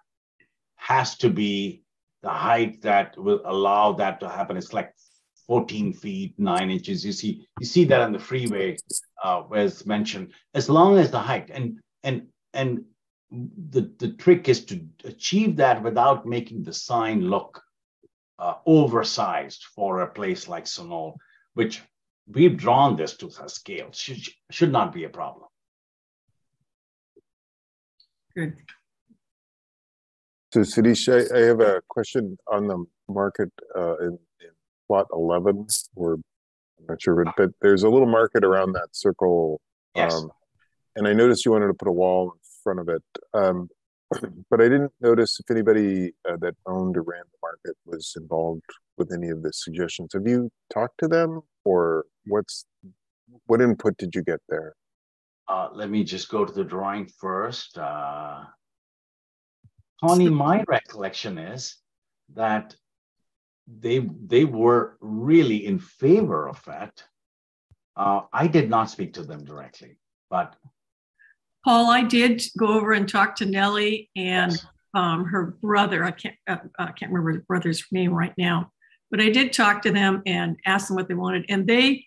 has 0.77 1.17
to 1.19 1.29
be 1.29 1.83
the 2.23 2.31
height 2.31 2.83
that 2.83 3.17
will 3.19 3.43
allow 3.45 3.93
that 3.93 4.21
to 4.21 4.29
happen. 4.29 4.57
It's 4.57 4.73
like 4.73 4.93
14 5.47 5.93
feet, 5.93 6.35
nine 6.39 6.71
inches. 6.71 7.05
You 7.05 7.13
see, 7.13 7.47
you 7.61 7.67
see 7.67 7.85
that 7.85 8.01
on 8.01 8.13
the 8.13 8.19
freeway, 8.19 8.77
uh, 9.23 9.43
as 9.55 9.87
mentioned, 9.87 10.33
as 10.55 10.69
long 10.69 10.99
as 10.99 11.11
the 11.11 11.21
height 11.21 11.51
and 11.53 11.79
and 12.03 12.27
and 12.53 12.85
the, 13.31 13.91
the 13.99 14.13
trick 14.13 14.49
is 14.49 14.65
to 14.67 14.81
achieve 15.05 15.57
that 15.57 15.83
without 15.83 16.27
making 16.27 16.63
the 16.63 16.73
sign 16.73 17.23
look 17.23 17.63
uh, 18.39 18.55
oversized 18.67 19.65
for 19.75 20.03
a 20.03 20.11
place 20.11 20.49
like 20.49 20.65
Sunol, 20.65 21.15
which 21.55 21.83
we've 22.27 22.57
drawn 22.57 22.97
this 22.97 23.17
to 23.19 23.31
a 23.43 23.49
scale. 23.49 23.89
Should, 23.93 24.21
should 24.51 24.73
not 24.73 24.93
be 24.93 25.05
a 25.05 25.09
problem. 25.09 25.47
good. 28.35 28.57
So 30.53 30.61
Sadish, 30.61 31.09
I, 31.09 31.37
I 31.37 31.41
have 31.47 31.61
a 31.61 31.83
question 31.89 32.37
on 32.51 32.69
the 32.69 32.85
market 33.09 33.51
uh, 33.77 33.97
in, 33.99 34.19
in 34.36 34.36
plot 34.87 35.07
11, 35.13 35.67
or 35.95 36.15
I'm 36.15 36.87
not 36.89 37.03
sure, 37.03 37.25
but, 37.25 37.35
but 37.37 37.51
there's 37.61 37.83
a 37.83 37.89
little 37.89 38.09
market 38.09 38.45
around 38.45 38.73
that 38.73 38.89
circle. 38.93 39.61
Yes. 39.95 40.15
Um, 40.15 40.31
and 40.97 41.07
I 41.07 41.13
noticed 41.13 41.45
you 41.45 41.53
wanted 41.53 41.69
to 41.69 41.75
put 41.75 41.89
a 41.89 41.93
wall 41.93 42.33
in 42.33 42.39
front 42.63 42.81
of 42.81 42.89
it. 42.89 43.03
Um, 43.35 43.69
but 44.51 44.61
I 44.61 44.65
didn't 44.65 44.93
notice 45.01 45.39
if 45.41 45.51
anybody 45.51 46.13
uh, 46.29 46.37
that 46.41 46.55
owned 46.67 46.97
or 46.97 47.03
ran 47.03 47.23
the 47.31 47.39
market 47.43 47.77
was 47.85 48.15
involved 48.17 48.63
with 48.97 49.13
any 49.13 49.29
of 49.29 49.43
the 49.43 49.53
suggestions. 49.53 50.13
Have 50.15 50.27
you 50.27 50.51
talked 50.73 50.99
to 51.01 51.09
them 51.09 51.41
or 51.65 52.05
what's, 52.27 52.65
what 53.47 53.61
input 53.61 53.97
did 53.97 54.15
you 54.15 54.23
get 54.23 54.41
there? 54.49 54.75
Uh, 55.49 55.69
let 55.73 55.91
me 55.91 56.03
just 56.03 56.29
go 56.29 56.45
to 56.45 56.53
the 56.53 56.65
drawing 56.65 57.09
first. 57.19 57.79
Uh, 57.79 58.45
Connie, 60.03 60.29
my 60.29 60.65
recollection 60.67 61.39
is 61.39 61.77
that 62.35 62.75
they 63.67 63.99
they 64.27 64.45
were 64.45 64.97
really 65.01 65.67
in 65.67 65.79
favor 65.79 66.49
of 66.49 66.63
it. 66.69 67.05
Uh, 67.97 68.23
I 68.33 68.47
did 68.47 68.69
not 68.69 68.91
speak 68.91 69.15
to 69.15 69.23
them 69.23 69.45
directly, 69.45 69.99
but 70.31 70.57
Paul, 71.67 71.91
I 71.91 72.03
did 72.03 72.45
go 72.57 72.69
over 72.69 72.93
and 72.93 73.09
talk 73.09 73.35
to 73.37 73.45
Nellie 73.45 74.09
and 74.15 74.57
um, 74.95 75.25
her 75.25 75.57
brother. 75.61 76.05
I 76.05 76.13
can't, 76.13 76.37
uh, 76.47 76.59
I 76.79 76.93
can't 76.93 77.11
remember 77.11 77.33
the 77.33 77.45
brother's 77.45 77.85
name 77.91 78.13
right 78.13 78.33
now, 78.39 78.71
but 79.11 79.21
I 79.21 79.31
did 79.31 79.53
talk 79.53 79.83
to 79.83 79.91
them 79.91 80.23
and 80.27 80.57
ask 80.65 80.87
them 80.87 80.95
what 80.95 81.09
they 81.09 81.15
wanted. 81.15 81.45
And 81.49 81.67
they, 81.67 82.05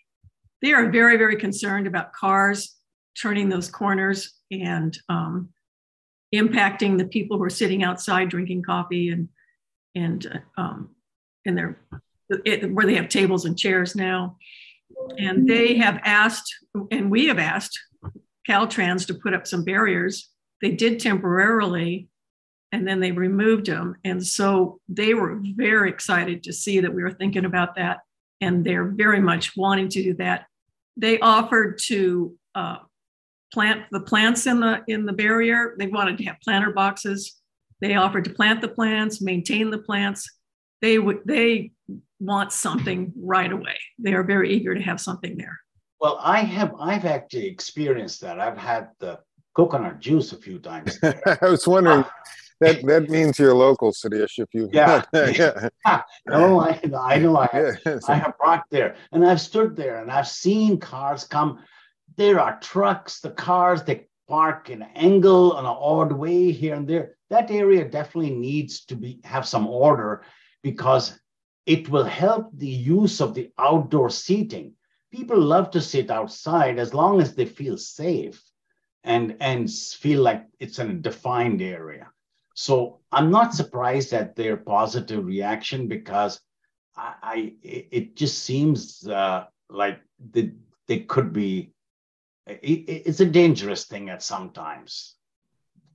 they 0.62 0.72
are 0.72 0.90
very, 0.90 1.18
very 1.18 1.36
concerned 1.36 1.86
about 1.86 2.14
cars 2.14 2.74
turning 3.20 3.50
those 3.50 3.70
corners 3.70 4.32
and 4.50 4.98
um, 5.10 5.50
impacting 6.34 6.96
the 6.96 7.04
people 7.04 7.36
who 7.36 7.44
are 7.44 7.50
sitting 7.50 7.84
outside 7.84 8.30
drinking 8.30 8.62
coffee 8.62 9.10
and, 9.10 9.28
and 9.94 10.26
uh, 10.56 10.60
um, 10.60 10.96
in 11.44 11.54
their, 11.54 11.80
it, 12.44 12.72
where 12.72 12.86
they 12.86 12.94
have 12.94 13.08
tables 13.08 13.44
and 13.44 13.58
chairs 13.58 13.94
now. 13.94 14.36
And 15.18 15.48
they 15.48 15.76
have 15.78 16.00
asked, 16.04 16.54
and 16.90 17.10
we 17.10 17.26
have 17.26 17.38
asked 17.38 17.78
Caltrans 18.48 19.06
to 19.06 19.14
put 19.14 19.34
up 19.34 19.46
some 19.46 19.64
barriers. 19.64 20.28
They 20.60 20.72
did 20.72 21.00
temporarily, 21.00 22.08
and 22.72 22.86
then 22.86 23.00
they 23.00 23.12
removed 23.12 23.66
them. 23.66 23.96
And 24.04 24.24
so 24.24 24.80
they 24.88 25.14
were 25.14 25.40
very 25.42 25.90
excited 25.90 26.44
to 26.44 26.52
see 26.52 26.80
that 26.80 26.94
we 26.94 27.02
were 27.02 27.12
thinking 27.12 27.44
about 27.44 27.76
that. 27.76 28.00
And 28.40 28.64
they're 28.64 28.84
very 28.88 29.20
much 29.20 29.56
wanting 29.56 29.88
to 29.90 30.02
do 30.02 30.14
that. 30.14 30.46
They 30.96 31.18
offered 31.20 31.78
to 31.86 32.36
uh, 32.54 32.78
plant 33.52 33.84
the 33.90 34.00
plants 34.00 34.46
in 34.46 34.60
the 34.60 34.82
in 34.86 35.06
the 35.06 35.12
barrier. 35.12 35.74
They 35.78 35.86
wanted 35.86 36.18
to 36.18 36.24
have 36.24 36.36
planter 36.42 36.72
boxes. 36.72 37.36
They 37.80 37.94
offered 37.94 38.24
to 38.24 38.30
plant 38.30 38.60
the 38.60 38.68
plants, 38.68 39.20
maintain 39.20 39.70
the 39.70 39.78
plants. 39.78 40.28
They 40.80 40.98
would 40.98 41.20
they 41.24 41.72
want 42.18 42.52
something 42.52 43.12
right 43.16 43.52
away. 43.52 43.78
They 43.98 44.14
are 44.14 44.22
very 44.22 44.52
eager 44.52 44.74
to 44.74 44.80
have 44.82 45.00
something 45.00 45.36
there. 45.36 45.58
well, 46.00 46.18
I 46.20 46.40
have 46.40 46.74
I've 46.78 47.04
actually 47.04 47.46
experienced 47.46 48.20
that. 48.22 48.40
I've 48.40 48.58
had 48.58 48.88
the 48.98 49.20
coconut 49.54 50.00
juice 50.00 50.32
a 50.32 50.36
few 50.36 50.58
times. 50.58 50.98
I 51.02 51.38
was 51.42 51.66
wondering, 51.66 52.04
that, 52.60 52.84
that 52.86 53.08
means 53.08 53.38
you're 53.38 53.54
local, 53.54 53.92
Sadish, 53.92 54.38
if 54.38 54.48
you. 54.52 54.68
Yeah. 54.72 55.02
yeah. 55.14 55.68
Ah, 55.86 56.04
no, 56.26 56.60
I, 56.60 56.80
I 56.96 57.18
know 57.18 57.38
I 57.38 57.46
have 57.46 57.78
Yeah. 57.86 57.98
I 58.06 58.14
have 58.14 58.38
parked 58.38 58.70
there 58.70 58.96
and 59.12 59.26
I've 59.26 59.40
stood 59.40 59.76
there 59.76 60.00
and 60.00 60.10
I've 60.10 60.28
seen 60.28 60.78
cars 60.78 61.24
come. 61.24 61.60
There 62.16 62.38
are 62.38 62.60
trucks, 62.60 63.20
the 63.20 63.30
cars, 63.30 63.82
they 63.82 64.06
park 64.28 64.68
in 64.68 64.82
an 64.82 64.90
angle 64.94 65.52
on 65.52 65.64
an 65.64 65.76
odd 65.78 66.12
way 66.12 66.52
here 66.52 66.74
and 66.74 66.86
there. 66.86 67.16
That 67.30 67.50
area 67.50 67.88
definitely 67.88 68.34
needs 68.34 68.84
to 68.86 68.96
be 68.96 69.20
have 69.24 69.46
some 69.46 69.66
order 69.66 70.22
because 70.62 71.18
it 71.66 71.88
will 71.88 72.04
help 72.04 72.50
the 72.54 72.68
use 72.68 73.20
of 73.20 73.34
the 73.34 73.50
outdoor 73.58 74.10
seating. 74.10 74.74
People 75.12 75.40
love 75.40 75.70
to 75.70 75.80
sit 75.80 76.10
outside 76.10 76.78
as 76.78 76.94
long 76.94 77.20
as 77.20 77.34
they 77.34 77.46
feel 77.46 77.76
safe 77.76 78.42
and, 79.04 79.36
and 79.40 79.70
feel 79.70 80.22
like 80.22 80.46
it's 80.58 80.78
in 80.78 80.90
a 80.90 80.94
defined 80.94 81.62
area. 81.62 82.08
So 82.54 83.00
I'm 83.12 83.30
not 83.30 83.54
surprised 83.54 84.12
at 84.12 84.36
their 84.36 84.56
positive 84.56 85.24
reaction 85.24 85.88
because 85.88 86.40
I, 86.96 87.14
I 87.22 87.52
it 87.62 88.16
just 88.16 88.42
seems 88.42 89.06
uh, 89.08 89.46
like 89.68 90.00
they, 90.32 90.52
they 90.86 91.00
could 91.00 91.32
be. 91.32 91.72
It, 92.46 93.06
it's 93.06 93.20
a 93.20 93.26
dangerous 93.26 93.84
thing 93.86 94.10
at 94.10 94.22
sometimes. 94.22 95.14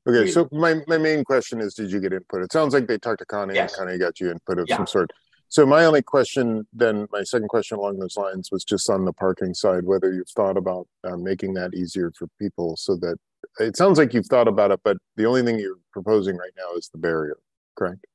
Okay, 0.08 0.30
so 0.30 0.48
my, 0.52 0.76
my 0.88 0.98
main 1.00 1.24
question 1.24 1.60
is, 1.60 1.74
did 1.74 1.92
you 1.92 2.00
get 2.00 2.14
input? 2.14 2.44
It 2.44 2.52
sounds 2.52 2.74
like 2.76 2.88
they 2.88 2.98
talked 3.00 3.20
to 3.20 3.26
Connie 3.26 3.58
and 3.58 3.72
Connie 3.72 3.98
got 3.98 4.20
you 4.20 4.30
input 4.30 4.60
of 4.60 4.68
Yeah. 4.70 4.78
some 4.78 4.88
sort. 4.88 5.12
So 5.50 5.66
my 5.66 5.86
only 5.86 6.02
question, 6.02 6.68
then 6.74 7.08
my 7.12 7.24
second 7.24 7.48
question 7.48 7.78
along 7.78 8.00
those 8.00 8.18
lines 8.18 8.50
was 8.52 8.64
just 8.64 8.90
on 8.90 9.06
the 9.06 9.14
parking 9.14 9.54
side, 9.54 9.84
whether 9.86 10.12
you've 10.12 10.30
thought 10.30 10.58
about 10.58 10.88
uh, 11.04 11.18
making 11.18 11.54
that 11.56 11.74
easier 11.74 12.12
for 12.18 12.28
people 12.40 12.76
so 12.78 12.96
that, 12.98 13.18
it 13.60 13.78
sounds 13.78 13.98
like 13.98 14.14
you've 14.14 14.26
thought 14.28 14.48
about 14.48 14.72
it, 14.72 14.80
but 14.84 14.98
the 15.16 15.26
only 15.26 15.42
thing 15.44 15.60
you're 15.60 15.80
proposing 15.92 16.36
right 16.38 16.52
now 16.58 16.76
is 16.76 16.90
the 16.90 16.98
barrier, 16.98 17.38
correct? 17.76 18.06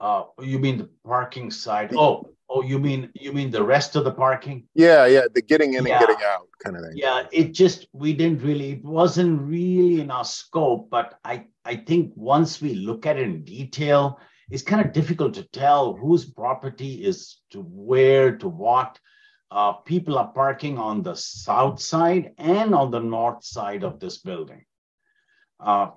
Uh, 0.00 0.24
you 0.40 0.58
mean 0.58 0.78
the 0.78 0.88
parking 1.06 1.50
side? 1.50 1.94
Oh, 1.96 2.28
oh, 2.52 2.62
you 2.62 2.78
mean 2.78 3.10
you 3.14 3.32
mean 3.32 3.50
the 3.50 3.62
rest 3.62 3.96
of 3.96 4.04
the 4.04 4.12
parking? 4.12 4.64
Yeah, 4.74 5.06
yeah, 5.06 5.22
the 5.34 5.42
getting 5.42 5.74
in 5.74 5.86
Yeah. 5.86 5.98
and 5.98 6.00
getting 6.06 6.24
out 6.24 6.48
kind 6.62 6.76
of 6.76 6.82
thing. 6.82 6.92
Yeah, 6.96 7.26
it 7.32 7.52
just 7.52 7.86
we 7.92 8.12
didn't 8.12 8.42
really 8.42 8.72
it 8.72 8.84
wasn't 8.84 9.40
really 9.40 10.00
in 10.00 10.10
our 10.10 10.24
scope, 10.24 10.90
but 10.90 11.18
I 11.24 11.46
I 11.64 11.76
think 11.76 12.12
once 12.16 12.60
we 12.60 12.74
look 12.74 13.06
at 13.06 13.16
it 13.16 13.22
in 13.22 13.44
detail, 13.44 14.18
it's 14.50 14.62
kind 14.62 14.84
of 14.84 14.92
difficult 14.92 15.34
to 15.34 15.44
tell 15.44 15.94
whose 15.94 16.24
property 16.24 17.04
is 17.04 17.38
to 17.50 17.60
where 17.60 18.36
to 18.38 18.48
what. 18.48 18.98
Uh, 19.50 19.72
people 19.72 20.16
are 20.18 20.32
parking 20.32 20.78
on 20.78 21.02
the 21.02 21.14
south 21.14 21.78
side 21.78 22.32
and 22.38 22.74
on 22.74 22.90
the 22.90 22.98
north 23.16 23.44
side 23.44 23.84
of 23.84 24.00
this 24.00 24.16
building. 24.18 24.64
Uh, 25.60 25.88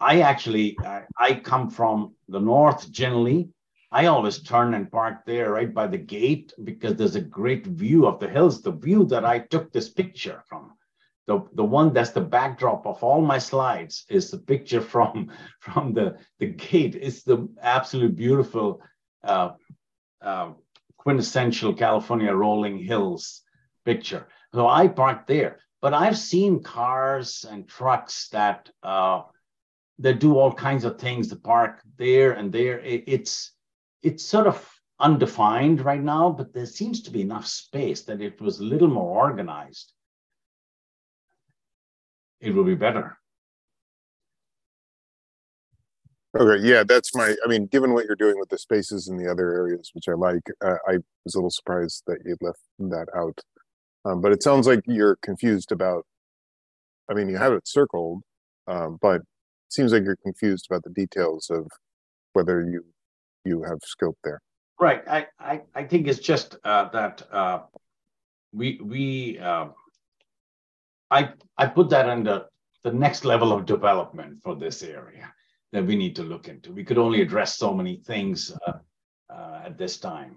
I 0.00 0.22
actually 0.22 0.76
I, 0.84 1.02
I 1.16 1.34
come 1.34 1.70
from 1.70 2.14
the 2.28 2.40
north 2.40 2.90
generally. 2.90 3.50
I 3.92 4.06
always 4.06 4.42
turn 4.42 4.74
and 4.74 4.90
park 4.90 5.24
there 5.26 5.52
right 5.52 5.72
by 5.72 5.86
the 5.86 5.98
gate 5.98 6.52
because 6.64 6.96
there's 6.96 7.16
a 7.16 7.20
great 7.20 7.66
view 7.66 8.06
of 8.06 8.18
the 8.18 8.28
hills. 8.28 8.62
The 8.62 8.72
view 8.72 9.04
that 9.06 9.24
I 9.24 9.38
took 9.38 9.72
this 9.72 9.88
picture 9.88 10.42
from, 10.48 10.72
the, 11.26 11.42
the 11.54 11.64
one 11.64 11.92
that's 11.92 12.10
the 12.10 12.20
backdrop 12.20 12.86
of 12.86 13.02
all 13.02 13.20
my 13.20 13.38
slides 13.38 14.04
is 14.08 14.30
the 14.30 14.38
picture 14.38 14.80
from, 14.92 15.30
from 15.60 15.92
the, 15.92 16.18
the 16.38 16.46
gate. 16.46 16.96
It's 17.00 17.22
the 17.22 17.48
absolute 17.60 18.16
beautiful 18.16 18.80
uh, 19.22 19.52
uh, 20.20 20.52
quintessential 20.98 21.74
California 21.74 22.32
rolling 22.34 22.78
hills 22.78 23.42
picture. 23.84 24.26
So 24.54 24.68
I 24.68 24.88
parked 24.88 25.26
there, 25.26 25.60
but 25.82 25.94
I've 25.94 26.18
seen 26.18 26.62
cars 26.62 27.44
and 27.48 27.68
trucks 27.68 28.28
that 28.30 28.70
uh, 28.82 29.22
that 29.98 30.18
do 30.18 30.38
all 30.38 30.52
kinds 30.52 30.84
of 30.84 30.98
things. 30.98 31.28
to 31.28 31.36
park 31.36 31.80
there 31.98 32.32
and 32.32 32.52
there. 32.52 32.80
It, 32.80 33.04
it's 33.06 33.52
it's 34.04 34.24
sort 34.24 34.46
of 34.46 34.70
undefined 35.00 35.80
right 35.80 36.02
now, 36.02 36.30
but 36.30 36.52
there 36.52 36.66
seems 36.66 37.02
to 37.02 37.10
be 37.10 37.22
enough 37.22 37.46
space 37.46 38.02
that 38.02 38.20
it 38.20 38.40
was 38.40 38.60
a 38.60 38.64
little 38.64 38.88
more 38.88 39.26
organized, 39.26 39.92
it 42.40 42.54
will 42.54 42.64
be 42.64 42.74
better. 42.74 43.18
Okay, 46.36 46.66
yeah, 46.66 46.82
that's 46.82 47.14
my, 47.14 47.34
I 47.44 47.48
mean, 47.48 47.66
given 47.66 47.94
what 47.94 48.06
you're 48.06 48.16
doing 48.16 48.38
with 48.38 48.48
the 48.48 48.58
spaces 48.58 49.08
in 49.08 49.16
the 49.16 49.30
other 49.30 49.52
areas, 49.52 49.90
which 49.94 50.08
I 50.08 50.14
like, 50.14 50.42
uh, 50.64 50.76
I 50.86 50.98
was 51.24 51.34
a 51.34 51.38
little 51.38 51.50
surprised 51.50 52.02
that 52.08 52.18
you 52.24 52.36
left 52.40 52.58
that 52.78 53.06
out. 53.16 53.38
Um, 54.04 54.20
but 54.20 54.32
it 54.32 54.42
sounds 54.42 54.66
like 54.66 54.80
you're 54.86 55.16
confused 55.22 55.70
about, 55.70 56.04
I 57.08 57.14
mean, 57.14 57.28
you 57.28 57.36
have 57.36 57.52
it 57.52 57.68
circled, 57.68 58.22
um, 58.66 58.98
but 59.00 59.20
it 59.20 59.26
seems 59.70 59.92
like 59.92 60.02
you're 60.02 60.16
confused 60.16 60.66
about 60.68 60.82
the 60.82 60.90
details 60.90 61.50
of 61.50 61.68
whether 62.32 62.60
you, 62.62 62.84
you 63.44 63.62
have 63.62 63.78
scope 63.84 64.18
there. 64.24 64.40
Right. 64.80 65.02
I 65.08 65.26
I, 65.38 65.62
I 65.74 65.84
think 65.84 66.08
it's 66.08 66.18
just 66.18 66.56
uh, 66.64 66.88
that 66.90 67.22
uh, 67.30 67.60
we 68.52 68.80
we 68.82 69.38
uh, 69.38 69.68
I 71.10 71.30
I 71.56 71.66
put 71.66 71.90
that 71.90 72.08
under 72.08 72.46
the 72.82 72.92
next 72.92 73.24
level 73.24 73.52
of 73.52 73.66
development 73.66 74.42
for 74.42 74.54
this 74.56 74.82
area 74.82 75.32
that 75.72 75.84
we 75.84 75.96
need 75.96 76.16
to 76.16 76.22
look 76.22 76.48
into. 76.48 76.72
We 76.72 76.84
could 76.84 76.98
only 76.98 77.22
address 77.22 77.56
so 77.56 77.72
many 77.72 77.96
things 77.96 78.52
uh, 78.66 78.72
uh, 79.30 79.62
at 79.64 79.78
this 79.78 79.98
time. 79.98 80.36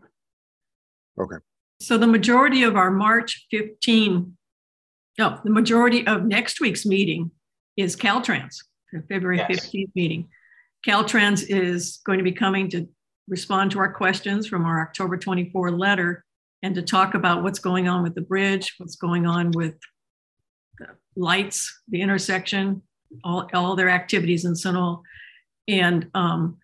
Okay. 1.20 1.38
So 1.80 1.98
the 1.98 2.08
majority 2.08 2.64
of 2.64 2.76
our 2.76 2.90
March 2.90 3.46
15, 3.52 4.36
no, 5.20 5.40
the 5.44 5.52
majority 5.52 6.08
of 6.08 6.24
next 6.24 6.60
week's 6.60 6.86
meeting 6.86 7.30
is 7.76 7.96
Caltrans, 7.96 8.56
the 8.92 9.04
February 9.10 9.38
Yes. 9.38 9.68
15th 9.68 9.92
meeting. 9.94 10.30
Caltrans 10.88 11.46
is 11.50 12.00
going 12.06 12.18
to 12.18 12.24
be 12.24 12.32
coming 12.32 12.70
to 12.72 12.88
respond 13.28 13.72
to 13.72 13.80
our 13.80 13.92
questions 13.92 14.48
from 14.48 14.66
our 14.66 14.82
October 14.82 15.18
24 15.18 15.72
letter 15.72 16.24
and 16.64 16.74
to 16.76 16.82
talk 16.82 17.14
about 17.14 17.44
what's 17.44 17.60
going 17.60 17.88
on 17.88 18.04
with 18.04 18.16
the 18.16 18.22
bridge, 18.22 18.76
what's 18.78 18.96
going 18.96 19.26
on 19.26 19.52
with 19.52 19.76
the 20.80 20.88
lights, 21.16 21.82
the 21.90 22.02
intersection, 22.02 22.82
all, 23.24 23.50
all 23.54 23.76
their 23.76 23.90
activities 23.90 24.46
in 24.46 24.54
Sunol. 24.54 25.02
And, 25.68 26.10
um, 26.14 26.58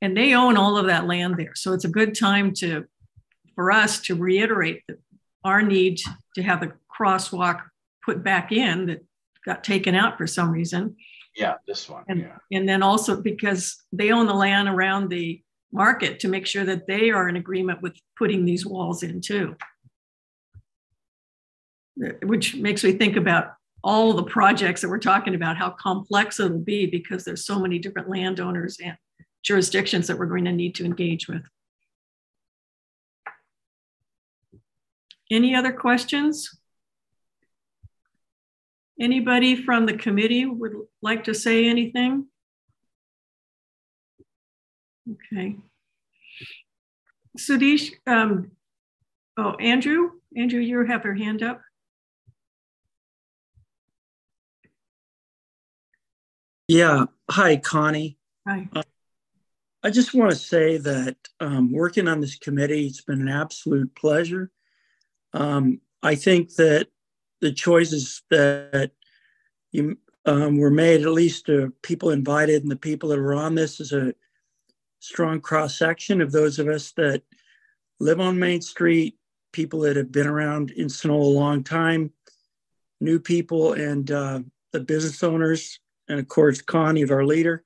and 0.00 0.16
they 0.16 0.34
own 0.34 0.56
all 0.56 0.78
of 0.78 0.86
that 0.86 1.06
land 1.06 1.36
there. 1.36 1.54
So 1.54 1.72
it's 1.72 1.84
a 1.84 1.88
good 1.88 2.14
time 2.14 2.52
to, 2.54 2.86
for 3.54 3.72
us 3.72 4.00
to 4.02 4.14
reiterate 4.14 4.82
that 4.88 4.98
our 5.44 5.62
need 5.62 6.00
to 6.34 6.42
have 6.42 6.60
the 6.60 6.72
crosswalk 6.98 7.62
put 8.04 8.22
back 8.22 8.52
in 8.52 8.86
that 8.86 9.04
got 9.44 9.64
taken 9.64 9.94
out 9.94 10.18
for 10.18 10.26
some 10.26 10.50
reason. 10.50 10.96
Yeah, 11.34 11.54
this 11.66 11.88
one. 11.88 12.04
And, 12.08 12.20
yeah. 12.20 12.38
and 12.52 12.68
then 12.68 12.82
also 12.82 13.20
because 13.20 13.82
they 13.92 14.10
own 14.10 14.26
the 14.26 14.34
land 14.34 14.68
around 14.68 15.08
the 15.08 15.42
market 15.72 16.20
to 16.20 16.28
make 16.28 16.46
sure 16.46 16.64
that 16.64 16.86
they 16.86 17.10
are 17.10 17.28
in 17.28 17.36
agreement 17.36 17.82
with 17.82 17.96
putting 18.16 18.44
these 18.44 18.64
walls 18.64 19.02
in 19.02 19.20
too. 19.20 19.56
Which 22.22 22.54
makes 22.56 22.84
me 22.84 22.92
think 22.92 23.16
about 23.16 23.54
all 23.82 24.12
the 24.12 24.24
projects 24.24 24.80
that 24.80 24.88
we're 24.88 24.98
talking 24.98 25.34
about, 25.34 25.56
how 25.56 25.70
complex 25.70 26.40
it'll 26.40 26.58
be 26.58 26.86
because 26.86 27.24
there's 27.24 27.46
so 27.46 27.58
many 27.58 27.78
different 27.78 28.08
landowners 28.08 28.78
and 28.82 28.96
jurisdictions 29.42 30.06
that 30.08 30.18
we're 30.18 30.26
going 30.26 30.44
to 30.44 30.52
need 30.52 30.74
to 30.74 30.84
engage 30.84 31.28
with. 31.28 31.42
Any 35.30 35.54
other 35.54 35.72
questions? 35.72 36.58
Anybody 39.00 39.56
from 39.56 39.86
the 39.86 39.96
committee 39.96 40.46
would 40.46 40.72
like 41.02 41.24
to 41.24 41.34
say 41.34 41.68
anything? 41.68 42.26
Okay. 45.10 45.56
Sudhesh, 47.38 47.90
um, 48.06 48.50
oh, 49.36 49.54
Andrew, 49.60 50.12
Andrew, 50.36 50.60
you 50.60 50.84
have 50.84 51.04
your 51.04 51.14
hand 51.14 51.42
up. 51.42 51.60
Yeah. 56.68 57.04
Hi, 57.30 57.56
Connie. 57.56 58.18
Hi. 58.48 58.68
I 59.82 59.90
just 59.90 60.14
want 60.14 60.32
to 60.32 60.36
say 60.36 60.78
that 60.78 61.16
um, 61.38 61.72
working 61.72 62.08
on 62.08 62.20
this 62.20 62.36
committee, 62.36 62.86
it's 62.86 63.02
been 63.02 63.20
an 63.20 63.28
absolute 63.28 63.94
pleasure. 63.94 64.50
Um, 65.32 65.80
I 66.02 66.16
think 66.16 66.54
that 66.54 66.88
the 67.40 67.52
choices 67.52 68.22
that 68.30 68.90
you 69.70 69.98
um, 70.24 70.58
were 70.58 70.70
made, 70.70 71.02
at 71.02 71.12
least 71.12 71.46
the 71.46 71.72
people 71.82 72.10
invited 72.10 72.62
and 72.62 72.70
the 72.70 72.76
people 72.76 73.10
that 73.10 73.20
were 73.20 73.34
on 73.34 73.54
this, 73.54 73.78
is 73.78 73.92
a 73.92 74.12
strong 75.00 75.40
cross 75.40 75.78
section 75.78 76.20
of 76.20 76.32
those 76.32 76.58
of 76.58 76.68
us 76.68 76.92
that 76.92 77.22
live 78.00 78.20
on 78.20 78.38
Main 78.38 78.60
Street, 78.60 79.16
people 79.52 79.80
that 79.80 79.96
have 79.96 80.12
been 80.12 80.26
around 80.26 80.70
in 80.72 80.86
Sunol 80.86 81.22
a 81.22 81.38
long 81.38 81.62
time, 81.62 82.12
new 83.00 83.18
people, 83.18 83.72
and 83.74 84.10
uh, 84.10 84.40
the 84.72 84.80
business 84.80 85.22
owners, 85.22 85.80
and 86.08 86.18
of 86.18 86.28
course, 86.28 86.60
Connie, 86.60 87.08
our 87.08 87.24
leader. 87.24 87.64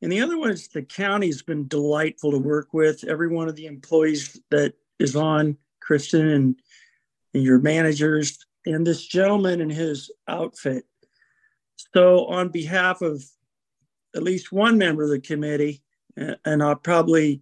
And 0.00 0.12
the 0.12 0.20
other 0.20 0.38
one 0.38 0.50
is 0.50 0.68
the 0.68 0.82
county's 0.82 1.42
been 1.42 1.66
delightful 1.66 2.30
to 2.30 2.38
work 2.38 2.72
with. 2.72 3.04
Every 3.04 3.28
one 3.28 3.48
of 3.48 3.56
the 3.56 3.66
employees 3.66 4.40
that 4.50 4.74
is 4.98 5.16
on, 5.16 5.56
Kristen 5.80 6.28
and, 6.28 6.60
and 7.34 7.42
your 7.42 7.58
managers, 7.58 8.38
and 8.64 8.86
this 8.86 9.06
gentleman 9.06 9.60
and 9.60 9.72
his 9.72 10.10
outfit. 10.28 10.84
So, 11.94 12.26
on 12.26 12.50
behalf 12.50 13.02
of 13.02 13.24
at 14.14 14.22
least 14.22 14.52
one 14.52 14.78
member 14.78 15.04
of 15.04 15.10
the 15.10 15.20
committee, 15.20 15.82
and 16.44 16.62
I'll 16.62 16.76
probably, 16.76 17.40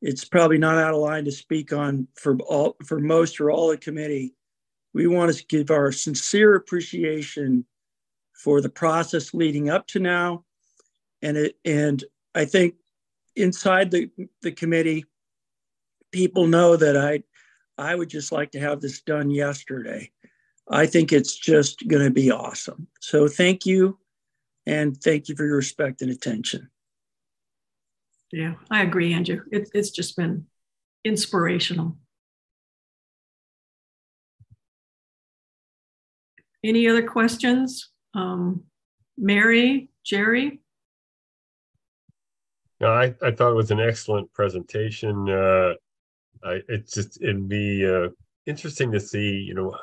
it's 0.00 0.24
probably 0.24 0.58
not 0.58 0.78
out 0.78 0.94
of 0.94 1.00
line 1.00 1.24
to 1.24 1.32
speak 1.32 1.72
on 1.72 2.06
for 2.14 2.36
all 2.40 2.76
for 2.84 3.00
most 3.00 3.40
or 3.40 3.50
all 3.50 3.68
the 3.68 3.76
committee. 3.76 4.34
We 4.94 5.06
want 5.06 5.34
to 5.34 5.46
give 5.46 5.70
our 5.70 5.92
sincere 5.92 6.54
appreciation 6.54 7.64
for 8.32 8.60
the 8.60 8.68
process 8.68 9.34
leading 9.34 9.68
up 9.68 9.86
to 9.88 9.98
now 9.98 10.44
and 11.22 11.36
it 11.36 11.58
and 11.64 12.04
I 12.34 12.44
think 12.44 12.74
inside 13.36 13.90
the 13.90 14.10
the 14.42 14.52
committee, 14.52 15.04
people 16.12 16.46
know 16.46 16.76
that 16.76 16.96
I 16.96 17.22
I 17.76 17.94
would 17.94 18.08
just 18.08 18.32
like 18.32 18.52
to 18.52 18.60
have 18.60 18.80
this 18.80 19.00
done 19.00 19.30
yesterday. 19.30 20.10
I 20.70 20.86
think 20.86 21.12
it's 21.12 21.36
just 21.36 21.86
going 21.88 22.04
to 22.04 22.10
be 22.10 22.30
awesome. 22.30 22.88
So 23.00 23.26
thank 23.26 23.64
you, 23.64 23.98
and 24.66 24.96
thank 24.96 25.28
you 25.28 25.36
for 25.36 25.46
your 25.46 25.56
respect 25.56 26.02
and 26.02 26.10
attention. 26.10 26.68
Yeah, 28.32 28.54
I 28.70 28.82
agree, 28.82 29.14
Andrew. 29.14 29.40
It's 29.50 29.70
it's 29.74 29.90
just 29.90 30.16
been 30.16 30.46
inspirational. 31.04 31.96
Any 36.64 36.88
other 36.88 37.06
questions? 37.06 37.90
Um, 38.14 38.64
Mary, 39.16 39.90
Jerry? 40.04 40.60
No, 42.80 42.88
I, 42.92 43.14
I 43.22 43.30
thought 43.30 43.52
it 43.52 43.56
was 43.56 43.70
an 43.70 43.80
excellent 43.80 44.32
presentation. 44.32 45.28
Uh, 45.28 45.74
I, 46.44 46.60
it's 46.68 46.94
just, 46.94 47.22
it'd 47.22 47.48
be, 47.48 47.86
uh, 47.86 48.08
interesting 48.46 48.90
to 48.92 49.00
see, 49.00 49.30
you 49.30 49.54
know, 49.54 49.74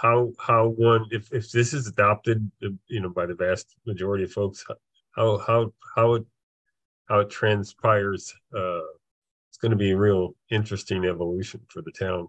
how, 0.00 0.32
how 0.38 0.68
one, 0.68 1.06
if, 1.10 1.32
if 1.32 1.50
this 1.50 1.74
is 1.74 1.86
adopted, 1.86 2.50
you 2.88 3.00
know, 3.00 3.08
by 3.08 3.26
the 3.26 3.34
vast 3.34 3.74
majority 3.86 4.24
of 4.24 4.32
folks, 4.32 4.64
how, 5.16 5.38
how, 5.38 5.72
how 5.96 6.14
it, 6.14 6.24
how 7.12 7.20
it 7.20 7.28
transpires. 7.28 8.34
Uh, 8.56 8.80
it's 9.50 9.58
going 9.60 9.70
to 9.70 9.76
be 9.76 9.90
a 9.90 9.96
real 9.96 10.34
interesting 10.50 11.04
evolution 11.04 11.60
for 11.68 11.82
the 11.82 11.92
town. 11.92 12.26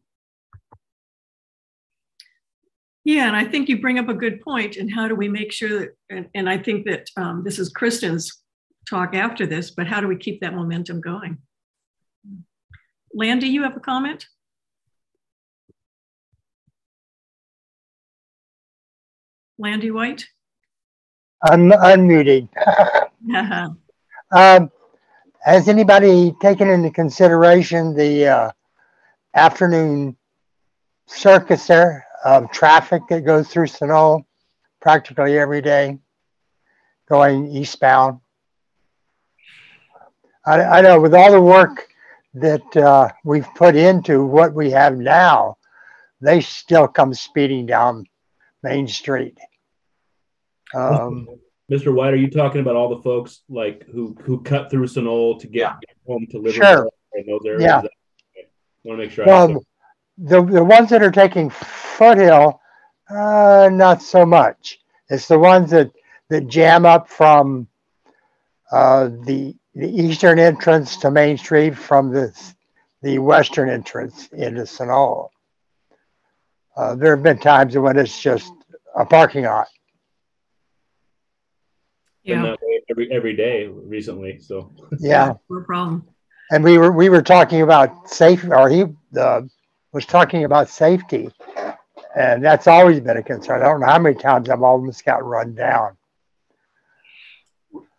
Yeah, 3.05 3.27
and 3.27 3.35
I 3.35 3.45
think 3.45 3.69
you 3.69 3.80
bring 3.80 3.97
up 3.97 4.10
a 4.10 4.14
good 4.14 4.41
point. 4.41 4.76
And 4.76 4.93
how 4.93 5.07
do 5.07 5.15
we 5.15 5.30
make 5.30 5.53
sure 5.53 5.80
that, 5.80 5.95
and, 6.10 6.27
and 6.35 6.49
I 6.49 6.57
think 6.57 6.85
that 6.85 7.10
um, 7.15 7.43
this 7.45 7.60
is 7.60 7.69
Kristen's 7.69 8.43
talk 8.89 9.15
after 9.15 9.47
this, 9.47 9.72
but 9.72 9.88
how 9.88 10.01
do 10.01 10.07
we 10.07 10.18
keep 10.18 10.41
that 10.41 10.53
momentum 10.53 10.99
going? 10.99 11.38
Landy, 13.14 13.47
you 13.47 13.64
have 13.64 13.77
a 13.77 13.80
comment? 13.80 14.26
Landy 19.57 19.91
White? 19.91 20.26
I'm 21.41 21.69
unmuted. 21.69 22.49
um, 24.34 24.72
has 25.41 25.68
anybody 25.68 26.34
taken 26.41 26.69
into 26.69 26.89
consideration 26.89 27.93
the 27.95 28.27
uh, 28.27 28.51
afternoon 29.35 30.18
circus 31.05 31.68
there 31.68 32.05
of 32.26 32.51
traffic 32.51 33.03
that 33.10 33.22
goes 33.22 33.47
through 33.47 33.68
Sunol 33.68 34.26
practically 34.81 35.38
every 35.38 35.61
day 35.61 35.99
going 37.07 37.47
eastbound? 37.47 38.19
I, 40.45 40.61
I 40.61 40.81
know 40.81 40.99
with 40.99 41.14
all 41.14 41.31
the 41.31 41.41
work 41.41 41.88
that 42.34 42.76
uh, 42.76 43.10
we've 43.23 43.47
put 43.55 43.76
into 43.76 44.26
what 44.26 44.53
we 44.53 44.72
have 44.72 44.97
now, 44.97 45.57
they 46.22 46.41
still 46.41 46.88
come 46.88 47.14
speeding 47.14 47.65
down 47.65 48.05
Main 48.64 48.88
Street. 48.88 49.38
Um, 50.73 51.27
Mr. 51.74 51.91
White, 51.91 52.14
are 52.14 52.18
you 52.18 52.30
talking 52.30 52.62
about 52.62 52.76
all 52.76 52.95
the 52.95 53.02
folks 53.02 53.41
like 53.50 53.88
who 53.88 54.16
who 54.22 54.41
cut 54.41 54.70
through 54.70 54.86
Sunol 54.86 55.40
to 55.40 55.48
get 55.48 55.60
yeah. 55.60 55.94
home 56.06 56.28
to 56.30 56.38
live 56.38 56.54
sure. 56.54 56.88
in 57.16 57.26
those 57.26 57.41
areas? 57.45 57.64
Yeah. 57.64 57.82
Want 58.84 59.00
to 59.00 59.06
make 59.06 59.12
sure. 59.12 59.26
Well, 59.26 59.66
the 60.18 60.44
the 60.44 60.64
ones 60.64 60.91
that 60.91 61.02
are 61.02 61.12
taking 61.12 61.50
foothill, 61.50 62.62
uh, 63.10 63.70
not 63.72 64.04
so 64.04 64.24
much. 64.24 64.80
It's 65.10 65.28
the 65.28 65.40
ones 65.40 65.72
that 65.72 65.91
that 66.30 66.48
jam 66.48 66.86
up 66.86 67.10
from 67.10 67.68
uh, 68.72 69.06
the 69.24 69.56
the 69.74 69.90
eastern 69.90 70.38
entrance 70.38 70.98
to 70.98 71.10
Main 71.10 71.40
Street 71.40 71.76
from 71.76 72.12
the 72.12 72.32
the 73.02 73.18
western 73.18 73.70
entrance 73.70 74.28
into 74.28 74.62
Sunol. 74.62 75.30
Uh, 76.78 76.94
there 76.94 77.16
have 77.16 77.24
been 77.24 77.40
times 77.40 77.76
when 77.76 77.98
it's 77.98 78.22
just 78.22 78.52
a 78.95 79.06
parking 79.06 79.45
lot. 79.45 79.68
Yeah. 82.24 82.56
every 82.90 83.12
every 83.12 83.36
day 83.36 83.68
recently. 83.68 84.40
So 84.40 84.72
yeah, 85.00 85.34
no 85.50 85.62
problem. 85.62 86.08
And 86.52 86.64
we 86.64 86.78
were 86.78 86.91
we 86.91 87.10
were 87.10 87.22
talking 87.22 87.62
about 87.62 88.10
safety, 88.10 88.48
or 88.52 88.70
he 88.70 88.86
uh, 89.18 89.41
was 89.91 90.06
talking 90.06 90.44
about 90.44 90.70
safety, 90.70 91.30
and 92.16 92.44
that's 92.44 92.68
always 92.68 93.00
been 93.00 93.18
a 93.18 93.24
concern. 93.24 93.62
I 93.62 93.66
don't 93.66 93.80
know 93.80 93.88
how 93.88 94.00
many 94.00 94.16
times 94.16 94.50
I've 94.50 94.62
almost 94.62 95.04
got 95.06 95.26
run 95.26 95.56
down. 95.56 95.98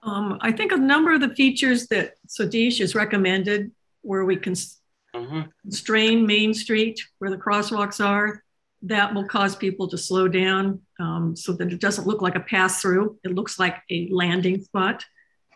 Um, 0.02 0.38
I 0.42 0.52
think 0.52 0.72
a 0.72 0.76
number 0.76 1.14
of 1.14 1.20
the 1.20 1.34
features 1.34 1.86
that 1.88 2.14
Sadish 2.28 2.78
has 2.78 2.94
recommended, 2.94 3.72
where 4.02 4.24
we 4.24 4.36
can 4.36 4.52
mm-hmm. 4.52 5.42
constrain 5.62 6.26
Main 6.26 6.52
Street 6.52 7.00
where 7.18 7.30
the 7.30 7.38
crosswalks 7.38 8.04
are, 8.04 8.43
that 8.84 9.14
will 9.14 9.26
cause 9.26 9.56
people 9.56 9.88
to 9.88 9.98
slow 9.98 10.28
down 10.28 10.80
um, 11.00 11.34
so 11.34 11.52
that 11.54 11.72
it 11.72 11.80
doesn't 11.80 12.06
look 12.06 12.20
like 12.20 12.34
a 12.34 12.40
pass 12.40 12.80
through. 12.80 13.18
It 13.24 13.34
looks 13.34 13.58
like 13.58 13.76
a 13.90 14.08
landing 14.10 14.62
spot. 14.62 15.04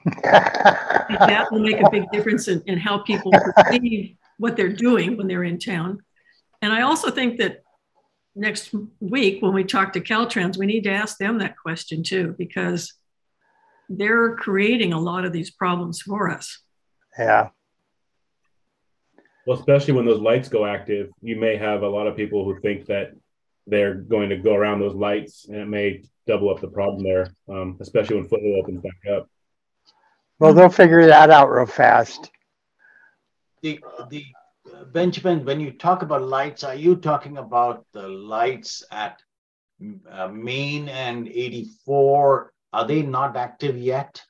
that 0.22 1.48
will 1.50 1.60
make 1.60 1.80
a 1.80 1.90
big 1.90 2.04
difference 2.10 2.48
in, 2.48 2.62
in 2.66 2.78
how 2.78 2.98
people 2.98 3.30
perceive 3.32 4.16
what 4.38 4.56
they're 4.56 4.72
doing 4.72 5.16
when 5.16 5.26
they're 5.26 5.44
in 5.44 5.58
town. 5.58 5.98
And 6.62 6.72
I 6.72 6.82
also 6.82 7.10
think 7.10 7.38
that 7.38 7.62
next 8.34 8.74
week 9.00 9.42
when 9.42 9.52
we 9.52 9.64
talk 9.64 9.92
to 9.92 10.00
Caltrans, 10.00 10.56
we 10.56 10.66
need 10.66 10.84
to 10.84 10.92
ask 10.92 11.18
them 11.18 11.38
that 11.38 11.58
question 11.58 12.02
too, 12.02 12.34
because 12.38 12.94
they're 13.90 14.36
creating 14.36 14.92
a 14.92 15.00
lot 15.00 15.24
of 15.24 15.32
these 15.32 15.50
problems 15.50 16.00
for 16.00 16.30
us. 16.30 16.60
Yeah. 17.18 17.50
Well, 19.48 19.58
especially 19.58 19.94
when 19.94 20.04
those 20.04 20.20
lights 20.20 20.50
go 20.50 20.66
active, 20.66 21.08
you 21.22 21.34
may 21.34 21.56
have 21.56 21.80
a 21.80 21.88
lot 21.88 22.06
of 22.06 22.14
people 22.14 22.44
who 22.44 22.60
think 22.60 22.84
that 22.88 23.12
they're 23.66 23.94
going 23.94 24.28
to 24.28 24.36
go 24.36 24.52
around 24.52 24.78
those 24.78 24.94
lights, 24.94 25.46
and 25.48 25.56
it 25.56 25.66
may 25.66 26.02
double 26.26 26.50
up 26.50 26.60
the 26.60 26.68
problem 26.68 27.02
there, 27.02 27.32
um, 27.48 27.78
especially 27.80 28.16
when 28.16 28.28
Foothill 28.28 28.56
opens 28.56 28.82
back 28.82 29.10
up. 29.10 29.26
Well, 30.38 30.52
they'll 30.52 30.68
figure 30.68 31.06
that 31.06 31.30
out 31.30 31.50
real 31.50 31.64
fast. 31.64 32.30
The 33.62 33.80
the 34.10 34.26
uh, 34.70 34.84
Benjamin, 34.84 35.46
when 35.46 35.60
you 35.60 35.70
talk 35.70 36.02
about 36.02 36.24
lights, 36.24 36.62
are 36.62 36.74
you 36.74 36.96
talking 36.96 37.38
about 37.38 37.86
the 37.94 38.06
lights 38.06 38.84
at 38.90 39.22
uh, 40.10 40.28
Main 40.28 40.90
and 40.90 41.26
84? 41.26 42.52
Are 42.74 42.86
they 42.86 43.00
not 43.00 43.34
active 43.34 43.78
yet? 43.78 44.22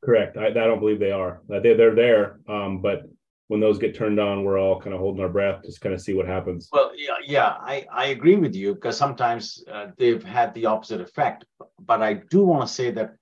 Correct. 0.00 0.36
I, 0.36 0.46
I 0.46 0.50
don't 0.50 0.78
believe 0.78 1.00
they 1.00 1.10
are. 1.10 1.40
They, 1.48 1.74
they're 1.74 1.96
there, 1.96 2.38
um, 2.48 2.80
but 2.80 3.02
when 3.48 3.60
those 3.60 3.78
get 3.78 3.94
turned 3.94 4.18
on, 4.18 4.44
we're 4.44 4.58
all 4.58 4.80
kind 4.80 4.92
of 4.92 5.00
holding 5.00 5.22
our 5.22 5.28
breath, 5.28 5.62
just 5.64 5.80
kind 5.80 5.94
of 5.94 6.00
see 6.00 6.14
what 6.14 6.26
happens. 6.26 6.68
Well, 6.72 6.90
yeah, 6.96 7.14
yeah, 7.24 7.54
I, 7.60 7.86
I 7.92 8.06
agree 8.06 8.36
with 8.36 8.54
you 8.54 8.74
because 8.74 8.96
sometimes 8.96 9.62
uh, 9.70 9.88
they've 9.96 10.22
had 10.22 10.52
the 10.54 10.66
opposite 10.66 11.00
effect. 11.00 11.44
But 11.80 12.02
I 12.02 12.14
do 12.14 12.44
want 12.44 12.66
to 12.66 12.74
say 12.74 12.90
that 12.90 13.16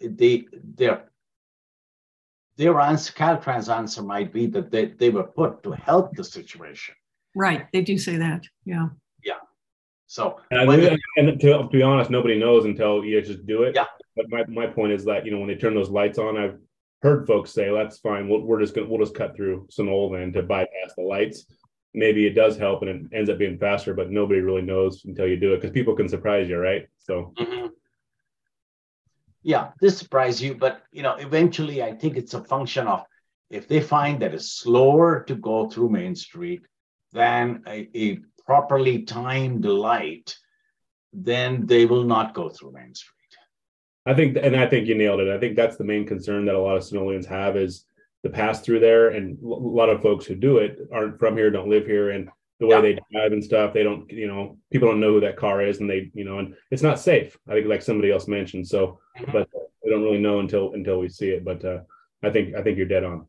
they 0.00 0.46
their 0.76 1.04
their 2.56 2.80
answer, 2.80 3.12
Caltrans 3.12 3.74
answer 3.74 4.02
might 4.02 4.32
be 4.32 4.46
that 4.46 4.70
they, 4.70 4.86
they 4.86 5.10
were 5.10 5.24
put 5.24 5.62
to 5.62 5.72
help 5.72 6.14
the 6.14 6.24
situation. 6.24 6.94
Right, 7.34 7.66
they 7.72 7.82
do 7.82 7.96
say 7.98 8.16
that. 8.16 8.44
Yeah. 8.64 8.88
Yeah. 9.24 9.40
So 10.06 10.38
and, 10.50 10.68
we, 10.68 10.98
and 11.16 11.40
to, 11.40 11.58
to, 11.58 11.68
be 11.68 11.82
honest, 11.82 12.10
nobody 12.10 12.38
knows 12.38 12.64
until 12.66 13.04
you 13.04 13.20
just 13.22 13.46
do 13.46 13.62
it. 13.62 13.74
Yeah. 13.74 13.86
But 14.16 14.26
my, 14.28 14.44
my 14.46 14.66
point 14.66 14.92
is 14.92 15.04
that 15.06 15.24
you 15.24 15.32
know 15.32 15.38
when 15.38 15.48
they 15.48 15.56
turn 15.56 15.74
those 15.74 15.90
lights 15.90 16.18
on, 16.18 16.36
I've 16.36 16.58
heard 17.02 17.26
folks 17.26 17.52
say, 17.52 17.70
"That's 17.72 17.98
fine. 17.98 18.28
We'll, 18.28 18.42
we're 18.42 18.60
just 18.60 18.74
gonna 18.74 18.88
we'll 18.88 19.00
just 19.00 19.14
cut 19.14 19.36
through 19.36 19.68
old 19.80 20.12
land 20.12 20.34
to 20.34 20.42
bypass 20.42 20.94
the 20.96 21.02
lights." 21.02 21.46
Maybe 21.94 22.26
it 22.26 22.34
does 22.34 22.56
help 22.56 22.82
and 22.82 22.90
it 22.90 23.16
ends 23.16 23.28
up 23.28 23.36
being 23.38 23.58
faster, 23.58 23.92
but 23.92 24.10
nobody 24.10 24.40
really 24.40 24.62
knows 24.62 25.04
until 25.04 25.26
you 25.26 25.36
do 25.36 25.52
it 25.52 25.60
because 25.60 25.72
people 25.72 25.94
can 25.94 26.08
surprise 26.08 26.48
you, 26.48 26.56
right? 26.56 26.86
So. 26.98 27.34
Mm-hmm. 27.38 27.66
Yeah, 29.44 29.70
this 29.80 29.98
surprise 29.98 30.40
you, 30.40 30.54
but 30.54 30.82
you 30.92 31.02
know, 31.02 31.16
eventually, 31.16 31.82
I 31.82 31.92
think 31.92 32.16
it's 32.16 32.34
a 32.34 32.44
function 32.44 32.86
of 32.86 33.04
if 33.50 33.68
they 33.68 33.80
find 33.80 34.22
that 34.22 34.32
it's 34.34 34.52
slower 34.52 35.24
to 35.24 35.34
go 35.34 35.68
through 35.68 35.90
Main 35.90 36.14
Street 36.14 36.62
than 37.12 37.62
a, 37.66 37.88
a 37.94 38.20
properly 38.46 39.02
timed 39.02 39.64
light, 39.64 40.36
then 41.12 41.66
they 41.66 41.84
will 41.84 42.04
not 42.04 42.34
go 42.34 42.48
through 42.48 42.72
Main 42.72 42.94
Street. 42.94 43.21
I 44.04 44.14
think, 44.14 44.36
and 44.40 44.56
I 44.56 44.66
think 44.66 44.88
you 44.88 44.94
nailed 44.96 45.20
it. 45.20 45.28
I 45.28 45.38
think 45.38 45.56
that's 45.56 45.76
the 45.76 45.84
main 45.84 46.06
concern 46.06 46.44
that 46.46 46.54
a 46.54 46.60
lot 46.60 46.76
of 46.76 46.82
Sunolians 46.82 47.26
have 47.26 47.56
is 47.56 47.86
the 48.22 48.30
pass 48.30 48.60
through 48.60 48.80
there, 48.80 49.10
and 49.10 49.38
a 49.42 49.46
lot 49.46 49.88
of 49.88 50.02
folks 50.02 50.26
who 50.26 50.34
do 50.34 50.58
it 50.58 50.78
aren't 50.92 51.18
from 51.18 51.36
here, 51.36 51.50
don't 51.50 51.70
live 51.70 51.86
here, 51.86 52.10
and 52.10 52.28
the 52.60 52.66
way 52.66 52.76
yeah. 52.76 52.80
they 52.80 52.98
drive 53.12 53.32
and 53.32 53.42
stuff, 53.42 53.72
they 53.72 53.82
don't, 53.82 54.10
you 54.10 54.28
know, 54.28 54.56
people 54.70 54.88
don't 54.88 55.00
know 55.00 55.14
who 55.14 55.20
that 55.20 55.36
car 55.36 55.62
is, 55.62 55.80
and 55.80 55.90
they, 55.90 56.10
you 56.14 56.24
know, 56.24 56.38
and 56.38 56.54
it's 56.70 56.82
not 56.82 57.00
safe. 57.00 57.36
I 57.48 57.54
think, 57.54 57.66
like 57.66 57.82
somebody 57.82 58.12
else 58.12 58.28
mentioned. 58.28 58.68
So, 58.68 59.00
mm-hmm. 59.18 59.32
but 59.32 59.48
we 59.84 59.90
don't 59.90 60.02
really 60.02 60.20
know 60.20 60.38
until 60.38 60.72
until 60.74 60.98
we 60.98 61.08
see 61.08 61.30
it. 61.30 61.44
But 61.44 61.64
uh, 61.64 61.80
I 62.22 62.30
think 62.30 62.54
I 62.54 62.62
think 62.62 62.78
you're 62.78 62.86
dead 62.86 63.04
on. 63.04 63.26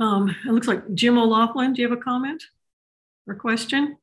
Um, 0.00 0.28
it 0.46 0.52
looks 0.52 0.68
like 0.68 0.94
Jim 0.94 1.18
O'Laughlin. 1.18 1.72
Do 1.72 1.82
you 1.82 1.88
have 1.88 1.98
a 1.98 2.00
comment 2.00 2.44
or 3.26 3.34
question? 3.34 3.96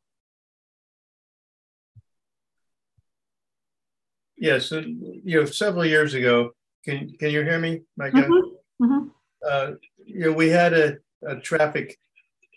Yes, 4.38 4.72
you 4.72 5.22
know, 5.26 5.46
several 5.46 5.86
years 5.86 6.14
ago, 6.14 6.52
can 6.84 7.10
can 7.20 7.32
you 7.32 7.44
hear 7.44 7.60
me, 7.60 7.82
my 7.98 8.10
guy? 8.10 8.22
Mm-hmm. 8.22 8.84
Mm-hmm. 8.84 9.08
Uh, 9.48 9.72
you 10.06 10.20
know, 10.26 10.34
we 10.34 10.50
had 10.50 10.74
a, 10.74 10.98
a 11.26 11.38
traffic, 11.38 11.98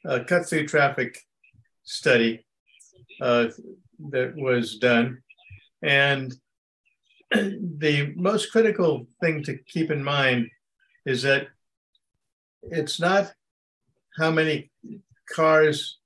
a 0.04 0.24
cut 0.24 0.46
through 0.46 0.66
traffic 0.66 1.18
study 1.84 2.44
uh, 3.20 3.46
that 4.10 4.34
was 4.36 4.78
done, 4.78 5.22
and 5.82 6.34
the 7.30 8.12
most 8.16 8.50
critical 8.50 9.06
thing 9.20 9.42
to 9.44 9.58
keep 9.58 9.90
in 9.90 10.02
mind 10.02 10.48
is 11.06 11.22
that 11.22 11.48
it's 12.62 12.98
not 12.98 13.32
how 14.18 14.30
many 14.30 14.70
cars 15.30 15.98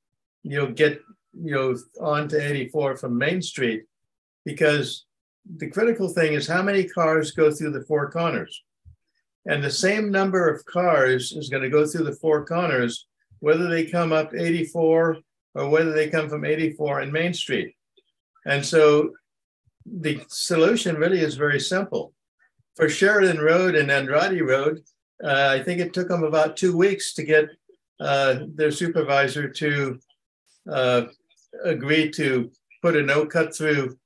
you'll 0.42 0.72
get 0.72 1.00
you 1.32 1.54
know 1.54 1.76
onto 2.00 2.36
84 2.36 2.96
from 2.96 3.16
Main 3.16 3.40
Street, 3.40 3.84
because 4.44 5.06
the 5.56 5.70
critical 5.70 6.08
thing 6.08 6.34
is 6.34 6.46
how 6.46 6.62
many 6.62 6.84
cars 6.84 7.32
go 7.32 7.50
through 7.50 7.72
the 7.72 7.84
four 7.84 8.10
corners. 8.10 8.62
And 9.46 9.62
the 9.62 9.70
same 9.70 10.10
number 10.10 10.48
of 10.48 10.64
cars 10.66 11.32
is 11.32 11.48
going 11.48 11.62
to 11.62 11.68
go 11.68 11.86
through 11.86 12.04
the 12.04 12.16
four 12.16 12.44
corners, 12.46 13.06
whether 13.40 13.68
they 13.68 13.86
come 13.86 14.12
up 14.12 14.34
84 14.34 15.18
or 15.54 15.68
whether 15.68 15.92
they 15.92 16.08
come 16.08 16.28
from 16.28 16.44
84 16.44 17.00
and 17.00 17.12
Main 17.12 17.34
Street. 17.34 17.74
And 18.46 18.64
so 18.64 19.10
the 19.84 20.20
solution 20.28 20.96
really 20.96 21.20
is 21.20 21.34
very 21.34 21.60
simple. 21.60 22.12
For 22.76 22.88
Sheridan 22.88 23.38
Road 23.38 23.74
and 23.74 23.90
Andrade 23.90 24.40
Road, 24.40 24.82
uh, 25.22 25.48
I 25.50 25.62
think 25.62 25.80
it 25.80 25.92
took 25.92 26.08
them 26.08 26.22
about 26.22 26.56
two 26.56 26.76
weeks 26.76 27.14
to 27.14 27.24
get 27.24 27.48
uh, 28.00 28.40
their 28.54 28.70
supervisor 28.70 29.48
to 29.48 29.98
uh, 30.70 31.02
agree 31.64 32.10
to 32.12 32.50
put 32.80 32.96
a 32.96 33.02
no 33.02 33.26
cut 33.26 33.54
through 33.54 33.96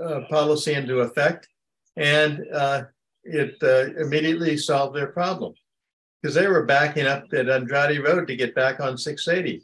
uh, 0.00 0.04
uh, 0.04 0.28
policy 0.28 0.74
into 0.74 1.00
effect. 1.00 1.48
And 1.96 2.44
uh, 2.52 2.84
it 3.22 3.62
immediately 3.98 4.56
solved 4.56 4.96
their 4.96 5.06
problem 5.08 5.54
because 6.20 6.34
they 6.34 6.46
were 6.46 6.64
backing 6.64 7.06
up 7.06 7.24
at 7.32 7.48
Andrade 7.48 8.02
Road 8.02 8.26
to 8.26 8.36
get 8.36 8.54
back 8.54 8.80
on 8.80 8.98
680. 8.98 9.62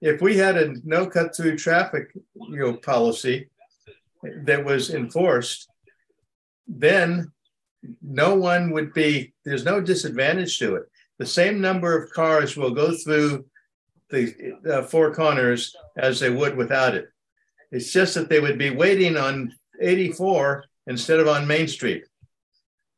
If 0.00 0.20
we 0.20 0.36
had 0.36 0.56
a 0.56 0.74
no 0.84 1.06
cut 1.06 1.34
through 1.34 1.56
traffic 1.56 2.10
you 2.34 2.58
know, 2.58 2.74
policy 2.74 3.48
that 4.22 4.64
was 4.64 4.90
enforced, 4.90 5.68
then 6.66 7.32
no 8.02 8.34
one 8.34 8.70
would 8.72 8.92
be, 8.92 9.32
there's 9.44 9.64
no 9.64 9.80
disadvantage 9.80 10.58
to 10.58 10.76
it. 10.76 10.84
The 11.18 11.26
same 11.26 11.60
number 11.60 11.96
of 11.96 12.12
cars 12.12 12.56
will 12.56 12.72
go 12.72 12.92
through 12.92 13.46
the 14.10 14.54
uh, 14.70 14.82
four 14.82 15.14
corners 15.14 15.74
as 15.96 16.20
they 16.20 16.30
would 16.30 16.56
without 16.56 16.94
it. 16.94 17.08
It's 17.70 17.92
just 17.92 18.14
that 18.14 18.28
they 18.28 18.40
would 18.40 18.58
be 18.58 18.70
waiting 18.70 19.16
on 19.16 19.54
84 19.80 20.64
instead 20.86 21.20
of 21.20 21.28
on 21.28 21.46
Main 21.46 21.68
Street. 21.68 22.04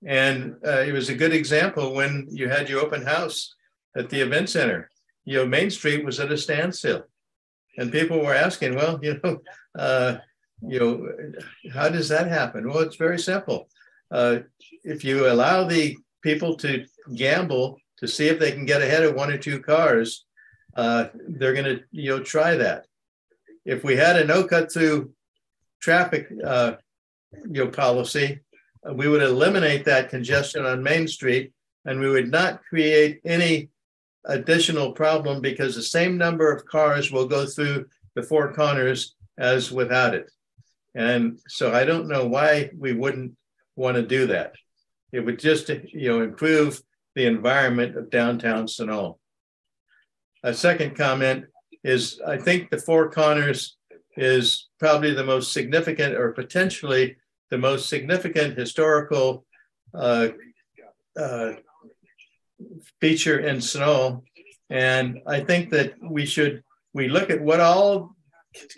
And 0.07 0.57
uh, 0.67 0.81
it 0.81 0.93
was 0.93 1.09
a 1.09 1.15
good 1.15 1.35
example 1.35 1.95
when 1.95 2.27
you 2.31 2.49
had 2.49 2.69
your 2.69 2.81
open 2.81 3.03
house 3.03 3.55
at 3.97 4.09
the 4.09 4.21
event 4.21 4.49
center. 4.49 4.91
You 5.25 5.39
know, 5.39 5.47
Main 5.47 5.71
Street 5.71 6.05
was 6.05 6.19
at 6.21 6.33
a 6.33 6.39
standstill, 6.39 7.05
and 7.77 7.93
people 7.93 8.21
were 8.21 8.35
asking, 8.35 8.75
"Well, 8.77 8.99
you 9.03 9.21
know, 9.23 9.41
uh, 9.79 10.17
you 10.63 10.79
know, 10.79 11.33
how 11.73 11.91
does 11.91 12.09
that 12.09 12.29
happen?" 12.29 12.69
Well, 12.69 12.79
it's 12.79 12.97
very 12.97 13.19
simple. 13.19 13.69
Uh, 14.11 14.41
if 14.85 15.05
you 15.05 15.29
allow 15.29 15.65
the 15.65 15.97
people 16.23 16.57
to 16.57 16.87
gamble 17.15 17.79
to 17.99 18.09
see 18.09 18.29
if 18.29 18.39
they 18.39 18.53
can 18.53 18.65
get 18.65 18.83
ahead 18.83 19.03
of 19.03 19.15
one 19.15 19.31
or 19.31 19.39
two 19.39 19.61
cars, 19.61 20.25
uh, 20.77 21.09
they're 21.29 21.55
going 21.55 21.77
to 21.77 21.83
you 21.91 22.11
know 22.11 22.23
try 22.23 22.57
that. 22.57 22.87
If 23.65 23.85
we 23.85 23.97
had 23.97 24.17
a 24.17 24.25
no 24.25 24.45
cut 24.45 24.73
through 24.73 25.13
traffic 25.81 26.29
uh, 26.45 26.73
you 27.33 27.65
know 27.65 27.69
policy, 27.69 28.41
we 28.95 29.09
would 29.09 29.23
eliminate 29.23 29.85
that 29.85 30.09
congestion 30.09 30.65
on 30.65 30.83
Main 30.83 31.07
Street, 31.07 31.53
and 31.85 32.01
we 32.01 32.09
would 32.09 32.31
not 32.31 32.63
create 32.65 33.21
any 33.25 33.69
additional 34.25 34.93
problem 34.93 35.41
because 35.41 35.75
the 35.75 35.83
same 35.83 36.19
number 36.19 36.53
of 36.53 36.67
cars 36.67 37.11
will 37.11 37.27
go 37.27 37.47
through 37.47 37.87
the 38.15 38.23
four 38.23 38.53
corners 38.53 39.15
as 39.39 39.73
without 39.73 40.15
it. 40.15 40.31
And 40.95 41.39
so 41.49 41.73
I 41.73 41.85
don't 41.85 42.09
know 42.09 42.27
why 42.27 42.71
we 42.77 42.93
wouldn't 42.93 43.37
want 43.77 43.97
to 43.97 44.03
do 44.03 44.27
that. 44.27 44.55
It 45.13 45.21
would 45.21 45.39
just 45.39 45.69
you 45.69 46.09
know 46.09 46.23
improve 46.23 46.83
the 47.15 47.27
environment 47.27 47.97
of 47.97 48.11
downtown 48.11 48.67
Sunol. 48.67 49.19
A 50.43 50.55
second 50.55 50.97
comment 50.97 51.45
is 51.85 52.21
I 52.27 52.37
think 52.37 52.71
the 52.71 52.79
Four 52.79 53.11
Corners 53.11 53.77
is 54.17 54.69
probably 54.79 55.15
the 55.15 55.25
most 55.25 55.53
significant 55.53 56.15
or 56.15 56.33
potentially 56.33 57.17
the 57.51 57.59
most 57.59 57.89
significant 57.89 58.57
historical 58.57 59.45
uh, 59.95 60.29
uh, 61.19 61.53
feature 63.01 63.39
in 63.41 63.57
Sunol. 63.57 64.23
And 64.69 65.21
I 65.27 65.41
think 65.41 65.71
that 65.71 65.95
we 66.03 66.27
should, 66.27 66.63
we 66.95 67.09
look 67.09 67.31
at 67.31 67.41
what 67.41 67.61
all 67.61 68.15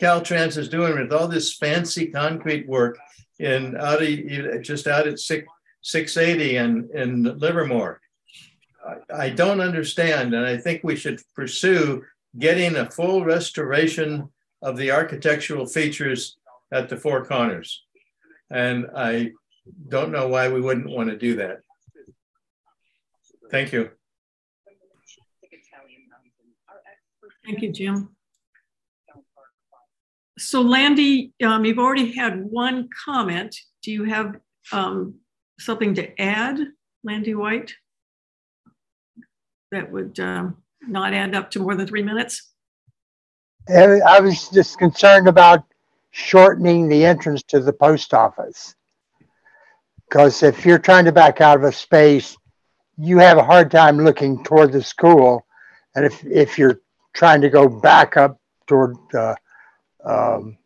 Caltrans 0.01 0.57
is 0.57 0.69
doing 0.69 0.99
with 0.99 1.12
all 1.12 1.29
this 1.29 1.57
fancy 1.57 2.07
concrete 2.07 2.69
work 2.69 2.99
in 3.39 3.77
out 3.77 4.03
of, 4.03 4.62
just 4.62 4.87
out 4.87 5.07
at 5.07 5.19
six, 5.19 5.47
680 5.83 6.57
and 6.57 6.91
in 6.91 7.39
Livermore. 7.39 8.01
I 9.15 9.31
don't 9.31 9.61
understand, 9.61 10.35
and 10.35 10.45
I 10.45 10.57
think 10.57 10.83
we 10.83 10.97
should 10.97 11.20
pursue 11.35 12.05
getting 12.39 12.77
a 12.77 12.91
full 12.91 13.25
restoration 13.25 14.29
of 14.63 14.77
the 14.77 14.91
architectural 14.91 15.67
features 15.67 16.37
at 16.73 16.89
the 16.89 16.97
Four 16.97 17.25
Corners. 17.25 17.85
And 18.51 18.87
I 18.97 19.33
don't 19.89 20.13
know 20.13 20.29
why 20.29 20.49
we 20.49 20.61
wouldn't 20.61 20.89
want 20.89 21.11
to 21.11 21.17
do 21.17 21.37
that. 21.37 21.61
Thank 23.51 23.73
you. 23.73 23.91
Thank 27.45 27.61
you, 27.61 27.73
Jim. 27.73 28.17
So 30.39 30.63
Landy, 30.63 31.33
um, 31.45 31.65
you've 31.65 31.79
already 31.79 32.13
had 32.13 32.43
one 32.45 32.89
comment. 33.05 33.55
Do 33.83 33.93
you 33.93 34.05
have 34.05 34.37
um, 34.73 35.17
something 35.59 35.95
to 35.95 36.21
add, 36.21 36.59
Landy 37.05 37.35
White? 37.35 37.73
that 39.73 39.91
would 39.91 40.21
um, 40.21 40.61
not 40.89 41.15
add 41.15 41.35
up 41.35 41.51
to 41.53 41.61
more 41.61 41.75
than 41.75 41.87
three 41.87 42.03
minutes? 42.03 42.51
I 43.69 44.21
was 44.21 44.49
just 44.49 44.79
concerned 44.79 45.29
about 45.29 45.65
shortening 46.11 46.89
the 46.89 47.05
entrance 47.05 47.43
to 47.45 47.61
the 47.61 47.73
post 47.73 48.13
office. 48.15 48.75
Because 50.09 50.43
if 50.43 50.67
you're 50.67 50.79
trying 50.79 51.07
to 51.07 51.13
back 51.13 51.41
out 51.41 51.57
of 51.57 51.65
a 51.65 51.73
space, 51.73 52.37
you 52.99 53.19
have 53.19 53.39
a 53.39 53.45
hard 53.45 53.71
time 53.71 54.05
looking 54.05 54.45
toward 54.45 54.73
the 54.73 54.83
school. 54.83 55.47
And 55.95 56.05
if, 56.05 56.25
if 56.25 56.59
you're 56.59 56.81
trying 57.15 57.41
to 57.41 57.49
go 57.49 57.69
back 57.69 58.17
up 58.17 58.39
toward 58.67 58.97
uh, 59.15 59.35
um, 60.05 60.59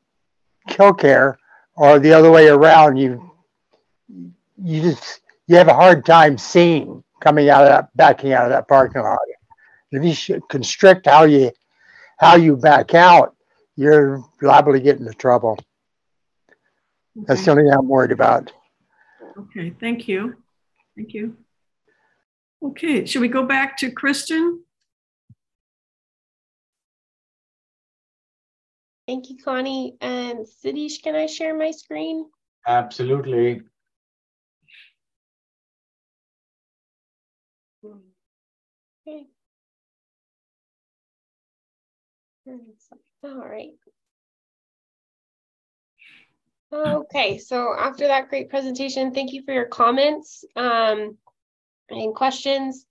Kilkare 0.68 1.36
or 1.76 1.98
the 1.98 2.12
other 2.12 2.30
way 2.30 2.48
around, 2.48 2.96
you 2.96 3.30
you 4.58 4.82
just 4.82 5.20
you 5.46 5.56
have 5.56 5.68
a 5.68 5.74
hard 5.74 6.04
time 6.04 6.38
seeing 6.38 7.04
coming 7.20 7.48
out 7.48 7.62
of 7.62 7.68
that, 7.68 7.96
backing 7.96 8.32
out 8.32 8.44
of 8.44 8.50
that 8.50 8.66
parking 8.68 9.02
lot. 9.02 9.18
If 9.96 10.28
you 10.28 10.40
constrict 10.48 11.06
how 11.06 11.24
you 11.24 11.52
how 12.18 12.36
you 12.36 12.56
back 12.56 12.94
out, 12.94 13.36
you're 13.76 14.24
liable 14.40 14.72
to 14.72 14.80
get 14.80 14.98
into 14.98 15.12
trouble. 15.12 15.58
Okay. 17.16 17.24
That's 17.28 17.44
something 17.44 17.68
I'm 17.70 17.88
worried 17.88 18.12
about. 18.12 18.52
Okay, 19.38 19.74
thank 19.80 20.08
you. 20.08 20.36
Thank 20.96 21.12
you. 21.14 21.36
Okay, 22.62 23.04
should 23.04 23.20
we 23.20 23.28
go 23.28 23.42
back 23.42 23.76
to 23.78 23.90
Kristen? 23.90 24.62
Thank 29.06 29.30
you, 29.30 29.36
Connie. 29.42 29.96
Um, 30.00 30.10
and 30.10 30.38
Sidish, 30.46 31.02
can 31.02 31.14
I 31.14 31.26
share 31.26 31.56
my 31.56 31.70
screen? 31.70 32.28
Absolutely. 32.66 33.60
Okay. 37.84 39.26
All 43.24 43.38
right. 43.38 43.72
Okay, 46.72 47.38
so 47.38 47.74
after 47.78 48.08
that 48.08 48.28
great 48.28 48.50
presentation, 48.50 49.12
thank 49.12 49.32
you 49.32 49.42
for 49.44 49.52
your 49.52 49.66
comments 49.66 50.44
um, 50.56 51.16
and 51.88 52.14
questions. 52.14 52.86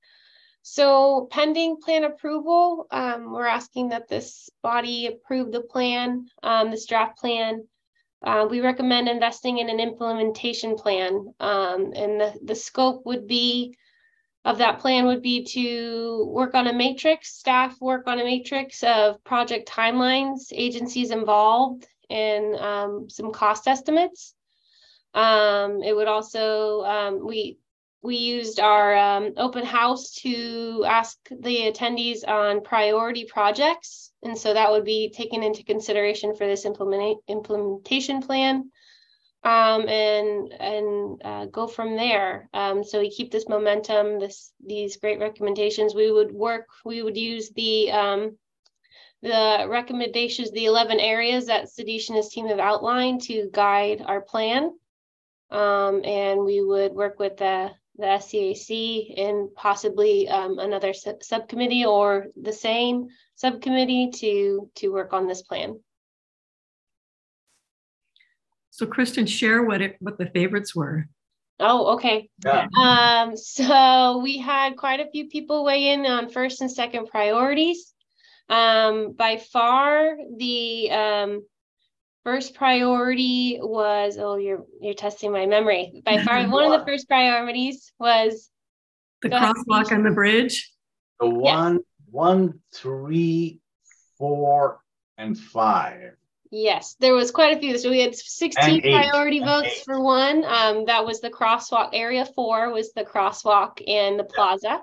So 0.61 1.27
pending 1.29 1.77
plan 1.77 2.05
approval, 2.05 2.87
um, 2.89 3.31
we're 3.31 3.45
asking 3.45 3.89
that 3.89 4.07
this 4.07 4.49
body 4.63 5.07
approve 5.07 5.51
the 5.51 5.61
plan, 5.61 6.27
um, 6.41 6.71
this 6.71 6.85
draft 6.87 7.19
plan. 7.19 7.67
Uh, 8.23 8.47
we 8.49 8.61
recommend 8.61 9.07
investing 9.07 9.59
in 9.59 9.69
an 9.69 9.79
implementation 9.79 10.75
plan 10.75 11.33
um, 11.39 11.93
and 11.95 12.19
the, 12.19 12.33
the 12.43 12.55
scope 12.55 13.05
would 13.05 13.27
be 13.27 13.75
of 14.45 14.59
that 14.59 14.79
plan 14.79 15.07
would 15.07 15.23
be 15.23 15.43
to 15.43 16.29
work 16.31 16.53
on 16.53 16.67
a 16.67 16.73
matrix, 16.73 17.33
staff 17.35 17.75
work 17.81 18.05
on 18.05 18.19
a 18.19 18.23
matrix 18.23 18.83
of 18.83 19.21
project 19.23 19.67
timelines, 19.67 20.53
agencies 20.53 21.09
involved, 21.09 21.87
and 22.11 22.55
um, 22.55 23.09
some 23.09 23.31
cost 23.33 23.67
estimates. 23.67 24.35
Um, 25.15 25.81
it 25.81 25.95
would 25.95 26.07
also, 26.07 26.83
um, 26.83 27.25
we, 27.25 27.57
we 28.03 28.17
used 28.17 28.59
our 28.59 28.95
um, 28.95 29.33
open 29.37 29.65
house 29.65 30.13
to 30.21 30.85
ask 30.85 31.17
the 31.29 31.71
attendees 31.71 32.27
on 32.27 32.61
priority 32.61 33.25
projects. 33.25 34.11
And 34.21 34.37
so 34.37 34.53
that 34.53 34.69
would 34.69 34.85
be 34.85 35.09
taken 35.09 35.41
into 35.41 35.63
consideration 35.63 36.35
for 36.35 36.45
this 36.45 36.65
implement 36.65 37.17
implementation 37.27 38.21
plan 38.21 38.69
um, 39.45 39.87
and 39.87 40.51
and 40.53 41.21
uh, 41.23 41.45
go 41.45 41.67
from 41.67 41.95
there. 41.95 42.49
Um, 42.53 42.83
so 42.83 42.99
we 42.99 43.11
keep 43.11 43.31
this 43.31 43.47
momentum, 43.47 44.19
this 44.19 44.51
these 44.65 44.97
great 44.97 45.19
recommendations. 45.19 45.93
We 45.93 46.11
would 46.11 46.31
work. 46.31 46.65
We 46.83 47.03
would 47.03 47.15
use 47.15 47.51
the 47.51 47.91
um, 47.91 48.37
the 49.21 49.67
recommendations, 49.69 50.51
the 50.51 50.65
eleven 50.65 50.99
areas 50.99 51.45
that 51.45 51.65
Sadish 51.65 52.09
and 52.09 52.17
his 52.17 52.29
team 52.29 52.47
have 52.47 52.59
outlined 52.59 53.21
to 53.23 53.49
guide 53.53 54.03
our 54.03 54.21
plan, 54.21 54.71
um, 55.51 56.03
and 56.03 56.43
we 56.43 56.63
would 56.63 56.93
work 56.93 57.19
with 57.19 57.37
the 57.37 57.69
the 57.97 58.07
SCAC 58.07 59.13
and 59.15 59.53
possibly 59.55 60.27
um, 60.27 60.57
another 60.57 60.91
sub 60.91 61.21
subcommittee 61.21 61.85
or 61.85 62.27
the 62.35 62.51
same 62.51 63.09
subcommittee 63.35 64.09
to 64.09 64.71
to 64.75 64.89
work 64.89 65.13
on 65.13 65.27
this 65.27 65.43
plan. 65.43 65.79
So 68.75 68.85
Kristen, 68.85 69.25
share 69.25 69.63
what 69.63 69.81
it 69.81 69.95
what 69.99 70.17
the 70.17 70.25
favorites 70.25 70.75
were. 70.75 71.07
Oh, 71.61 71.93
okay. 71.93 72.29
Yeah. 72.43 72.67
Um, 72.77 73.37
so 73.37 74.19
we 74.21 74.37
had 74.37 74.75
quite 74.75 74.99
a 74.99 75.09
few 75.09 75.29
people 75.29 75.63
weigh 75.63 75.93
in 75.93 76.05
on 76.05 76.29
first 76.29 76.59
and 76.59 76.69
second 76.69 77.07
priorities. 77.07 77.93
Um, 78.49 79.13
by 79.13 79.37
far, 79.37 80.17
the 80.37 80.91
um, 80.91 81.45
first 82.25 82.53
priority 82.53 83.59
was 83.61 84.17
oh, 84.19 84.35
you're 84.35 84.65
you're 84.81 84.93
testing 84.93 85.31
my 85.31 85.45
memory. 85.45 86.01
By 86.03 86.21
far, 86.21 86.43
one 86.49 86.69
of 86.69 86.77
the 86.77 86.85
first 86.85 87.07
priorities 87.07 87.93
was 87.97 88.49
The 89.21 89.29
crosswalk 89.29 89.93
on 89.93 90.03
the 90.03 90.11
bridge. 90.11 90.69
The 91.21 91.29
one, 91.29 91.79
one, 92.11 92.59
three, 92.73 93.61
four, 94.17 94.81
and 95.17 95.39
five. 95.39 96.17
Yes, 96.51 96.95
there 96.99 97.13
was 97.13 97.31
quite 97.31 97.57
a 97.57 97.59
few. 97.59 97.77
So 97.77 97.89
we 97.89 97.99
had 98.01 98.15
16 98.15 98.81
priority 98.81 99.37
and 99.37 99.45
votes 99.45 99.67
eight. 99.79 99.83
for 99.85 100.01
one. 100.01 100.43
Um, 100.45 100.85
that 100.85 101.05
was 101.05 101.19
the 101.19 101.29
crosswalk. 101.29 101.89
Area 101.93 102.25
four 102.25 102.71
was 102.71 102.93
the 102.93 103.03
crosswalk 103.03 103.81
and 103.87 104.17
the 104.19 104.23
plaza. 104.23 104.81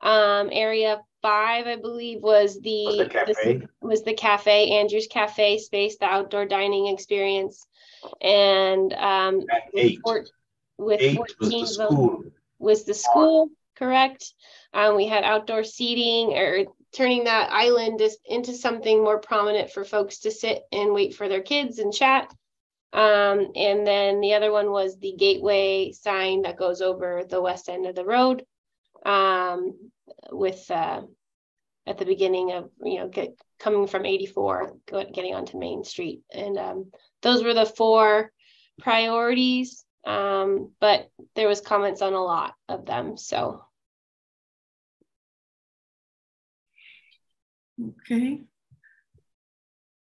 Um, 0.00 0.48
area 0.52 1.00
five, 1.22 1.66
I 1.66 1.76
believe, 1.76 2.20
was 2.22 2.60
the, 2.60 2.86
Was 2.86 2.96
the 2.98 3.04
the- 3.04 3.10
cafe. 3.10 3.66
was 3.80 4.02
the 4.04 4.14
cafe, 4.14 4.70
Andrew's 4.78 5.08
Cafe 5.08 5.58
space, 5.58 5.98
the 5.98 6.06
outdoor 6.06 6.46
dining 6.46 6.86
experience. 6.88 7.66
And 8.20 8.92
um, 8.92 9.34
And 9.40 9.44
with 9.72 9.84
eight. 9.84 10.00
four- 10.04 10.26
with 10.78 11.00
Eight 11.00 11.18
was 11.18 11.32
14 11.40 11.50
the 11.50 11.58
votes 11.66 11.74
school. 11.74 12.24
was 12.60 12.84
the 12.84 12.94
school, 12.94 13.48
correct? 13.76 14.32
Um, 14.72 14.94
we 14.96 15.06
had 15.08 15.24
outdoor 15.24 15.64
seating 15.64 16.34
or 16.38 16.66
turning 16.96 17.24
that 17.24 17.50
island 17.50 18.00
into 18.24 18.52
something 18.54 19.02
more 19.04 19.18
prominent 19.18 19.70
for 19.70 19.84
folks 19.84 20.20
to 20.20 20.30
sit 20.30 20.62
and 20.72 20.92
wait 20.92 21.14
for 21.14 21.28
their 21.28 21.42
kids 21.42 21.78
and 21.78 21.92
chat. 21.92 22.32
Um, 22.92 23.52
and 23.54 23.86
then 23.86 24.20
the 24.20 24.34
other 24.34 24.50
one 24.50 24.70
was 24.70 24.98
the 24.98 25.14
gateway 25.18 25.92
sign 25.92 26.42
that 26.42 26.56
goes 26.56 26.80
over 26.80 27.24
the 27.28 27.42
west 27.42 27.68
end 27.68 27.86
of 27.86 27.94
the 27.94 28.04
road. 28.04 28.44
Um, 29.04 29.90
with, 30.32 30.70
uh, 30.70 31.02
at 31.86 31.98
the 31.98 32.04
beginning 32.04 32.52
of, 32.52 32.70
you 32.82 32.98
know, 32.98 33.08
get, 33.08 33.38
coming 33.60 33.86
from 33.86 34.04
eighty-four, 34.04 34.74
getting 34.86 35.34
onto 35.34 35.58
Main 35.58 35.84
Street. 35.84 36.22
And, 36.32 36.58
um, 36.58 36.90
those 37.22 37.44
were 37.44 37.54
the 37.54 37.66
four 37.66 38.32
priorities. 38.80 39.84
Um, 40.04 40.72
but 40.80 41.10
there 41.34 41.48
was 41.48 41.60
comments 41.60 42.02
on 42.02 42.14
a 42.14 42.24
lot 42.24 42.54
of 42.68 42.86
them, 42.86 43.16
so. 43.16 43.62
Okay. 47.80 48.42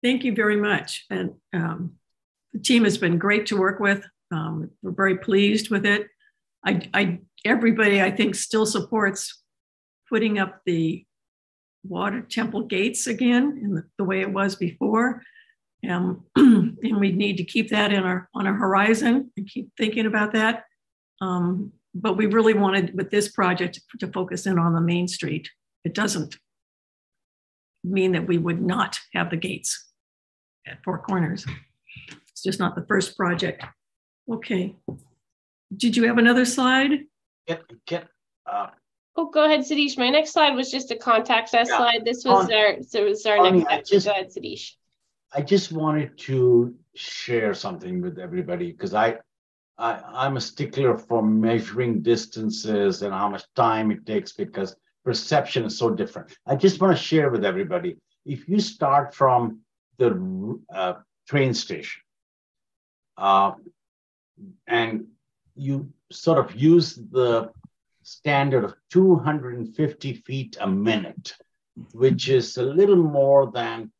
Thank 0.02 0.24
you 0.24 0.34
very 0.34 0.56
much. 0.56 1.04
And 1.10 1.34
um, 1.52 1.92
the 2.52 2.60
team 2.60 2.84
has 2.84 2.98
been 2.98 3.18
great 3.18 3.46
to 3.46 3.58
work 3.58 3.80
with. 3.80 4.04
Um, 4.30 4.70
we're 4.82 4.92
very 4.92 5.18
pleased 5.18 5.70
with 5.70 5.84
it. 5.84 6.06
I, 6.64 6.88
I, 6.94 7.20
everybody, 7.44 8.00
I 8.00 8.10
think, 8.10 8.34
still 8.34 8.66
supports 8.66 9.42
putting 10.08 10.38
up 10.38 10.60
the 10.64 11.04
water 11.84 12.20
temple 12.22 12.62
gates 12.62 13.06
again 13.06 13.60
in 13.62 13.74
the, 13.74 13.84
the 13.98 14.04
way 14.04 14.20
it 14.20 14.32
was 14.32 14.56
before. 14.56 15.22
Um, 15.88 16.24
and 16.36 17.00
we 17.00 17.12
need 17.12 17.36
to 17.36 17.44
keep 17.44 17.70
that 17.70 17.92
in 17.92 18.02
our 18.02 18.28
on 18.34 18.46
our 18.46 18.54
horizon 18.54 19.30
and 19.36 19.48
keep 19.48 19.70
thinking 19.76 20.06
about 20.06 20.32
that. 20.32 20.64
Um, 21.20 21.72
but 21.94 22.16
we 22.16 22.26
really 22.26 22.54
wanted 22.54 22.96
with 22.96 23.10
this 23.10 23.28
project 23.28 23.80
to 24.00 24.08
focus 24.08 24.46
in 24.46 24.58
on 24.58 24.74
the 24.74 24.80
main 24.80 25.08
street. 25.08 25.48
It 25.84 25.94
doesn't 25.94 26.36
mean 27.90 28.12
that 28.12 28.26
we 28.26 28.38
would 28.38 28.60
not 28.60 28.98
have 29.14 29.30
the 29.30 29.36
gates 29.36 29.86
at 30.66 30.78
Four 30.84 30.98
Corners. 30.98 31.44
It's 32.30 32.42
just 32.42 32.58
not 32.60 32.74
the 32.74 32.84
first 32.86 33.16
project. 33.16 33.64
Okay. 34.30 34.76
Did 35.76 35.96
you 35.96 36.04
have 36.06 36.18
another 36.18 36.44
slide? 36.44 36.90
Get, 37.46 37.62
get, 37.86 38.08
uh, 38.46 38.68
Oh, 39.16 39.30
go 39.30 39.44
ahead, 39.44 39.60
Sadish. 39.60 39.98
My 39.98 40.10
next 40.10 40.32
slide 40.32 40.54
was 40.54 40.70
just 40.70 40.92
a 40.92 40.96
contact 40.96 41.52
us 41.52 41.68
Yeah. 41.68 41.76
slide. 41.76 42.04
This 42.04 42.24
was 42.24 42.46
Con- 42.46 42.54
our, 42.54 42.82
so 42.82 43.00
it 43.04 43.08
was 43.08 43.26
our 43.26 43.36
Connie, 43.38 43.64
next 43.64 43.88
slide. 43.90 44.00
step. 44.02 44.14
Go 44.14 44.20
ahead, 44.20 44.30
Sadish. 44.32 44.72
I 45.34 45.42
just 45.42 45.72
wanted 45.72 46.16
to 46.18 46.74
share 46.94 47.52
something 47.52 48.00
with 48.00 48.18
everybody 48.18 48.70
because 48.70 48.94
I, 48.94 49.16
I, 49.76 50.00
I'm 50.06 50.36
a 50.36 50.40
stickler 50.40 50.96
for 50.96 51.22
measuring 51.22 52.00
distances 52.02 53.02
and 53.02 53.12
how 53.12 53.28
much 53.28 53.42
time 53.56 53.90
it 53.90 54.06
takes 54.06 54.32
because 54.32 54.76
perception 55.08 55.64
is 55.64 55.78
so 55.78 55.88
different. 55.88 56.36
I 56.46 56.54
just 56.54 56.82
want 56.82 56.94
to 56.94 57.02
share 57.02 57.30
with 57.30 57.42
everybody. 57.42 57.96
If 58.26 58.46
you 58.46 58.60
start 58.60 59.14
from 59.14 59.60
the 59.96 60.10
uh, 60.70 60.94
train 61.26 61.54
station, 61.54 62.02
uh, 63.16 63.52
and 64.66 65.06
you 65.56 65.90
sort 66.12 66.36
of 66.36 66.54
use 66.54 67.00
the 67.10 67.50
standard 68.02 68.64
of 68.64 68.74
250 68.90 70.12
feet 70.26 70.58
a 70.60 70.68
minute, 70.68 71.32
which 71.94 72.28
is 72.28 72.58
a 72.58 72.62
little 72.62 73.02
more 73.20 73.50
than 73.50 73.90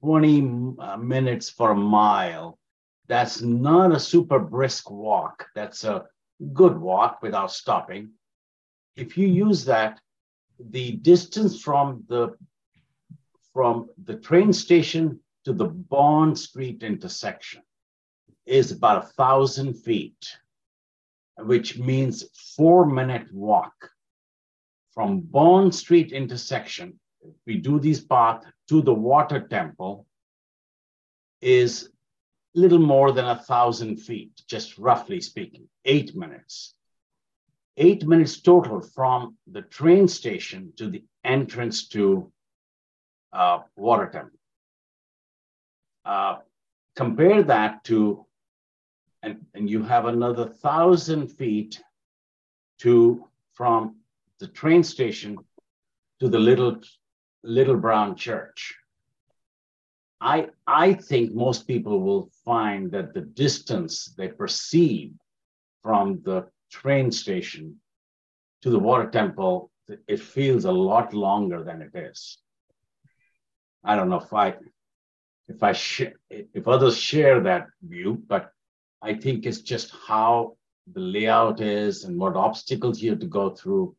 20 0.00 0.76
uh, 0.78 0.96
minutes 0.96 1.50
for 1.50 1.72
a 1.72 1.82
mile. 2.00 2.58
That's 3.06 3.42
not 3.42 3.92
a 3.92 4.00
super 4.00 4.38
brisk 4.38 4.90
walk. 4.90 5.46
That's 5.54 5.84
a 5.84 6.06
good 6.54 6.78
walk 6.78 7.20
without 7.20 7.52
stopping. 7.52 8.12
If 8.96 9.18
you 9.18 9.28
use 9.28 9.66
that, 9.66 10.00
the 10.58 10.92
distance 10.92 11.60
from 11.60 12.04
the 12.08 12.36
from 13.52 13.88
the 14.04 14.16
train 14.16 14.52
station 14.52 15.20
to 15.44 15.52
the 15.52 15.66
Bond 15.66 16.38
Street 16.38 16.82
intersection 16.82 17.62
is 18.46 18.70
about 18.70 19.04
a 19.04 19.08
thousand 19.08 19.74
feet, 19.74 20.36
which 21.38 21.78
means 21.78 22.24
four 22.56 22.86
minute 22.86 23.32
walk 23.32 23.90
from 24.92 25.20
Bond 25.20 25.74
Street 25.74 26.12
intersection. 26.12 26.98
If 27.20 27.34
we 27.46 27.56
do 27.56 27.80
this 27.80 28.00
path 28.00 28.44
to 28.68 28.82
the 28.82 28.94
water 28.94 29.40
temple 29.48 30.06
is 31.40 31.90
little 32.54 32.78
more 32.78 33.12
than 33.12 33.26
a 33.26 33.38
thousand 33.38 33.98
feet, 33.98 34.42
just 34.48 34.78
roughly 34.78 35.20
speaking, 35.20 35.68
eight 35.84 36.16
minutes. 36.16 36.74
Eight 37.80 38.04
minutes 38.04 38.40
total 38.40 38.80
from 38.80 39.36
the 39.46 39.62
train 39.62 40.08
station 40.08 40.72
to 40.78 40.88
the 40.88 41.04
entrance 41.24 41.86
to 41.90 42.32
uh, 43.32 43.60
water 43.76 44.08
temple. 44.12 44.38
Uh, 46.04 46.38
compare 46.96 47.44
that 47.44 47.84
to, 47.84 48.26
and, 49.22 49.46
and 49.54 49.70
you 49.70 49.84
have 49.84 50.06
another 50.06 50.48
thousand 50.48 51.28
feet 51.28 51.80
to 52.78 53.24
from 53.54 53.94
the 54.40 54.48
train 54.48 54.82
station 54.82 55.38
to 56.18 56.28
the 56.28 56.38
little 56.38 56.80
little 57.44 57.76
brown 57.76 58.16
church. 58.16 58.74
I, 60.20 60.48
I 60.66 60.94
think 60.94 61.32
most 61.32 61.68
people 61.68 62.00
will 62.00 62.28
find 62.44 62.90
that 62.90 63.14
the 63.14 63.20
distance 63.20 64.12
they 64.18 64.26
perceive 64.26 65.12
from 65.84 66.20
the 66.24 66.48
train 66.70 67.10
station 67.10 67.76
to 68.62 68.70
the 68.70 68.78
water 68.78 69.10
temple, 69.10 69.70
it 70.06 70.20
feels 70.20 70.64
a 70.64 70.72
lot 70.72 71.14
longer 71.14 71.62
than 71.62 71.82
it 71.82 71.94
is. 71.94 72.38
I 73.84 73.96
don't 73.96 74.10
know 74.10 74.20
if 74.20 74.32
I, 74.32 74.54
if 75.48 75.62
I 75.62 75.72
share, 75.72 76.14
if 76.30 76.68
others 76.68 76.98
share 76.98 77.40
that 77.40 77.68
view, 77.82 78.22
but 78.26 78.50
I 79.00 79.14
think 79.14 79.46
it's 79.46 79.60
just 79.60 79.94
how 80.06 80.56
the 80.92 81.00
layout 81.00 81.60
is 81.60 82.04
and 82.04 82.18
what 82.18 82.36
obstacles 82.36 83.00
you 83.00 83.10
have 83.10 83.20
to 83.20 83.26
go 83.26 83.50
through. 83.50 83.94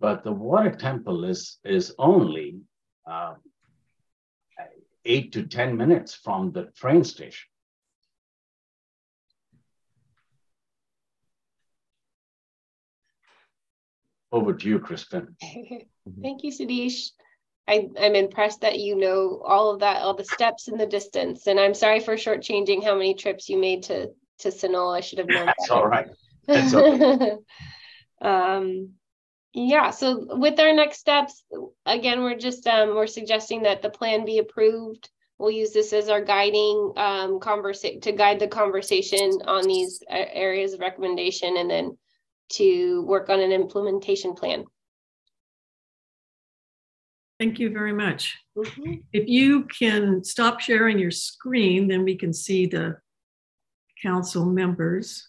But 0.00 0.24
the 0.24 0.32
water 0.32 0.70
temple 0.70 1.24
is 1.24 1.58
is 1.64 1.94
only 1.98 2.60
uh, 3.06 3.34
eight 5.04 5.32
to 5.32 5.46
10 5.46 5.76
minutes 5.76 6.14
from 6.14 6.52
the 6.52 6.64
train 6.76 7.04
station. 7.04 7.48
Over 14.34 14.52
to 14.52 14.68
you, 14.68 14.80
Kristen. 14.80 15.36
Thank 15.40 16.42
you, 16.42 16.50
Sadish. 16.50 17.10
I, 17.68 17.88
I'm 18.00 18.16
impressed 18.16 18.62
that 18.62 18.80
you 18.80 18.96
know 18.96 19.40
all 19.46 19.70
of 19.70 19.78
that, 19.78 20.02
all 20.02 20.14
the 20.14 20.24
steps 20.24 20.66
and 20.66 20.78
the 20.78 20.86
distance. 20.86 21.46
And 21.46 21.60
I'm 21.60 21.72
sorry 21.72 22.00
for 22.00 22.16
shortchanging 22.16 22.82
how 22.82 22.94
many 22.94 23.14
trips 23.14 23.48
you 23.48 23.58
made 23.58 23.84
to 23.84 24.10
to 24.40 24.48
Sunol. 24.48 24.92
I 24.92 25.02
should 25.02 25.20
have 25.20 25.28
known. 25.28 25.46
That's 25.46 25.68
better. 25.68 25.80
all 25.80 25.86
right. 25.86 26.08
That's 26.48 26.74
okay. 26.74 27.36
um, 28.22 28.94
yeah. 29.52 29.90
So 29.90 30.26
with 30.36 30.58
our 30.58 30.74
next 30.74 30.98
steps, 30.98 31.44
again, 31.86 32.20
we're 32.20 32.36
just 32.36 32.66
um, 32.66 32.96
we're 32.96 33.06
suggesting 33.06 33.62
that 33.62 33.82
the 33.82 33.90
plan 33.90 34.24
be 34.24 34.38
approved. 34.38 35.08
We'll 35.38 35.52
use 35.52 35.72
this 35.72 35.92
as 35.92 36.08
our 36.08 36.24
guiding 36.24 36.92
um, 36.96 37.38
conversation 37.38 38.00
to 38.00 38.10
guide 38.10 38.40
the 38.40 38.48
conversation 38.48 39.30
on 39.44 39.62
these 39.62 40.02
areas 40.10 40.72
of 40.72 40.80
recommendation, 40.80 41.56
and 41.56 41.70
then 41.70 41.96
to 42.50 43.02
work 43.02 43.28
on 43.28 43.40
an 43.40 43.52
implementation 43.52 44.34
plan. 44.34 44.64
Thank 47.40 47.58
you 47.58 47.70
very 47.70 47.92
much. 47.92 48.38
Mhm. 48.56 49.02
If 49.12 49.28
you 49.28 49.64
can 49.64 50.22
stop 50.22 50.60
sharing 50.60 50.98
your 50.98 51.10
screen, 51.10 51.88
then 51.88 52.04
we 52.04 52.16
can 52.16 52.32
see 52.32 52.66
the 52.66 53.00
council 54.00 54.44
members. 54.44 55.28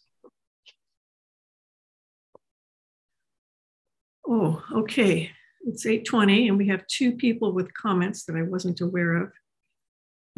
Oh, 4.27 4.63
okay. 4.71 5.31
It's 5.61 5.85
8:20 5.85 6.47
and 6.47 6.57
we 6.57 6.67
have 6.67 6.85
two 6.87 7.13
people 7.13 7.51
with 7.53 7.73
comments 7.73 8.25
that 8.25 8.35
I 8.35 8.43
wasn't 8.43 8.81
aware 8.81 9.15
of. 9.15 9.33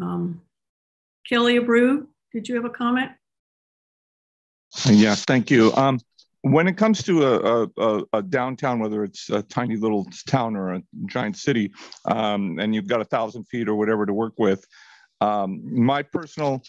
Um, 0.00 0.42
Kelly 1.28 1.58
Abreu, 1.58 2.06
did 2.32 2.48
you 2.48 2.54
have 2.54 2.64
a 2.64 2.70
comment? 2.70 3.12
Yeah, 4.86 5.14
thank 5.14 5.50
you. 5.50 5.72
Um, 5.74 6.00
when 6.42 6.68
it 6.68 6.76
comes 6.76 7.02
to 7.02 7.26
a, 7.26 7.68
a, 7.76 8.02
a, 8.12 8.22
downtown, 8.22 8.78
whether 8.78 9.02
it's 9.02 9.28
a 9.30 9.42
tiny 9.42 9.76
little 9.76 10.06
town 10.28 10.56
or 10.56 10.74
a 10.74 10.82
giant 11.06 11.36
city, 11.36 11.72
um, 12.04 12.58
and 12.58 12.74
you've 12.74 12.86
got 12.86 13.00
a 13.00 13.04
thousand 13.04 13.44
feet 13.44 13.68
or 13.68 13.74
whatever 13.74 14.06
to 14.06 14.12
work 14.12 14.34
with, 14.38 14.64
um, 15.20 15.60
my 15.74 16.02
personal 16.02 16.62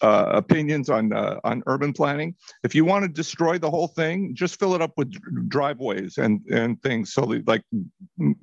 uh, 0.00 0.26
opinions 0.32 0.88
on 0.88 1.12
uh, 1.12 1.38
on 1.44 1.62
urban 1.66 1.92
planning. 1.92 2.34
If 2.62 2.74
you 2.74 2.84
want 2.84 3.04
to 3.04 3.08
destroy 3.08 3.58
the 3.58 3.70
whole 3.70 3.88
thing, 3.88 4.34
just 4.34 4.58
fill 4.58 4.74
it 4.74 4.80
up 4.80 4.92
with 4.96 5.12
driveways 5.48 6.16
and 6.18 6.40
and 6.50 6.80
things. 6.82 7.12
So 7.12 7.24
like 7.46 7.62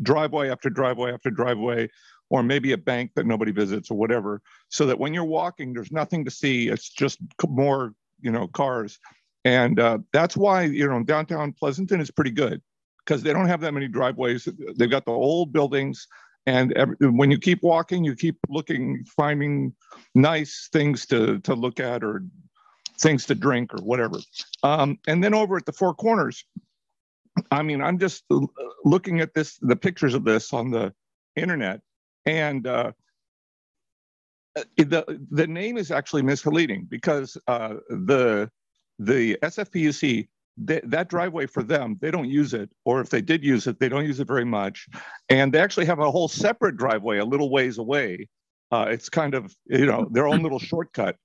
driveway 0.03 0.49
after 0.49 0.69
driveway 0.69 1.11
after 1.11 1.31
driveway, 1.31 1.89
or 2.29 2.43
maybe 2.43 2.71
a 2.73 2.77
bank 2.77 3.11
that 3.15 3.25
nobody 3.25 3.51
visits 3.51 3.89
or 3.89 3.97
whatever, 3.97 4.41
so 4.69 4.85
that 4.85 4.99
when 4.99 5.13
you're 5.13 5.23
walking, 5.23 5.73
there's 5.73 5.91
nothing 5.91 6.23
to 6.25 6.31
see. 6.31 6.69
It's 6.69 6.89
just 6.89 7.17
more 7.47 7.93
you 8.21 8.31
know 8.31 8.47
cars, 8.47 8.99
and 9.45 9.79
uh, 9.79 9.99
that's 10.13 10.37
why 10.37 10.63
you 10.63 10.87
know 10.87 11.03
downtown 11.03 11.53
Pleasanton 11.53 12.01
is 12.01 12.11
pretty 12.11 12.31
good 12.31 12.61
because 13.05 13.23
they 13.23 13.33
don't 13.33 13.47
have 13.47 13.61
that 13.61 13.73
many 13.73 13.87
driveways. 13.87 14.47
They've 14.75 14.89
got 14.89 15.05
the 15.05 15.11
old 15.11 15.51
buildings 15.51 16.07
and 16.45 16.73
every, 16.73 16.95
when 16.99 17.29
you 17.29 17.37
keep 17.37 17.61
walking 17.61 18.03
you 18.03 18.15
keep 18.15 18.37
looking 18.49 19.03
finding 19.15 19.73
nice 20.15 20.69
things 20.71 21.05
to 21.05 21.39
to 21.39 21.53
look 21.53 21.79
at 21.79 22.03
or 22.03 22.23
things 22.99 23.25
to 23.25 23.35
drink 23.35 23.73
or 23.73 23.83
whatever 23.83 24.17
um, 24.63 24.97
and 25.07 25.23
then 25.23 25.33
over 25.33 25.57
at 25.57 25.65
the 25.65 25.71
four 25.71 25.93
corners 25.93 26.43
i 27.51 27.61
mean 27.61 27.81
i'm 27.81 27.97
just 27.97 28.23
looking 28.83 29.19
at 29.21 29.33
this 29.33 29.57
the 29.61 29.75
pictures 29.75 30.13
of 30.13 30.23
this 30.23 30.53
on 30.53 30.71
the 30.71 30.93
internet 31.35 31.81
and 32.25 32.67
uh, 32.67 32.91
the 34.77 35.25
the 35.31 35.47
name 35.47 35.77
is 35.77 35.91
actually 35.91 36.21
misleading 36.21 36.85
because 36.89 37.37
uh, 37.47 37.75
the 37.89 38.49
the 39.01 39.37
SFPUC 39.41 40.27
they, 40.57 40.81
that 40.83 41.09
driveway 41.09 41.45
for 41.47 41.63
them, 41.63 41.97
they 42.01 42.11
don't 42.11 42.29
use 42.29 42.53
it, 42.53 42.69
or 42.85 43.01
if 43.01 43.09
they 43.09 43.21
did 43.21 43.43
use 43.43 43.67
it, 43.67 43.79
they 43.79 43.89
don't 43.89 44.05
use 44.05 44.19
it 44.19 44.27
very 44.27 44.45
much. 44.45 44.87
And 45.29 45.53
they 45.53 45.59
actually 45.59 45.85
have 45.85 45.99
a 45.99 46.11
whole 46.11 46.27
separate 46.27 46.77
driveway 46.77 47.17
a 47.17 47.25
little 47.25 47.49
ways 47.49 47.77
away. 47.77 48.27
Uh, 48.71 48.87
it's 48.89 49.09
kind 49.09 49.33
of, 49.33 49.55
you 49.65 49.85
know, 49.85 50.07
their 50.11 50.27
own 50.27 50.43
little 50.43 50.59
shortcut. 50.59 51.15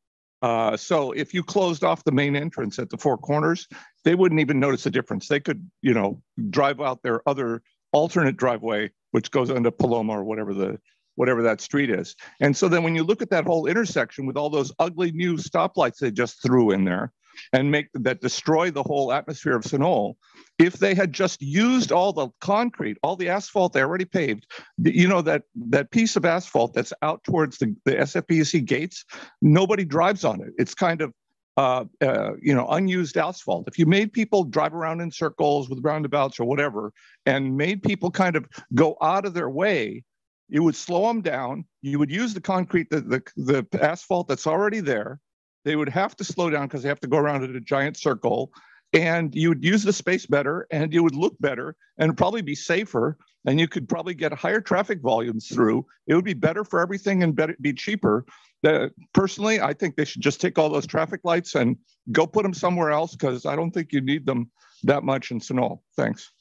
Uh, 0.42 0.76
so 0.76 1.12
if 1.12 1.34
you 1.34 1.42
closed 1.42 1.82
off 1.82 2.04
the 2.04 2.12
main 2.12 2.36
entrance 2.36 2.78
at 2.78 2.90
the 2.90 2.96
four 2.96 3.18
corners, 3.18 3.66
they 4.04 4.14
wouldn't 4.14 4.40
even 4.40 4.60
notice 4.60 4.84
the 4.84 4.90
difference. 4.90 5.28
They 5.28 5.40
could, 5.40 5.68
you 5.82 5.94
know, 5.94 6.22
drive 6.50 6.80
out 6.80 7.02
their 7.02 7.26
other 7.28 7.62
alternate 7.92 8.36
driveway, 8.36 8.90
which 9.10 9.30
goes 9.30 9.50
into 9.50 9.72
Paloma 9.72 10.12
or 10.12 10.24
whatever 10.24 10.54
the 10.54 10.78
whatever 11.14 11.42
that 11.42 11.62
street 11.62 11.88
is. 11.88 12.14
And 12.40 12.54
so 12.54 12.68
then 12.68 12.82
when 12.82 12.94
you 12.94 13.02
look 13.02 13.22
at 13.22 13.30
that 13.30 13.46
whole 13.46 13.66
intersection 13.66 14.26
with 14.26 14.36
all 14.36 14.50
those 14.50 14.70
ugly 14.78 15.12
new 15.12 15.36
stoplights 15.36 15.96
they 15.96 16.10
just 16.10 16.42
threw 16.42 16.70
in 16.72 16.84
there, 16.84 17.10
and 17.52 17.70
make 17.70 17.88
that 17.94 18.20
destroy 18.20 18.70
the 18.70 18.82
whole 18.82 19.12
atmosphere 19.12 19.56
of 19.56 19.64
Sunol. 19.64 20.14
If 20.58 20.74
they 20.74 20.94
had 20.94 21.12
just 21.12 21.42
used 21.42 21.92
all 21.92 22.12
the 22.12 22.28
concrete, 22.40 22.96
all 23.02 23.16
the 23.16 23.28
asphalt 23.28 23.72
they 23.72 23.82
already 23.82 24.06
paved, 24.06 24.46
you 24.78 25.06
know 25.06 25.22
that 25.22 25.42
that 25.68 25.90
piece 25.90 26.16
of 26.16 26.24
asphalt 26.24 26.72
that's 26.74 26.92
out 27.02 27.22
towards 27.24 27.58
the, 27.58 27.74
the 27.84 27.92
SFPUC 27.92 28.64
gates, 28.64 29.04
nobody 29.42 29.84
drives 29.84 30.24
on 30.24 30.40
it. 30.40 30.54
It's 30.58 30.74
kind 30.74 31.02
of 31.02 31.12
uh, 31.56 31.84
uh, 32.02 32.32
you 32.42 32.54
know, 32.54 32.66
unused 32.68 33.16
asphalt. 33.16 33.66
If 33.66 33.78
you 33.78 33.86
made 33.86 34.12
people 34.12 34.44
drive 34.44 34.74
around 34.74 35.00
in 35.00 35.10
circles 35.10 35.70
with 35.70 35.82
roundabouts 35.82 36.38
or 36.38 36.44
whatever, 36.44 36.92
and 37.24 37.56
made 37.56 37.82
people 37.82 38.10
kind 38.10 38.36
of 38.36 38.46
go 38.74 38.96
out 39.00 39.24
of 39.24 39.32
their 39.32 39.48
way, 39.48 40.04
it 40.50 40.60
would 40.60 40.76
slow 40.76 41.08
them 41.08 41.22
down. 41.22 41.64
You 41.82 41.98
would 41.98 42.10
use 42.10 42.34
the 42.34 42.40
concrete, 42.40 42.90
the, 42.90 43.00
the, 43.00 43.66
the 43.72 43.82
asphalt 43.82 44.28
that's 44.28 44.46
already 44.46 44.80
there, 44.80 45.18
they 45.66 45.76
would 45.76 45.88
have 45.88 46.16
to 46.16 46.24
slow 46.24 46.48
down 46.48 46.68
because 46.68 46.82
they 46.84 46.88
have 46.88 47.00
to 47.00 47.08
go 47.08 47.18
around 47.18 47.42
in 47.42 47.56
a 47.56 47.60
giant 47.60 47.96
circle 47.96 48.52
and 48.92 49.34
you 49.34 49.48
would 49.48 49.64
use 49.64 49.82
the 49.82 49.92
space 49.92 50.24
better 50.24 50.66
and 50.70 50.92
you 50.92 51.02
would 51.02 51.16
look 51.16 51.34
better 51.40 51.74
and 51.98 52.16
probably 52.16 52.40
be 52.40 52.54
safer 52.54 53.18
and 53.44 53.58
you 53.58 53.66
could 53.66 53.88
probably 53.88 54.14
get 54.14 54.32
higher 54.32 54.60
traffic 54.60 55.00
volumes 55.02 55.48
through. 55.48 55.84
It 56.06 56.14
would 56.14 56.24
be 56.24 56.34
better 56.34 56.64
for 56.64 56.80
everything 56.80 57.24
and 57.24 57.34
better, 57.34 57.56
be 57.60 57.72
cheaper. 57.72 58.24
That 58.62 58.92
personally 59.12 59.60
i 59.60 59.74
think 59.74 59.96
they 59.96 60.06
should 60.06 60.22
just 60.22 60.40
take 60.40 60.58
all 60.58 60.70
those 60.70 60.86
traffic 60.86 61.20
lights 61.24 61.54
and 61.54 61.76
go 62.10 62.26
put 62.26 62.42
them 62.42 62.54
somewhere 62.54 62.90
else 62.90 63.12
because 63.14 63.44
i 63.44 63.54
don't 63.54 63.70
think 63.70 63.92
you 63.92 64.00
need 64.00 64.24
them 64.24 64.50
that 64.84 65.04
much 65.04 65.30
in 65.30 65.40
Sunol. 65.40 65.80
thanks. 65.96 66.32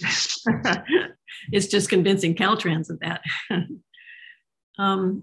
It's 1.52 1.66
just 1.66 1.90
convincing 1.90 2.36
caltrans 2.36 2.90
of 2.90 3.00
that. 3.00 3.20
Um, 4.76 5.22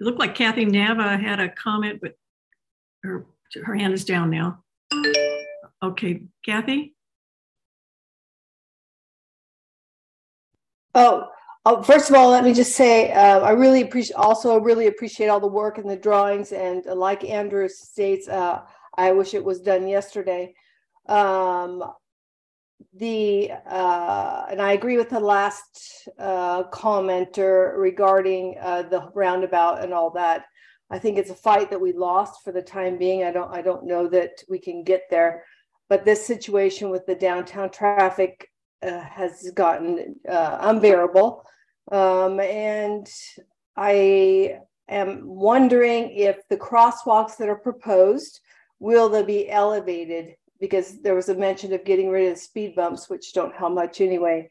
it 0.00 0.04
looked 0.04 0.18
like 0.18 0.34
kathy 0.34 0.64
nava 0.66 1.20
had 1.20 1.38
a 1.38 1.48
comment 1.48 2.00
but 2.02 2.14
her, 3.02 3.26
her 3.64 3.74
hand 3.74 3.92
is 3.92 4.04
down 4.04 4.30
now. 4.30 4.62
Okay, 5.82 6.22
Kathy? 6.44 6.94
Oh, 10.94 11.28
oh, 11.64 11.82
first 11.82 12.10
of 12.10 12.16
all, 12.16 12.30
let 12.30 12.44
me 12.44 12.52
just 12.52 12.76
say 12.76 13.10
uh, 13.12 13.40
I 13.40 13.50
really 13.50 13.82
appreciate 13.82 14.16
also 14.16 14.60
really 14.60 14.86
appreciate 14.86 15.28
all 15.28 15.40
the 15.40 15.46
work 15.46 15.78
and 15.78 15.88
the 15.88 15.96
drawings. 15.96 16.52
And 16.52 16.84
like 16.84 17.24
Andrew 17.24 17.68
states, 17.68 18.28
uh, 18.28 18.62
I 18.96 19.12
wish 19.12 19.34
it 19.34 19.44
was 19.44 19.60
done 19.60 19.88
yesterday. 19.88 20.54
Um, 21.08 21.82
the 22.94 23.50
uh, 23.66 24.46
and 24.50 24.60
I 24.60 24.72
agree 24.72 24.98
with 24.98 25.08
the 25.08 25.20
last 25.20 26.08
uh, 26.18 26.64
commenter 26.64 27.76
regarding 27.76 28.56
uh, 28.60 28.82
the 28.82 29.10
roundabout 29.14 29.82
and 29.82 29.94
all 29.94 30.10
that. 30.10 30.44
I 30.92 30.98
think 30.98 31.16
it's 31.16 31.30
a 31.30 31.34
fight 31.34 31.70
that 31.70 31.80
we 31.80 31.94
lost 31.94 32.44
for 32.44 32.52
the 32.52 32.60
time 32.60 32.98
being. 32.98 33.24
I 33.24 33.32
don't 33.32 33.50
I 33.50 33.62
don't 33.62 33.86
know 33.86 34.06
that 34.08 34.42
we 34.48 34.58
can 34.58 34.84
get 34.84 35.04
there, 35.10 35.44
but 35.88 36.04
this 36.04 36.24
situation 36.24 36.90
with 36.90 37.06
the 37.06 37.14
downtown 37.14 37.70
traffic 37.70 38.50
uh, 38.82 39.00
has 39.00 39.50
gotten 39.54 40.16
uh, 40.28 40.58
unbearable, 40.60 41.44
um, 41.90 42.38
and 42.40 43.08
I 43.74 44.58
am 44.86 45.22
wondering 45.24 46.10
if 46.10 46.46
the 46.50 46.58
crosswalks 46.58 47.38
that 47.38 47.48
are 47.48 47.56
proposed 47.56 48.40
will 48.78 49.08
they 49.08 49.22
be 49.22 49.48
elevated 49.48 50.34
because 50.60 51.00
there 51.00 51.14
was 51.14 51.30
a 51.30 51.34
mention 51.34 51.72
of 51.72 51.86
getting 51.86 52.10
rid 52.10 52.30
of 52.30 52.38
speed 52.38 52.74
bumps, 52.74 53.08
which 53.08 53.32
don't 53.32 53.54
help 53.54 53.72
much 53.72 54.02
anyway. 54.02 54.50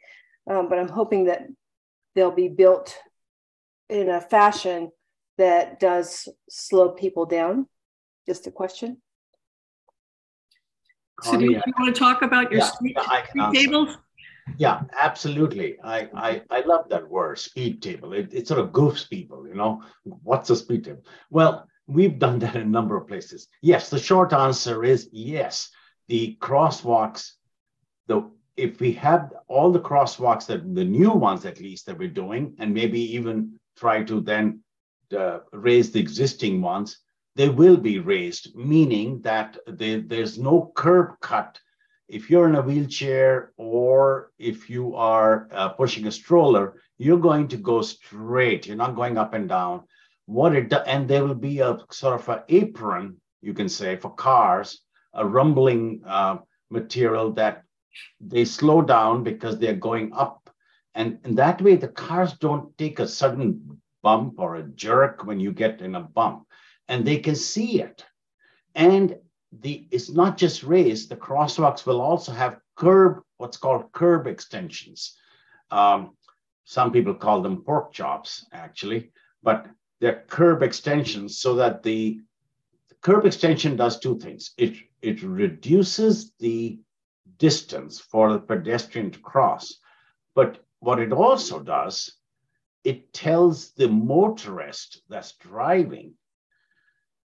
Um, 0.50 0.70
but 0.70 0.80
I'm 0.80 0.90
hoping 0.90 1.26
that 1.26 1.44
they'll 2.16 2.32
be 2.32 2.48
built 2.48 2.98
in 3.90 4.10
a 4.10 4.20
fashion 4.20 4.92
that 5.42 5.80
does 5.80 6.30
slow 6.50 6.90
people 6.90 7.26
down? 7.26 7.68
Just 8.28 8.46
a 8.46 8.52
question. 8.52 9.02
So 11.24 11.38
do 11.38 11.46
you, 11.46 11.62
you 11.66 11.74
want 11.80 11.94
to 11.94 12.00
talk 12.00 12.22
about 12.22 12.52
your 12.52 12.62
yeah, 12.62 12.68
street, 12.68 12.98
street 13.30 13.54
tables? 13.54 13.98
Yeah, 14.58 14.82
absolutely. 15.00 15.78
I, 15.84 16.10
I, 16.16 16.42
I 16.50 16.62
love 16.62 16.90
that 16.90 17.10
word, 17.10 17.40
speed 17.40 17.82
table. 17.82 18.14
It, 18.14 18.34
it 18.34 18.48
sort 18.48 18.60
of 18.60 18.70
goofs 18.70 19.10
people, 19.10 19.48
you 19.48 19.56
know, 19.56 19.82
what's 20.04 20.50
a 20.52 20.56
speed 20.56 20.86
table? 20.86 21.06
Well, 21.30 21.68
we've 21.88 22.20
done 22.20 22.40
that 22.40 22.56
in 22.56 22.62
a 22.62 22.66
number 22.78 22.96
of 22.96 23.08
places. 23.08 23.48
Yes, 23.62 23.90
the 23.90 24.00
short 24.00 24.34
answer 24.34 24.84
is 24.84 25.10
yes. 25.12 25.70
The 26.08 26.38
crosswalks, 26.40 27.32
the 28.08 28.30
if 28.58 28.80
we 28.80 28.92
have 28.94 29.32
all 29.48 29.72
the 29.72 29.80
crosswalks 29.80 30.46
that 30.48 30.76
the 30.76 30.84
new 30.84 31.12
ones 31.12 31.46
at 31.46 31.60
least 31.60 31.86
that 31.86 31.98
we're 31.98 32.10
doing, 32.10 32.56
and 32.60 32.74
maybe 32.74 33.16
even 33.16 33.60
try 33.78 34.04
to 34.04 34.22
then 34.22 34.62
uh, 35.14 35.40
raise 35.54 35.92
the 35.92 36.00
existing 36.00 36.62
ones, 36.62 37.00
they 37.36 37.50
will 37.50 37.78
be 37.78 38.00
raised, 38.00 38.56
meaning 38.56 39.22
that 39.22 39.58
they, 39.68 40.00
there's 40.02 40.38
no 40.38 40.72
curb 40.76 41.20
cut. 41.22 41.60
If 42.08 42.30
you're 42.30 42.48
in 42.50 42.56
a 42.56 42.62
wheelchair 42.62 43.54
or 43.56 44.32
if 44.38 44.70
you 44.70 44.96
are 44.96 45.48
uh, 45.54 45.70
pushing 45.70 46.08
a 46.08 46.12
stroller, 46.12 46.82
you're 46.98 47.18
going 47.18 47.48
to 47.50 47.58
go 47.58 47.82
straight. 47.82 48.68
You're 48.68 48.76
not 48.76 48.96
going 48.96 49.18
up 49.18 49.34
and 49.34 49.48
down. 49.48 49.84
What 50.26 50.56
it 50.56 50.70
do, 50.70 50.78
and 50.78 51.08
there 51.08 51.26
will 51.26 51.36
be 51.36 51.60
a 51.60 51.78
sort 51.90 52.20
of 52.20 52.30
an 52.30 52.44
apron, 52.50 53.18
you 53.42 53.54
can 53.54 53.70
say, 53.70 53.96
for 53.96 54.14
cars, 54.14 54.82
a 55.14 55.26
rumbling 55.26 56.02
uh, 56.06 56.38
material 56.70 57.32
that 57.34 57.64
they 58.20 58.46
slow 58.46 58.82
down 58.82 59.24
because 59.24 59.58
they're 59.58 59.74
going 59.74 60.12
up. 60.14 60.50
And, 60.94 61.20
and 61.24 61.38
that 61.38 61.62
way, 61.62 61.76
the 61.76 61.88
cars 61.88 62.34
don't 62.34 62.78
take 62.78 63.00
a 63.00 63.08
sudden 63.08 63.82
bump 64.04 64.36
or 64.38 64.56
a 64.56 64.64
jerk 64.64 65.26
when 65.26 65.40
you 65.40 65.52
get 65.52 65.82
in 65.82 65.96
a 65.96 66.02
bump 66.02 66.46
and 66.88 67.06
they 67.06 67.18
can 67.18 67.36
see 67.36 67.82
it 67.82 68.06
and 68.76 69.16
the 69.62 69.88
it's 69.92 70.10
not 70.10 70.38
just 70.38 70.64
raised 70.64 71.10
the 71.10 71.16
crosswalks 71.16 71.86
will 71.86 72.02
also 72.02 72.32
have 72.32 72.60
curb 72.76 73.22
what's 73.38 73.58
called 73.58 73.92
curb 73.92 74.28
extensions 74.28 75.18
um, 75.72 76.12
some 76.66 76.92
people 76.92 77.14
call 77.14 77.42
them 77.42 77.64
pork 77.64 77.92
chops 77.92 78.46
actually 78.54 79.12
but 79.44 79.68
they're 80.00 80.24
curb 80.28 80.64
extensions 80.64 81.40
so 81.40 81.56
that 81.56 81.84
the 81.84 82.20
curb 83.02 83.26
extension 83.26 83.76
does 83.76 84.00
two 84.00 84.18
things. 84.18 84.52
It, 84.58 84.76
it 85.02 85.22
reduces 85.24 86.34
the 86.40 86.80
distance 87.38 88.00
for 88.00 88.34
the 88.34 88.40
pedestrian 88.40 89.12
to 89.12 89.20
cross. 89.20 89.76
But 90.36 90.64
what 90.80 91.00
it 91.00 91.12
also 91.12 91.60
does, 91.60 92.14
it 92.84 93.14
tells 93.14 93.72
the 93.74 93.88
motorist 93.88 95.02
that's 95.10 95.34
driving, 95.34 96.14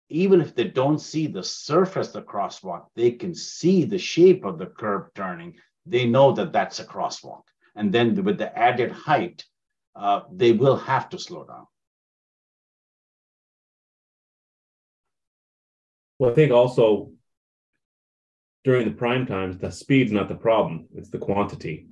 even 0.09 0.41
if 0.41 0.55
they 0.55 0.65
don't 0.65 1.01
see 1.01 1.27
the 1.27 1.43
surface 1.43 2.09
the 2.09 2.23
crosswalk, 2.23 2.87
they 2.97 3.13
can 3.13 3.35
see 3.35 3.85
the 3.85 3.99
shape 3.99 4.45
of 4.45 4.59
the 4.59 4.67
curb 4.67 5.15
turning. 5.15 5.57
They 5.87 6.07
know 6.07 6.33
that 6.33 6.53
that's 6.53 6.81
a 6.81 6.85
crosswalk. 6.85 7.43
And 7.75 7.93
then 7.93 8.23
with 8.25 8.39
the 8.39 8.57
added 8.57 8.91
height, 8.91 9.45
uh, 9.95 10.23
they 10.33 10.53
will 10.53 10.77
have 10.77 11.09
to 11.11 11.19
slow 11.19 11.45
down. 11.45 11.67
Well, 16.19 16.31
I 16.31 16.35
think 16.35 16.53
also 16.53 17.13
during 18.65 18.87
the 18.87 18.95
prime 18.95 19.27
times, 19.27 19.59
the 19.59 19.71
speed's 19.71 20.13
not 20.13 20.29
the 20.29 20.35
problem; 20.35 20.87
it's 20.95 21.09
the 21.09 21.19
quantity. 21.19 21.87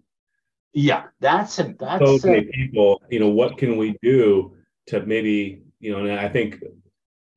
Yeah, 0.72 1.04
that's 1.20 1.58
a 1.58 1.74
that's 1.78 2.22
so 2.22 2.28
many 2.28 2.48
a, 2.48 2.52
people. 2.52 3.02
You 3.10 3.20
know, 3.20 3.28
what 3.28 3.58
can 3.58 3.76
we 3.76 3.96
do 4.02 4.54
to 4.88 5.04
maybe 5.04 5.62
you 5.80 5.92
know? 5.92 6.04
And 6.04 6.18
I 6.18 6.28
think 6.28 6.62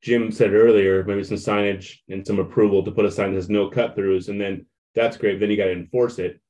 Jim 0.02 0.30
said 0.30 0.52
earlier, 0.52 1.04
maybe 1.04 1.24
some 1.24 1.36
signage 1.36 1.98
and 2.08 2.26
some 2.26 2.38
approval 2.38 2.84
to 2.84 2.90
put 2.90 3.04
a 3.04 3.10
sign 3.10 3.34
that 3.34 3.42
says 3.42 3.50
no 3.50 3.68
cut 3.68 3.96
throughs, 3.96 4.28
and 4.28 4.40
then 4.40 4.66
that's 4.94 5.16
great. 5.16 5.40
Then 5.40 5.50
you 5.50 5.56
got 5.56 5.66
to 5.66 5.72
enforce 5.72 6.18
it. 6.18 6.40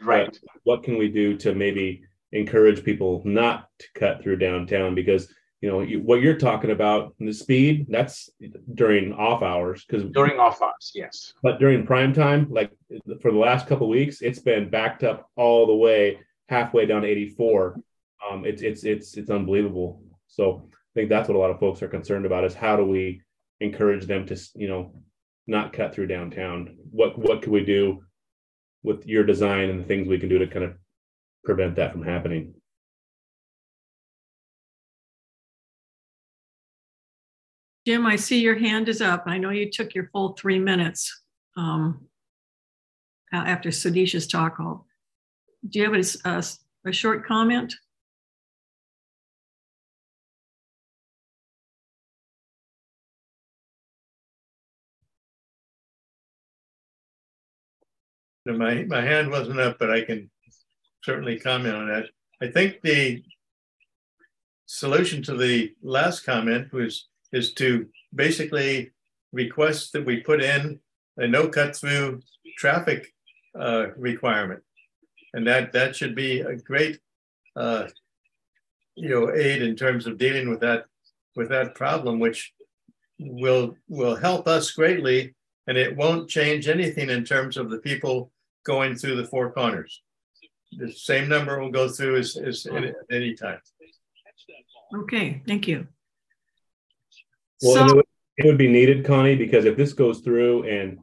Right. 0.00 0.26
But 0.26 0.60
what 0.62 0.84
can 0.84 0.96
we 0.96 1.08
do 1.08 1.36
to 1.38 1.54
maybe 1.54 2.02
encourage 2.32 2.84
people 2.84 3.22
not 3.24 3.68
to 3.80 3.86
cut 3.94 4.22
through 4.22 4.36
downtown? 4.36 4.94
Because 4.94 5.28
you 5.60 5.68
know 5.68 5.80
you, 5.80 6.00
what 6.00 6.20
you're 6.20 6.38
talking 6.38 6.70
about 6.70 7.14
the 7.18 7.32
speed 7.32 7.86
that's 7.88 8.30
during 8.74 9.12
off 9.12 9.42
hours 9.42 9.84
because 9.84 10.08
during 10.12 10.38
off 10.38 10.62
hours 10.62 10.92
yes 10.94 11.32
but 11.42 11.58
during 11.58 11.84
prime 11.84 12.12
time 12.12 12.46
like 12.50 12.70
for 13.20 13.32
the 13.32 13.38
last 13.38 13.66
couple 13.66 13.88
weeks 13.88 14.20
it's 14.20 14.38
been 14.38 14.70
backed 14.70 15.02
up 15.02 15.28
all 15.36 15.66
the 15.66 15.74
way 15.74 16.18
halfway 16.48 16.86
down 16.86 17.02
to 17.02 17.08
84 17.08 17.80
um 18.28 18.44
it's 18.44 18.62
it's 18.62 18.84
it's 18.84 19.16
it's 19.16 19.30
unbelievable 19.30 20.02
so 20.26 20.68
i 20.72 20.92
think 20.94 21.08
that's 21.08 21.28
what 21.28 21.36
a 21.36 21.38
lot 21.38 21.50
of 21.50 21.60
folks 21.60 21.82
are 21.82 21.88
concerned 21.88 22.26
about 22.26 22.44
is 22.44 22.54
how 22.54 22.76
do 22.76 22.84
we 22.84 23.20
encourage 23.60 24.06
them 24.06 24.26
to 24.26 24.36
you 24.54 24.68
know 24.68 24.92
not 25.46 25.72
cut 25.72 25.94
through 25.94 26.06
downtown 26.06 26.76
what 26.90 27.18
what 27.18 27.42
could 27.42 27.52
we 27.52 27.64
do 27.64 28.02
with 28.82 29.06
your 29.06 29.24
design 29.24 29.70
and 29.70 29.80
the 29.80 29.84
things 29.84 30.08
we 30.08 30.18
can 30.18 30.28
do 30.28 30.38
to 30.38 30.46
kind 30.46 30.64
of 30.64 30.74
prevent 31.44 31.76
that 31.76 31.92
from 31.92 32.02
happening 32.02 32.54
Jim, 37.86 38.04
I 38.04 38.16
see 38.16 38.40
your 38.40 38.58
hand 38.58 38.90
is 38.90 39.00
up. 39.00 39.22
I 39.24 39.38
know 39.38 39.48
you 39.48 39.70
took 39.70 39.94
your 39.94 40.10
full 40.12 40.34
three 40.38 40.58
minutes 40.58 41.22
um, 41.56 42.06
after 43.32 43.70
Sudish's 43.70 44.26
talk. 44.26 44.58
Do 45.66 45.78
you 45.78 45.92
have 45.92 45.94
a, 45.94 46.28
a, 46.28 46.44
a 46.88 46.92
short 46.92 47.26
comment? 47.26 47.74
my, 58.56 58.84
my 58.84 59.02
hand 59.02 59.30
wasn't 59.30 59.60
up, 59.60 59.78
but 59.78 59.90
I 59.90 60.02
can 60.02 60.30
certainly 61.02 61.38
comment 61.38 61.74
on 61.74 61.88
that. 61.88 62.06
I 62.40 62.50
think 62.50 62.80
the 62.82 63.22
solution 64.66 65.22
to 65.24 65.36
the 65.36 65.74
last 65.82 66.24
comment 66.24 66.72
was 66.72 67.08
is 67.32 67.52
to 67.54 67.86
basically 68.14 68.90
request 69.32 69.92
that 69.92 70.06
we 70.06 70.20
put 70.20 70.42
in 70.42 70.80
a 71.18 71.26
no 71.26 71.48
cut 71.48 71.76
through 71.76 72.22
traffic 72.56 73.12
uh, 73.58 73.88
requirement. 73.96 74.62
And 75.34 75.46
that, 75.46 75.72
that 75.72 75.94
should 75.94 76.14
be 76.14 76.40
a 76.40 76.56
great, 76.56 76.98
uh, 77.56 77.88
you 78.94 79.08
know, 79.08 79.34
aid 79.34 79.62
in 79.62 79.76
terms 79.76 80.06
of 80.06 80.18
dealing 80.18 80.48
with 80.48 80.60
that, 80.60 80.86
with 81.36 81.50
that 81.50 81.74
problem, 81.74 82.18
which 82.18 82.52
will, 83.18 83.76
will 83.88 84.16
help 84.16 84.48
us 84.48 84.70
greatly. 84.70 85.34
And 85.66 85.76
it 85.76 85.96
won't 85.96 86.30
change 86.30 86.66
anything 86.66 87.10
in 87.10 87.24
terms 87.24 87.56
of 87.56 87.68
the 87.68 87.78
people 87.78 88.32
going 88.64 88.96
through 88.96 89.16
the 89.16 89.26
four 89.26 89.52
corners. 89.52 90.02
The 90.72 90.92
same 90.92 91.28
number 91.28 91.60
will 91.60 91.70
go 91.70 91.88
through 91.88 92.16
as, 92.16 92.36
as 92.36 92.66
at 92.66 92.94
any 93.10 93.34
time. 93.34 93.60
Okay, 94.94 95.42
thank 95.46 95.68
you. 95.68 95.86
Well, 97.62 97.74
so, 97.74 97.86
it, 97.86 97.96
would, 97.96 98.04
it 98.38 98.46
would 98.46 98.58
be 98.58 98.68
needed, 98.68 99.04
Connie, 99.04 99.36
because 99.36 99.64
if 99.64 99.76
this 99.76 99.92
goes 99.92 100.20
through 100.20 100.64
and 100.64 101.00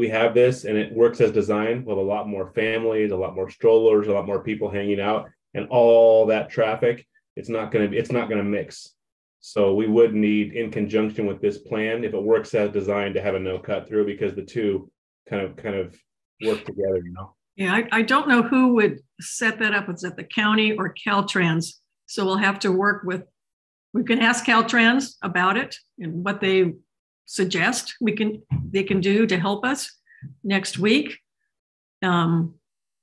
we 0.00 0.08
have 0.08 0.32
this 0.32 0.64
and 0.64 0.78
it 0.78 0.94
works 0.94 1.20
as 1.20 1.30
designed, 1.30 1.84
we'll 1.84 1.98
have 1.98 2.06
a 2.06 2.08
lot 2.08 2.26
more 2.26 2.50
families, 2.54 3.12
a 3.12 3.16
lot 3.16 3.34
more 3.34 3.50
strollers, 3.50 4.08
a 4.08 4.12
lot 4.12 4.26
more 4.26 4.42
people 4.42 4.70
hanging 4.70 4.98
out, 4.98 5.28
and 5.52 5.68
all 5.68 6.24
that 6.24 6.48
traffic. 6.48 7.06
It's 7.36 7.50
not 7.50 7.70
going 7.70 7.90
to. 7.90 7.96
It's 7.96 8.10
not 8.10 8.30
to 8.30 8.42
mix. 8.42 8.94
So 9.40 9.74
we 9.74 9.86
would 9.86 10.14
need, 10.14 10.54
in 10.54 10.70
conjunction 10.70 11.26
with 11.26 11.42
this 11.42 11.58
plan, 11.58 12.02
if 12.02 12.14
it 12.14 12.22
works 12.22 12.54
as 12.54 12.70
designed, 12.70 13.14
to 13.14 13.20
have 13.20 13.34
a 13.34 13.38
no 13.38 13.58
cut 13.58 13.88
through 13.88 14.06
because 14.06 14.34
the 14.34 14.42
two 14.42 14.90
kind 15.28 15.42
of 15.42 15.54
kind 15.56 15.76
of 15.76 15.94
work 16.46 16.64
together. 16.64 16.96
You 16.96 17.12
know. 17.12 17.34
Yeah, 17.56 17.74
I, 17.74 17.88
I 17.92 18.02
don't 18.02 18.26
know 18.26 18.42
who 18.42 18.74
would 18.76 19.00
set 19.20 19.58
that 19.58 19.74
up. 19.74 19.90
It's 19.90 20.04
at 20.04 20.16
the 20.16 20.24
county 20.24 20.72
or 20.72 20.94
Caltrans. 20.94 21.74
So 22.06 22.24
we'll 22.24 22.38
have 22.38 22.58
to 22.60 22.72
work 22.72 23.02
with 23.04 23.24
we 23.92 24.04
can 24.04 24.20
ask 24.20 24.46
Caltrans 24.46 25.16
about 25.22 25.56
it 25.58 25.76
and 25.98 26.24
what 26.24 26.40
they 26.40 26.72
suggest 27.30 27.94
we 28.00 28.10
can 28.10 28.42
they 28.72 28.82
can 28.82 29.00
do 29.00 29.24
to 29.24 29.38
help 29.38 29.64
us 29.64 29.88
next 30.42 30.78
week. 30.78 31.16
Um, 32.02 32.54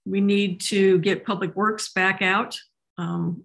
we 0.06 0.20
need 0.20 0.60
to 0.62 1.00
get 1.00 1.26
Public 1.26 1.56
Works 1.56 1.94
back 1.94 2.22
out. 2.22 2.58
Um, 2.98 3.44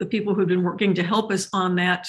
the 0.00 0.06
people 0.06 0.34
who've 0.34 0.48
been 0.48 0.64
working 0.64 0.94
to 0.94 1.04
help 1.04 1.30
us 1.30 1.48
on 1.52 1.76
that 1.76 2.08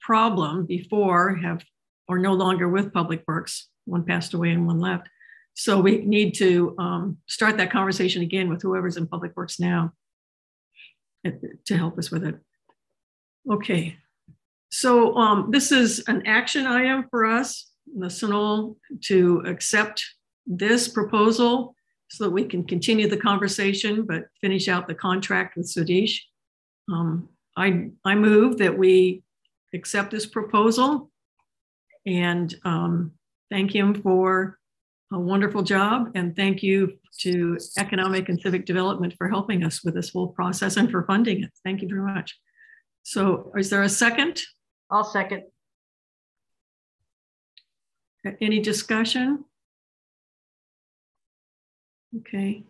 problem 0.00 0.66
before 0.66 1.34
have 1.34 1.64
are 2.08 2.18
no 2.18 2.32
longer 2.32 2.68
with 2.68 2.92
Public 2.92 3.24
Works. 3.26 3.68
One 3.84 4.04
passed 4.04 4.32
away 4.32 4.52
and 4.52 4.68
one 4.68 4.78
left. 4.78 5.08
So 5.54 5.80
we 5.80 5.98
need 5.98 6.34
to 6.34 6.76
um, 6.78 7.18
start 7.26 7.56
that 7.56 7.72
conversation 7.72 8.22
again 8.22 8.48
with 8.48 8.62
whoever's 8.62 8.96
in 8.96 9.08
Public 9.08 9.36
Works 9.36 9.58
now 9.58 9.94
to 11.24 11.76
help 11.76 11.98
us 11.98 12.10
with 12.12 12.22
it. 12.22 12.36
Okay, 13.50 13.96
so 14.78 15.16
um, 15.16 15.50
this 15.50 15.72
is 15.72 16.04
an 16.06 16.26
action 16.26 16.66
item 16.66 17.06
for 17.10 17.24
us, 17.24 17.70
the 17.98 18.08
Sunol, 18.08 18.76
to 19.04 19.42
accept 19.46 20.04
this 20.46 20.86
proposal 20.86 21.74
so 22.10 22.24
that 22.24 22.30
we 22.30 22.44
can 22.44 22.62
continue 22.62 23.08
the 23.08 23.16
conversation 23.16 24.04
but 24.04 24.24
finish 24.42 24.68
out 24.68 24.86
the 24.86 24.94
contract 24.94 25.56
with 25.56 25.64
Sudish. 25.64 26.18
Um, 26.92 27.30
I, 27.56 27.88
I 28.04 28.16
move 28.16 28.58
that 28.58 28.76
we 28.76 29.22
accept 29.74 30.10
this 30.10 30.26
proposal 30.26 31.10
and 32.04 32.54
um, 32.66 33.12
thank 33.50 33.74
him 33.74 34.02
for 34.02 34.58
a 35.10 35.18
wonderful 35.18 35.62
job 35.62 36.10
and 36.14 36.36
thank 36.36 36.62
you 36.62 36.98
to 37.20 37.56
Economic 37.78 38.28
and 38.28 38.38
Civic 38.38 38.66
Development 38.66 39.14
for 39.16 39.26
helping 39.30 39.64
us 39.64 39.82
with 39.82 39.94
this 39.94 40.10
whole 40.10 40.28
process 40.28 40.76
and 40.76 40.90
for 40.90 41.02
funding 41.06 41.44
it. 41.44 41.50
Thank 41.64 41.80
you 41.80 41.88
very 41.88 42.02
much. 42.02 42.38
So 43.04 43.52
is 43.56 43.70
there 43.70 43.82
a 43.82 43.88
second? 43.88 44.42
I'll 44.90 45.04
second. 45.04 45.44
Any 48.40 48.60
discussion? 48.60 49.44
Okay. 52.18 52.64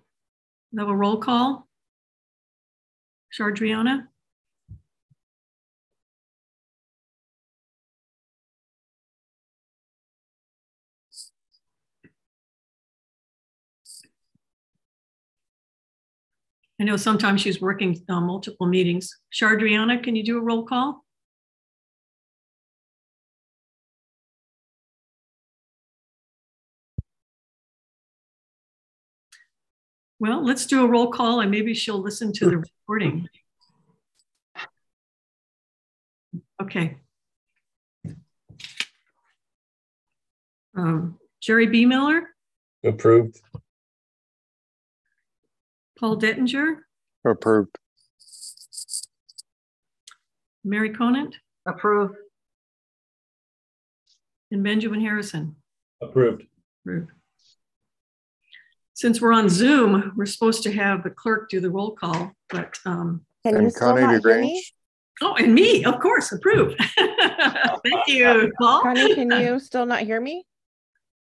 We 0.73 0.79
have 0.79 0.89
a 0.89 0.95
roll 0.95 1.19
call. 1.19 1.67
Shardriana? 3.39 4.09
I 16.79 16.85
know 16.85 16.99
sometimes 16.99 17.41
she's 17.41 17.61
working 17.61 17.99
uh, 18.11 18.21
multiple 18.21 18.67
meetings. 18.67 19.17
Shardriana, 19.33 20.03
can 20.03 20.15
you 20.15 20.23
do 20.23 20.37
a 20.37 20.43
roll 20.43 20.65
call? 20.65 21.06
Well, 30.19 30.45
let's 30.45 30.67
do 30.67 30.85
a 30.85 30.89
roll 30.89 31.11
call 31.11 31.41
and 31.41 31.51
maybe 31.51 31.75
she'll 31.75 32.01
listen 32.01 32.33
to 32.35 32.47
the 32.51 32.59
recording. 32.59 33.29
Okay. 36.63 36.97
Um, 40.77 41.19
Jerry 41.41 41.67
B. 41.67 41.85
Miller? 41.87 42.31
Approved. 42.85 43.41
Paul 45.99 46.19
Dettinger, 46.19 46.77
Approved. 47.27 47.77
Mary 50.63 50.91
Conant, 50.91 51.37
Approved. 51.67 52.17
and 54.51 54.63
Benjamin 54.63 55.01
Harrison. 55.01 55.57
Approved. 56.03 56.43
Approved. 56.85 57.11
Since 58.97 59.21
we're 59.21 59.35
on 59.35 59.51
Zoom, 59.51 60.15
we're 60.17 60.25
supposed 60.25 60.63
to 60.63 60.73
have 60.73 61.03
the 61.05 61.11
clerk 61.11 61.51
do 61.51 61.61
the 61.61 61.69
roll 61.71 61.91
call, 61.95 62.33
but 62.49 62.79
um, 62.87 63.21
Can 63.45 63.53
you 63.57 63.59
And 63.65 63.73
still 63.73 63.95
not 63.95 64.23
hear 64.25 64.41
me? 64.41 64.65
oh, 65.21 65.35
and 65.35 65.55
me, 65.55 65.85
of 65.85 66.01
course, 66.01 66.33
approved. 66.33 66.79
Thank 66.97 68.07
you, 68.09 68.51
Paul. 68.59 68.81
Connie, 68.81 69.15
can 69.15 69.31
you 69.31 69.61
still 69.61 69.85
not 69.85 70.01
hear 70.01 70.19
me? 70.19 70.47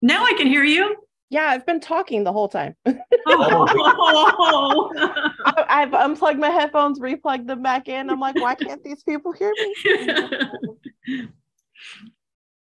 Now 0.01 0.25
I 0.25 0.33
can 0.33 0.47
hear 0.47 0.65
you. 0.65 0.97
Yeah, 1.29 1.45
I've 1.45 1.67
been 1.67 1.81
talking 1.81 2.25
the 2.25 2.33
whole 2.33 2.49
time. 2.49 2.75
Oh. 3.31 4.91
I- 4.97 5.65
I've 5.69 5.93
unplugged 5.93 6.39
my 6.41 6.49
headphones, 6.49 6.99
replugged 7.01 7.47
them 7.47 7.63
back 7.63 7.87
in. 7.89 8.09
I'm 8.09 8.19
like, 8.19 8.37
why 8.37 8.55
can't 8.55 8.83
these 8.83 9.03
people 9.03 9.33
hear 9.33 9.53
me? 9.53 11.29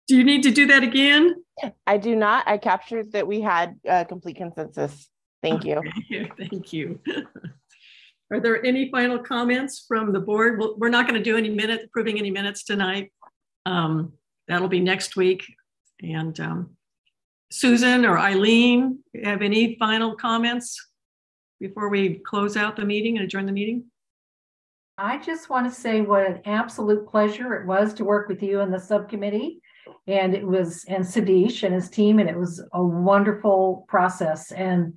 Do 0.09 0.16
you 0.16 0.24
need 0.24 0.43
to 0.43 0.51
do 0.51 0.66
that 0.66 0.82
again? 0.82 1.36
I 1.86 1.98
do 1.98 2.16
not. 2.16 2.48
I 2.48 2.59
captured 2.59 3.12
that 3.12 3.26
we 3.26 3.40
had 3.40 3.78
uh, 3.89 4.05
complete 4.05 4.36
consensus. 4.36 5.09
Thank 5.43 5.64
you. 5.64 5.82
Thank 6.39 6.72
you. 6.72 7.01
Are 8.30 8.40
there 8.40 8.64
any 8.64 8.90
final 8.90 9.18
comments 9.18 9.85
from 9.86 10.12
the 10.12 10.20
board? 10.20 10.62
We're 10.76 10.89
not 10.89 11.06
going 11.06 11.22
to 11.22 11.24
do 11.24 11.36
any 11.36 11.51
minute, 11.51 11.82
approving 11.85 12.18
any 12.18 12.30
minutes 12.30 12.64
tonight. 12.64 13.12
Um, 13.66 14.12
That'll 14.48 14.68
be 14.68 14.80
next 14.80 15.14
week. 15.14 15.44
And 16.02 16.39
um, 16.40 16.70
Susan 17.51 18.05
or 18.05 18.18
Eileen, 18.18 19.01
have 19.22 19.43
any 19.43 19.76
final 19.78 20.16
comments 20.16 20.89
before 21.60 21.90
we 21.90 22.20
close 22.26 22.56
out 22.56 22.76
the 22.76 22.85
meeting 22.85 23.18
and 23.18 23.24
adjourn 23.24 23.47
the 23.47 23.52
meeting? 23.52 23.85
I 24.97 25.18
just 25.18 25.48
want 25.48 25.72
to 25.72 25.80
say 25.80 26.01
what 26.01 26.26
an 26.26 26.40
absolute 26.47 27.06
pleasure 27.09 27.55
it 27.55 27.66
was 27.66 27.94
to 27.94 28.05
work 28.05 28.28
with 28.28 28.43
you 28.43 28.60
in 28.60 28.70
the 28.70 28.80
subcommittee. 28.80 29.60
And 30.06 30.35
it 30.35 30.47
was, 30.47 30.85
and 30.89 31.05
Sadish 31.05 31.62
and 31.62 31.74
his 31.74 31.89
team, 31.90 32.19
and 32.19 32.28
it 32.28 32.36
was 32.36 32.62
a 32.73 32.82
wonderful 32.82 33.85
process. 33.89 34.52
And 34.52 34.94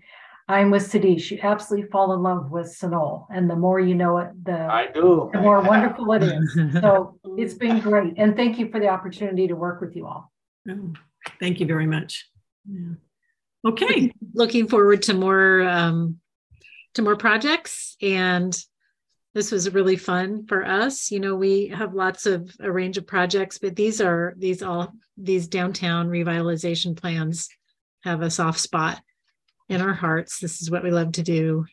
I'm 0.47 0.71
with 0.71 0.83
Sadish. 0.91 1.31
You 1.31 1.39
absolutely 1.41 1.89
fall 1.89 2.13
in 2.13 2.21
love 2.21 2.51
with 2.51 2.67
Sunol. 2.67 3.25
And 3.33 3.49
the 3.49 3.55
more 3.55 3.79
you 3.79 3.95
know 3.95 4.17
it, 4.17 4.29
the, 4.43 4.59
I 4.59 4.87
do. 4.93 5.29
the 5.33 5.41
more 5.41 5.61
wonderful 5.61 6.11
it 6.13 6.23
is. 6.23 6.59
So 6.81 7.17
it's 7.37 7.53
been 7.53 7.79
great. 7.79 8.13
And 8.17 8.35
thank 8.35 8.59
you 8.59 8.69
for 8.69 8.79
the 8.79 8.89
opportunity 8.89 9.47
to 9.47 9.55
work 9.55 9.81
with 9.81 9.95
you 9.95 10.07
all. 10.07 10.31
Oh, 10.69 10.93
Thank 11.39 11.59
you 11.59 11.65
very 11.65 11.85
much. 11.87 12.27
Yeah. 12.69 12.93
Okay, 13.63 14.11
Looking 14.33 14.67
forward 14.67 15.03
to 15.03 15.13
more 15.13 15.61
um, 15.61 16.19
to 16.95 17.01
more 17.01 17.15
projects 17.15 17.95
and 18.01 18.57
this 19.33 19.51
was 19.51 19.73
really 19.73 19.95
fun 19.95 20.45
for 20.45 20.65
us. 20.65 21.11
You 21.11 21.19
know, 21.19 21.35
we 21.35 21.67
have 21.67 21.93
lots 21.93 22.25
of 22.25 22.53
a 22.59 22.71
range 22.71 22.97
of 22.97 23.07
projects, 23.07 23.57
but 23.59 23.75
these 23.75 24.01
are 24.01 24.33
these 24.37 24.61
all 24.61 24.91
these 25.17 25.47
downtown 25.47 26.09
revitalization 26.09 26.99
plans 26.99 27.49
have 28.03 28.21
a 28.21 28.29
soft 28.29 28.59
spot 28.59 29.01
in 29.69 29.81
our 29.81 29.93
hearts. 29.93 30.39
This 30.39 30.61
is 30.61 30.69
what 30.69 30.83
we 30.83 30.91
love 30.91 31.13
to 31.13 31.23
do. 31.23 31.65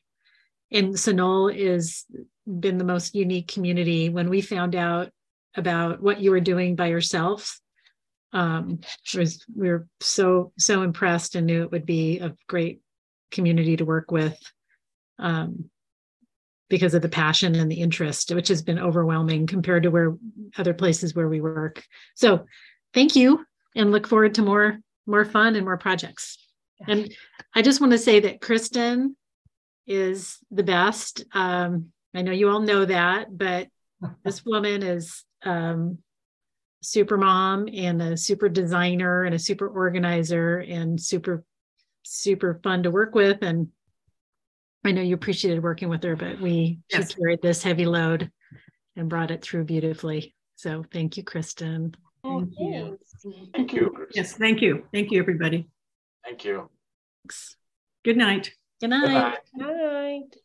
And 0.71 0.95
Sunol 0.95 1.55
is 1.55 2.05
been 2.47 2.79
the 2.79 2.85
most 2.85 3.15
unique 3.15 3.49
community. 3.49 4.09
When 4.09 4.31
we 4.31 4.41
found 4.41 4.75
out 4.75 5.11
about 5.57 6.01
what 6.01 6.21
you 6.21 6.31
were 6.31 6.41
doing 6.41 6.77
by 6.77 6.87
yourself, 6.87 7.59
um, 8.33 8.81
was 9.17 9.45
we 9.57 9.69
were 9.69 9.87
so 10.01 10.53
so 10.59 10.83
impressed 10.83 11.35
and 11.35 11.47
knew 11.47 11.63
it 11.63 11.73
would 11.73 11.87
be 11.87 12.19
a 12.19 12.35
great 12.47 12.81
community 13.31 13.77
to 13.77 13.85
work 13.85 14.11
with. 14.11 14.39
Um, 15.19 15.71
because 16.69 16.95
of 16.95 17.03
the 17.03 17.09
passion 17.09 17.55
and 17.55 17.71
the 17.71 17.81
interest, 17.81 18.35
which 18.35 18.49
has 18.49 18.63
been 18.63 18.79
overwhelming 18.79 19.47
compared 19.47 19.85
to 19.85 19.91
where 19.91 20.17
other 20.57 20.75
places 20.75 21.15
where 21.15 21.29
we 21.29 21.41
work. 21.41 21.83
So 22.15 22.47
thank 22.93 23.17
you 23.17 23.45
and 23.75 23.91
look 23.91 24.07
forward 24.07 24.35
to 24.35 24.43
more 24.43 24.81
more 25.07 25.25
fun 25.25 25.57
and 25.57 25.65
more 25.65 25.79
projects. 25.79 26.37
And 26.87 27.11
I 27.55 27.63
just 27.63 27.81
want 27.81 27.93
to 27.93 27.99
say 27.99 28.21
that 28.21 28.43
Kristen 28.43 29.17
is 29.87 30.37
the 30.51 30.63
best. 30.63 31.25
Um, 31.33 31.93
I 32.15 32.21
know 32.21 32.33
you 32.33 32.51
all 32.51 32.61
know 32.61 32.85
that, 32.85 33.37
but 33.37 33.69
this 34.25 34.45
woman 34.45 34.83
is 34.83 35.25
um, 35.43 35.99
super 36.83 37.17
mom 37.17 37.69
and 37.73 38.01
a 38.03 38.17
super 38.17 38.49
designer 38.49 39.25
and 39.25 39.35
a 39.35 39.39
super 39.39 39.67
organizer 39.67 40.59
and 40.59 41.01
super 41.01 41.45
super 42.05 42.61
fun 42.63 42.83
to 42.83 42.91
work 42.91 43.15
with 43.15 43.43
and 43.43 43.69
I 44.89 44.93
know 44.93 45.03
you 45.03 45.15
appreciated 45.15 45.63
working 45.63 45.91
with 45.91 46.03
her, 46.05 46.17
but 46.17 46.41
we 46.41 46.79
Yes. 46.91 47.11
she 47.11 47.17
carried 47.19 47.43
this 47.43 47.63
heavy 47.63 47.85
load 47.85 48.31
and 48.97 49.07
brought 49.11 49.31
it 49.31 49.43
through 49.43 49.65
beautifully. 49.65 50.35
So 50.57 50.83
thank 50.91 51.19
you, 51.19 51.23
Kristen. 51.23 51.95
Oh, 52.25 52.41
thank 52.41 52.59
you. 52.59 52.99
Thank 53.55 53.73
you. 53.75 53.91
Chris. 53.95 54.09
yes, 54.15 54.33
thank 54.33 54.63
you. 54.63 54.87
Thank 54.91 55.11
you, 55.11 55.21
everybody. 55.21 55.69
Thank 56.25 56.47
you. 56.47 56.71
Thanks. 57.23 57.57
Good 58.03 58.17
night. 58.17 58.55
Good 58.81 58.89
night. 58.89 59.39
Good 59.55 59.61
night. 59.61 60.23
night. 60.23 60.37